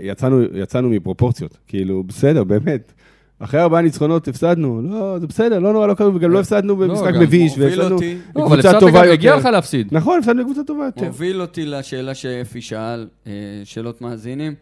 יצאנו, 0.00 0.42
יצאנו 0.54 0.88
מפרופורציות. 0.90 1.58
כאילו, 1.66 2.02
בסדר, 2.04 2.44
באמת. 2.44 2.92
אחרי 3.38 3.60
ארבעה 3.62 3.82
ניצחונות 3.82 4.28
הפסדנו, 4.28 4.82
לא, 4.82 5.18
זה 5.18 5.26
בסדר, 5.26 5.58
לא 5.58 5.72
נורא, 5.72 5.86
לא 5.86 5.94
קרה, 5.94 6.08
וגם 6.16 6.30
לא 6.30 6.40
הפסדנו 6.40 6.76
במשחק 6.76 7.14
גם 7.14 7.20
מביש, 7.20 7.58
והפסדנו 7.58 7.94
אותי- 7.94 8.18
לא, 8.36 8.46
אבל 8.46 8.52
לקבוצה 8.52 8.68
הפסדת 8.70 8.80
טובה 8.80 9.06
גם, 9.06 9.12
הגיע 9.12 9.32
לך 9.32 9.38
יותר. 9.38 9.50
להפסיד. 9.50 9.88
נכון, 9.92 10.18
הפסדנו 10.18 10.40
לקבוצה 10.40 10.60
טובה 10.64 10.84
יותר. 10.84 11.04
מוביל 11.06 11.40
אותי 11.40 11.66
לשאלה 11.66 12.14
שאפי 12.14 12.60
שאל, 12.60 13.06
אה, 13.26 13.32
שאלות 13.64 14.00
מאזינים. 14.02 14.54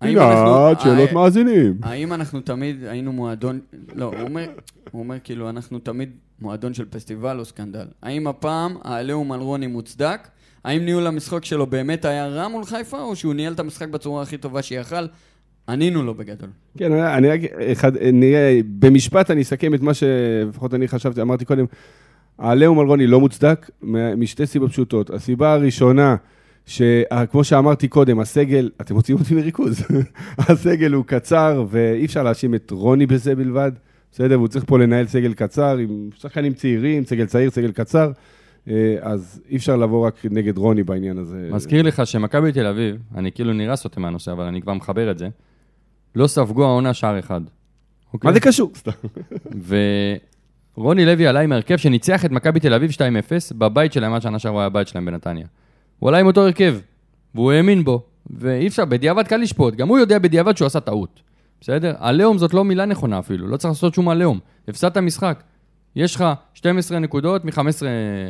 פינת 0.00 0.80
שאלות 0.80 1.08
אה, 1.08 1.14
מאזינים. 1.14 1.78
האם 1.82 2.12
אנחנו 2.12 2.40
תמיד 2.40 2.84
היינו 2.84 3.12
מועדון, 3.12 3.60
לא, 3.94 4.04
הוא 4.04 4.20
אומר, 4.20 4.46
הוא 4.90 5.02
אומר 5.02 5.16
כאילו, 5.24 5.50
אנחנו 5.50 5.78
תמיד 5.78 6.10
מועדון 6.40 6.74
של 6.74 6.84
פסטיבל 6.90 7.38
או 7.38 7.44
סקנדל. 7.44 7.86
האם 8.02 8.26
הפעם 8.26 8.76
העליהום 8.84 9.32
על 9.32 9.40
רוני 9.40 9.66
מוצדק? 9.66 10.28
האם 10.64 10.84
ניהול 10.84 11.06
המשחק 11.06 11.44
שלו 11.44 11.66
באמת 11.66 12.04
היה 12.04 12.26
רע 12.26 12.48
מול 12.48 12.64
חיפה, 12.64 13.00
או 13.00 13.16
שהוא 13.16 13.34
ניהל 13.34 13.52
את 13.52 13.60
המשחק 13.60 13.88
בצורה 13.88 14.22
הכי 14.22 14.38
טובה 14.38 14.62
שיכל? 14.62 15.06
ענינו 15.68 16.02
לו 16.02 16.14
בגדול. 16.14 16.48
כן, 16.78 16.92
אני 16.92 17.28
רק, 17.28 17.40
אחד, 17.72 17.92
נראה, 18.12 18.60
במשפט 18.78 19.30
אני 19.30 19.42
אסכם 19.42 19.74
את 19.74 19.80
מה 19.80 19.94
שלפחות 19.94 20.74
אני 20.74 20.88
חשבתי, 20.88 21.22
אמרתי 21.22 21.44
קודם, 21.44 21.64
העליהום 22.38 22.80
על 22.80 22.86
רוני 22.86 23.06
לא 23.06 23.20
מוצדק, 23.20 23.70
משתי 24.16 24.46
סיבות 24.46 24.70
פשוטות. 24.70 25.10
הסיבה 25.10 25.52
הראשונה, 25.52 26.16
שכמו 26.70 27.44
שאמרתי 27.44 27.88
קודם, 27.88 28.20
הסגל, 28.20 28.70
אתם 28.80 28.94
מוציאים 28.94 29.18
אותי 29.20 29.34
מריכוז, 29.34 29.82
הסגל 30.48 30.92
הוא 30.92 31.04
קצר, 31.04 31.64
ואי 31.70 32.04
אפשר 32.04 32.22
להאשים 32.22 32.54
את 32.54 32.70
רוני 32.70 33.06
בזה 33.06 33.34
בלבד, 33.34 33.72
בסדר? 34.12 34.38
והוא 34.38 34.48
צריך 34.48 34.64
פה 34.64 34.78
לנהל 34.78 35.06
סגל 35.06 35.34
קצר, 35.34 35.76
עם 35.76 36.10
שחקנים 36.14 36.52
צעירים, 36.52 37.04
סגל 37.04 37.26
צעיר, 37.26 37.50
סגל 37.50 37.72
קצר, 37.72 38.12
אה, 38.68 38.96
אז 39.00 39.42
אי 39.48 39.56
אפשר 39.56 39.76
לבוא 39.76 40.06
רק 40.06 40.14
נגד 40.30 40.58
רוני 40.58 40.82
בעניין 40.82 41.18
הזה. 41.18 41.48
מזכיר 41.52 41.82
לך 41.82 42.06
שמכבי 42.06 42.52
תל 42.52 42.66
אביב, 42.66 42.96
אני 43.14 43.32
כאילו 43.32 43.52
נראה 43.52 43.76
סוטה 43.76 44.00
מהנושא, 44.00 44.32
אבל 44.32 44.44
אני 44.44 44.62
כבר 44.62 44.74
מחבר 44.74 45.10
את 45.10 45.18
זה, 45.18 45.28
לא 46.14 46.26
ספגו 46.26 46.64
העונה 46.64 46.94
שער 46.94 47.18
אחד. 47.18 47.40
אוקיי? 48.12 48.28
מה 48.28 48.34
זה 48.34 48.40
קשור? 48.40 48.72
סתם. 48.76 48.90
ורוני 50.76 51.06
לוי 51.06 51.26
עלה 51.26 51.40
עם 51.40 51.52
הרכב 51.52 51.76
שניצח 51.76 52.24
את 52.24 52.30
מכבי 52.30 52.60
תל 52.60 52.74
אביב 52.74 52.90
2-0 52.90 52.94
בבית 53.58 53.92
שלהם, 53.92 54.14
עד 54.14 54.22
שנה 54.22 54.38
שעברה 54.38 54.60
היה 54.60 54.66
הבית 54.66 54.88
שלהם 54.88 55.04
בנתניה. 55.04 55.46
הוא 56.00 56.08
עלה 56.08 56.18
עם 56.18 56.26
אותו 56.26 56.40
הרכב, 56.40 56.76
והוא 57.34 57.52
האמין 57.52 57.84
בו, 57.84 58.02
ואי 58.30 58.66
אפשר, 58.66 58.84
בדיעבד 58.84 59.26
קל 59.26 59.36
לשפוט, 59.36 59.74
גם 59.74 59.88
הוא 59.88 59.98
יודע 59.98 60.18
בדיעבד 60.18 60.56
שהוא 60.56 60.66
עשה 60.66 60.80
טעות. 60.80 61.20
בסדר? 61.60 61.94
עליהום 61.98 62.38
זאת 62.38 62.54
לא 62.54 62.64
מילה 62.64 62.84
נכונה 62.84 63.18
אפילו, 63.18 63.46
לא 63.46 63.56
צריך 63.56 63.70
לעשות 63.70 63.94
שום 63.94 64.08
עליהום. 64.08 64.38
הפסדת 64.68 64.96
משחק. 64.96 65.42
יש 65.96 66.14
לך 66.14 66.24
12 66.54 66.98
נקודות 66.98 67.44
מ-15 67.44 67.82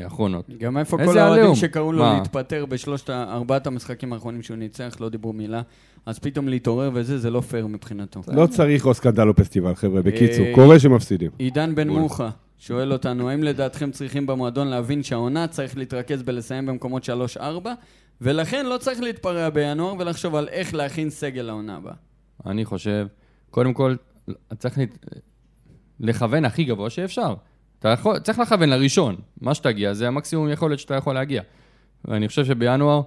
אחרונות. 0.06 0.50
גם 0.58 0.78
איפה 0.78 0.96
כל 1.04 1.18
האוהדים? 1.18 1.54
שקראו 1.54 1.92
לו 1.92 2.02
מה? 2.04 2.18
להתפטר 2.18 2.66
בשלושת, 2.66 3.10
ארבעת 3.10 3.66
המשחקים 3.66 4.12
האחרונים 4.12 4.42
שהוא 4.42 4.56
ניצח, 4.56 4.96
לא 5.00 5.08
דיברו 5.08 5.32
מילה, 5.32 5.62
אז 6.06 6.18
פתאום 6.18 6.48
להתעורר 6.48 6.90
וזה, 6.94 7.18
זה 7.18 7.30
לא 7.30 7.40
פייר 7.40 7.66
מבחינתו. 7.66 8.20
לא 8.28 8.46
צריך 8.46 8.86
או 8.86 8.94
סקנדל 8.94 9.28
או 9.28 9.34
פסטיבל, 9.34 9.74
חבר'ה, 9.74 10.02
בקיצור, 10.02 10.46
אה, 10.46 10.54
קורה 10.54 10.78
שמפסידים. 10.78 11.30
עידן 11.38 11.74
בן. 11.74 11.88
מוחה 11.88 12.30
שואל 12.60 12.92
אותנו, 12.92 13.30
האם 13.30 13.42
לדעתכם 13.42 13.90
צריכים 13.90 14.26
במועדון 14.26 14.68
להבין 14.68 15.02
שהעונה 15.02 15.46
צריך 15.46 15.76
להתרכז 15.76 16.22
בלסיים 16.22 16.66
במקומות 16.66 17.08
3-4, 17.36 17.42
ולכן 18.20 18.66
לא 18.66 18.78
צריך 18.78 19.00
להתפרע 19.00 19.50
בינואר 19.50 19.94
ולחשוב 19.98 20.34
על 20.34 20.48
איך 20.48 20.74
להכין 20.74 21.10
סגל 21.10 21.42
לעונה 21.42 21.76
הבאה. 21.76 21.94
אני 22.46 22.64
חושב, 22.64 23.06
קודם 23.50 23.74
כל, 23.74 23.94
צריך 24.58 24.78
להת... 24.78 25.06
לכוון 26.00 26.44
הכי 26.44 26.64
גבוה 26.64 26.90
שאפשר. 26.90 27.34
אתה 27.78 27.88
יכול, 27.88 28.18
צריך 28.18 28.38
לכוון 28.38 28.68
לראשון. 28.68 29.16
מה 29.40 29.54
שתגיע 29.54 29.94
זה 29.94 30.08
המקסימום 30.08 30.50
יכולת 30.50 30.78
שאתה 30.78 30.94
יכול 30.94 31.14
להגיע. 31.14 31.42
ואני 32.04 32.28
חושב 32.28 32.44
שבינואר 32.44 33.02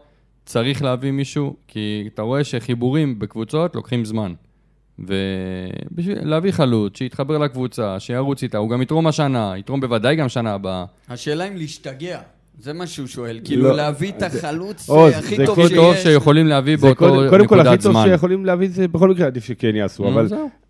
צריך 0.46 0.82
להביא 0.82 1.12
מישהו, 1.12 1.56
כי 1.68 2.10
אתה 2.14 2.22
רואה 2.22 2.44
שחיבורים 2.44 3.20
בקבוצות 3.20 3.76
לוקחים 3.76 4.06
זמן. 4.06 4.34
ובשביל 5.00 6.18
להביא 6.28 6.52
חלוץ, 6.52 6.98
שיתחבר 6.98 7.38
לקבוצה, 7.38 8.00
שירוץ 8.00 8.44
איתה, 8.44 8.58
הוא 8.58 8.70
גם 8.70 8.82
יתרום 8.82 9.08
השנה, 9.08 9.54
יתרום 9.58 9.82
בוודאי 9.82 10.16
גם 10.16 10.30
שנה 10.30 10.54
הבאה. 10.54 10.86
השאלה 11.10 11.48
אם 11.48 11.58
להשתגע, 11.58 12.20
זה 12.60 12.74
מה 12.74 12.88
שהוא 12.88 13.08
שואל, 13.08 13.40
כאילו 13.44 13.64
לא, 13.64 13.76
להביא 13.76 14.12
את 14.12 14.20
זה- 14.20 14.26
החלוץ 14.48 14.90
עוז, 14.90 15.14
הכי 15.14 15.36
זה 15.36 15.46
טוב 15.46 15.60
הכי 15.60 15.68
שיש. 15.70 15.78
טוב 15.78 15.96
שיכולים 15.96 16.48
להביא 16.48 16.76
זה 16.78 16.82
באותו 16.88 17.00
קודם, 17.00 17.30
קודם 17.30 17.48
כל, 17.48 17.60
הכי 17.60 17.68
נקודת 17.70 17.84
טוב 17.84 17.92
זמן. 17.92 18.06
שיכולים 18.08 18.46
להביא 18.46 18.70
זה 18.72 18.88
בכל 18.88 19.10
מקרה 19.10 19.28
עדיף 19.28 19.44
שכן 19.46 19.76
יעשו, 19.76 20.08
אבל. 20.08 20.28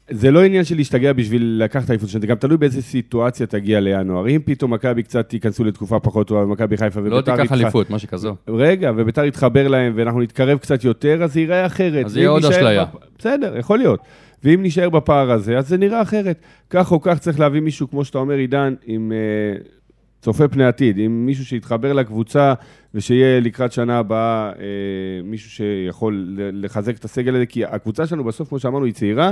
זה 0.09 0.31
לא 0.31 0.43
עניין 0.43 0.63
של 0.63 0.75
להשתגע 0.75 1.13
בשביל 1.13 1.61
לקחת 1.63 1.89
אליפות, 1.89 2.09
זה 2.09 2.27
גם 2.27 2.35
תלוי 2.35 2.57
באיזה 2.57 2.81
סיטואציה 2.81 3.47
תגיע 3.47 3.79
לינואר. 3.79 4.27
אם 4.29 4.39
פתאום 4.45 4.73
מכבי 4.73 5.03
קצת 5.03 5.33
ייכנסו 5.33 5.63
לתקופה 5.63 5.99
פחות 5.99 6.27
טובה, 6.27 6.43
ומכבי 6.43 6.77
חיפה 6.77 6.99
לא 6.99 7.15
וביתר 7.15 7.31
תיקח 7.35 7.43
יתח- 7.45 7.53
אליפות, 7.53 7.89
משהו 7.89 8.07
כזו. 8.07 8.35
רגע, 8.47 8.91
וביתר 8.97 9.25
יתחבר 9.25 9.67
להם, 9.67 9.93
ואנחנו 9.95 10.21
נתקרב 10.21 10.57
קצת 10.57 10.83
יותר, 10.83 11.23
אז 11.23 11.33
זה 11.33 11.39
ייראה 11.39 11.65
אחרת. 11.65 12.05
אז 12.05 12.17
יהיה 12.17 12.29
עוד 12.29 12.45
אשליה. 12.45 12.83
בפ- 12.85 12.97
בסדר, 13.19 13.57
יכול 13.57 13.77
להיות. 13.77 13.99
ואם 14.43 14.61
נישאר 14.61 14.89
בפער 14.89 15.31
הזה, 15.31 15.57
אז 15.57 15.67
זה 15.67 15.77
נראה 15.77 16.01
אחרת. 16.01 16.39
כך 16.69 16.91
או 16.91 17.01
כך 17.01 17.19
צריך 17.19 17.39
להביא 17.39 17.61
מישהו, 17.61 17.89
כמו 17.89 18.05
שאתה 18.05 18.17
אומר, 18.17 18.33
עידן, 18.35 18.73
עם 18.85 19.11
אה, 19.11 19.59
צופה 20.21 20.47
פני 20.47 20.65
עתיד, 20.65 20.97
עם 20.97 21.25
מישהו 21.25 21.45
שיתחבר 21.45 21.93
לקבוצה, 21.93 22.53
ושיהיה 22.93 23.39
לקראת 23.39 23.71
שנה 23.71 23.97
הבאה 23.97 24.49
אה, 24.49 24.53
מישהו 25.23 25.49
שיכול 25.51 26.27
לחזק 26.37 26.97
את 26.97 27.05
הסגל 27.05 27.35
הזה, 27.35 27.45
כי 27.45 27.65
הקבוצה 27.65 28.07
שלנו 28.07 28.23
בסוף, 28.23 28.49
כמו 28.49 28.59
שאמרנו, 28.59 28.85
היא 28.85 28.93
צעירה. 28.93 29.31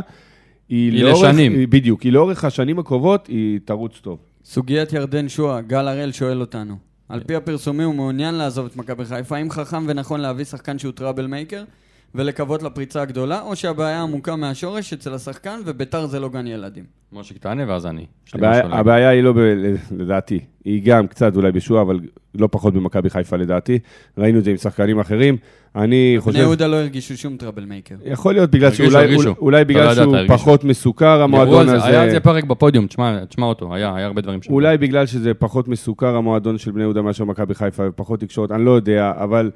היא 0.72 1.04
לאורך- 1.04 1.24
לשנים. 1.30 1.52
היא- 1.52 1.68
בדיוק, 1.68 2.02
היא 2.02 2.12
לאורך 2.14 2.46
השנים 2.46 2.80
הקרובות, 2.80 3.28
היא 3.28 3.60
תרוץ 3.66 4.00
טוב. 4.02 4.20
סוגיית 4.46 4.94
ירדן 4.94 5.30
שואה, 5.30 5.62
גל 5.62 5.88
הראל 5.88 6.12
שואל 6.12 6.42
אותנו. 6.42 6.76
על 7.10 7.20
פי 7.24 7.36
הפרסומים 7.36 7.88
הוא 7.88 7.96
מעוניין 7.96 8.36
לעזוב 8.36 8.66
את 8.66 8.76
מכבי 8.76 9.06
חיפה, 9.06 9.38
האם 9.38 9.50
חכם 9.52 9.84
ונכון 9.88 10.20
להביא 10.20 10.46
שחקן 10.46 10.80
שהוא 10.80 10.92
טראבל 10.92 11.28
מייקר 11.28 11.64
ולקוות 12.16 12.64
לפריצה 12.64 13.02
הגדולה, 13.02 13.42
או 13.42 13.56
שהבעיה 13.56 14.02
עמוקה 14.02 14.36
מהשורש 14.36 14.94
אצל 14.94 15.14
השחקן 15.14 15.60
וביתר 15.66 16.06
זה 16.06 16.20
לא 16.20 16.30
גן 16.30 16.48
ילדים? 16.48 16.84
משה 17.14 17.36
תענה 17.40 17.64
ואז 17.68 17.86
אני. 17.86 18.06
הבעיה-. 18.34 18.66
הבעיה 18.72 19.10
היא 19.10 19.22
לא, 19.22 19.34
ב, 19.34 19.40
לדעתי, 19.98 20.40
היא 20.66 20.82
גם 20.86 21.08
קצת 21.08 21.36
אולי 21.36 21.52
בשועה, 21.52 21.82
אבל 21.82 22.00
לא 22.36 22.48
פחות 22.52 22.74
במכבי 22.74 23.10
חיפה 23.10 23.36
לדעתי. 23.36 23.80
ראינו 24.18 24.40
את 24.40 24.44
זה 24.44 24.52
עם 24.52 24.58
שחקנים 24.58 25.00
אחרים. 25.00 25.38
אני 25.76 26.12
בני 26.12 26.22
חושב... 26.22 26.40
יהודה 26.40 26.68
לא 26.68 26.76
הרגישו 26.76 27.18
שום 27.18 27.38
טראבל 27.38 27.66
מייקר. 27.66 27.96
יכול 28.06 28.34
להיות 28.34 28.52
בגלל 28.52 28.66
הרגישו, 28.66 28.84
שאולי 28.84 29.06
הרגישו. 29.06 29.36
אולי 29.40 29.62
אתה 29.62 29.68
לא 29.74 29.80
בגלל 29.80 29.84
ידעת, 29.92 29.96
שהוא 29.96 30.16
הרגישו. 30.16 30.34
פחות 30.38 30.64
מסוכר 30.64 31.22
המועדון 31.22 31.70
על 31.70 31.80
זה, 31.80 31.86
היה 31.86 32.02
על 32.02 32.08
הזה. 32.08 32.16
זה 32.16 32.20
פרק 32.20 32.44
בפודיום, 32.44 32.88
תשמע, 32.88 33.26
תשמע 33.26 33.46
אותו, 33.46 33.76
היה 33.76 33.96
היה 33.96 34.06
הרבה 34.06 34.22
דברים 34.22 34.42
שם. 34.42 34.54
אולי 34.54 34.78
בגלל 34.78 35.06
שזה 35.06 35.34
פחות 35.34 35.68
מסוכר 35.68 36.16
המועדון 36.16 36.58
של 36.58 36.72
בני 36.72 36.84
יהודה 36.84 37.02
מאשר 37.02 37.26
מכבי 37.26 37.56
חיפה 37.56 37.88
ופחות 37.88 38.20
תקשורת, 38.20 38.52
אני 38.52 38.66
לא 38.66 38.72
יודע, 38.72 39.12
אבל 39.16 39.52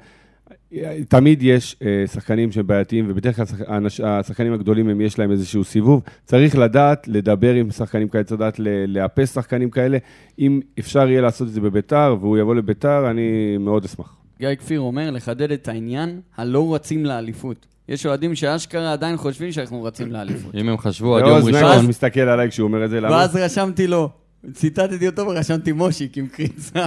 תמיד 1.08 1.42
יש 1.42 1.76
אה, 1.82 2.04
שחקנים 2.06 2.52
שהם 2.52 2.66
בעייתיים, 2.66 3.04
ובדרך 3.08 3.36
כלל 3.36 3.42
השח- 3.44 3.60
האנש- 3.68 4.04
השחקנים 4.04 4.52
הגדולים, 4.52 4.88
הם 4.88 5.00
יש 5.00 5.18
להם 5.18 5.30
איזשהו 5.30 5.64
סיבוב. 5.64 6.02
צריך 6.24 6.58
לדעת 6.58 7.08
לדבר 7.08 7.54
עם 7.54 7.70
שחקנים 7.70 8.08
כאלה, 8.08 8.24
צריך 8.24 8.40
לדעת 8.40 8.60
לאפס 8.88 9.34
שחקנים 9.34 9.70
כאלה. 9.70 9.98
אם 10.38 10.60
אפשר 10.78 11.08
יהיה 11.08 11.20
לעשות 11.20 11.48
את 11.48 11.52
זה 11.52 11.60
בביתר, 11.60 12.16
והוא 12.20 12.38
יבוא 12.38 12.54
לביתר, 12.54 13.10
אני 13.10 13.56
מאוד 13.60 13.84
אשמח. 13.84 14.16
גיא 14.38 14.54
כפיר 14.54 14.80
אומר, 14.80 15.10
לחדד 15.10 15.52
את 15.52 15.68
העניין, 15.68 16.20
הלא 16.36 16.74
רצים 16.74 17.04
לאליפות. 17.04 17.66
יש 17.88 18.06
אוהדים 18.06 18.34
שאשכרה 18.34 18.92
עדיין 18.92 19.16
חושבים 19.16 19.52
שאנחנו 19.52 19.82
רצים 19.82 20.12
לאליפות. 20.12 20.54
אם 20.54 20.68
הם 20.68 20.78
חשבו 20.78 21.16
עד 21.16 21.24
יום 21.26 21.36
ראשון, 21.36 21.52
נגos 21.62 21.88
מסתכל 21.88 22.20
עליי 22.20 22.48
כשהוא 22.50 22.68
אומר 22.68 22.84
את 22.84 22.90
זה, 22.90 23.00
למה? 23.00 23.10
ואז 23.16 23.36
רשמתי 23.36 23.86
לו, 23.86 24.10
ציטטתי 24.52 25.06
אותו 25.08 25.26
ורשמתי 25.26 25.72
מושיק 25.72 26.18
עם 26.18 26.26
קריצה. 26.26 26.86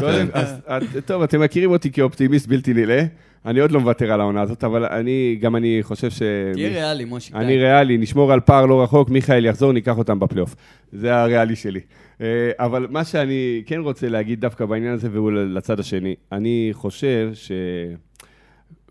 את- 0.78 1.06
טוב, 1.06 1.22
אתם 1.22 1.42
מכירים 1.42 1.72
אותי 1.72 1.92
כאופטימיסט 1.92 2.48
בלתי 2.48 2.74
נלאה. 2.74 3.04
אני 3.46 3.60
עוד 3.60 3.72
לא 3.72 3.80
מוותר 3.80 4.12
על 4.12 4.22
העונה 4.22 4.42
הזאת, 4.42 4.64
אבל 4.64 4.86
אני, 4.86 5.38
גם 5.42 5.56
אני 5.56 5.80
חושב 5.82 6.10
ש... 6.10 6.22
תהיה 6.54 6.70
ריאלי, 6.70 7.06
מושיק. 7.06 7.36
אני. 7.36 7.58
ריאלי, 7.58 7.98
נשמור 7.98 8.34
על 8.34 8.40
פער 8.40 8.66
לא 8.66 8.84
רחוק, 8.84 9.10
מיכאל 9.10 9.46
יחזור, 9.46 9.72
ניקח 9.72 9.98
אותם 9.98 10.20
בפלייאוף. 10.20 10.56
זה 10.92 11.16
הריאלי 11.16 11.56
שלי. 11.56 11.80
אה, 12.22 12.26
אבל 12.58 12.88
מה 12.90 13.04
שאני 13.04 13.64
כן 13.66 13.80
רוצה 13.80 14.10
להגיד 14.10 14.42
דווקא 14.42 14.66
בעניין 14.66 14.94
הזה, 14.94 15.10
והוא 15.12 15.32
לצד 15.32 15.80
השני, 15.80 16.16
אני 16.32 16.70
חושב 16.72 17.32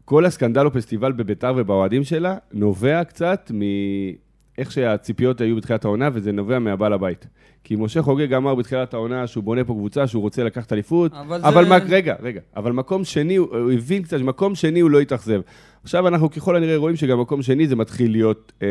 שכל 0.03 0.25
הסקנדל 0.25 0.66
או 0.66 0.73
פסטיבל 0.73 1.12
בביתר 1.12 1.55
ובאוהדים 1.57 2.05
שלה, 2.05 2.37
נובע 2.53 3.05
קצת 3.05 3.51
מאיך 4.59 4.73
שהציפיות 4.73 5.41
היו 5.41 5.57
בתחילת 5.57 5.85
העונה, 5.85 6.09
וזה 6.13 6.33
נובע 6.33 6.59
מהבעל 6.59 6.93
הבית. 6.93 7.27
כי 7.65 7.77
משה 7.77 8.03
חוגג 8.03 8.33
אמר 8.33 8.55
בתחילת 8.55 8.95
העונה 8.95 9.27
שהוא 9.27 9.45
בונה 9.45 9.65
פה 9.65 9.73
קבוצה, 9.73 10.07
שהוא 10.07 10.23
רוצה 10.23 10.45
לקחת 10.45 10.73
אליפות, 10.73 11.13
אבל 11.13 11.41
אבל 11.45 11.65
זה- 11.65 11.71
מה, 11.71 11.77
רגע, 11.89 12.15
רגע, 12.23 12.41
אבל 12.57 12.73
מקום 12.73 13.05
שני, 13.05 13.37
הוא 13.37 13.73
הבין 13.73 14.03
קצת 14.03 14.19
שמקום 14.19 14.55
שני 14.55 14.81
הוא 14.81 14.91
לא 14.91 15.01
התאכזב. 15.01 15.41
עכשיו 15.83 16.09
אנחנו 16.09 16.31
ככל 16.31 16.57
הנראה 16.57 16.77
רואים 16.77 16.97
שגם 16.97 17.21
מקום 17.21 17.43
שני 17.43 17.69
זה 17.69 17.77
מתחיל 17.77 18.11
להיות 18.13 18.53
אה, 18.63 18.67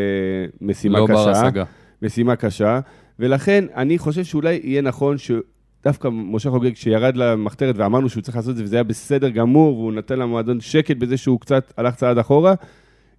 משימה 0.61 0.99
לא 0.99 1.05
קשה. 1.07 1.13
בר 1.15 1.29
השגה. 1.29 1.63
משימה 2.01 2.35
קשה, 2.35 2.79
ולכן 3.19 3.65
אני 3.75 3.97
חושב 3.97 4.23
שאולי 4.23 4.59
יהיה 4.63 4.81
נכון 4.81 5.15
שדווקא 5.17 6.07
משה 6.11 6.49
חוגג, 6.49 6.73
כשירד 6.73 7.17
למחתרת 7.17 7.75
ואמרנו 7.77 8.09
שהוא 8.09 8.21
צריך 8.21 8.37
לעשות 8.37 8.51
את 8.51 8.57
זה, 8.57 8.63
וזה 8.63 8.75
היה 8.75 8.83
בסדר 8.83 9.29
גמור, 9.29 9.77
והוא 9.79 9.93
נתן 9.93 10.19
למועדון 10.19 10.59
שקט 10.59 10.97
בזה 10.97 11.17
שהוא 11.17 11.39
קצת 11.39 11.73
הלך 11.77 11.95
צעד 11.95 12.17
אחורה, 12.17 12.53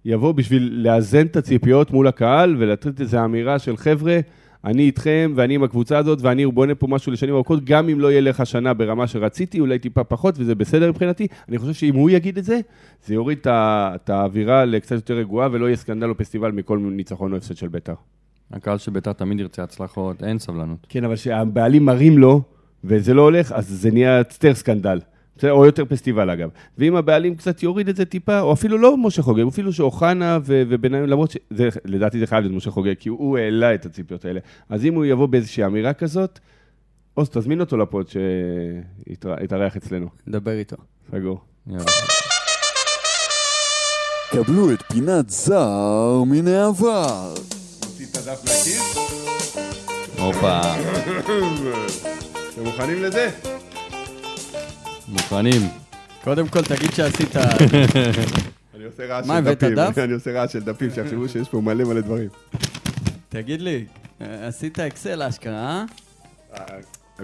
יבוא 0.05 0.31
בשביל 0.31 0.69
לאזן 0.73 1.25
את 1.25 1.35
הציפיות 1.35 1.91
מול 1.91 2.07
הקהל 2.07 2.55
ולתת 2.59 3.01
איזו 3.01 3.25
אמירה 3.25 3.59
של 3.59 3.77
חבר'ה, 3.77 4.19
אני 4.65 4.83
איתכם 4.83 5.33
ואני 5.35 5.55
עם 5.55 5.63
הקבוצה 5.63 5.97
הזאת 5.97 6.21
ואני 6.21 6.45
בונה 6.45 6.75
פה 6.75 6.87
משהו 6.87 7.11
לשנים 7.11 7.35
ארוכות, 7.35 7.63
גם 7.63 7.89
אם 7.89 7.99
לא 7.99 8.11
יהיה 8.11 8.21
לך 8.21 8.45
שנה 8.45 8.73
ברמה 8.73 9.07
שרציתי, 9.07 9.59
אולי 9.59 9.79
טיפה 9.79 10.03
פחות, 10.03 10.35
וזה 10.37 10.55
בסדר 10.55 10.89
מבחינתי. 10.89 11.27
אני 11.49 11.57
חושב 11.57 11.73
שאם 11.73 11.95
הוא 11.95 12.09
יגיד 12.09 12.37
את 12.37 12.43
זה, 12.43 12.59
זה 13.05 13.13
יוריד 13.13 13.37
את 13.47 14.09
האווירה 14.09 14.65
לקצת 14.65 14.91
יותר 14.91 15.13
רגועה 15.13 15.49
ולא 15.51 15.65
יהיה 15.65 15.77
סקנדל 15.77 16.09
או 16.09 16.17
פסטיבל 16.17 16.51
מכל 16.51 16.79
ניצחון 16.79 17.31
או 17.31 17.37
הפסד 17.37 17.57
של 17.57 17.67
בית"ר. 17.67 17.93
הקהל 18.51 18.77
של 18.77 18.91
ביתר 18.91 19.13
תמיד 19.13 19.39
ירצה 19.39 19.63
הצלחות, 19.63 20.23
אין 20.23 20.39
סבלנות. 20.39 20.87
כן, 20.89 21.03
אבל 21.03 21.15
כשהבעלים 21.15 21.85
מראים 21.85 22.17
לו, 22.17 22.41
וזה 22.83 23.13
לא 23.13 23.21
הולך, 23.21 23.51
אז 23.51 23.67
זה 23.67 23.91
נהיה 23.91 24.17
יותר 24.17 24.53
סקנדל. 24.53 24.99
בסדר? 25.39 25.51
או 25.51 25.65
יותר 25.65 25.85
פסטיבל 25.85 26.29
אגב. 26.29 26.49
ואם 26.77 26.95
הבעלים 26.95 27.35
קצת 27.35 27.63
יוריד 27.63 27.89
את 27.89 27.95
זה 27.95 28.05
טיפה, 28.05 28.39
או 28.39 28.53
אפילו 28.53 28.77
לא 28.77 28.97
משה 28.97 29.21
חוגג, 29.21 29.47
אפילו 29.47 29.73
שאוחנה 29.73 30.39
ו- 30.45 30.63
ובניון, 30.69 31.09
למרות 31.09 31.31
שזה, 31.31 31.69
לדעתי 31.85 32.19
זה 32.19 32.27
חייב 32.27 32.41
להיות 32.41 32.55
משה 32.55 32.71
חוגג, 32.71 32.93
כי 32.99 33.09
הוא 33.09 33.37
העלה 33.37 33.73
את 33.73 33.85
הציפיות 33.85 34.25
האלה. 34.25 34.39
אז 34.69 34.85
אם 34.85 34.93
הוא 34.93 35.05
יבוא 35.05 35.27
באיזושהי 35.27 35.65
אמירה 35.65 35.93
כזאת, 35.93 36.39
עוז, 37.13 37.29
תזמין 37.29 37.59
אותו 37.59 37.77
לפוד 37.77 38.07
שיתארח 38.09 39.77
אצלנו. 39.77 40.07
דבר 40.27 40.51
איתו. 40.51 40.75
סגור. 41.11 41.39
קבלו 44.31 44.73
את 44.73 44.81
פינת 44.81 45.29
זר 45.29 46.23
מן 46.25 46.47
העבר. 46.47 47.33
הופה, 50.19 50.61
אתם 52.53 52.63
מוכנים 52.63 53.03
לזה? 53.03 53.29
מוכנים. 55.09 55.61
קודם 56.23 56.47
כל, 56.47 56.61
תגיד 56.61 56.91
שעשית... 56.91 57.35
אני 58.75 58.83
עושה 58.83 59.05
רעש 59.05 59.27
מה, 59.27 59.33
של 59.33 59.39
הבאת 59.39 59.63
דפים. 59.63 59.75
דף? 59.75 59.97
אני 60.03 60.13
עושה 60.13 60.31
רעש 60.31 60.53
של 60.53 60.59
דפים, 60.59 60.89
שיחשבו 60.95 61.29
שיש 61.29 61.49
פה 61.49 61.61
מלא 61.61 61.83
מלא 61.83 62.01
דברים. 62.01 62.29
תגיד 63.29 63.61
לי, 63.61 63.85
אה, 64.21 64.47
עשית 64.47 64.79
אקסל 64.79 65.21
אשכרה, 65.23 65.85
אה? 66.53 66.63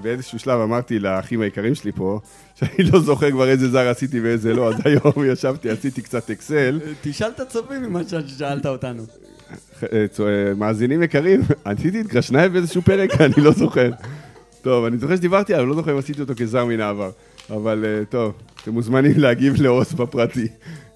באיזשהו 0.02 0.40
שלב 0.40 0.60
אמרתי 0.60 1.00
לאחים 1.00 1.42
היקרים 1.42 1.76
שלי 1.76 1.92
פה, 1.92 2.20
שאני 2.60 2.92
לא 2.92 3.00
זוכר 3.00 3.32
כבר 3.32 3.50
איזה 3.50 3.70
זר 3.70 3.90
עשיתי 3.90 4.20
ואיזה 4.20 4.54
לא, 4.54 4.70
אז 4.70 4.76
היום 4.86 5.26
ישבתי, 5.26 5.70
עשיתי 5.70 6.02
קצת 6.02 6.30
אקסל. 6.30 6.80
אה, 6.86 6.92
תשאל 7.02 7.30
את 7.30 7.40
הצופים 7.40 7.84
ממה 7.84 8.02
ששאלת 8.04 8.66
אותנו. 8.66 9.04
אה, 9.84 10.06
אה, 10.20 10.54
מאזינים 10.58 11.04
יקרים, 11.04 11.42
עשיתי 11.66 12.02
את 12.02 12.08
גרשנייב 12.08 12.54
באיזשהו 12.54 12.82
פרק, 12.82 13.22
אני 13.22 13.34
לא 13.38 13.52
זוכר. 13.52 13.92
טוב, 14.62 14.86
אני 14.86 14.98
זוכר 14.98 15.16
שדיברתי 15.16 15.54
עליו, 15.54 15.66
לא 15.66 15.76
זוכר 15.76 15.92
אם 15.92 15.98
עשיתי 15.98 16.22
אותו 16.22 16.34
כזר 16.38 16.66
מן 16.66 16.80
העבר. 16.82 17.10
אבל 17.50 17.86
אה, 17.86 18.06
טוב, 18.06 18.34
אתם 18.62 18.72
מוזמנים 18.72 19.12
להגיב 19.18 19.62
לאוס 19.62 19.94
בפרטי. 19.94 20.48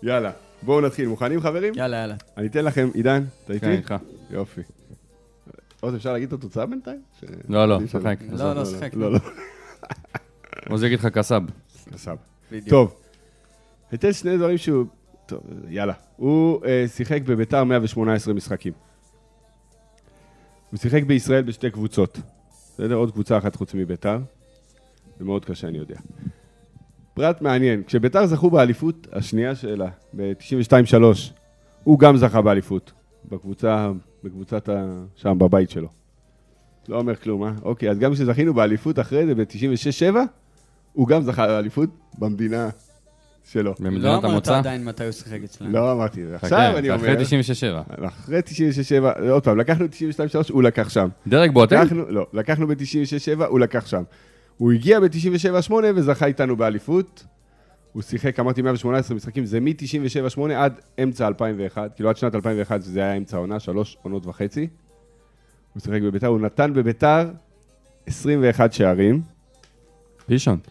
יאללה, 0.03 0.31
בואו 0.61 0.81
נתחיל. 0.81 1.07
מוכנים 1.07 1.41
חברים? 1.41 1.73
יאללה, 1.75 1.97
יאללה. 1.97 2.15
אני 2.37 2.47
אתן 2.47 2.65
לכם, 2.65 2.89
עידן, 2.93 3.23
אתה 3.45 3.47
כן, 3.47 3.53
איתי? 3.53 3.67
איתך. 3.77 3.95
יופי. 4.31 4.61
עוד 5.79 5.95
אפשר 5.95 6.13
להגיד 6.13 6.27
את 6.27 6.39
התוצאה 6.39 6.65
בינתיים? 6.65 7.01
ש- 7.19 7.23
לא, 7.49 7.65
לא. 7.69 7.79
שחק. 7.87 8.17
לא, 8.31 8.53
לא, 8.55 8.65
שחק. 8.65 8.93
לא, 8.93 9.11
לא. 9.11 9.19
עוז 10.69 10.83
יגיד 10.83 10.99
לך 10.99 11.05
קסאב. 11.05 11.43
קסאב. 11.93 12.17
בדיוק. 12.51 12.69
טוב, 12.69 12.95
אתן 13.93 14.13
שני 14.13 14.37
דברים 14.37 14.57
שהוא... 14.57 14.85
טוב, 15.25 15.39
יאללה. 15.69 15.93
הוא 16.15 16.65
אה, 16.65 16.85
שיחק 16.87 17.21
בביתר 17.21 17.63
118 17.63 18.33
משחקים. 18.33 18.73
הוא 20.71 20.77
שיחק 20.79 21.03
בישראל 21.03 21.41
בשתי 21.43 21.71
קבוצות. 21.71 22.17
בסדר? 22.73 22.95
עוד 22.95 23.11
קבוצה 23.11 23.37
אחת 23.37 23.55
חוץ 23.55 23.73
מביתר. 23.73 24.17
זה 25.19 25.25
מאוד 25.25 25.45
קשה, 25.45 25.67
אני 25.67 25.77
יודע. 25.77 25.95
פרט 27.19 27.41
מעניין, 27.41 27.83
כשביתר 27.87 28.25
זכו 28.25 28.49
באליפות 28.49 29.07
השנייה 29.11 29.55
שלה, 29.55 29.87
ב-92-3, 30.13 31.03
הוא 31.83 31.99
גם 31.99 32.17
זכה 32.17 32.41
באליפות. 32.41 32.91
בקבוצה, 33.31 33.91
בקבוצת 34.23 34.69
ה... 34.69 35.03
שם, 35.15 35.37
בבית 35.39 35.69
שלו. 35.69 35.87
לא 36.87 36.97
אומר 36.97 37.15
כלום, 37.15 37.43
אה? 37.43 37.51
אוקיי, 37.61 37.89
אז 37.89 37.99
גם 37.99 38.13
כשזכינו 38.13 38.53
באליפות 38.53 38.99
אחרי 38.99 39.25
זה, 39.25 39.35
ב-96-7, 39.35 40.15
הוא 40.93 41.07
גם 41.07 41.21
זכה 41.21 41.47
באליפות 41.47 41.89
במדינה 42.17 42.69
שלו. 43.43 43.63
לא 43.63 43.75
במדינת 43.79 44.05
אמרת 44.05 44.23
המוצא. 44.23 44.57
עדיין 44.57 44.85
מתי 44.85 45.03
הוא 45.03 45.11
שיחק 45.11 45.39
אצלנו. 45.43 45.71
לא 45.71 45.91
אמרתי 45.91 46.23
את 46.23 46.27
זה. 46.27 46.37
חכה, 46.37 46.45
עכשיו 46.47 46.77
אני 46.77 46.89
אומר... 46.89 47.13
אחרי 47.13 47.23
97. 47.23 47.81
אחרי 48.07 48.39
96-7, 48.39 49.29
עוד 49.29 49.43
פעם, 49.43 49.57
לקחנו 49.57 49.85
את 49.85 49.93
92-3, 49.93 50.53
הוא 50.53 50.63
לקח 50.63 50.89
שם. 50.89 51.09
דרג 51.27 51.51
בוטל? 51.51 51.83
לקחנו, 51.83 52.05
לא, 52.09 52.27
לקחנו 52.33 52.67
ב-96-7, 52.67 53.43
הוא 53.45 53.59
לקח 53.59 53.87
שם. 53.87 54.03
הוא 54.59 54.71
הגיע 54.71 54.99
ב-97-8 54.99 55.73
וזכה 55.95 56.25
איתנו 56.25 56.55
באליפות. 56.55 57.25
הוא 57.93 58.01
שיחק, 58.01 58.39
אמרתי, 58.39 58.61
118 58.61 59.17
משחקים, 59.17 59.45
זה 59.45 59.59
מ-97-8 59.59 60.41
עד 60.55 60.73
אמצע 61.03 61.27
2001, 61.27 61.95
כאילו 61.95 62.09
עד 62.09 62.17
שנת 62.17 62.35
2001, 62.35 62.81
שזה 62.81 62.99
היה 62.99 63.13
אמצע 63.13 63.37
העונה, 63.37 63.59
שלוש 63.59 63.97
עונות 64.01 64.25
וחצי. 64.25 64.67
הוא 65.73 65.81
שיחק 65.81 66.01
בביתר, 66.01 66.27
הוא 66.27 66.39
נתן 66.39 66.73
בביתר 66.73 67.29
21 68.05 68.73
שערים. 68.73 69.21
פישונט. 70.25 70.67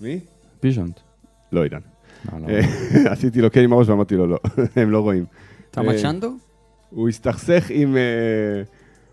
מי? 0.00 0.20
פישונט. 0.60 1.00
לא, 1.52 1.62
עידן. 1.62 1.80
לא, 2.32 2.38
לא. 2.40 2.48
אה, 2.48 3.12
עשיתי 3.12 3.40
לו 3.40 3.50
כן 3.50 3.60
עם 3.60 3.72
הראש 3.72 3.88
ואמרתי 3.88 4.16
לו 4.16 4.26
לא, 4.26 4.38
הם 4.76 4.90
לא 4.90 5.00
רואים. 5.00 5.24
תמה 5.70 5.92
אה, 5.92 6.02
צ'נדו? 6.02 6.32
הוא 6.90 7.08
הסתכסך 7.08 7.66
עם... 7.70 7.96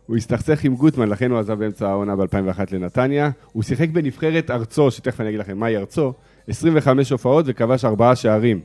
הוא 0.06 0.18
הסתכסך 0.18 0.64
עם 0.64 0.76
גוטמן, 0.76 1.10
לכן 1.10 1.32
הוא 1.32 1.40
עזב 1.40 1.54
באמצע 1.60 1.90
העונה 1.90 2.16
ב-2001 2.16 2.60
לנתניה. 2.72 3.30
הוא 3.54 3.64
שיחק 3.64 3.90
בנבחרת 3.90 4.52
ארצו, 4.52 4.92
שתכף 4.92 5.22
אני 5.22 5.30
אגיד 5.30 5.40
לכם 5.40 5.58
מהי 5.58 5.78
ארצו, 5.78 6.14
25 6.48 7.10
הופעות 7.12 7.46
וכבש 7.48 7.86
ארבעה 7.86 8.16
שערים. 8.16 8.60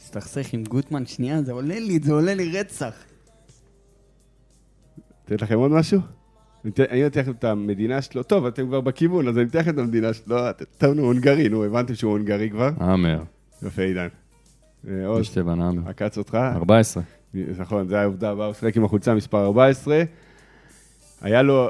הסתכסך 0.00 0.52
עם 0.52 0.64
גוטמן, 0.64 1.06
שנייה, 1.06 1.42
זה 1.42 1.52
עולה 1.52 1.78
לי, 1.78 1.98
זה 2.02 2.12
עולה 2.12 2.34
לי 2.34 2.58
רצח. 2.60 2.94
לתת 5.28 5.42
לכם 5.42 5.58
עוד 5.58 5.70
משהו? 5.70 6.00
אני 6.64 7.06
אתן 7.06 7.20
לכם 7.20 7.30
את 7.30 7.44
המדינה 7.44 8.02
שלו, 8.02 8.22
טוב, 8.22 8.46
אתם 8.46 8.66
כבר 8.66 8.80
בכיוון, 8.80 9.28
אז 9.28 9.38
אני 9.38 9.44
אתן 9.46 9.58
לכם 9.58 9.70
את 9.70 9.78
המדינה 9.78 10.12
שלו, 10.12 10.50
אתם- 10.50 10.64
טוב, 10.78 10.94
נו, 10.94 11.02
הונגרי, 11.02 11.48
נו, 11.48 11.64
הבנתם 11.64 11.94
שהוא 11.94 12.12
הונגרי 12.12 12.50
כבר? 12.50 12.70
האמר. 12.76 13.22
יפה, 13.62 13.82
עידן. 13.82 14.08
אה, 14.88 15.06
עוז. 15.06 15.38
עקץ 15.86 16.18
אותך? 16.18 16.34
14. 16.34 17.02
נכון, 17.58 17.88
זה 17.88 18.00
העובדה 18.00 18.30
הבאה, 18.30 18.46
הוא 18.46 18.54
שיחק 18.54 18.76
עם 18.76 18.84
החולצה 18.84 19.14
מספר 19.14 19.44
14. 19.44 20.02
היה 21.22 21.42
לו, 21.42 21.68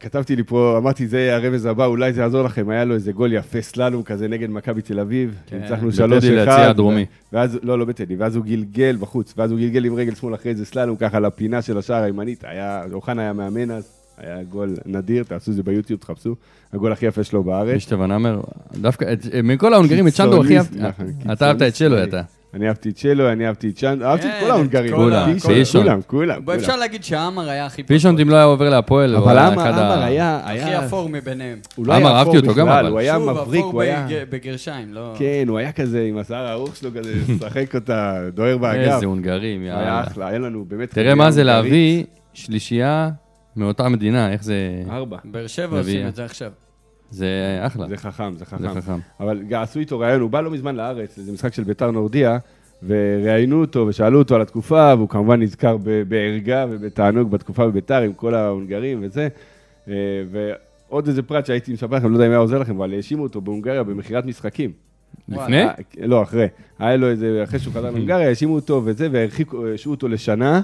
כתבתי 0.00 0.36
לי 0.36 0.42
פה, 0.44 0.74
אמרתי, 0.78 1.06
זה 1.06 1.36
הרמז 1.36 1.66
הבא, 1.66 1.86
אולי 1.86 2.12
זה 2.12 2.20
יעזור 2.20 2.42
לכם, 2.42 2.68
היה 2.68 2.84
לו 2.84 2.94
איזה 2.94 3.12
גול 3.12 3.32
יפה 3.32 3.62
סללום 3.62 4.02
כזה 4.02 4.28
נגד 4.28 4.50
מכבי 4.50 4.82
תל 4.82 5.00
אביב. 5.00 5.34
כן. 5.46 5.58
ניצחנו 5.58 5.88
בטדי 5.88 6.28
3-1. 6.28 6.30
ליציע 6.30 6.70
הדרומי. 6.70 7.06
ואז, 7.32 7.58
לא, 7.62 7.78
לא 7.78 7.84
בטדי, 7.84 8.16
ואז 8.16 8.36
הוא 8.36 8.44
גלגל 8.44 8.96
בחוץ, 9.00 9.34
ואז 9.36 9.50
הוא 9.50 9.60
גלגל 9.60 9.84
עם 9.84 9.94
רגל 9.94 10.14
שמאל 10.14 10.34
אחרי 10.34 10.54
זה 10.54 10.64
סללום 10.64 10.96
ככה 10.96 11.20
לפינה 11.20 11.62
של 11.62 11.78
השער 11.78 12.02
הימנית. 12.02 12.44
היה, 12.44 12.82
אוחנה 12.92 13.22
היה 13.22 13.32
מאמן 13.32 13.70
אז, 13.70 13.92
היה 14.18 14.42
גול 14.42 14.76
נדיר, 14.86 15.24
תעשו 15.24 15.50
את 15.50 15.56
זה 15.56 15.62
ביוטיוב, 15.62 16.00
תחפשו. 16.00 16.34
הגול 16.72 16.92
הכי 16.92 17.06
יפה 17.06 17.24
שלו 17.24 17.42
בארץ. 17.42 17.76
אשטבן 17.76 18.10
האמר, 18.10 18.40
דווקא, 18.72 19.14
מכל 19.44 19.74
ההונגרים 19.74 20.08
את 20.08 20.12
צ'נדו 20.12 20.40
הכי. 20.40 20.58
קיצוני, 20.58 20.88
נכון, 20.88 21.06
אתה 21.32 21.48
אהבת 21.48 21.62
את 21.62 21.76
שלו. 21.76 22.02
אתה. 22.02 22.22
אני 22.54 22.68
אהבתי 22.68 22.88
את 22.90 22.96
שלו, 22.96 23.32
אני 23.32 23.46
אהבתי 23.46 23.68
את 23.68 23.76
צ'אנד, 23.76 24.02
אהבתי 24.02 24.26
את 24.26 24.32
כן, 24.32 24.40
כל 24.44 24.50
ההונגרים. 24.50 24.94
כולם. 24.96 25.30
כולם, 25.72 26.00
כולם. 26.06 26.42
אפשר. 26.54 26.76
להגיד 26.76 27.04
שעמר 27.04 27.48
היה 27.48 27.66
הכי 27.66 27.82
פחות. 27.82 27.88
פישונט 27.88 28.20
אם 28.20 28.28
לא 28.30 28.34
היה 28.36 28.44
עובר 28.44 28.68
להפועל, 28.68 29.14
הוא 29.14 29.24
אבל 29.24 29.38
היה 29.38 29.46
עמר, 29.48 29.62
אחד 29.62 29.78
ה... 29.78 29.92
עמר 29.94 30.02
היה, 30.02 30.40
הכי. 30.44 30.86
אפור 30.86 31.08
מביניהם. 31.08 31.58
הוא 31.74 31.86
לא 31.86 31.92
עמר, 31.94 32.06
היה 32.08 32.16
אהבתי 32.18 32.38
אפור 32.38 32.48
אותו 32.48 32.54
גם, 32.60 32.66
בכלל, 32.66 32.78
אבל. 32.78 32.90
הוא 32.90 32.98
היה 32.98 33.14
שוב, 33.14 33.30
מבריק, 33.30 33.60
אפור 33.60 33.72
הוא 33.72 33.82
היה... 33.82 34.06
בג- 34.10 34.22
בגרשיים, 34.30 34.94
לא... 34.94 35.14
כן, 35.18 35.44
הוא 35.48 35.58
היה 35.58 35.72
כזה 35.72 36.04
עם 36.08 36.18
השיער 36.18 36.46
הארוך 36.46 36.76
שלו 36.76 36.90
כזה, 36.94 37.12
לשחק 37.28 37.74
אותה, 37.74 38.20
דוהר 38.34 38.58
באגף. 38.58 38.92
איזה 38.94 39.06
הונגרים, 39.06 39.60
הוא 39.60 39.68
היה 39.70 39.78
יאללה. 39.78 40.00
אחלה, 40.00 40.28
היה 40.28 40.38
לנו 40.38 40.64
באמת... 40.68 40.90
תראה 40.90 41.14
מה 41.14 41.30
זה. 41.30 41.44
להביא 41.44 42.04
שלישייה 42.34 43.10
מאותה 43.56 43.88
מדינה, 43.88 44.32
איך 44.32 44.42
זה... 44.44 44.54
ארבע. 44.90 45.16
באר 45.24 45.46
שבע 45.46 45.78
עושים. 45.78 46.06
את 46.08 46.14
זה 46.16 46.24
עכשיו. 46.24 46.50
זה 47.12 47.58
אחלה. 47.60 47.88
זה 47.88 47.96
חכם, 47.96 48.32
זה 48.32 48.38
זה 48.38 48.44
חכם. 48.44 48.80
חכם. 48.80 48.98
אבל 49.20 49.42
עשו 49.54 49.78
איתו 49.78 49.98
ראיון, 49.98 50.20
הוא 50.20 50.30
בא 50.30 50.40
לא 50.40 50.50
מזמן 50.50 50.76
לארץ, 50.76 51.18
איזה 51.18 51.32
משחק 51.32 51.54
של 51.54 51.64
ביתר 51.64 51.90
נורדיה, 51.90 52.38
וראיינו 52.86 53.60
אותו 53.60 53.86
ושאלו 53.88 54.18
אותו 54.18 54.34
על 54.34 54.42
התקופה, 54.42 54.94
והוא 54.96 55.08
כמובן 55.08 55.42
נזכר 55.42 55.76
בערגה 56.08 56.66
ובתענוג 56.70 57.30
בתקופה 57.30 57.66
בביתר 57.66 58.02
עם 58.02 58.12
כל 58.12 58.34
ההונגרים 58.34 58.98
וזה. 59.02 59.28
אה, 59.88 59.94
ועוד 60.30 61.08
איזה 61.08 61.22
פרט 61.22 61.46
שהייתי 61.46 61.72
מספר 61.72 61.96
לכם, 61.96 62.10
לא 62.10 62.14
יודע 62.14 62.26
אם 62.26 62.30
היה 62.30 62.38
עוזר 62.38 62.58
לכם, 62.58 62.76
אבל 62.76 62.94
האשימו 62.94 63.22
אותו 63.22 63.40
בהונגריה 63.40 63.82
במכירת 63.82 64.26
משחקים. 64.26 64.72
לפני? 65.28 65.62
אה, 65.62 65.72
לא, 66.02 66.22
אחרי. 66.22 66.46
היה 66.78 66.96
לו 66.96 67.08
איזה, 67.08 67.40
אחרי 67.44 67.58
שהוא 67.58 67.74
חזר 67.74 67.90
להונגריה, 67.90 68.28
האשימו 68.28 68.54
אותו 68.54 68.82
וזה, 68.84 69.08
והרחיקו, 69.12 69.66
השעו 69.66 69.90
אותו 69.90 70.08
לשנה, 70.08 70.60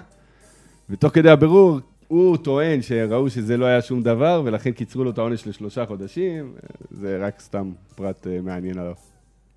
ותוך 0.90 1.14
כדי 1.14 1.30
הבירור, 1.30 1.80
הוא 2.08 2.36
טוען 2.36 2.82
שראו 2.82 3.30
שזה 3.30 3.56
לא 3.56 3.64
היה 3.64 3.82
שום 3.82 4.02
דבר, 4.02 4.42
ולכן 4.44 4.70
קיצרו 4.70 5.04
לו 5.04 5.10
את 5.10 5.18
העונש 5.18 5.46
לשלושה 5.46 5.86
חודשים. 5.86 6.52
זה 6.90 7.18
רק 7.20 7.40
סתם 7.40 7.70
פרט 7.96 8.26
אה, 8.26 8.38
מעניין 8.42 8.78
עליו. 8.78 8.92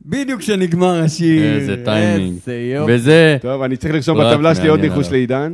בדיוק 0.06 0.40
כשנגמר 0.40 1.02
השיר. 1.04 1.56
איזה 1.56 1.86
טיימינג. 1.86 2.36
איזה 2.36 2.72
יופי. 2.76 2.92
וזה... 2.94 3.38
טוב, 3.42 3.62
אני 3.62 3.78
צריך 3.78 3.94
לרשום 3.94 4.18
בטבלה 4.18 4.56
שלי 4.56 4.68
עוד 4.68 4.80
ניחוש. 4.80 5.12
לעידן. 5.12 5.54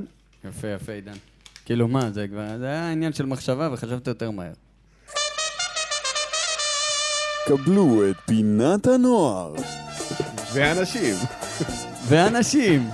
יפה, 0.50 0.68
יפה, 0.68 0.91
עידן. 0.91 1.12
כאילו, 1.66 1.88
מה, 1.88 2.12
זה 2.12 2.28
כבר... 2.28 2.58
זה 2.60 2.66
היה 2.66 2.91
עניין 2.91 3.14
של 3.14 3.26
מחשבה 3.26 3.70
וחשבתי 3.74 4.10
יותר 4.10 4.32
מהר. 4.32 4.54
קבלו 7.45 8.10
את 8.10 8.16
פינת 8.26 8.88
הנוער. 8.88 9.56
ואנשים. 10.54 11.16
ואנשים. 12.08 12.88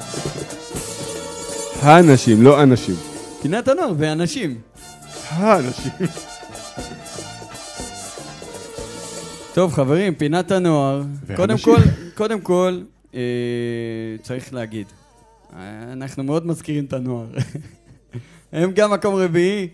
האנשים, 1.82 2.44
לא 2.44 2.64
אנשים. 2.64 3.13
פינת 3.44 3.68
הנוער 3.68 3.94
ואנשים. 3.98 4.62
האנשים. 5.30 5.92
טוב, 9.54 9.74
חברים, 9.74 10.16
פינת 10.16 10.52
הנוער. 10.52 11.04
קודם 11.36 11.58
כל, 11.58 11.78
קודם 12.16 12.42
כל, 12.42 12.82
אה, 13.16 13.20
צריך 14.22 14.54
להגיד, 14.54 14.88
אה, 15.54 15.60
אנחנו 15.94 16.24
מאוד 16.24 16.48
מזכירים 16.48 16.86
את 16.86 16.94
הנוער. 16.94 17.26
הם 18.54 18.72
גם 18.72 18.92
מקום 18.92 19.16
רביעי, 19.16 19.68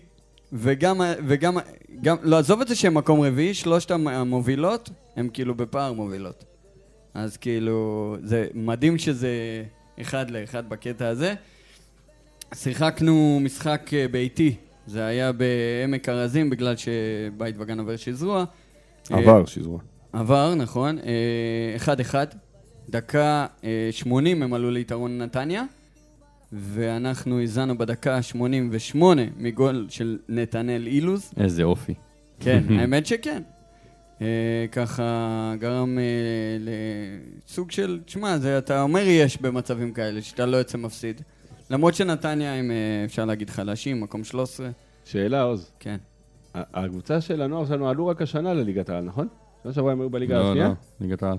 וגם, 0.52 1.00
וגם, 1.26 1.56
גם, 2.02 2.16
לא, 2.22 2.38
עזוב 2.38 2.60
את 2.60 2.68
זה 2.68 2.74
שהם 2.74 2.94
מקום 2.94 3.20
רביעי, 3.20 3.54
שלושת 3.54 3.90
המ- 3.90 4.08
המובילות, 4.08 4.90
הם 5.16 5.28
כאילו 5.32 5.54
בפער 5.54 5.92
מובילות. 5.92 6.44
אז 7.14 7.36
כאילו, 7.36 8.16
זה 8.24 8.46
מדהים 8.54 8.98
שזה 8.98 9.30
אחד 10.00 10.30
לאחד 10.30 10.68
בקטע 10.68 11.08
הזה. 11.08 11.34
שיחקנו 12.54 13.40
משחק 13.42 13.90
אה, 13.92 14.08
ביתי, 14.08 14.54
זה 14.86 15.04
היה 15.04 15.32
בעמק 15.32 16.08
ארזים 16.08 16.50
בגלל 16.50 16.74
שבית 16.76 17.54
וגן 17.58 17.78
עובר 17.78 17.96
שזרוע. 17.96 18.44
אה, 19.12 19.18
עבר, 19.18 19.46
שזרוע. 19.46 19.78
עבר, 20.12 20.54
נכון. 20.54 20.98
אה, 20.98 21.72
אחד 21.76 22.00
אחד. 22.00 22.26
דקה 22.88 23.46
אה, 23.64 23.88
80 23.90 24.42
הם 24.42 24.54
עלו 24.54 24.70
ליתרון 24.70 25.18
נתניה, 25.18 25.64
ואנחנו 26.52 27.40
האזנו 27.40 27.78
בדקה 27.78 28.16
ה-88 28.16 28.96
מגול 29.36 29.86
של 29.88 30.18
נתנאל 30.28 30.86
אילוז. 30.86 31.32
איזה 31.36 31.62
אופי. 31.62 31.94
כן, 32.40 32.64
האמת 32.78 33.06
שכן. 33.06 33.42
אה, 34.22 34.66
ככה 34.72 35.54
גרם 35.58 35.98
אה, 35.98 36.04
לסוג 37.46 37.70
של, 37.70 38.00
תשמע, 38.04 38.38
זה 38.38 38.58
אתה 38.58 38.82
אומר 38.82 39.02
יש 39.06 39.40
במצבים 39.40 39.92
כאלה, 39.92 40.22
שאתה 40.22 40.46
לא 40.46 40.56
יוצא 40.56 40.78
מפסיד. 40.78 41.20
למרות 41.70 41.94
שנתניה 41.94 42.54
הם, 42.54 42.70
אה, 42.70 43.04
אפשר 43.04 43.24
להגיד, 43.24 43.50
חלשים, 43.50 44.00
מקום 44.00 44.24
13. 44.24 44.70
שאלה, 45.04 45.42
עוז. 45.42 45.72
כן. 45.78 45.96
הקבוצה 46.54 47.20
של 47.20 47.42
הנוער 47.42 47.66
שלנו 47.66 47.88
עלו 47.88 48.06
רק 48.06 48.22
השנה 48.22 48.54
לליגת 48.54 48.88
העל, 48.88 49.04
נכון? 49.04 49.28
שנה 49.62 49.72
שעברה 49.72 49.92
הם 49.92 50.00
היו 50.00 50.10
בליגה 50.10 50.38
לא, 50.38 50.48
השנייה? 50.48 50.68
לא, 50.68 50.74
ליגת 51.00 51.22
העל. 51.22 51.36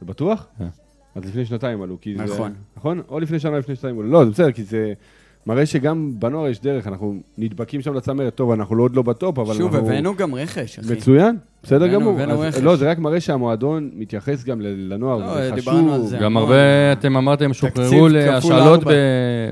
זה 0.00 0.06
בטוח? 0.06 0.46
כן. 0.58 0.68
אז 1.14 1.24
לפני 1.24 1.44
שנתיים 1.44 1.82
עלו, 1.82 2.00
כי 2.00 2.16
זה... 2.16 2.24
נכון. 2.24 2.54
נכון? 2.76 3.02
או 3.08 3.20
לפני 3.20 3.38
שנה, 3.38 3.58
לפני 3.58 3.76
שנתיים 3.76 3.98
עלו. 3.98 4.08
לא, 4.08 4.24
זה 4.24 4.30
בסדר, 4.30 4.52
כי 4.52 4.64
זה 4.64 4.92
מראה 5.46 5.66
שגם 5.66 6.10
בנוער 6.18 6.48
יש 6.48 6.60
דרך, 6.60 6.86
אנחנו 6.86 7.14
נדבקים 7.38 7.80
שם 7.80 7.94
לצמרת. 7.94 8.34
טוב, 8.34 8.50
אנחנו 8.50 8.76
לא 8.76 8.82
עוד 8.82 8.96
לא 8.96 9.02
בטופ, 9.02 9.38
אבל 9.38 9.54
שוב, 9.54 9.74
אנחנו... 9.74 9.88
הבאנו 9.90 10.16
גם 10.16 10.34
רכש, 10.34 10.78
אחי. 10.78 10.92
מצוין, 10.92 11.36
בסדר 11.62 11.76
הבאנו- 11.84 11.94
גמור. 12.00 12.12
הבאנו 12.20 12.32
אז- 12.44 12.54
רכש. 12.54 12.62
לא, 12.62 12.76
זה 12.76 12.90
רק 12.90 12.98
מראה 12.98 13.20
שהמועדון 13.20 13.90
מתייחס 13.94 14.44
גם 14.44 14.60
לנוער, 14.60 15.18
לא, 15.18 15.34
זה 15.34 15.50
דיברנו 15.54 15.92
על 15.94 15.98
חשוב. 16.00 16.10
זה. 16.10 16.16
גם 16.16 16.24
המון. 16.24 16.42
הרבה, 16.42 16.54
אתם 16.92 17.16
אמרתם, 17.16 17.52
שוחררו 17.54 18.08
להשאלות 18.08 18.78
ארבע. 18.80 18.90
ב- 18.92 18.96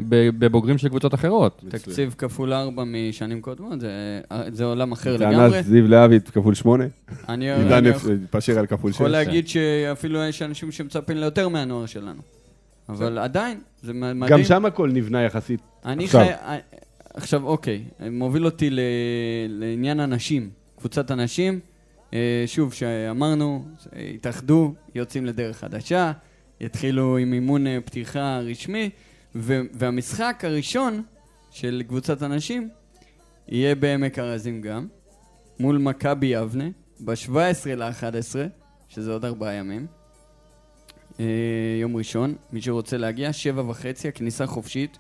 ב- 0.09 0.45
בבוגרים 0.45 0.79
של 0.79 0.89
קבוצות 0.89 1.15
אחרות. 1.15 1.61
מצוין. 1.65 1.83
תקציב 1.83 2.15
כפול 2.19 2.53
ארבע 2.53 2.83
משנים 2.87 3.41
קודמות, 3.41 3.81
זה, 3.81 3.89
זה 4.53 4.65
עולם 4.65 4.93
אחר 4.93 5.19
טענה 5.19 5.31
לגמרי. 5.47 5.63
זיו 5.63 5.89
להבי 5.89 6.19
כפול 6.21 6.55
שמונה. 6.55 6.85
אני, 7.29 7.53
עידן 7.53 7.73
אני 7.73 7.89
התפשר 8.25 8.59
על 8.59 8.67
כפול 8.67 8.91
שש. 8.91 8.97
יכול 8.97 9.09
להגיד 9.09 9.49
שאפילו 9.49 10.19
יש 10.25 10.43
אנשים 10.43 10.73
שמצפים 10.73 11.17
ליותר 11.17 11.49
מהנוער 11.49 11.87
שלנו. 11.87 12.21
אבל 12.93 13.19
עדיין, 13.19 13.61
זה 13.83 13.93
מדהים. 13.93 14.27
גם 14.27 14.45
שם 14.45 14.65
הכל 14.65 14.91
נבנה 14.91 15.23
יחסית. 15.23 15.61
אני 15.85 16.05
עכשיו. 16.05 16.25
חי... 16.25 16.57
עכשיו, 17.15 17.47
אוקיי, 17.47 17.85
מוביל 18.11 18.45
אותי 18.45 18.71
ל... 18.71 18.81
לעניין 19.49 20.01
הנשים, 20.01 20.51
קבוצת 20.79 21.11
הנשים. 21.11 21.61
אה, 22.15 22.45
שוב, 22.47 22.73
שאמרנו, 22.73 23.65
התאחדו, 24.15 24.75
יוצאים 24.95 25.27
לדרך 25.27 25.59
חדשה, 25.59 26.13
יתחילו 26.61 27.19
עם 27.19 27.33
אימון 27.33 27.67
אה, 27.67 27.79
פתיחה 27.85 28.39
רשמי, 28.39 28.91
ו... 29.35 29.61
והמשחק 29.73 30.43
הראשון 30.47 31.03
של 31.51 31.83
קבוצת 31.89 32.23
הנשים 32.23 32.69
יהיה 33.49 33.75
בעמק 33.75 34.19
ארזים 34.19 34.61
גם, 34.61 34.87
מול 35.61 35.79
מכבי 35.79 36.27
יבנה, 36.27 36.65
ב-17 37.01 37.69
ל-11, 37.77 38.37
שזה 38.89 39.13
עוד 39.13 39.25
ארבעה 39.25 39.55
ימים. 39.55 39.87
אה, 41.21 41.25
יום 41.81 41.97
ראשון, 41.97 42.35
מי 42.53 42.61
שרוצה 42.63 42.97
להגיע, 42.97 43.33
שבע 43.33 43.63
וחצי, 43.69 44.09
הכניסה 44.09 44.47
חופשית. 44.47 44.99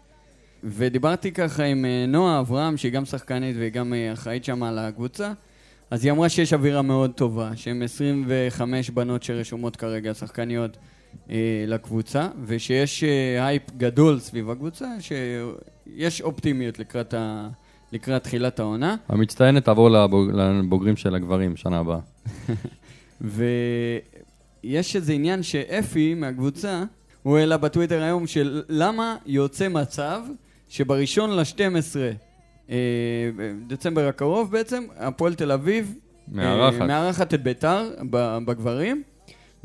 ודיברתי 0.64 1.32
ככה 1.32 1.64
עם 1.64 1.84
אה, 1.84 2.04
נועה 2.08 2.40
אברהם, 2.40 2.76
שהיא 2.76 2.92
גם 2.92 3.04
שחקנית 3.04 3.56
והיא 3.56 3.72
גם 3.72 3.94
אה, 3.94 4.12
אחראית 4.12 4.44
שם 4.44 4.62
על 4.62 4.78
הקבוצה, 4.78 5.32
אז 5.90 6.04
היא 6.04 6.12
אמרה 6.12 6.28
שיש 6.28 6.52
אווירה 6.52 6.82
מאוד 6.82 7.10
טובה, 7.10 7.50
שהן 7.56 7.82
25 7.82 8.90
בנות 8.90 9.22
שרשומות 9.22 9.76
כרגע, 9.76 10.14
שחקניות, 10.14 10.76
אה, 11.30 11.36
לקבוצה, 11.68 12.28
ושיש 12.46 13.04
אה, 13.04 13.46
הייפ 13.46 13.62
גדול 13.76 14.18
סביב 14.18 14.50
הקבוצה, 14.50 14.86
שיש 15.00 16.20
אופטימיות 16.22 16.78
לקראת, 16.78 17.14
ה... 17.14 17.48
לקראת 17.92 18.22
תחילת 18.24 18.60
העונה. 18.60 18.96
המצטיינת 19.08 19.64
תעבור 19.64 19.90
לבוג- 19.90 20.30
לבוגרים 20.34 20.96
של 20.96 21.14
הגברים, 21.14 21.56
שנה 21.56 21.78
הבאה. 21.78 21.98
ויש 24.64 24.96
איזה 24.96 25.12
עניין 25.12 25.42
שאפי 25.42 26.14
מהקבוצה, 26.14 26.84
הוא 27.22 27.38
העלה 27.38 27.56
בטוויטר 27.56 28.02
היום 28.02 28.26
של 28.26 28.62
למה 28.68 29.16
יוצא 29.26 29.68
מצב 29.68 30.20
שבראשון 30.68 31.30
ל-12, 31.30 31.96
אה, 32.70 32.76
דצמבר 33.66 34.08
הקרוב 34.08 34.52
בעצם, 34.52 34.84
הפועל 34.96 35.34
תל 35.34 35.52
אביב 35.52 35.94
מארחת. 36.28 36.80
אה, 36.80 36.86
מארחת 36.86 37.34
את 37.34 37.42
ביתר 37.42 37.90
בגברים, 38.46 39.02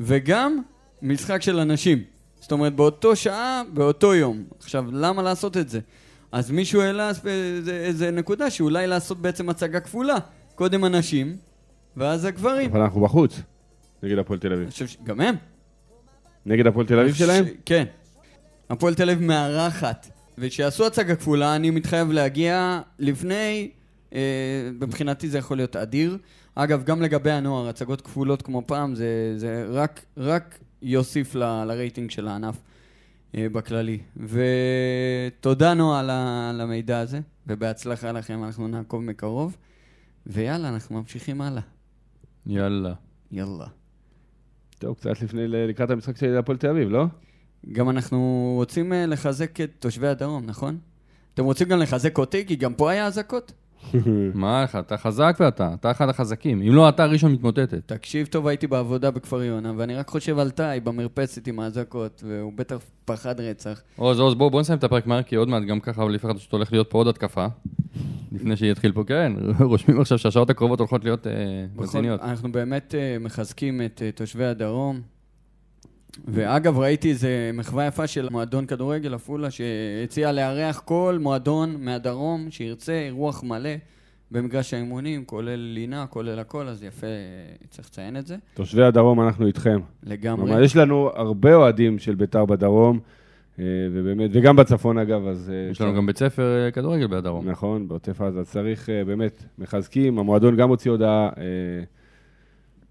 וגם 0.00 0.62
משחק 1.02 1.42
של 1.42 1.58
הנשים. 1.58 2.02
זאת 2.40 2.52
אומרת, 2.52 2.76
באותו 2.76 3.16
שעה, 3.16 3.62
באותו 3.74 4.14
יום. 4.14 4.44
עכשיו, 4.58 4.84
למה 4.92 5.22
לעשות 5.22 5.56
את 5.56 5.68
זה? 5.68 5.80
אז 6.32 6.50
מישהו 6.50 6.80
העלה 6.80 7.08
איזה, 7.08 7.72
איזה 7.72 8.10
נקודה 8.10 8.50
שאולי 8.50 8.86
לעשות 8.86 9.18
בעצם 9.18 9.48
הצגה 9.48 9.80
כפולה. 9.80 10.16
קודם 10.54 10.84
הנשים, 10.84 11.36
ואז 11.96 12.24
הגברים. 12.24 12.70
אבל 12.70 12.80
אנחנו 12.80 13.00
בחוץ, 13.00 13.40
נגד 14.02 14.18
הפועל 14.18 14.38
תל 14.38 14.52
אביב. 14.52 14.70
חושב 14.70 14.86
שגם 14.86 15.20
הם. 15.20 15.34
נגד 16.46 16.66
הפועל 16.66 16.86
תל 16.86 16.98
אביב 17.00 17.14
ש- 17.14 17.18
שלהם? 17.18 17.44
כן. 17.64 17.84
הפועל 18.70 18.94
תל 18.94 19.10
אביב 19.10 19.26
מארחת. 19.26 20.06
וכשיעשו 20.38 20.86
הצגה 20.86 21.16
כפולה, 21.16 21.56
אני 21.56 21.70
מתחייב 21.70 22.10
להגיע 22.10 22.80
לפני, 22.98 23.70
אה, 24.14 24.20
מבחינתי 24.80 25.28
זה 25.28 25.38
יכול 25.38 25.56
להיות 25.56 25.76
אדיר. 25.76 26.18
אגב, 26.54 26.84
גם 26.84 27.02
לגבי 27.02 27.30
הנוער, 27.30 27.68
הצגות 27.68 28.00
כפולות 28.00 28.42
כמו 28.42 28.62
פעם, 28.66 28.94
זה, 28.94 29.34
זה 29.36 29.66
רק, 29.68 30.04
רק 30.16 30.58
יוסיף 30.82 31.34
ל, 31.34 31.64
לרייטינג 31.64 32.10
של 32.10 32.28
הענף 32.28 32.56
אה, 33.34 33.46
בכללי. 33.52 33.98
ותודה 34.16 35.74
נועה 35.74 36.00
על 36.50 36.60
המידע 36.60 36.98
הזה, 37.00 37.20
ובהצלחה 37.46 38.12
לכם, 38.12 38.44
אנחנו 38.44 38.68
נעקוב 38.68 39.02
מקרוב. 39.02 39.56
ויאללה, 40.26 40.68
אנחנו 40.68 40.96
ממשיכים 40.98 41.40
הלאה. 41.40 41.62
יאללה. 42.46 42.92
יאללה. 43.32 43.66
טוב, 44.78 44.96
קצת 44.96 45.22
לפני, 45.22 45.48
לקראת 45.48 45.90
המשחק 45.90 46.16
של 46.16 46.38
הפועל 46.38 46.58
תל 46.58 46.68
אביב, 46.68 46.88
לא? 46.90 47.04
גם 47.72 47.90
אנחנו 47.90 48.52
רוצים 48.56 48.92
אה, 48.92 49.06
לחזק 49.06 49.60
את 49.60 49.70
תושבי 49.78 50.06
הדרום, 50.06 50.46
נכון? 50.46 50.78
אתם 51.34 51.44
רוצים 51.44 51.68
גם 51.68 51.78
לחזק 51.78 52.18
אותי? 52.18 52.46
כי 52.46 52.56
גם 52.56 52.74
פה 52.74 52.90
היה 52.90 53.06
אזעקות. 53.06 53.52
מה 54.34 54.62
לך, 54.62 54.76
אתה 54.76 54.96
חזק 54.96 55.36
ואתה, 55.40 55.74
אתה 55.74 55.90
אחד 55.90 56.08
החזקים. 56.08 56.62
אם 56.62 56.74
לא 56.74 56.88
אתה, 56.88 57.06
ראשון 57.06 57.32
מתמוטטת. 57.32 57.80
תקשיב 57.86 58.26
טוב, 58.26 58.46
הייתי 58.46 58.66
בעבודה 58.66 59.10
בכפר 59.10 59.42
יונה, 59.42 59.72
ואני 59.76 59.96
רק 59.96 60.08
חושב 60.08 60.38
על 60.38 60.50
טאי 60.50 60.80
במרפסת 60.80 61.46
עם 61.46 61.60
האזעקות, 61.60 62.22
והוא 62.26 62.52
בטח 62.54 62.76
פחד 63.04 63.40
רצח. 63.40 63.82
עוז, 63.96 64.20
עוז, 64.20 64.34
בוא, 64.34 64.50
בוא 64.50 64.60
נסיים 64.60 64.78
את 64.78 64.84
הפרק 64.84 65.06
מהר, 65.06 65.22
כי 65.22 65.36
עוד 65.36 65.48
מעט 65.48 65.62
גם 65.62 65.80
ככה, 65.80 66.02
אבל 66.02 66.12
לפחות 66.12 66.52
הולך 66.52 66.72
להיות 66.72 66.90
פה 66.90 66.98
עוד 66.98 67.08
התקפה. 67.08 67.46
לפני 68.32 68.56
שיתחיל 68.56 68.92
פה, 68.92 69.04
כן, 69.04 69.32
רושמים 69.60 70.00
עכשיו 70.00 70.18
שהשעות 70.18 70.50
הקרובות 70.50 70.78
הולכות 70.78 71.04
להיות 71.04 71.26
אה, 71.26 71.32
רציניות. 71.78 72.20
אנחנו 72.20 72.52
באמת 72.52 72.94
אה, 72.94 73.16
מחזקים 73.20 73.82
את 73.82 74.02
אה, 74.04 74.10
תושבי 74.12 74.44
הדרום. 74.44 75.00
ואגב, 76.24 76.78
ראיתי 76.78 77.10
איזה 77.10 77.50
מחווה 77.54 77.86
יפה 77.86 78.06
של 78.06 78.28
מועדון 78.30 78.66
כדורגל 78.66 79.14
עפולה, 79.14 79.48
שהציע 79.50 80.32
לארח 80.32 80.82
כל 80.84 81.18
מועדון 81.20 81.76
מהדרום 81.78 82.50
שירצה 82.50 82.92
אירוח 82.92 83.42
מלא 83.42 83.70
במגרש 84.30 84.74
האימונים, 84.74 85.24
כולל 85.24 85.56
לינה, 85.56 86.06
כולל 86.06 86.38
הכל, 86.38 86.68
אז 86.68 86.82
יפה, 86.82 87.06
צריך 87.70 87.88
לציין 87.88 88.16
את 88.16 88.26
זה. 88.26 88.36
תושבי 88.54 88.82
הדרום, 88.84 89.20
אנחנו 89.20 89.46
איתכם. 89.46 89.80
לגמרי. 90.02 90.64
יש 90.64 90.76
לנו 90.76 91.10
הרבה 91.14 91.54
אוהדים 91.54 91.98
של 91.98 92.14
ביתר 92.14 92.44
בדרום, 92.44 93.00
ובאמת, 93.92 94.30
וגם 94.32 94.56
בצפון 94.56 94.98
אגב, 94.98 95.26
אז... 95.26 95.50
אה, 95.54 95.70
יש 95.70 95.80
לנו 95.80 95.94
גם 95.94 96.06
בית 96.06 96.18
ספר 96.18 96.64
אה, 96.64 96.70
כדורגל 96.70 97.06
בדרום. 97.06 97.50
נכון, 97.50 97.88
בעוטף 97.88 98.20
עזה. 98.20 98.44
צריך 98.44 98.90
אה, 98.90 99.04
באמת, 99.04 99.44
מחזקים, 99.58 100.18
המועדון 100.18 100.56
גם 100.56 100.68
הוציא 100.68 100.90
הודעה. 100.90 101.28
אה, 101.38 101.84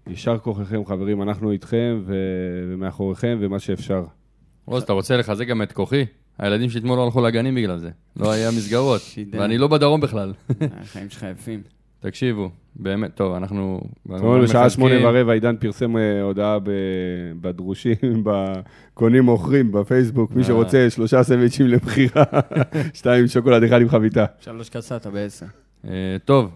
יישר 0.06 0.38
כוחכם, 0.38 0.84
חברים, 0.84 1.22
אנחנו 1.22 1.50
איתכם 1.50 2.02
ומאחוריכם 2.04 3.38
ומה 3.40 3.58
שאפשר. 3.58 4.04
עוז, 4.64 4.82
אתה 4.82 4.92
רוצה 4.92 5.16
לחזק 5.16 5.46
גם 5.46 5.62
את 5.62 5.72
כוחי? 5.72 6.04
הילדים 6.38 6.70
שלי 6.70 6.80
אתמול 6.80 6.96
לא 6.96 7.04
הלכו 7.04 7.20
לגנים 7.20 7.54
בגלל 7.54 7.78
זה. 7.78 7.90
לא 8.16 8.30
היה 8.30 8.50
מסגרות. 8.50 9.00
ואני 9.32 9.58
לא 9.58 9.68
בדרום 9.68 10.00
בכלל. 10.00 10.32
החיים 10.80 11.10
שלך 11.10 11.26
יפים. 11.32 11.62
תקשיבו, 12.00 12.50
באמת, 12.76 13.14
טוב, 13.14 13.34
אנחנו... 13.34 13.80
אתמול 14.16 14.42
בשעה. 14.42 14.70
שמונה 14.70 14.94
ורבע 15.08 15.32
עידן 15.32 15.56
פרסם 15.56 15.96
אה, 15.96 16.22
הודעה 16.22 16.58
בדרושים, 17.40 17.94
בקונים 18.24 19.24
מוכרים 19.24 19.72
בפייסבוק, 19.72 20.32
מי 20.32 20.42
אה. 20.42 20.46
שרוצה 20.46 20.90
שלושה 20.90 21.22
סנדוויצ'ים 21.22 21.66
למכירה, 21.66 22.24
שתיים 22.94 23.20
עם 23.20 23.26
שוקולד, 23.26 23.62
אחד 23.62 23.80
עם 23.80 23.88
חביתה. 23.88 24.24
שלוש 24.40 24.68
קסטה 24.68 25.10
בעשר. 25.10 25.46
אה, 25.84 26.16
טוב, 26.24 26.50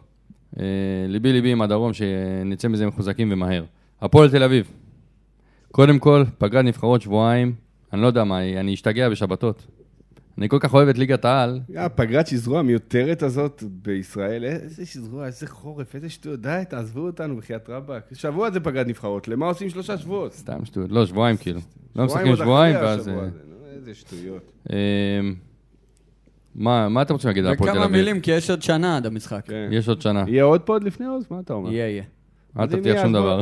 ליבי 1.09 1.33
ליבי 1.33 1.53
עם 1.53 1.63
הדרום, 1.63 1.93
שנצא 1.93 2.69
מזה 2.69 2.87
מחוזקים 2.87 3.33
ומהר. 3.33 3.65
הפועל 4.01 4.31
תל 4.31 4.43
אביב. 4.43 4.71
קודם 5.73 5.99
כל, 5.99 6.25
פגרת 6.39 6.65
נבחרות 6.65 7.03
שבועיים, 7.03 7.55
אני 7.93 8.03
לא 8.03 8.07
יודע 8.07 8.25
מה, 8.25 8.41
אני 8.61 8.75
אשתגע 8.75 9.09
בשבתות. 9.09 9.67
אני 10.39 10.49
כל 10.49 10.59
כך 10.61 10.75
אוהב 10.75 10.89
את 10.89 10.99
ליגת 10.99 11.25
העל, 11.25 11.61
יא, 11.69 11.89
פגרת 11.95 12.27
שזרוע 12.27 12.59
המיותרת 12.59 13.23
הזאת 13.23 13.63
בישראל, 13.67 14.45
איזה 14.45 14.87
שזרוע, 14.87 15.27
איזה 15.27 15.47
חורף, 15.47 15.95
איזה 15.95 16.09
שטויות, 16.09 16.41
די, 16.41 16.63
תעזבו 16.69 17.01
אותנו 17.01 17.37
בחייאת 17.37 17.71
רבאק. 17.71 18.05
שבוע 18.13 18.51
זה 18.51 18.61
פגרת 18.61 18.87
נבחרות, 18.87 19.29
למה 19.29 19.47
עושים 19.47 19.71
שלושה 19.71 19.99
שבועות? 19.99 20.33
סתם 20.33 20.65
שטויות, 20.65 20.93
לא, 20.93 21.07
שבועיים 21.07 21.37
כאילו. 21.37 21.61
לא 21.97 22.05
משחקים 22.05 22.37
שבועיים, 22.37 22.77
ואז... 22.77 23.09
אה, 23.09 23.15
איזה 23.75 23.95
שטויות. 23.95 24.53
אה, 24.73 24.77
מה 26.55 26.89
מה 26.89 27.03
אתם 27.03 27.15
רוצים 27.15 27.29
להגיד 27.29 27.45
על 27.45 27.53
הפועל 27.53 27.71
תל 27.71 27.77
וכמה 27.77 27.87
אביב? 27.87 27.97
מילים, 27.97 28.21
כי 28.21 28.31
יש 28.31 28.51
עוד 28.51 28.63
שנה 28.63 28.97
עד 28.97 29.07
המשחק. 29.07 29.43
כן. 29.47 29.69
יש 29.73 29.89
עוד 29.89 30.03
שנה, 30.03 30.25
יהיה 30.27 30.45
עוד 30.45 30.61
פוד 30.61 30.85
לפני 30.85 31.07
עוז? 31.07 31.27
מה 31.31 31.41
אתה 31.41 31.53
אומר? 31.53 31.73
יהיה, 31.73 31.89
יהיה. 31.89 32.03
אל 32.59 32.67
תבטיח 32.67 33.03
שום 33.03 33.13
דבר. 33.13 33.41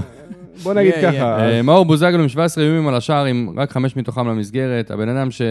בוא- 0.63 0.75
נגיד 0.75 0.95
ככה, 1.03 1.49
אה, 1.51 1.63
מאור 1.63 1.85
בוזגלו 1.85 2.23
עם 2.23 2.29
17 2.29 2.65
איומים 2.65 2.89
על 2.89 2.95
השער, 2.95 3.25
עם 3.25 3.49
רק 3.57 3.71
חמש 3.73 3.97
מתוכם 3.97 4.29
למסגרת, 4.29 4.91
הבן 4.91 5.09
אדם 5.09 5.31
ש... 5.31 5.43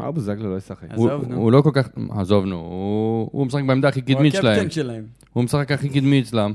מה 0.00 0.10
בוזגלו 0.10 0.52
לא 0.52 0.56
ישחק? 0.56 0.84
אז- 0.90 0.98
הוא- 0.98 1.08
עזוב, 1.10 1.24
נו. 1.28 1.36
הוא 1.36 1.52
לא 1.52 1.60
כל 1.60 1.70
כך... 1.72 1.88
עזוב, 2.10 2.44
נו. 2.44 2.56
הוא 2.56 3.28
הוא 3.32 3.46
משחק 3.46 3.62
בעמדה 3.66 3.88
הכי 3.88 4.00
הוא 4.00 4.06
קדמית 4.14 4.32
שלהם. 4.32 4.52
הקפטן 4.54 4.70
שלהם. 4.70 5.02
הוא 5.32 5.44
משחק 5.44 5.72
הכי 5.72 5.88
קדמי 5.88 6.20
אצלם. 6.20 6.52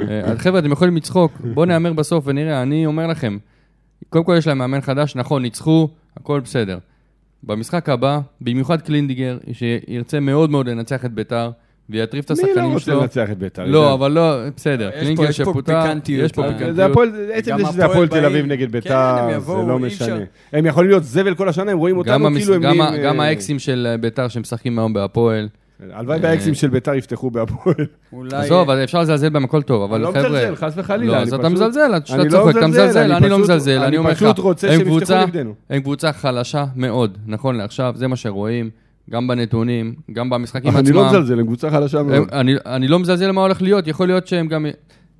אה, 0.00 0.36
חבר'ה, 0.38 0.58
אתם 0.58 0.72
יכולים 0.72 0.96
לצחוק, 0.96 1.32
בואו 1.54 1.66
נהמר 1.66 1.92
בסוף 1.92 2.24
ונראה. 2.26 2.62
אני 2.62 2.86
אומר 2.86 3.06
לכם, 3.06 3.38
קודם 4.08 4.24
כל 4.24 4.34
יש 4.38 4.46
להם 4.46 4.58
מאמן 4.58 4.80
חדש, 4.80 5.16
נכון, 5.16 5.42
ניצחו, 5.42 5.88
הכל 6.16 6.40
בסדר. 6.40 6.78
במשחק 7.44 7.88
הבא, 7.88 8.20
במיוחד 8.40 8.80
קלינגר, 8.82 9.38
שירצה 9.52 10.20
מאוד 10.20 10.50
מאוד 10.50 10.68
לנצח 10.68 11.04
את 11.04 11.12
ביתר, 11.12 11.50
ויטריף 11.90 12.24
את 12.24 12.30
מי 12.30 12.36
לא 12.42 12.44
השחקנים 12.48 12.70
רוצה 12.72 12.84
שלו. 12.84 13.00
לנצח 13.00 13.30
את 13.32 13.38
ביתר? 13.38 13.64
לא? 13.66 13.94
אבל 13.94 14.10
לא, 14.12 14.36
בסדר. 14.56 14.88
יש 14.88 14.94
פה- 14.94 15.00
קלינגר 15.00 15.22
יש 15.30 15.40
פה 15.40 15.50
שפוטר, 15.50 15.82
פיקנטיות. 15.82 16.24
יש 16.24 16.32
פה 16.32 16.44
אה, 16.44 16.52
פיקנטיות. 16.52 16.88
עצם 17.32 17.56
זה 17.58 17.64
שזה 17.72 17.84
הפועל 17.84 18.08
תל 18.08 18.24
אביב 18.26 18.46
נגד 18.46 18.66
כן, 18.66 18.72
ביתר, 18.72 19.38
זה 19.40 19.52
לא 19.68 19.78
משנה. 19.78 20.16
הם 20.52 20.66
יכולים 20.66 20.90
להיות 20.90 21.04
זבל 21.04 21.34
כל 21.34 21.48
השנה, 21.48 21.72
הם 21.72 21.78
רואים 21.78 21.98
אותנו 21.98 22.28
כאילו 22.36 22.54
הם 22.54 22.62
גם 23.04 23.20
אה, 23.20 23.26
האקסים 23.28 23.58
של 23.58 23.86
אה, 23.90 23.96
ביתר 23.96 24.28
שמשחקים 24.28 24.78
היום 24.78 24.92
בהפועל. 24.92 25.48
הלוואי 25.92 26.16
אה, 26.18 26.22
והאקסים 26.22 26.54
של 26.54 26.68
ביתר 26.68 26.94
יפתחו 26.94 27.30
בהפועל. 27.30 27.74
עזוב, 28.32 28.70
אפשר 28.70 29.00
לזלזל 29.00 29.28
בהם, 29.28 29.44
הכל 29.44 29.62
טוב, 29.62 29.82
אבל 29.82 29.94
אני 29.94 30.02
לא 30.02 30.08
חבר'ה... 30.20 30.28
מזלזל, 30.30 30.56
חס 30.56 30.72
וחלילה. 30.76 31.12
לא, 31.12 31.16
אז 31.16 31.34
אתה 31.34 31.48
מזלזל, 31.48 31.96
אתה 31.96 32.14
אני 32.14 32.24
לא 32.24 32.30
צוחק, 32.30 32.56
אתה 32.56 32.66
מזלזל, 32.66 33.12
אני 33.12 33.28
לא 33.28 33.38
מזלזל, 33.38 33.78
אני 33.78 33.96
אומר 33.96 34.10
לך, 34.10 34.16
פשוט 34.16 34.38
רוצה 34.38 34.66
הם 34.66 34.72
שהם 34.72 34.80
יפתחו 34.80 34.96
קבוצה- 34.98 35.24
נגדנו. 35.26 35.54
הם 35.70 35.80
קבוצה 35.82 36.12
חלשה 36.12 36.64
מאוד, 36.76 37.18
נכון 37.26 37.56
לעכשיו, 37.56 37.92
זה 37.96 38.08
מה 38.08 38.16
שרואים, 38.16 38.70
גם 39.10 39.28
בנתונים, 39.28 39.94
גם 40.12 40.30
במשחקים 40.30 40.76
אני 40.76 40.92
לא 40.92 41.06
עצמם. 41.06 41.20
מזלזל, 41.20 41.38
הם 41.40 41.46
קבוצה 41.46 41.70
חלשה 41.70 42.02
מאוד. 42.02 42.28
אני- 42.32 42.54
אני 42.66 42.88
לא 42.88 42.98
מזלזל 42.98 43.30
מה 43.30 43.40
הולך 43.40 43.62
להיות, 43.62 43.86
יכול 43.86 44.06
להיות 44.06 44.26
שהם 44.26 44.48
גם... 44.48 44.66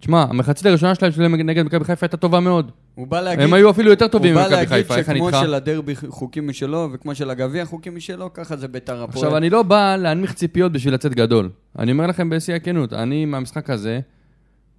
תשמע, 0.00 0.22
המחצית 0.22 0.66
הראשונה 0.66 0.94
שלהם 0.94 1.12
שלהם 1.12 1.34
נגד 1.34 1.64
מכבי 1.64 1.84
חיפה 1.84 2.06
הייתה 2.06 2.16
טובה 2.16 2.40
מאוד. 2.40 2.70
הוא 2.94 3.06
בא 3.06 3.20
להגיד... 3.20 3.44
הם 3.44 3.54
היו 3.54 3.70
אפילו 3.70 3.90
יותר 3.90 4.08
טובים 4.08 4.34
הוא 4.34 4.42
בא 4.42 4.48
ממכבי 4.48 4.56
להגיד 4.56 4.68
חיפה, 4.86 4.96
איך 4.96 5.08
אני 5.08 5.18
שכמו 5.18 5.28
איתך? 5.28 5.38
של 5.40 5.54
הדרבי 5.54 5.94
חוקים 6.08 6.48
משלו, 6.48 6.88
וכמו 6.92 7.14
של 7.14 7.30
הגביע 7.30 7.64
חוקים 7.64 7.96
משלו, 7.96 8.32
ככה 8.32 8.56
זה 8.56 8.68
ביתר 8.68 9.02
הפועל. 9.02 9.24
עכשיו, 9.24 9.36
אני 9.36 9.50
לא 9.50 9.62
בא 9.62 9.96
להנמיך 9.96 10.34
ציפיות 10.34 10.72
בשביל 10.72 10.94
לצאת 10.94 11.14
גדול. 11.14 11.50
אני 11.78 11.92
אומר 11.92 12.06
לכם 12.06 12.30
בשיא 12.30 12.54
הכנות, 12.54 12.92
אני 12.92 13.24
מהמשחק 13.24 13.70
הזה 13.70 14.00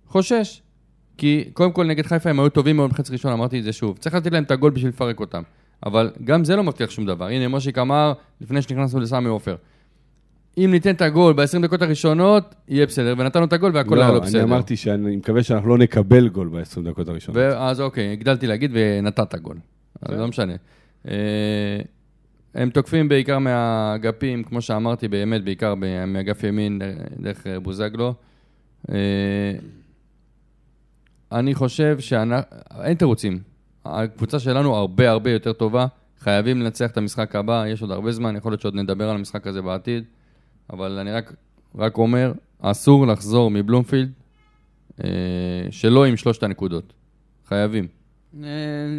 חושש. 0.08 0.62
כי 1.18 1.44
קודם 1.54 1.72
כל 1.72 1.86
נגד 1.86 2.06
חיפה 2.06 2.30
הם 2.30 2.40
היו 2.40 2.50
טובים 2.50 2.76
מאוד 2.76 2.90
בחצי 2.90 3.14
ראשון, 3.14 3.32
אמרתי 3.32 3.60
את 3.60 3.64
זה 3.64 3.74
שוב. 3.74 3.98
צריך 3.98 4.16
לתת 4.16 4.32
להם 4.32 4.44
את 4.44 4.52
הגול 4.52 4.72
בשביל 4.72 4.90
לפרק 4.90 5.20
אותם. 5.20 5.42
אבל 5.86 6.12
גם 6.24 6.44
זה 6.44 6.56
לא 6.56 6.64
מבטיח 6.64 6.90
שום 6.90 7.06
דבר. 7.06 7.28
הנה, 7.28 7.48
מושיק 7.48 7.78
אמר, 7.78 8.14
לפני 8.42 8.62
שנכנסנו 8.62 9.00
לסמי 9.00 9.28
עופר. 9.28 9.56
אם 10.58 10.70
ניתן 10.72 10.96
את 10.96 11.02
הגול 11.02 11.34
ב-20 11.34 11.62
דקות 11.62 11.82
הראשונות, 11.82 12.56
יהיה 12.68 12.86
בסדר, 12.86 13.14
ונתנו 13.18 13.46
את 13.46 13.54
הגול 13.54 13.72
והכל 13.74 13.98
היה 13.98 14.08
לא, 14.08 14.14
לא 14.14 14.20
אני 14.20 14.28
בסדר. 14.28 14.44
אמרתי 14.44 14.76
שאני 14.76 15.16
מקווה 15.16 15.44
שאנחנו 15.44 15.70
לא 15.70 15.78
נקבל 15.78 16.30
גול 16.30 16.48
ב-20 16.48 16.82
דקות 16.86 17.08
הראשונות. 17.08 17.42
ואז 17.42 17.82
אוקיי, 17.82 18.12
הגדלתי 18.12 18.48
להגיד 18.48 18.72
ונתת 18.74 19.36
גול. 19.36 19.58
אז 20.02 20.20
לא 20.20 20.28
משנה. 20.28 20.54
אה, 21.08 21.14
הם 22.56 22.70
תוקפים 22.70 23.10
בעיקר 23.10 23.40
מהאגפים, 23.40 24.44
כמו 24.44 24.62
שאמרתי, 24.62 25.08
באמת, 25.08 25.44
בעיקר 25.44 25.76
מאגף 26.08 26.44
ימין, 26.44 26.82
דרך 27.20 27.48
אה, 27.48 27.60
בוזגלו. 27.60 28.14
אה, 28.92 28.96
אני 31.32 31.56
חושב 31.56 32.00
שאין 32.00 32.94
תירוצים. 32.98 33.53
הקבוצה 33.86 34.40
שלנו 34.40 34.76
הרבה 34.76 35.10
הרבה 35.10 35.32
יותר 35.32 35.54
טובה. 35.54 35.86
חייבים 36.20 36.62
לנצח 36.62 36.92
את 36.92 36.98
המשחק 36.98 37.36
הבא, 37.36 37.66
יש 37.68 37.82
עוד 37.82 37.92
הרבה 37.92 38.12
זמן, 38.12 38.36
יכול 38.36 38.52
להיות 38.52 38.62
שעוד 38.62 38.76
נדבר 38.76 39.10
על 39.10 39.16
המשחק 39.16 39.48
הזה 39.48 39.62
בעתיד. 39.62 40.04
אבל 40.70 40.92
אני 41.00 41.12
רק, 41.12 41.34
רק 41.76 41.98
אומר, 41.98 42.34
אסור 42.62 43.08
לחזור 43.08 43.52
מבלומפילד 43.52 44.12
אה, 45.04 45.10
שלא 45.72 46.06
עם 46.06 46.18
שלושת 46.18 46.44
הנקודות. 46.44 46.94
חייבים. 47.48 47.88
אה, 48.44 48.48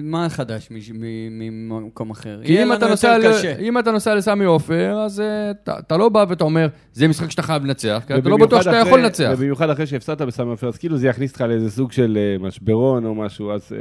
מה 0.03 0.29
חדש 0.29 0.69
מש- 0.71 0.91
מ- 0.91 1.39
ממקום 1.71 2.11
אחר? 2.11 2.41
כי 2.45 2.63
אם 2.63 2.73
אתה, 2.73 2.89
נוסע 2.89 3.19
ל-. 3.19 3.23
אם 3.61 3.79
אתה 3.79 3.93
נוסע 3.93 4.15
לסמי 4.15 4.45
עופר, 4.45 4.99
אז 5.05 5.21
אה, 5.21 5.51
אתה, 5.51 5.79
אתה 5.79 5.97
לא 5.97 6.09
בא 6.09 6.25
ואתה 6.29 6.45
אומר, 6.45 6.69
זה 6.93 7.09
משחק 7.09 7.31
שאתה 7.31 7.43
חייב 7.43 7.65
לנצח, 7.65 8.03
כי 8.07 8.15
אתה 8.15 8.29
לא 8.29 8.37
בטוח 8.37 8.63
שאתה 8.63 8.71
אחרי- 8.71 8.89
יכול 8.89 9.01
לנצח. 9.01 9.31
ובמיוחד 9.35 9.71
אחרי 9.71 9.87
שהפסדת 9.87 10.23
בסמי 10.23 10.51
עופר, 10.51 10.69
אז 10.69 10.79
כאילו 10.79 10.97
זה 10.97 11.09
יכניס 11.09 11.31
אותך 11.31 11.41
לאיזה 11.41 11.71
סוג 11.71 11.93
של 11.93 12.19
אה, 12.21 12.47
משברון 12.47 13.05
או 13.05 13.15
משהו, 13.15 13.53
אז 13.53 13.73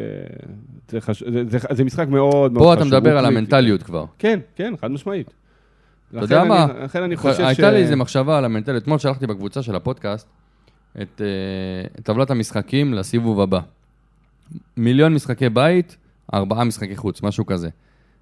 זה 0.89 1.01
חש- 1.01 1.23
זה- 1.34 1.43
זה- 1.47 1.57
זה 1.71 1.84
משחק 1.84 2.07
מאוד 2.07 2.53
מאוד 2.53 2.77
חשוב. 2.77 2.89
פה 2.89 2.95
אתה 2.95 2.99
מדבר 2.99 3.17
על. 3.17 3.25
המנטליות 3.25 3.84
כבר. 3.84 4.05
כן, 4.19 4.39
כן, 4.55 4.73
חד 4.81 4.91
משמעית. 4.91 5.34
אתה 6.17 6.23
יודע 6.25 6.43
מה? 6.43 6.67
לכן 6.84 7.03
אני 7.03 7.15
חושב 7.15 7.38
ש... 7.38 7.39
הייתה 7.39 7.71
לי 7.71 7.77
איזה 7.77 7.95
מחשבה 7.95 8.38
על 8.38 8.45
המנטליות. 8.45 8.84
אתמול 8.84 8.97
שלחתי 8.99 9.27
בקבוצה 9.27 9.61
של 9.61 9.75
הפודקאסט 9.75 10.27
את 11.01 11.21
טבלת 12.03 12.31
המשחקים 12.31 12.93
לסיבוב 12.93 13.41
הבא. 13.41 13.59
מיליון 14.77 15.13
משחקי 15.13 15.49
בית, 15.49 15.97
ארבעה 16.34 16.63
משחקי 16.63 16.95
חוץ, 16.95 17.23
משהו 17.23 17.45
כזה. 17.45 17.69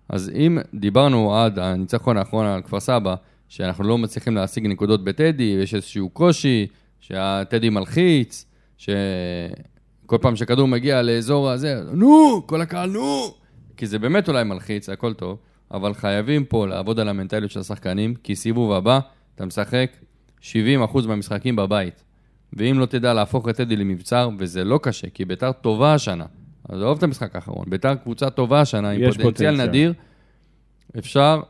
אז 0.10 0.32
אם 0.36 0.58
דיברנו 0.74 1.36
עד 1.36 1.60
הניצחון 1.60 2.18
האחרון 2.18 2.46
על 2.46 2.62
כפר 2.62 2.80
סבא, 2.80 3.16
שאנחנו 3.50 3.84
לא 3.84 3.98
מצליחים 3.98 4.36
להשיג 4.36 4.68
נקודות 4.68 5.04
בטדי, 5.04 5.58
ויש 5.58 5.76
איזשהו 5.76 6.10
קושי, 6.10 6.68
שהטדי 7.00 7.70
מלחיץ, 7.70 8.46
שכל 8.78 10.18
פעם 10.22 10.36
שכדור 10.36 10.68
מגיע 10.68 11.02
לאזור 11.02 11.50
הזה, 11.50 11.82
נו, 11.94 12.44
כל 12.46 12.62
הקהל, 12.62 12.90
נו! 12.90 13.34
כי 13.78 13.88
זה 13.88 14.00
באמת 14.00 14.30
אולי 14.30 14.44
מלחיץ, 14.44 14.90
הכל 14.90 15.14
טוב, 15.14 15.38
אבל 15.72 15.94
חייבים 15.94 16.46
פה 16.46 16.68
לעבוד 16.68 17.00
על 17.00 17.10
המנטליות 17.10 17.52
של 17.52 17.60
השחקנים, 17.60 18.16
כי 18.16 18.36
סיבוב 18.36 18.72
הבא, 18.72 19.00
אתה 19.36 19.46
משחק 19.46 19.92
70% 20.42 20.44
מהמשחקים 21.08 21.56
בבית. 21.56 22.04
ואם 22.54 22.80
לא 22.80 22.86
תדע 22.86 23.14
להפוך 23.14 23.50
את 23.50 23.56
טדי 23.56 23.76
למבצר, 23.76 24.30
וזה 24.40 24.64
לא 24.64 24.80
קשה, 24.84 25.08
כי 25.14 25.26
ביתר 25.26 25.52
טובה 25.52 25.94
השנה. 25.94 26.26
אז 26.70 26.82
אוהב 26.82 26.98
את 26.98 27.04
המשחק 27.04 27.36
האחרון. 27.36 27.66
ביתר 27.68 27.96
קבוצה 27.96 28.30
טובה 28.30 28.62
השנה, 28.62 28.90
עם 28.90 29.02
יש 29.02 29.08
פוטנציאל 29.18 29.24
פוטנציאל. 29.52 29.68
נדיר. 29.68 29.94
אפשר 31.00 31.42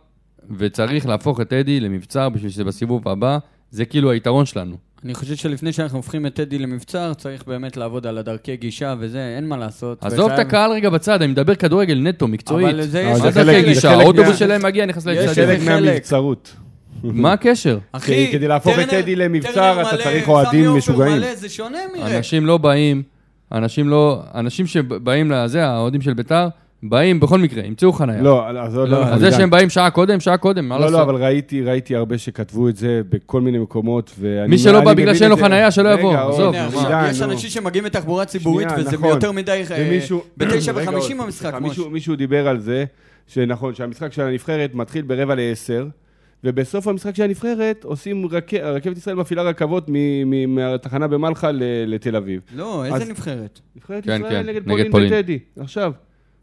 וצריך 0.57 1.05
להפוך 1.07 1.41
את 1.41 1.49
טדי 1.49 1.79
למבצר 1.79 2.29
בשביל 2.29 2.51
שזה 2.51 2.63
בסיבוב 2.63 3.07
הבא. 3.09 3.37
זה 3.71 3.85
כאילו 3.85 4.11
היתרון 4.11 4.45
שלנו. 4.45 4.75
אני 5.05 5.13
חושב 5.13 5.35
שלפני 5.35 5.73
שאנחנו 5.73 5.97
הופכים 5.97 6.25
את 6.25 6.33
טדי 6.33 6.57
למבצר, 6.59 7.13
צריך 7.13 7.47
באמת 7.47 7.77
לעבוד 7.77 8.07
על 8.07 8.17
הדרכי 8.17 8.57
גישה 8.57 8.95
וזה, 8.99 9.33
אין 9.37 9.47
מה 9.47 9.57
לעשות. 9.57 10.05
עזוב 10.05 10.19
את 10.25 10.31
וחייב- 10.33 10.47
הקהל 10.47 10.71
רגע 10.71 10.89
בצד, 10.89 11.21
אני 11.21 11.31
מדבר 11.31 11.55
כדורגל 11.55 11.99
נטו, 11.99 12.27
מקצועית. 12.27 12.67
אבל 12.67 12.81
זה 12.81 13.01
יש... 13.01 13.19
מה 13.19 13.31
דרכי 13.31 13.63
גישה? 13.63 13.91
האוטובוס 13.91 14.35
שלהם 14.37 14.63
מגיע, 14.65 14.85
נכנס 14.85 15.05
יש 15.05 15.17
לאצטדיון. 15.17 15.47
חלק 15.47 15.59
חלק. 15.59 15.69
מהמבצרות. 15.85 16.55
מה 17.03 17.33
הקשר? 17.33 17.77
אחי, 17.91 18.31
כדי 18.31 18.47
להפוך 18.47 18.79
את 18.79 18.89
טדי 18.89 19.15
למבצר, 19.15 19.81
אתה 19.81 19.97
צריך 20.03 20.29
אוהדים 20.29 20.75
משוגעים. 20.75 21.21
זה 21.33 21.49
שונה 21.49 21.77
מרק. 21.97 22.11
אנשים 22.11 22.45
לא 22.45 22.57
באים, 22.57 23.03
אנשים 23.51 23.89
לא... 23.89 24.21
אנשים 24.35 24.67
שבאים 24.67 25.31
לזה, 25.31 25.67
האוהדים 25.67 26.01
של 26.01 26.13
ביתר, 26.13 26.47
באים 26.83 27.19
בכל 27.19 27.39
מקרה, 27.39 27.63
ימצאו 27.63 27.93
חניה. 27.93 28.21
לא, 28.21 28.49
אז 28.49 28.77
עוד 28.77 28.89
לא, 28.89 28.99
לא. 28.99 29.05
אז 29.05 29.19
זה 29.19 29.31
שהם 29.31 29.49
באים 29.49 29.69
שעה 29.69 29.89
קודם, 29.89 30.19
שעה 30.19 30.37
קודם, 30.37 30.69
מה 30.69 30.75
לא, 30.75 30.85
לעשות? 30.85 30.97
לא, 30.97 31.03
אבל 31.03 31.15
ראיתי, 31.15 31.61
ראיתי 31.61 31.95
הרבה 31.95 32.17
שכתבו 32.17 32.69
את 32.69 32.77
זה 32.77 33.01
בכל 33.09 33.41
מיני 33.41 33.57
מקומות, 33.57 34.11
ואני... 34.19 34.47
מי 34.47 34.57
שלא 34.57 34.81
בא 34.81 34.93
בגלל 34.93 35.15
שאין 35.15 35.29
לו 35.29 35.37
זה. 35.37 35.43
חנייה, 35.43 35.71
שלא 35.71 35.89
יבוא, 35.89 36.17
עזוב, 36.17 36.55
יש. 37.09 37.21
אנשים 37.21 37.49
שמגיעים 37.49 37.85
בתחבורה 37.85 38.25
ציבורית, 38.25 38.67
וזה 38.77 38.91
נכון. 38.91 39.09
ביותר 39.09 39.31
מדי... 39.31 39.63
אה, 39.71 39.99
בתשע 40.37 40.71
וחמישים 40.75 41.21
המשחק, 41.21 41.53
מישהו 41.91 42.15
דיבר 42.15 42.47
על 42.47 42.59
זה, 42.59 42.85
שנכון, 43.27 43.75
שהמשחק 43.75 44.13
של 44.13 44.21
הנבחרת 44.21 44.75
מתחיל 44.75 45.01
ברבע 45.01 45.35
לעשר, 45.35 45.85
ובסוף 46.43 46.87
המשחק 46.87 47.15
של 47.15 47.23
הנבחרת 47.23 47.83
עושים, 47.83 48.25
רכ- 48.25 48.53
רכבת 48.53 48.97
ישראל 48.97 49.15
מפעילה 49.15 49.41
רכבות 49.43 49.85
מ- 49.89 49.93
מ- 50.29 50.55
מהתחנה 50.55 51.07
במלחה 51.07 51.51
ל- 51.51 51.63
לתל 51.87 52.15
אביב. 52.15 52.41
לא, 52.55 52.85
אז- 52.85 53.01
איזה 53.01 53.11
נבחרת? 53.11 53.59
נבחרת 53.75 54.03
כן, 54.03 54.21
ישראל 54.21 54.43
כן, 54.43 54.49
נגד 54.49 54.67
נגד 54.69 54.91
פולין. 54.91 55.09
בטדי, 55.13 55.39
עכשיו. 55.59 55.91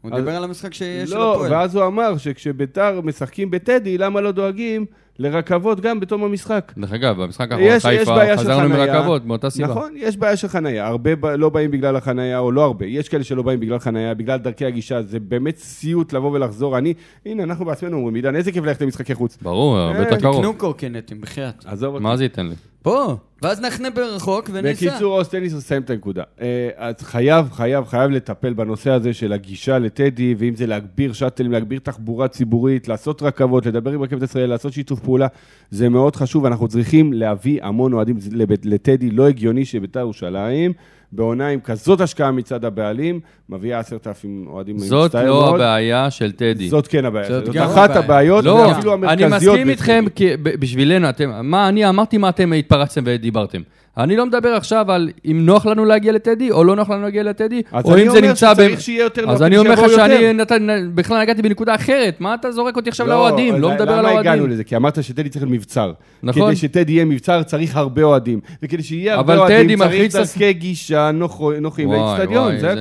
הוא 0.01 0.11
אז- 0.13 0.19
דיבר 0.19 0.35
על 0.35 0.43
המשחק 0.43 0.73
שיש 0.73 1.11
לא, 1.11 1.33
הפועל. 1.35 1.51
ואז 1.51 1.75
הוא 1.75 1.85
אמר 1.85 2.17
שכשביתר 2.17 3.01
משחקים 3.03 3.51
בטדי, 3.51 3.97
למה 3.97 4.21
לא 4.21 4.31
דואגים 4.31 4.85
לרכבות 5.19 5.79
גם 5.79 5.99
בתום 5.99 6.23
המשחק? 6.23 6.73
דרך 6.77 6.93
אגב, 6.93 7.21
במשחק 7.23 7.51
האחרון, 7.51 7.67
יש- 7.67 7.85
יש 7.85 7.99
חיפה, 7.99 8.37
חזרנו. 8.37 8.69
מרכבות, 8.69 9.25
מאותה 9.25 9.49
סיבה. 9.49 9.67
נכון, 9.67 9.93
יש 9.97 10.17
בעיה 10.17 10.35
של 10.35 10.47
חנייה. 10.47 10.87
הרבה 10.87 11.15
ב- 11.15 11.25
לא 11.25 11.49
באים 11.49 11.71
בגלל 11.71 11.95
החנייה, 11.95 12.39
או 12.39 12.51
לא 12.51 12.63
הרבה. 12.63 12.85
יש 12.85 13.09
כאלה 13.09 13.23
שלא 13.23 13.41
באים 13.41 13.59
בגלל 13.59 13.79
חנייה, 13.79 14.13
בגלל 14.13 14.37
דרכי 14.37 14.65
הגישה. 14.65 15.01
זה 15.01 15.19
באמת 15.19 15.57
סיוט 15.57 16.13
לבוא 16.13 16.31
ולחזור. 16.31 16.77
אני, 16.77 16.93
הנה, 17.25 17.43
אנחנו 17.43 17.65
בעצמנו 17.65 17.97
אומרים, 17.97 18.15
עידן, 18.15 18.35
איזה 18.35 18.51
כיף 18.51 18.63
ללכת 18.63 18.81
למשחקי 18.81 19.15
חוץ. 19.15 19.37
ברור, 19.41 19.77
הרבה 19.77 19.99
אה, 19.99 20.03
יותר 20.03 20.19
קרוב. 20.19 20.41
קנו 20.43 20.53
קורקינטים, 20.53 21.21
בחייאת. 21.21 21.65
עזוב 21.65 21.93
אותי. 21.93 22.03
מה 22.03 22.17
זה 22.17 22.23
ייתן 22.23 22.45
לי? 22.47 22.55
פה, 22.83 23.15
ואז 23.41 23.61
נחנה 23.61 23.89
ברחוק 23.89 24.49
וניסע. 24.53 24.87
בקיצור, 24.87 25.13
עוז 25.13 25.27
טניס 25.27 25.53
מסיים 25.53 25.81
את 25.81 25.89
הנקודה. 25.89 26.23
אה, 26.41 26.69
אז 26.75 26.95
חייב, 27.01 27.49
חייב, 27.51 27.85
חייב 27.85 28.11
לטפל 28.11 28.53
בנושא 28.53 28.91
הזה 28.91 29.13
של 29.13 29.33
הגישה 29.33 29.79
לטדי, 29.79 30.35
ואם 30.37 30.55
זה 30.55 30.67
להגביר 30.67 31.13
שאטלים, 31.13 31.51
להגביר 31.51 31.79
תחבורה 31.83 32.27
ציבורית, 32.27 32.87
לעשות 32.87 33.23
רכבות, 33.23 33.65
לדבר 33.65 33.91
עם 33.91 34.01
רכבת 34.01 34.21
ישראל, 34.23 34.49
לעשות 34.49 34.73
שיתוף 34.73 34.99
פעולה, 34.99 35.27
זה 35.71 35.89
מאוד 35.89 36.15
חשוב. 36.15 36.45
אנחנו 36.45 36.67
צריכים 36.67 37.13
להביא 37.13 37.63
המון 37.63 37.93
אוהדים 37.93 38.17
לטדי. 38.63 39.11
לא 39.11 39.27
הגיוני 39.27 39.65
שביתר 39.65 39.99
ירושלים, 39.99 40.73
בעונה 41.11 41.47
עם 41.47 41.59
כזאת 41.59 42.01
השקעה 42.01 42.31
מצד 42.31 42.65
הבעלים, 42.65 43.19
מביאה 43.49 43.79
עשרת 43.79 44.07
אלפים 44.07 44.45
אוהדים. 44.47 44.75
אני 44.75 44.87
זאת 44.87 45.05
מצטער 45.05 45.25
לא 45.25 45.39
מאוד. 45.41 45.55
הבעיה 45.55 46.11
של 46.11 46.31
טדי. 46.31 46.69
זאת 46.69 46.87
כן 46.87 47.05
הבעיה. 47.05 47.27
זאת 47.27 47.45
זאת 47.45 47.55
גם 47.55 47.65
אחת 47.65 47.89
הבעיה. 47.89 47.99
הבעיות, 47.99 48.45
לא, 48.45 48.51
ואפילו 48.51 48.93
אני 48.93 49.23
המרכזיות. 49.25 49.55
מסכים 49.55 49.69
איתכם, 49.69 50.05
בשבילנו, 50.41 51.09
אתם, 51.09 51.31
מה 51.43 51.69
אני 51.69 51.89
אמרתי, 51.89 52.17
מה 52.17 52.29
אתם 52.29 52.53
התפרצתם 52.53 53.01
ודיברתם. 53.05 53.61
אני 53.99 54.15
לא 54.15 54.25
מדבר 54.25 54.49
עכשיו 54.49 54.91
על 54.91 55.09
אם 55.25 55.45
נוח 55.45 55.65
לנו 55.65 55.85
להגיע 55.85 56.11
לטדי, 56.11 56.51
או 56.51 56.63
לא 56.63 56.75
נוח 56.75 56.89
לנו 56.89 57.01
להגיע 57.01 57.23
לטדי, 57.23 57.61
או 57.85 57.97
אם 57.97 58.09
זה 58.09 58.21
נמצא... 58.21 58.53
נוח 58.53 59.29
אז 59.29 59.43
אני 59.43 59.57
אומר 59.57 59.71
לך 59.71 59.79
שאני. 59.95 60.33
נתן, 60.33 60.67
בכלל 60.95 61.21
נגעתי 61.21 61.41
בנקודה 61.41 61.75
אחרת, 61.75 62.21
מה 62.21 62.33
אתה 62.35 62.51
זורק 62.51 62.75
אותי 62.75 62.89
עכשיו 62.89 63.07
לא, 63.07 63.13
לאוהדים? 63.13 63.55
לא 63.61 63.71
אז 63.71 63.81
מדבר 63.81 63.93
על 63.93 63.99
למה 63.99 64.09
הגענו 64.09 64.27
האוהדים. 64.29 64.49
לזה? 64.49 64.63
כי 64.63 64.75
אמרת 64.75 65.03
שטדי 65.03 65.29
צריך 65.29 65.45
להיות 65.45 65.55
מבצר. 65.55 65.91
נכון. 66.23 66.47
כדי 66.47 66.55
שטדי 66.55 66.91
יהיה 66.91 67.05
מבצר 67.05 67.43
צריך 67.43 67.75
הרבה 67.75 68.03
אוהדים. 68.03 68.39
וכדי 68.63 68.83
שיהיה 68.83 69.13
הרבה 69.15 69.37
אוהדים 69.37 69.79
צריך 70.09 70.37
דרכי 70.37 70.53
גישה 70.53 71.11
נוח- 71.11 71.41
נוחים 71.61 71.91
לאצטדיון, 71.91 72.59
זה 72.59 72.73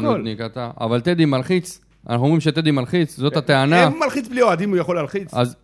אתה. 0.46 0.70
אבל 0.80 1.00
טדי 1.00 1.24
מלחיץ, 1.24 1.80
אנחנו 2.08 2.24
אומרים 2.24 2.40
שטדי 2.40 2.70
מלחיץ, 2.70 3.16
זאת 3.16 3.36
הטענה. 3.36 3.86
אם 3.86 3.92
הוא 3.92 4.00
מלחיץ 4.04 4.28
בלי 4.28 4.42
אוהדים, 4.42 4.70
הוא 4.70 4.78
יכול 4.78 4.96
להלחיץ. 4.96 5.28
אז 5.34 5.56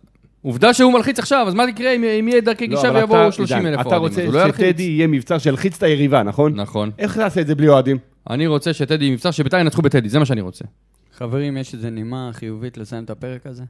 עובדה 0.45 0.73
שהוא 0.73 0.93
מלחיץ 0.93 1.19
עכשיו, 1.19 1.45
אז 1.47 1.53
מה 1.53 1.69
יקרה 1.69 1.91
אם 1.91 2.27
יהיה 2.27 2.41
דרכי 2.41 2.67
לא, 2.67 2.75
גישה 2.75 2.91
ויבואו 2.93 3.21
אתה- 3.21 3.31
30 3.31 3.57
עידן, 3.57 3.67
אלף 3.67 3.79
אתה 3.87 3.89
אוהדים? 3.89 4.01
רוצה 4.09 4.21
אז 4.21 4.27
הוא 4.35 4.41
לא. 4.47 4.53
שטדי 4.53 4.83
יהיה 4.83 5.07
מבצר 5.07 5.37
שילחיץ 5.37 5.77
את 5.77 5.83
היריבה, 5.83 6.23
נכון? 6.23 6.55
נכון. 6.55 6.91
איך 6.99 7.17
נעשה 7.17 7.41
את 7.41 7.47
זה 7.47 7.55
בלי 7.55 7.67
אוהדים? 7.67 7.97
אני 8.29 8.47
רוצה 8.47 8.73
שטדי 8.73 9.11
מבצר, 9.11 9.31
שביתר 9.31 9.57
ינצחו 9.57 9.81
בטדי, 9.81 10.09
זה 10.09 10.19
מה 10.19 10.25
שאני 10.25 10.41
רוצה. 10.41 10.65
חברים, 11.13 11.57
יש 11.57 11.73
איזה 11.73 11.89
נימה 11.89 12.29
חיובית 12.33 12.77
לסיים 12.77 13.03
את 13.03 13.09
הפרק 13.09 13.47
הזה? 13.47 13.63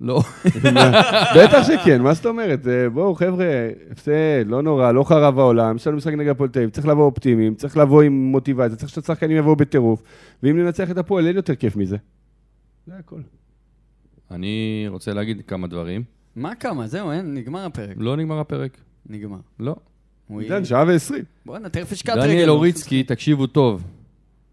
לא. 0.00 0.20
בטח 1.36 1.66
שכן, 1.66 2.02
מה 2.02 2.14
זאת 2.14 2.26
אומרת? 2.26 2.62
זה- 2.62 2.88
בואו, 2.92 3.14
חבר'ה, 3.14 3.46
הפסד, 3.90 4.12
לא 4.46 4.62
נורא, 4.62 4.92
לא 4.92 5.04
חרב 5.04 5.38
העולם, 5.38 5.76
יש 5.76 5.86
לנו 5.86 5.96
משחק 5.96 6.12
נגד 6.12 6.28
הפועל 6.30 6.50
תל 6.50 6.58
אביב, 6.58 6.70
צריך 6.70 6.86
לבוא 6.86 7.04
אופטימיים, 7.04 7.54
צריך 7.54 7.76
לבוא 7.76 8.02
עם 8.02 8.12
מוטיבציה, 8.12 8.76
צריך 8.76 8.88
שהשחקנים 8.92 9.36
יבואו 9.36 9.56
בטירוף, 9.56 10.02
ואם 10.42 10.58
ננצח 10.58 10.90
את 10.90 10.98
הפועל, 10.98 11.26
אין 11.26 11.36
יותר 11.36 11.54
כיף 11.54 11.76
מזה. 11.76 11.96
זה 12.86 12.92
הכל. 12.98 13.20
אני 14.30 14.86
רוצה 14.88 15.14
להגיד 15.14 15.42
כמה 15.46 15.66
דברים. 15.66 16.02
מה 16.36 16.54
כמה? 16.54 16.86
זהו, 16.86 17.10
אין, 17.10 17.34
נגמר 17.34 17.64
הפרק. 17.64 17.96
לא 17.96 18.16
נגמר 18.16 18.40
הפרק. 18.40 18.78
נגמר. 19.06 19.38
לא. 19.60 19.76
עידן, 20.38 20.64
שעה 20.64 20.84
ועשרים. 20.86 21.24
בואנה, 21.46 21.68
תכף 21.68 21.92
השקעת 21.92 22.16
רגל. 22.16 22.26
דניאל 22.26 22.50
אוריצקי, 22.50 23.02
תקשיבו 23.02 23.46
טוב. 23.46 23.84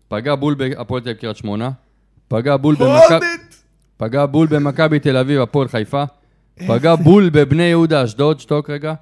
פגע 0.08 0.36
בול 0.36 0.54
בהפועל 0.54 1.02
תל 1.02 1.10
אביב 1.10 1.20
קריית 1.20 1.38
שמונה. 1.38 1.72
פגע 2.28 2.58
בול 2.58 2.76
במכבי... 2.76 3.26
פגע 3.98 4.26
בול 4.26 4.48
במכבי 4.48 5.00
תל 5.00 5.18
אביב, 5.18 5.42
הפועל 5.42 5.68
חיפה. 5.68 6.04
פגע 6.68 6.96
בול 6.96 7.30
בבני 7.30 7.64
יהודה, 7.64 8.04
אשדוד, 8.04 8.40
שתוק 8.40 8.70
רגע. 8.70 8.94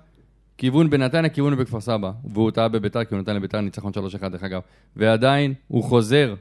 כיוון 0.58 0.90
בנתניה, 0.90 1.30
כיוון 1.30 1.56
בכפר 1.56 1.82
סבא. 1.82 2.12
והוא 2.26 2.52
טעה 2.52 2.68
בביתר, 2.68 3.04
כי 3.04 3.14
הוא 3.14 3.22
נתן 3.22 3.36
לביתר 3.36 3.62
ניצחון 3.62 3.92
3-1 4.24 4.30
דרך 4.30 4.44
אגב. 4.44 4.62
ועדיין, 4.96 5.54
הוא 5.68 5.84
חוזר. 5.84 6.36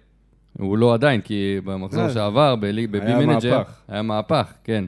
הוא 0.59 0.79
לא 0.79 0.95
עדיין, 0.95 1.21
כי 1.21 1.57
במחזור 1.65 2.03
אה, 2.05 2.11
שעבר, 2.11 2.57
בליג- 2.57 2.91
בבי 2.91 3.07
היה 3.07 3.19
מנג'ר, 3.19 3.57
מהפך. 3.59 3.71
היה 3.89 4.03
מהפך, 4.03 4.53
כן. 4.65 4.85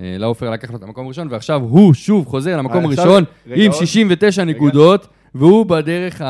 אה, 0.00 0.16
לאופר 0.18 0.50
לקח 0.50 0.70
לו 0.70 0.76
את 0.76 0.82
המקום 0.82 1.06
הראשון, 1.06 1.28
ועכשיו 1.30 1.60
הוא 1.62 1.94
שוב 1.94 2.26
חוזר 2.26 2.56
למקום 2.56 2.84
אה, 2.84 2.90
עכשיו- 2.90 3.04
הראשון 3.04 3.24
רגע, 3.46 3.62
עם 3.64 3.70
עוד- 3.70 3.80
69 3.80 4.44
נקודות, 4.44 5.06
והוא 5.34 5.66
בדרך 5.66 6.22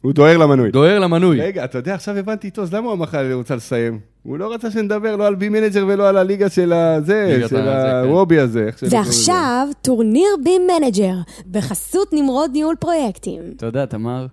הוא 0.00 0.12
דוהר 0.12 0.38
למנוי. 0.38 0.68
הדוהר 0.68 0.98
למנוי. 0.98 1.40
רגע, 1.40 1.64
אתה 1.64 1.78
יודע, 1.78 1.94
עכשיו 1.94 2.16
הבנתי 2.16 2.46
איתו, 2.46 2.62
אז 2.62 2.74
למה 2.74 2.88
הוא 2.88 2.98
מחר 2.98 3.32
רוצה 3.34 3.56
לסיים? 3.56 3.98
הוא 4.22 4.38
לא 4.38 4.54
רצה 4.54 4.70
שנדבר 4.70 5.16
לא 5.16 5.26
על 5.26 5.34
בי 5.34 5.48
מנג'ר 5.48 5.84
ולא 5.88 6.08
על 6.08 6.16
הליגה 6.16 6.48
של 6.48 6.72
הזה, 6.72 7.42
של 7.48 7.56
הזה, 7.56 7.90
כן. 8.04 8.08
הבי 8.08 8.38
הזה. 8.38 8.60
שלא 8.76 8.88
קוראים 8.88 8.88
לזה. 8.88 8.96
ועכשיו, 8.96 9.68
טורניר 9.82 10.28
בי 10.44 10.58
מנג'ר, 10.58 11.14
בחסות 11.50 12.12
נמרוד 12.12 12.50
ניהול 12.52 12.74
פרויקטים. 12.80 13.40
תודה, 13.58 13.86
תמר. 13.86 14.26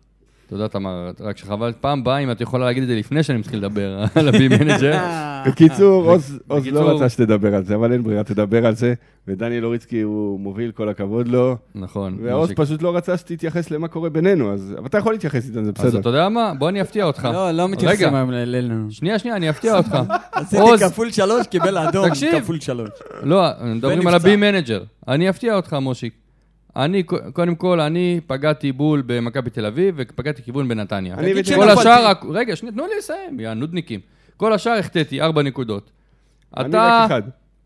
תודה, 0.52 0.68
תמר. 0.68 1.12
רק 1.20 1.38
שחבל, 1.38 1.74
פעם 1.82 2.04
באה, 2.04 2.18
אם 2.18 2.32
את 2.32 2.42
יכולה 2.42 2.66
להגיד 2.66 2.84
את 2.84 2.90
זה 2.90 2.96
לפני 2.96 3.24
שאני 3.24 3.40
מתחיל 3.40 3.60
לדבר 3.60 4.04
על 4.16 4.28
הבי 4.28 4.48
מנג'ר. 4.48 5.00
בקיצור, 5.48 6.12
עוז 6.12 6.40
לא 6.72 6.90
רצה 6.90 7.10
שתדבר 7.10 7.56
על 7.56 7.64
זה, 7.64 7.76
אבל 7.76 7.92
אין 7.92 8.04
ברירה, 8.04 8.24
תדבר 8.24 8.66
על 8.66 8.76
זה. 8.76 8.94
ודניאל 9.28 9.66
אוריצקי 9.66 10.02
הוא 10.02 10.40
מוביל, 10.40 10.72
כל 10.72 10.90
הכבוד 10.90 11.28
לו. 11.28 11.58
נכון. 11.76 12.18
ועוז. 12.24 12.52
פשוט 12.56 12.82
לא 12.82 12.96
רצה 12.96 13.18
שתתייחס 13.18 13.72
למה 13.72 13.88
קורה 13.88 14.10
בינינו, 14.10 14.54
אז... 14.54 14.76
אבל 14.78 14.86
אתה 14.86 14.98
יכול 14.98 15.14
להתייחס 15.14 15.48
איתנו, 15.48 15.64
זה 15.64 15.72
אז 15.76 15.86
בסדר. 15.86 16.00
אתה 16.00 16.10
יודע 16.10 16.30
מה? 16.30 16.54
בוא 16.60 16.70
אני 16.70 16.82
אפתיע 16.82 17.06
אותך. 17.06 17.30
לא, 17.34 17.52
לא 17.52 17.68
מתייחסים 17.68 18.16
היום 18.16 18.32
אלינו. 18.32 18.92
שנייה, 18.92 19.20
שנייה, 19.20 19.36
אני 19.36 19.50
אפתיע 19.50 19.78
אותך. 19.78 19.98
עשיתי 20.34 20.64
כפול 20.80 21.12
שלוש, 21.12 21.48
קיבל 21.48 21.78
אדום. 21.78 22.10
כפול 22.42 22.60
שלוש. 22.60 22.90
לא, 23.24 23.42
מדברים 23.64 24.08
על. 24.08 24.16
הבי 24.16 24.36
מנג'ר. 24.36 24.84
אני 25.08 25.30
אפתיע 25.30 25.56
אותך, 25.56 25.74
מושיק. 25.74 26.21
אני, 26.76 27.04
קודם 27.34 27.56
כל, 27.56 27.80
אני 27.80 28.20
פגעתי 28.28 28.72
בול 28.72 29.04
במכבי 29.06 29.50
תל 29.50 29.66
אביב, 29.66 29.96
ופגעתי 29.98 30.44
כיוון 30.44 30.68
בנתניה. 30.68 31.16
אני 31.16 31.32
הבאתי- 31.32 31.56
כל. 31.56 31.70
השאר, 31.70 32.12
רגע, 32.32 32.56
שנייה, 32.56 32.74
תנו 32.74 32.84
לי 32.88 32.94
לסיים, 32.98 33.40
יא 33.40 33.54
נודניקים. 33.54 34.00
כל 34.38 34.54
השאר 34.54 34.72
החטאתי, 34.74 35.22
ארבע 35.22 35.42
נקודות. 35.42 35.92
אני 36.58 36.70
אתה, 36.70 37.00
רק 37.04 37.12
אחד. 37.12 37.22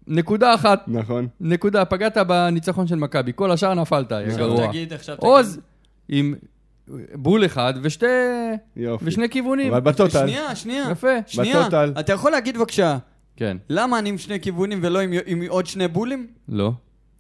נקודה 0.08 0.56
אחת, 0.56 0.84
נכון. 0.88 1.28
נקודה, 1.42 1.86
פגעת 1.86 2.18
בניצחון 2.18 2.88
של 2.88 2.96
מכבי, 2.96 3.32
כל 3.36 3.52
השאר 3.52 3.74
נפלת, 3.74 4.12
יא 4.12 4.18
עכשיו 4.18 4.38
גרוע. 4.48 4.68
תגיד, 4.68 4.94
עכשיו 4.94 5.16
תגיד. 5.16 5.28
עוז 5.30 5.60
עם 6.10 6.34
בול 7.14 7.46
אחד 7.46 7.74
ושתי... 7.82 8.06
יופי. 8.76 9.06
ושני 9.08 9.30
כיוונים. 9.30 9.72
אבל 9.72 9.82
בטוטל, 9.82 10.20
שנייה, 10.28 10.56
שנייה. 10.56 10.86
יפה. 10.92 11.08
שנייה. 11.28 11.62
בטוטל. 11.62 11.94
אתה 12.00 12.14
יכול 12.14 12.32
להגיד 12.32 12.58
בבקשה, 12.58 12.98
כן, 13.36 13.58
למה 13.70 14.00
אני 14.00 14.10
עם 14.10 14.18
שני 14.18 14.40
כיוונים 14.40 14.80
ולא 14.84 15.00
עם, 15.00 15.14
עם 15.26 15.44
עוד 15.48 15.66
שני 15.66 15.88
בולים? 15.88 16.28
לא, 16.50 16.72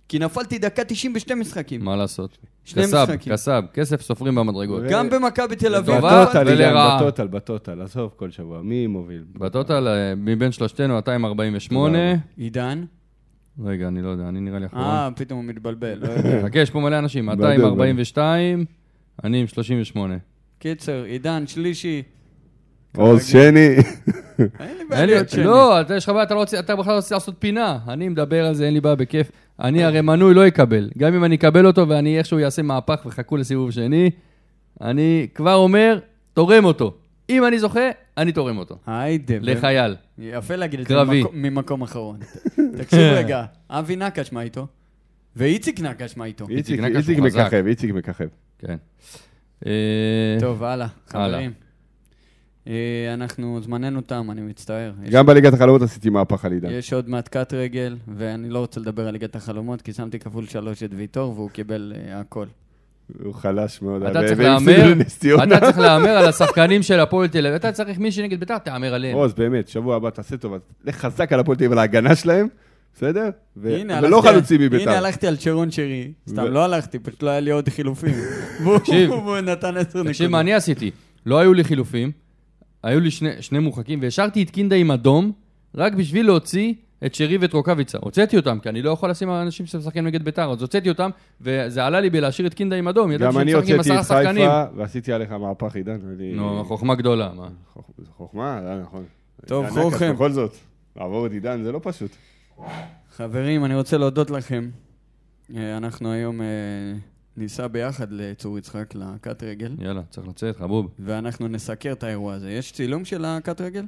כי 0.07 0.19
נפלתי 0.19 0.59
דקה 0.59 0.83
90 0.83 1.13
בשני 1.13 1.35
משחקים. 1.35 1.85
מה 1.85 1.95
לעשות? 1.95 2.37
שני 2.63 2.83
כסב, 2.83 3.03
משחקים. 3.03 3.33
כסב, 3.33 3.61
כסף 3.73 4.01
סופרים 4.01 4.35
במדרגות. 4.35 4.81
ו- 4.83 4.87
גם 4.89 5.09
במכבי 5.09 5.55
תל 5.55 5.75
אביב. 5.75 5.95
בטוטל, 5.97 6.43
ולרעה. 6.47 6.97
בטוטל, 7.01 7.27
בטוטל, 7.27 7.81
עזוב 7.81 8.11
כל 8.15 8.31
שבוע, 8.31 8.61
מי 8.61 8.87
מוביל? 8.87 9.23
בטוטל, 9.35 9.87
אה, 9.87 10.13
מבין 10.17 10.51
שלושתנו 10.51 10.93
248. 10.93 11.97
תודה 11.97 12.21
עידן? 12.37 12.83
רגע, 13.63 13.87
אני 13.87 14.01
לא 14.01 14.09
יודע, 14.09 14.29
אני 14.29 14.39
נראה 14.39 14.59
לי 14.59 14.65
אחרון. 14.65 14.83
אה, 14.83 15.09
פתאום 15.15 15.39
הוא 15.39 15.45
מתבלבל. 15.45 15.99
לא. 16.01 16.07
חכה, 16.43 16.59
יש 16.59 16.69
פה 16.69 16.79
מלא 16.79 16.99
אנשים, 16.99 17.25
בדיוק, 17.25 17.41
242, 17.41 18.65
אני 19.23 19.41
עם 19.41 19.47
38. 19.47 20.15
קיצר, 20.59 21.03
עידן, 21.03 21.47
שלישי. 21.47 22.03
עוז 22.95 23.25
שני. 23.25 23.67
אין 24.59 24.77
לי 24.77 24.83
בעיה 24.89 25.05
להיות 25.05 25.29
שני. 25.29 25.43
לא, 25.43 25.81
אתה 25.81 25.95
יש 25.95 26.03
לך 26.03 26.09
בעיה, 26.09 26.23
אתה 26.23 26.33
לא 26.33 26.39
רוצה, 26.39 26.59
אתה 26.59 26.75
בכלל 26.75 26.91
לא 26.93 26.97
רוצה 26.97 27.15
לעשות 27.15 27.35
פינה. 27.39 27.79
אני 27.87 28.09
מדבר 28.09 28.45
על 28.45 28.53
זה, 28.53 28.65
אין 28.65 28.73
לי 28.73 28.81
בעיה, 28.81 28.95
בכיף. 28.95 29.31
אני 29.59 29.83
הרי 29.83 30.01
מנוי 30.01 30.33
לא 30.33 30.47
אקבל. 30.47 30.89
גם 30.97 31.13
אם 31.13 31.23
אני 31.23 31.35
אקבל 31.35 31.65
אותו 31.67 31.89
ואני 31.89 32.17
איכשהו 32.17 32.39
אעשה 32.43 32.61
מהפך 32.61 33.01
וחכו 33.05 33.37
לסיבוב 33.37 33.71
שני, 33.71 34.09
אני 34.81 35.27
כבר 35.35 35.55
אומר, 35.55 35.99
תורם 36.33 36.65
אותו. 36.65 36.93
אם 37.29 37.45
אני 37.47 37.59
זוכה, 37.59 37.79
אני 38.17 38.31
תורם 38.31 38.57
אותו. 38.57 38.77
היידה. 38.87 39.33
לחייל. 39.41 39.95
יפה 40.17 40.55
להגיד 40.55 40.79
את 40.79 40.87
זה. 40.87 40.95
ממקום- 41.33 41.81
אחרון. 41.83 42.17
תקשיב 42.77 42.99
רגע, 42.99 43.43
אבי 43.69 43.95
נקש, 43.95 44.31
מה 44.31 44.41
איתו? 44.41 44.67
ואיציק 45.35 45.79
נקש, 45.79 46.17
מה 46.17 46.25
איתו? 46.25 46.45
איציק 46.49 46.79
נקש 46.79 46.95
איציק 46.95 47.19
הוא 47.19 47.27
חזק. 47.27 47.39
מככב, 47.45 47.65
איציק 47.67 47.91
מככב. 47.93 48.27
כן. 48.59 48.75
אה, 49.65 49.71
טוב, 50.39 50.63
הלאה. 50.63 50.87
חברים. 51.07 51.51
אה, 52.67 53.13
אנחנו, 53.13 53.61
זמננו 53.61 54.01
תם, 54.01 54.31
אני 54.31 54.41
מצטער. 54.41 54.91
גם 55.11 55.25
בליגת 55.25 55.53
החלומות 55.53 55.81
עשיתי 55.81 56.09
מהפך 56.09 56.45
על 56.45 56.51
עידן. 56.51 56.69
יש 56.71 56.93
עוד 56.93 57.09
מעט 57.09 57.27
קאט 57.27 57.53
רגל, 57.53 57.97
ואני 58.15 58.49
לא 58.49 58.59
רוצה 58.59 58.79
לדבר 58.79 59.07
על 59.07 59.13
ליגת 59.13 59.35
החלומות, 59.35 59.81
כי 59.81 59.93
שמתי 59.93 60.19
כפול 60.19 60.47
שלוש 60.47 60.83
את 60.83 60.89
ויטור, 60.95 61.33
והוא 61.33 61.49
קיבל 61.49 61.93
אה, 61.95 62.19
הכל. 62.19 62.45
הוא 63.23 63.33
חלש 63.33 63.81
מאוד. 63.81 64.03
אתה 64.03 64.27
צריך 64.27 64.39
להמר, 64.39 64.89
לנס 64.89 65.19
ציונה. 65.19 65.43
אתה 65.43 65.59
צריך 65.59 65.77
להמר 65.77 66.09
על 66.09 66.27
השחקנים 66.27 66.83
של 66.83 66.99
הפועל 66.99 67.27
תל 67.27 67.47
אביב. 67.47 67.55
אתה 67.55 67.71
צריך 67.71 67.99
מי 67.99 68.11
שנגד 68.11 68.39
בית"ר, 68.39 68.57
תהמר 68.57 68.93
עליהם. 68.93 69.15
עוז, 69.15 69.33
באמת, 69.33 69.67
שבוע 69.67 69.95
הבא 69.95 70.09
תעשה 70.09 70.37
טובה. 70.37 70.57
לך 70.85 70.95
חזק 70.95 71.33
על 71.33 71.39
הפועל 71.39 71.57
תל 71.57 71.63
אביב, 71.63 71.71
על 71.71 71.77
ההגנה 71.77 72.15
שלהם, 72.15 72.47
בסדר? 72.95 73.29
הנה, 73.63 73.99
ולא 74.03 74.21
חלוצים 74.21 74.61
הנה 74.61 74.69
מביתר. 74.69 74.91
הלכתי 74.91 75.27
על 75.27 75.35
צ'רון 75.35 75.71
שרי, 75.71 76.11
סתם 76.29 76.45
לא 76.45 76.63
הלכתי, 76.63 76.99
פשוט 76.99 77.23
לא 77.23 77.29
היה 77.29 77.39
לי 77.39 77.51
עוד 77.51 77.69
חילופים. 77.69 78.15
והוא 78.63 79.37
נתן 79.37 79.77
עשר 79.77 79.89
נקודות. 79.89 80.07
תקשיב 80.07 80.31
מה 80.31 80.39
אני 80.39 80.53
עשיתי. 80.53 80.91
לא 81.25 81.39
היו 81.39 81.53
לי 81.53 81.63
חילופים, 81.63 82.11
היו 82.85 82.99
לי 82.99 83.11
שני, 83.11 83.29
שני 83.41 83.59
מורחקים, 83.59 83.99
והשארתי 84.01 84.43
את 84.43 84.49
קינדה 84.49 84.75
עם 84.75 84.91
אדום, 84.91 85.31
רק 85.75 85.93
בשביל 85.93 86.25
להוציא 86.25 86.73
את 87.05 87.15
שרי 87.15 87.37
ואת 87.37 87.53
רוקאביצה. 87.53 87.97
הוצאתי 88.01 88.37
אותם, 88.37 88.59
כי 88.59 88.69
אני 88.69 88.81
לא 88.81 88.89
יכול 88.89 89.09
לשים 89.09 89.29
אנשים 89.29 89.65
שמשחקים 89.65 90.07
נגד 90.07 90.23
בית"ר, 90.23 90.51
אז 90.51 90.61
הוצאתי 90.61 90.89
אותם, 90.89 91.09
וזה 91.41 91.85
עלה 91.85 91.99
לי 91.99 92.09
בלהשאיר 92.09 92.47
את 92.47 92.53
קינדה 92.53 92.75
עם 92.75 92.87
אדום. 92.87 93.17
גם 93.17 93.37
אני 93.37 93.53
הוצאתי 93.53 93.79
את. 93.99 94.05
חיפה, 94.05 94.63
ועשיתי 94.75 95.13
עליך 95.13 95.31
מהפך, 95.31 95.75
עידן. 95.75 95.97
נו, 96.35 96.65
חוכמה 96.65 96.95
גדולה, 96.95 97.31
מה? 97.35 97.47
חוכמה, 98.17 98.59
זה 98.63 98.81
נכון. 98.81 99.03
טוב, 99.45 99.69
חוכם. 99.69 100.13
בכל 100.13 100.31
זאת, 100.31 100.55
לעבור 100.95 101.25
את 101.25 101.31
עידן 101.31 101.63
זה 101.63 101.71
לא 101.71 101.79
פשוט. 101.83 102.11
חברים, 103.15 103.65
אני 103.65 103.75
רוצה 103.75 103.97
להודות 103.97 104.29
לכם. 104.29 104.69
אה, 105.55 105.77
אנחנו 105.77 106.11
היום 106.11 106.41
אה, 106.41 106.45
ניסע 107.37 107.67
ביחד 107.67 108.11
לצור 108.11 108.57
יצחק, 108.57 108.95
לקט 108.95 109.43
רגל, 109.43 109.75
יאללה, 109.79 110.01
צריך 110.09 110.27
לצאת, 110.27 110.57
חבוב. 110.57 110.91
ואנחנו 110.99 111.47
נסקר 111.47 111.91
את 111.91 112.03
האירוע 112.03 112.33
הזה. 112.33 112.51
יש 112.51 112.71
צילום 112.71 113.05
של 113.05 113.25
הקט 113.25 113.61
רגל? 113.61 113.85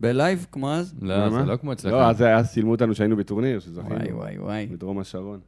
בלייב, 0.00 0.46
כמו 0.52 0.72
אז? 0.72 0.94
לא? 1.02 1.30
זה 1.30 1.38
לא 1.44 1.56
כמו 1.56 1.72
אצלך. 1.72 1.92
לא, 1.92 2.10
אז 2.10 2.22
אז 2.22 2.52
צילמו 2.52 2.70
אותנו 2.70 2.94
שהיינו 2.94 3.16
בטורניר, 3.16 3.60
שזכינו. 3.60 3.94
וואי, 3.94 4.12
וואי, 4.12 4.38
וואי. 4.38 4.66
בדרום 4.66 4.98
השרון. 4.98 5.40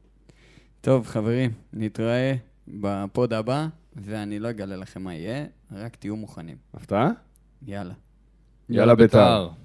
טוב, 0.81 1.07
חברים, 1.07 1.51
נתראה 1.73 2.35
בפוד 2.67 3.33
הבא, 3.33 3.67
ואני 3.95 4.39
לא 4.39 4.49
אגלה 4.49 4.75
לכם 4.75 5.01
מה 5.01 5.13
יהיה, 5.13 5.45
רק 5.71 5.95
תהיו 5.95 6.15
מוכנים. 6.15 6.57
הפתעה? 6.73 7.11
יאללה. 7.67 7.93
יאללה, 8.69 8.95
בית"ר. 8.95 9.47
בית"ר. 9.47 9.64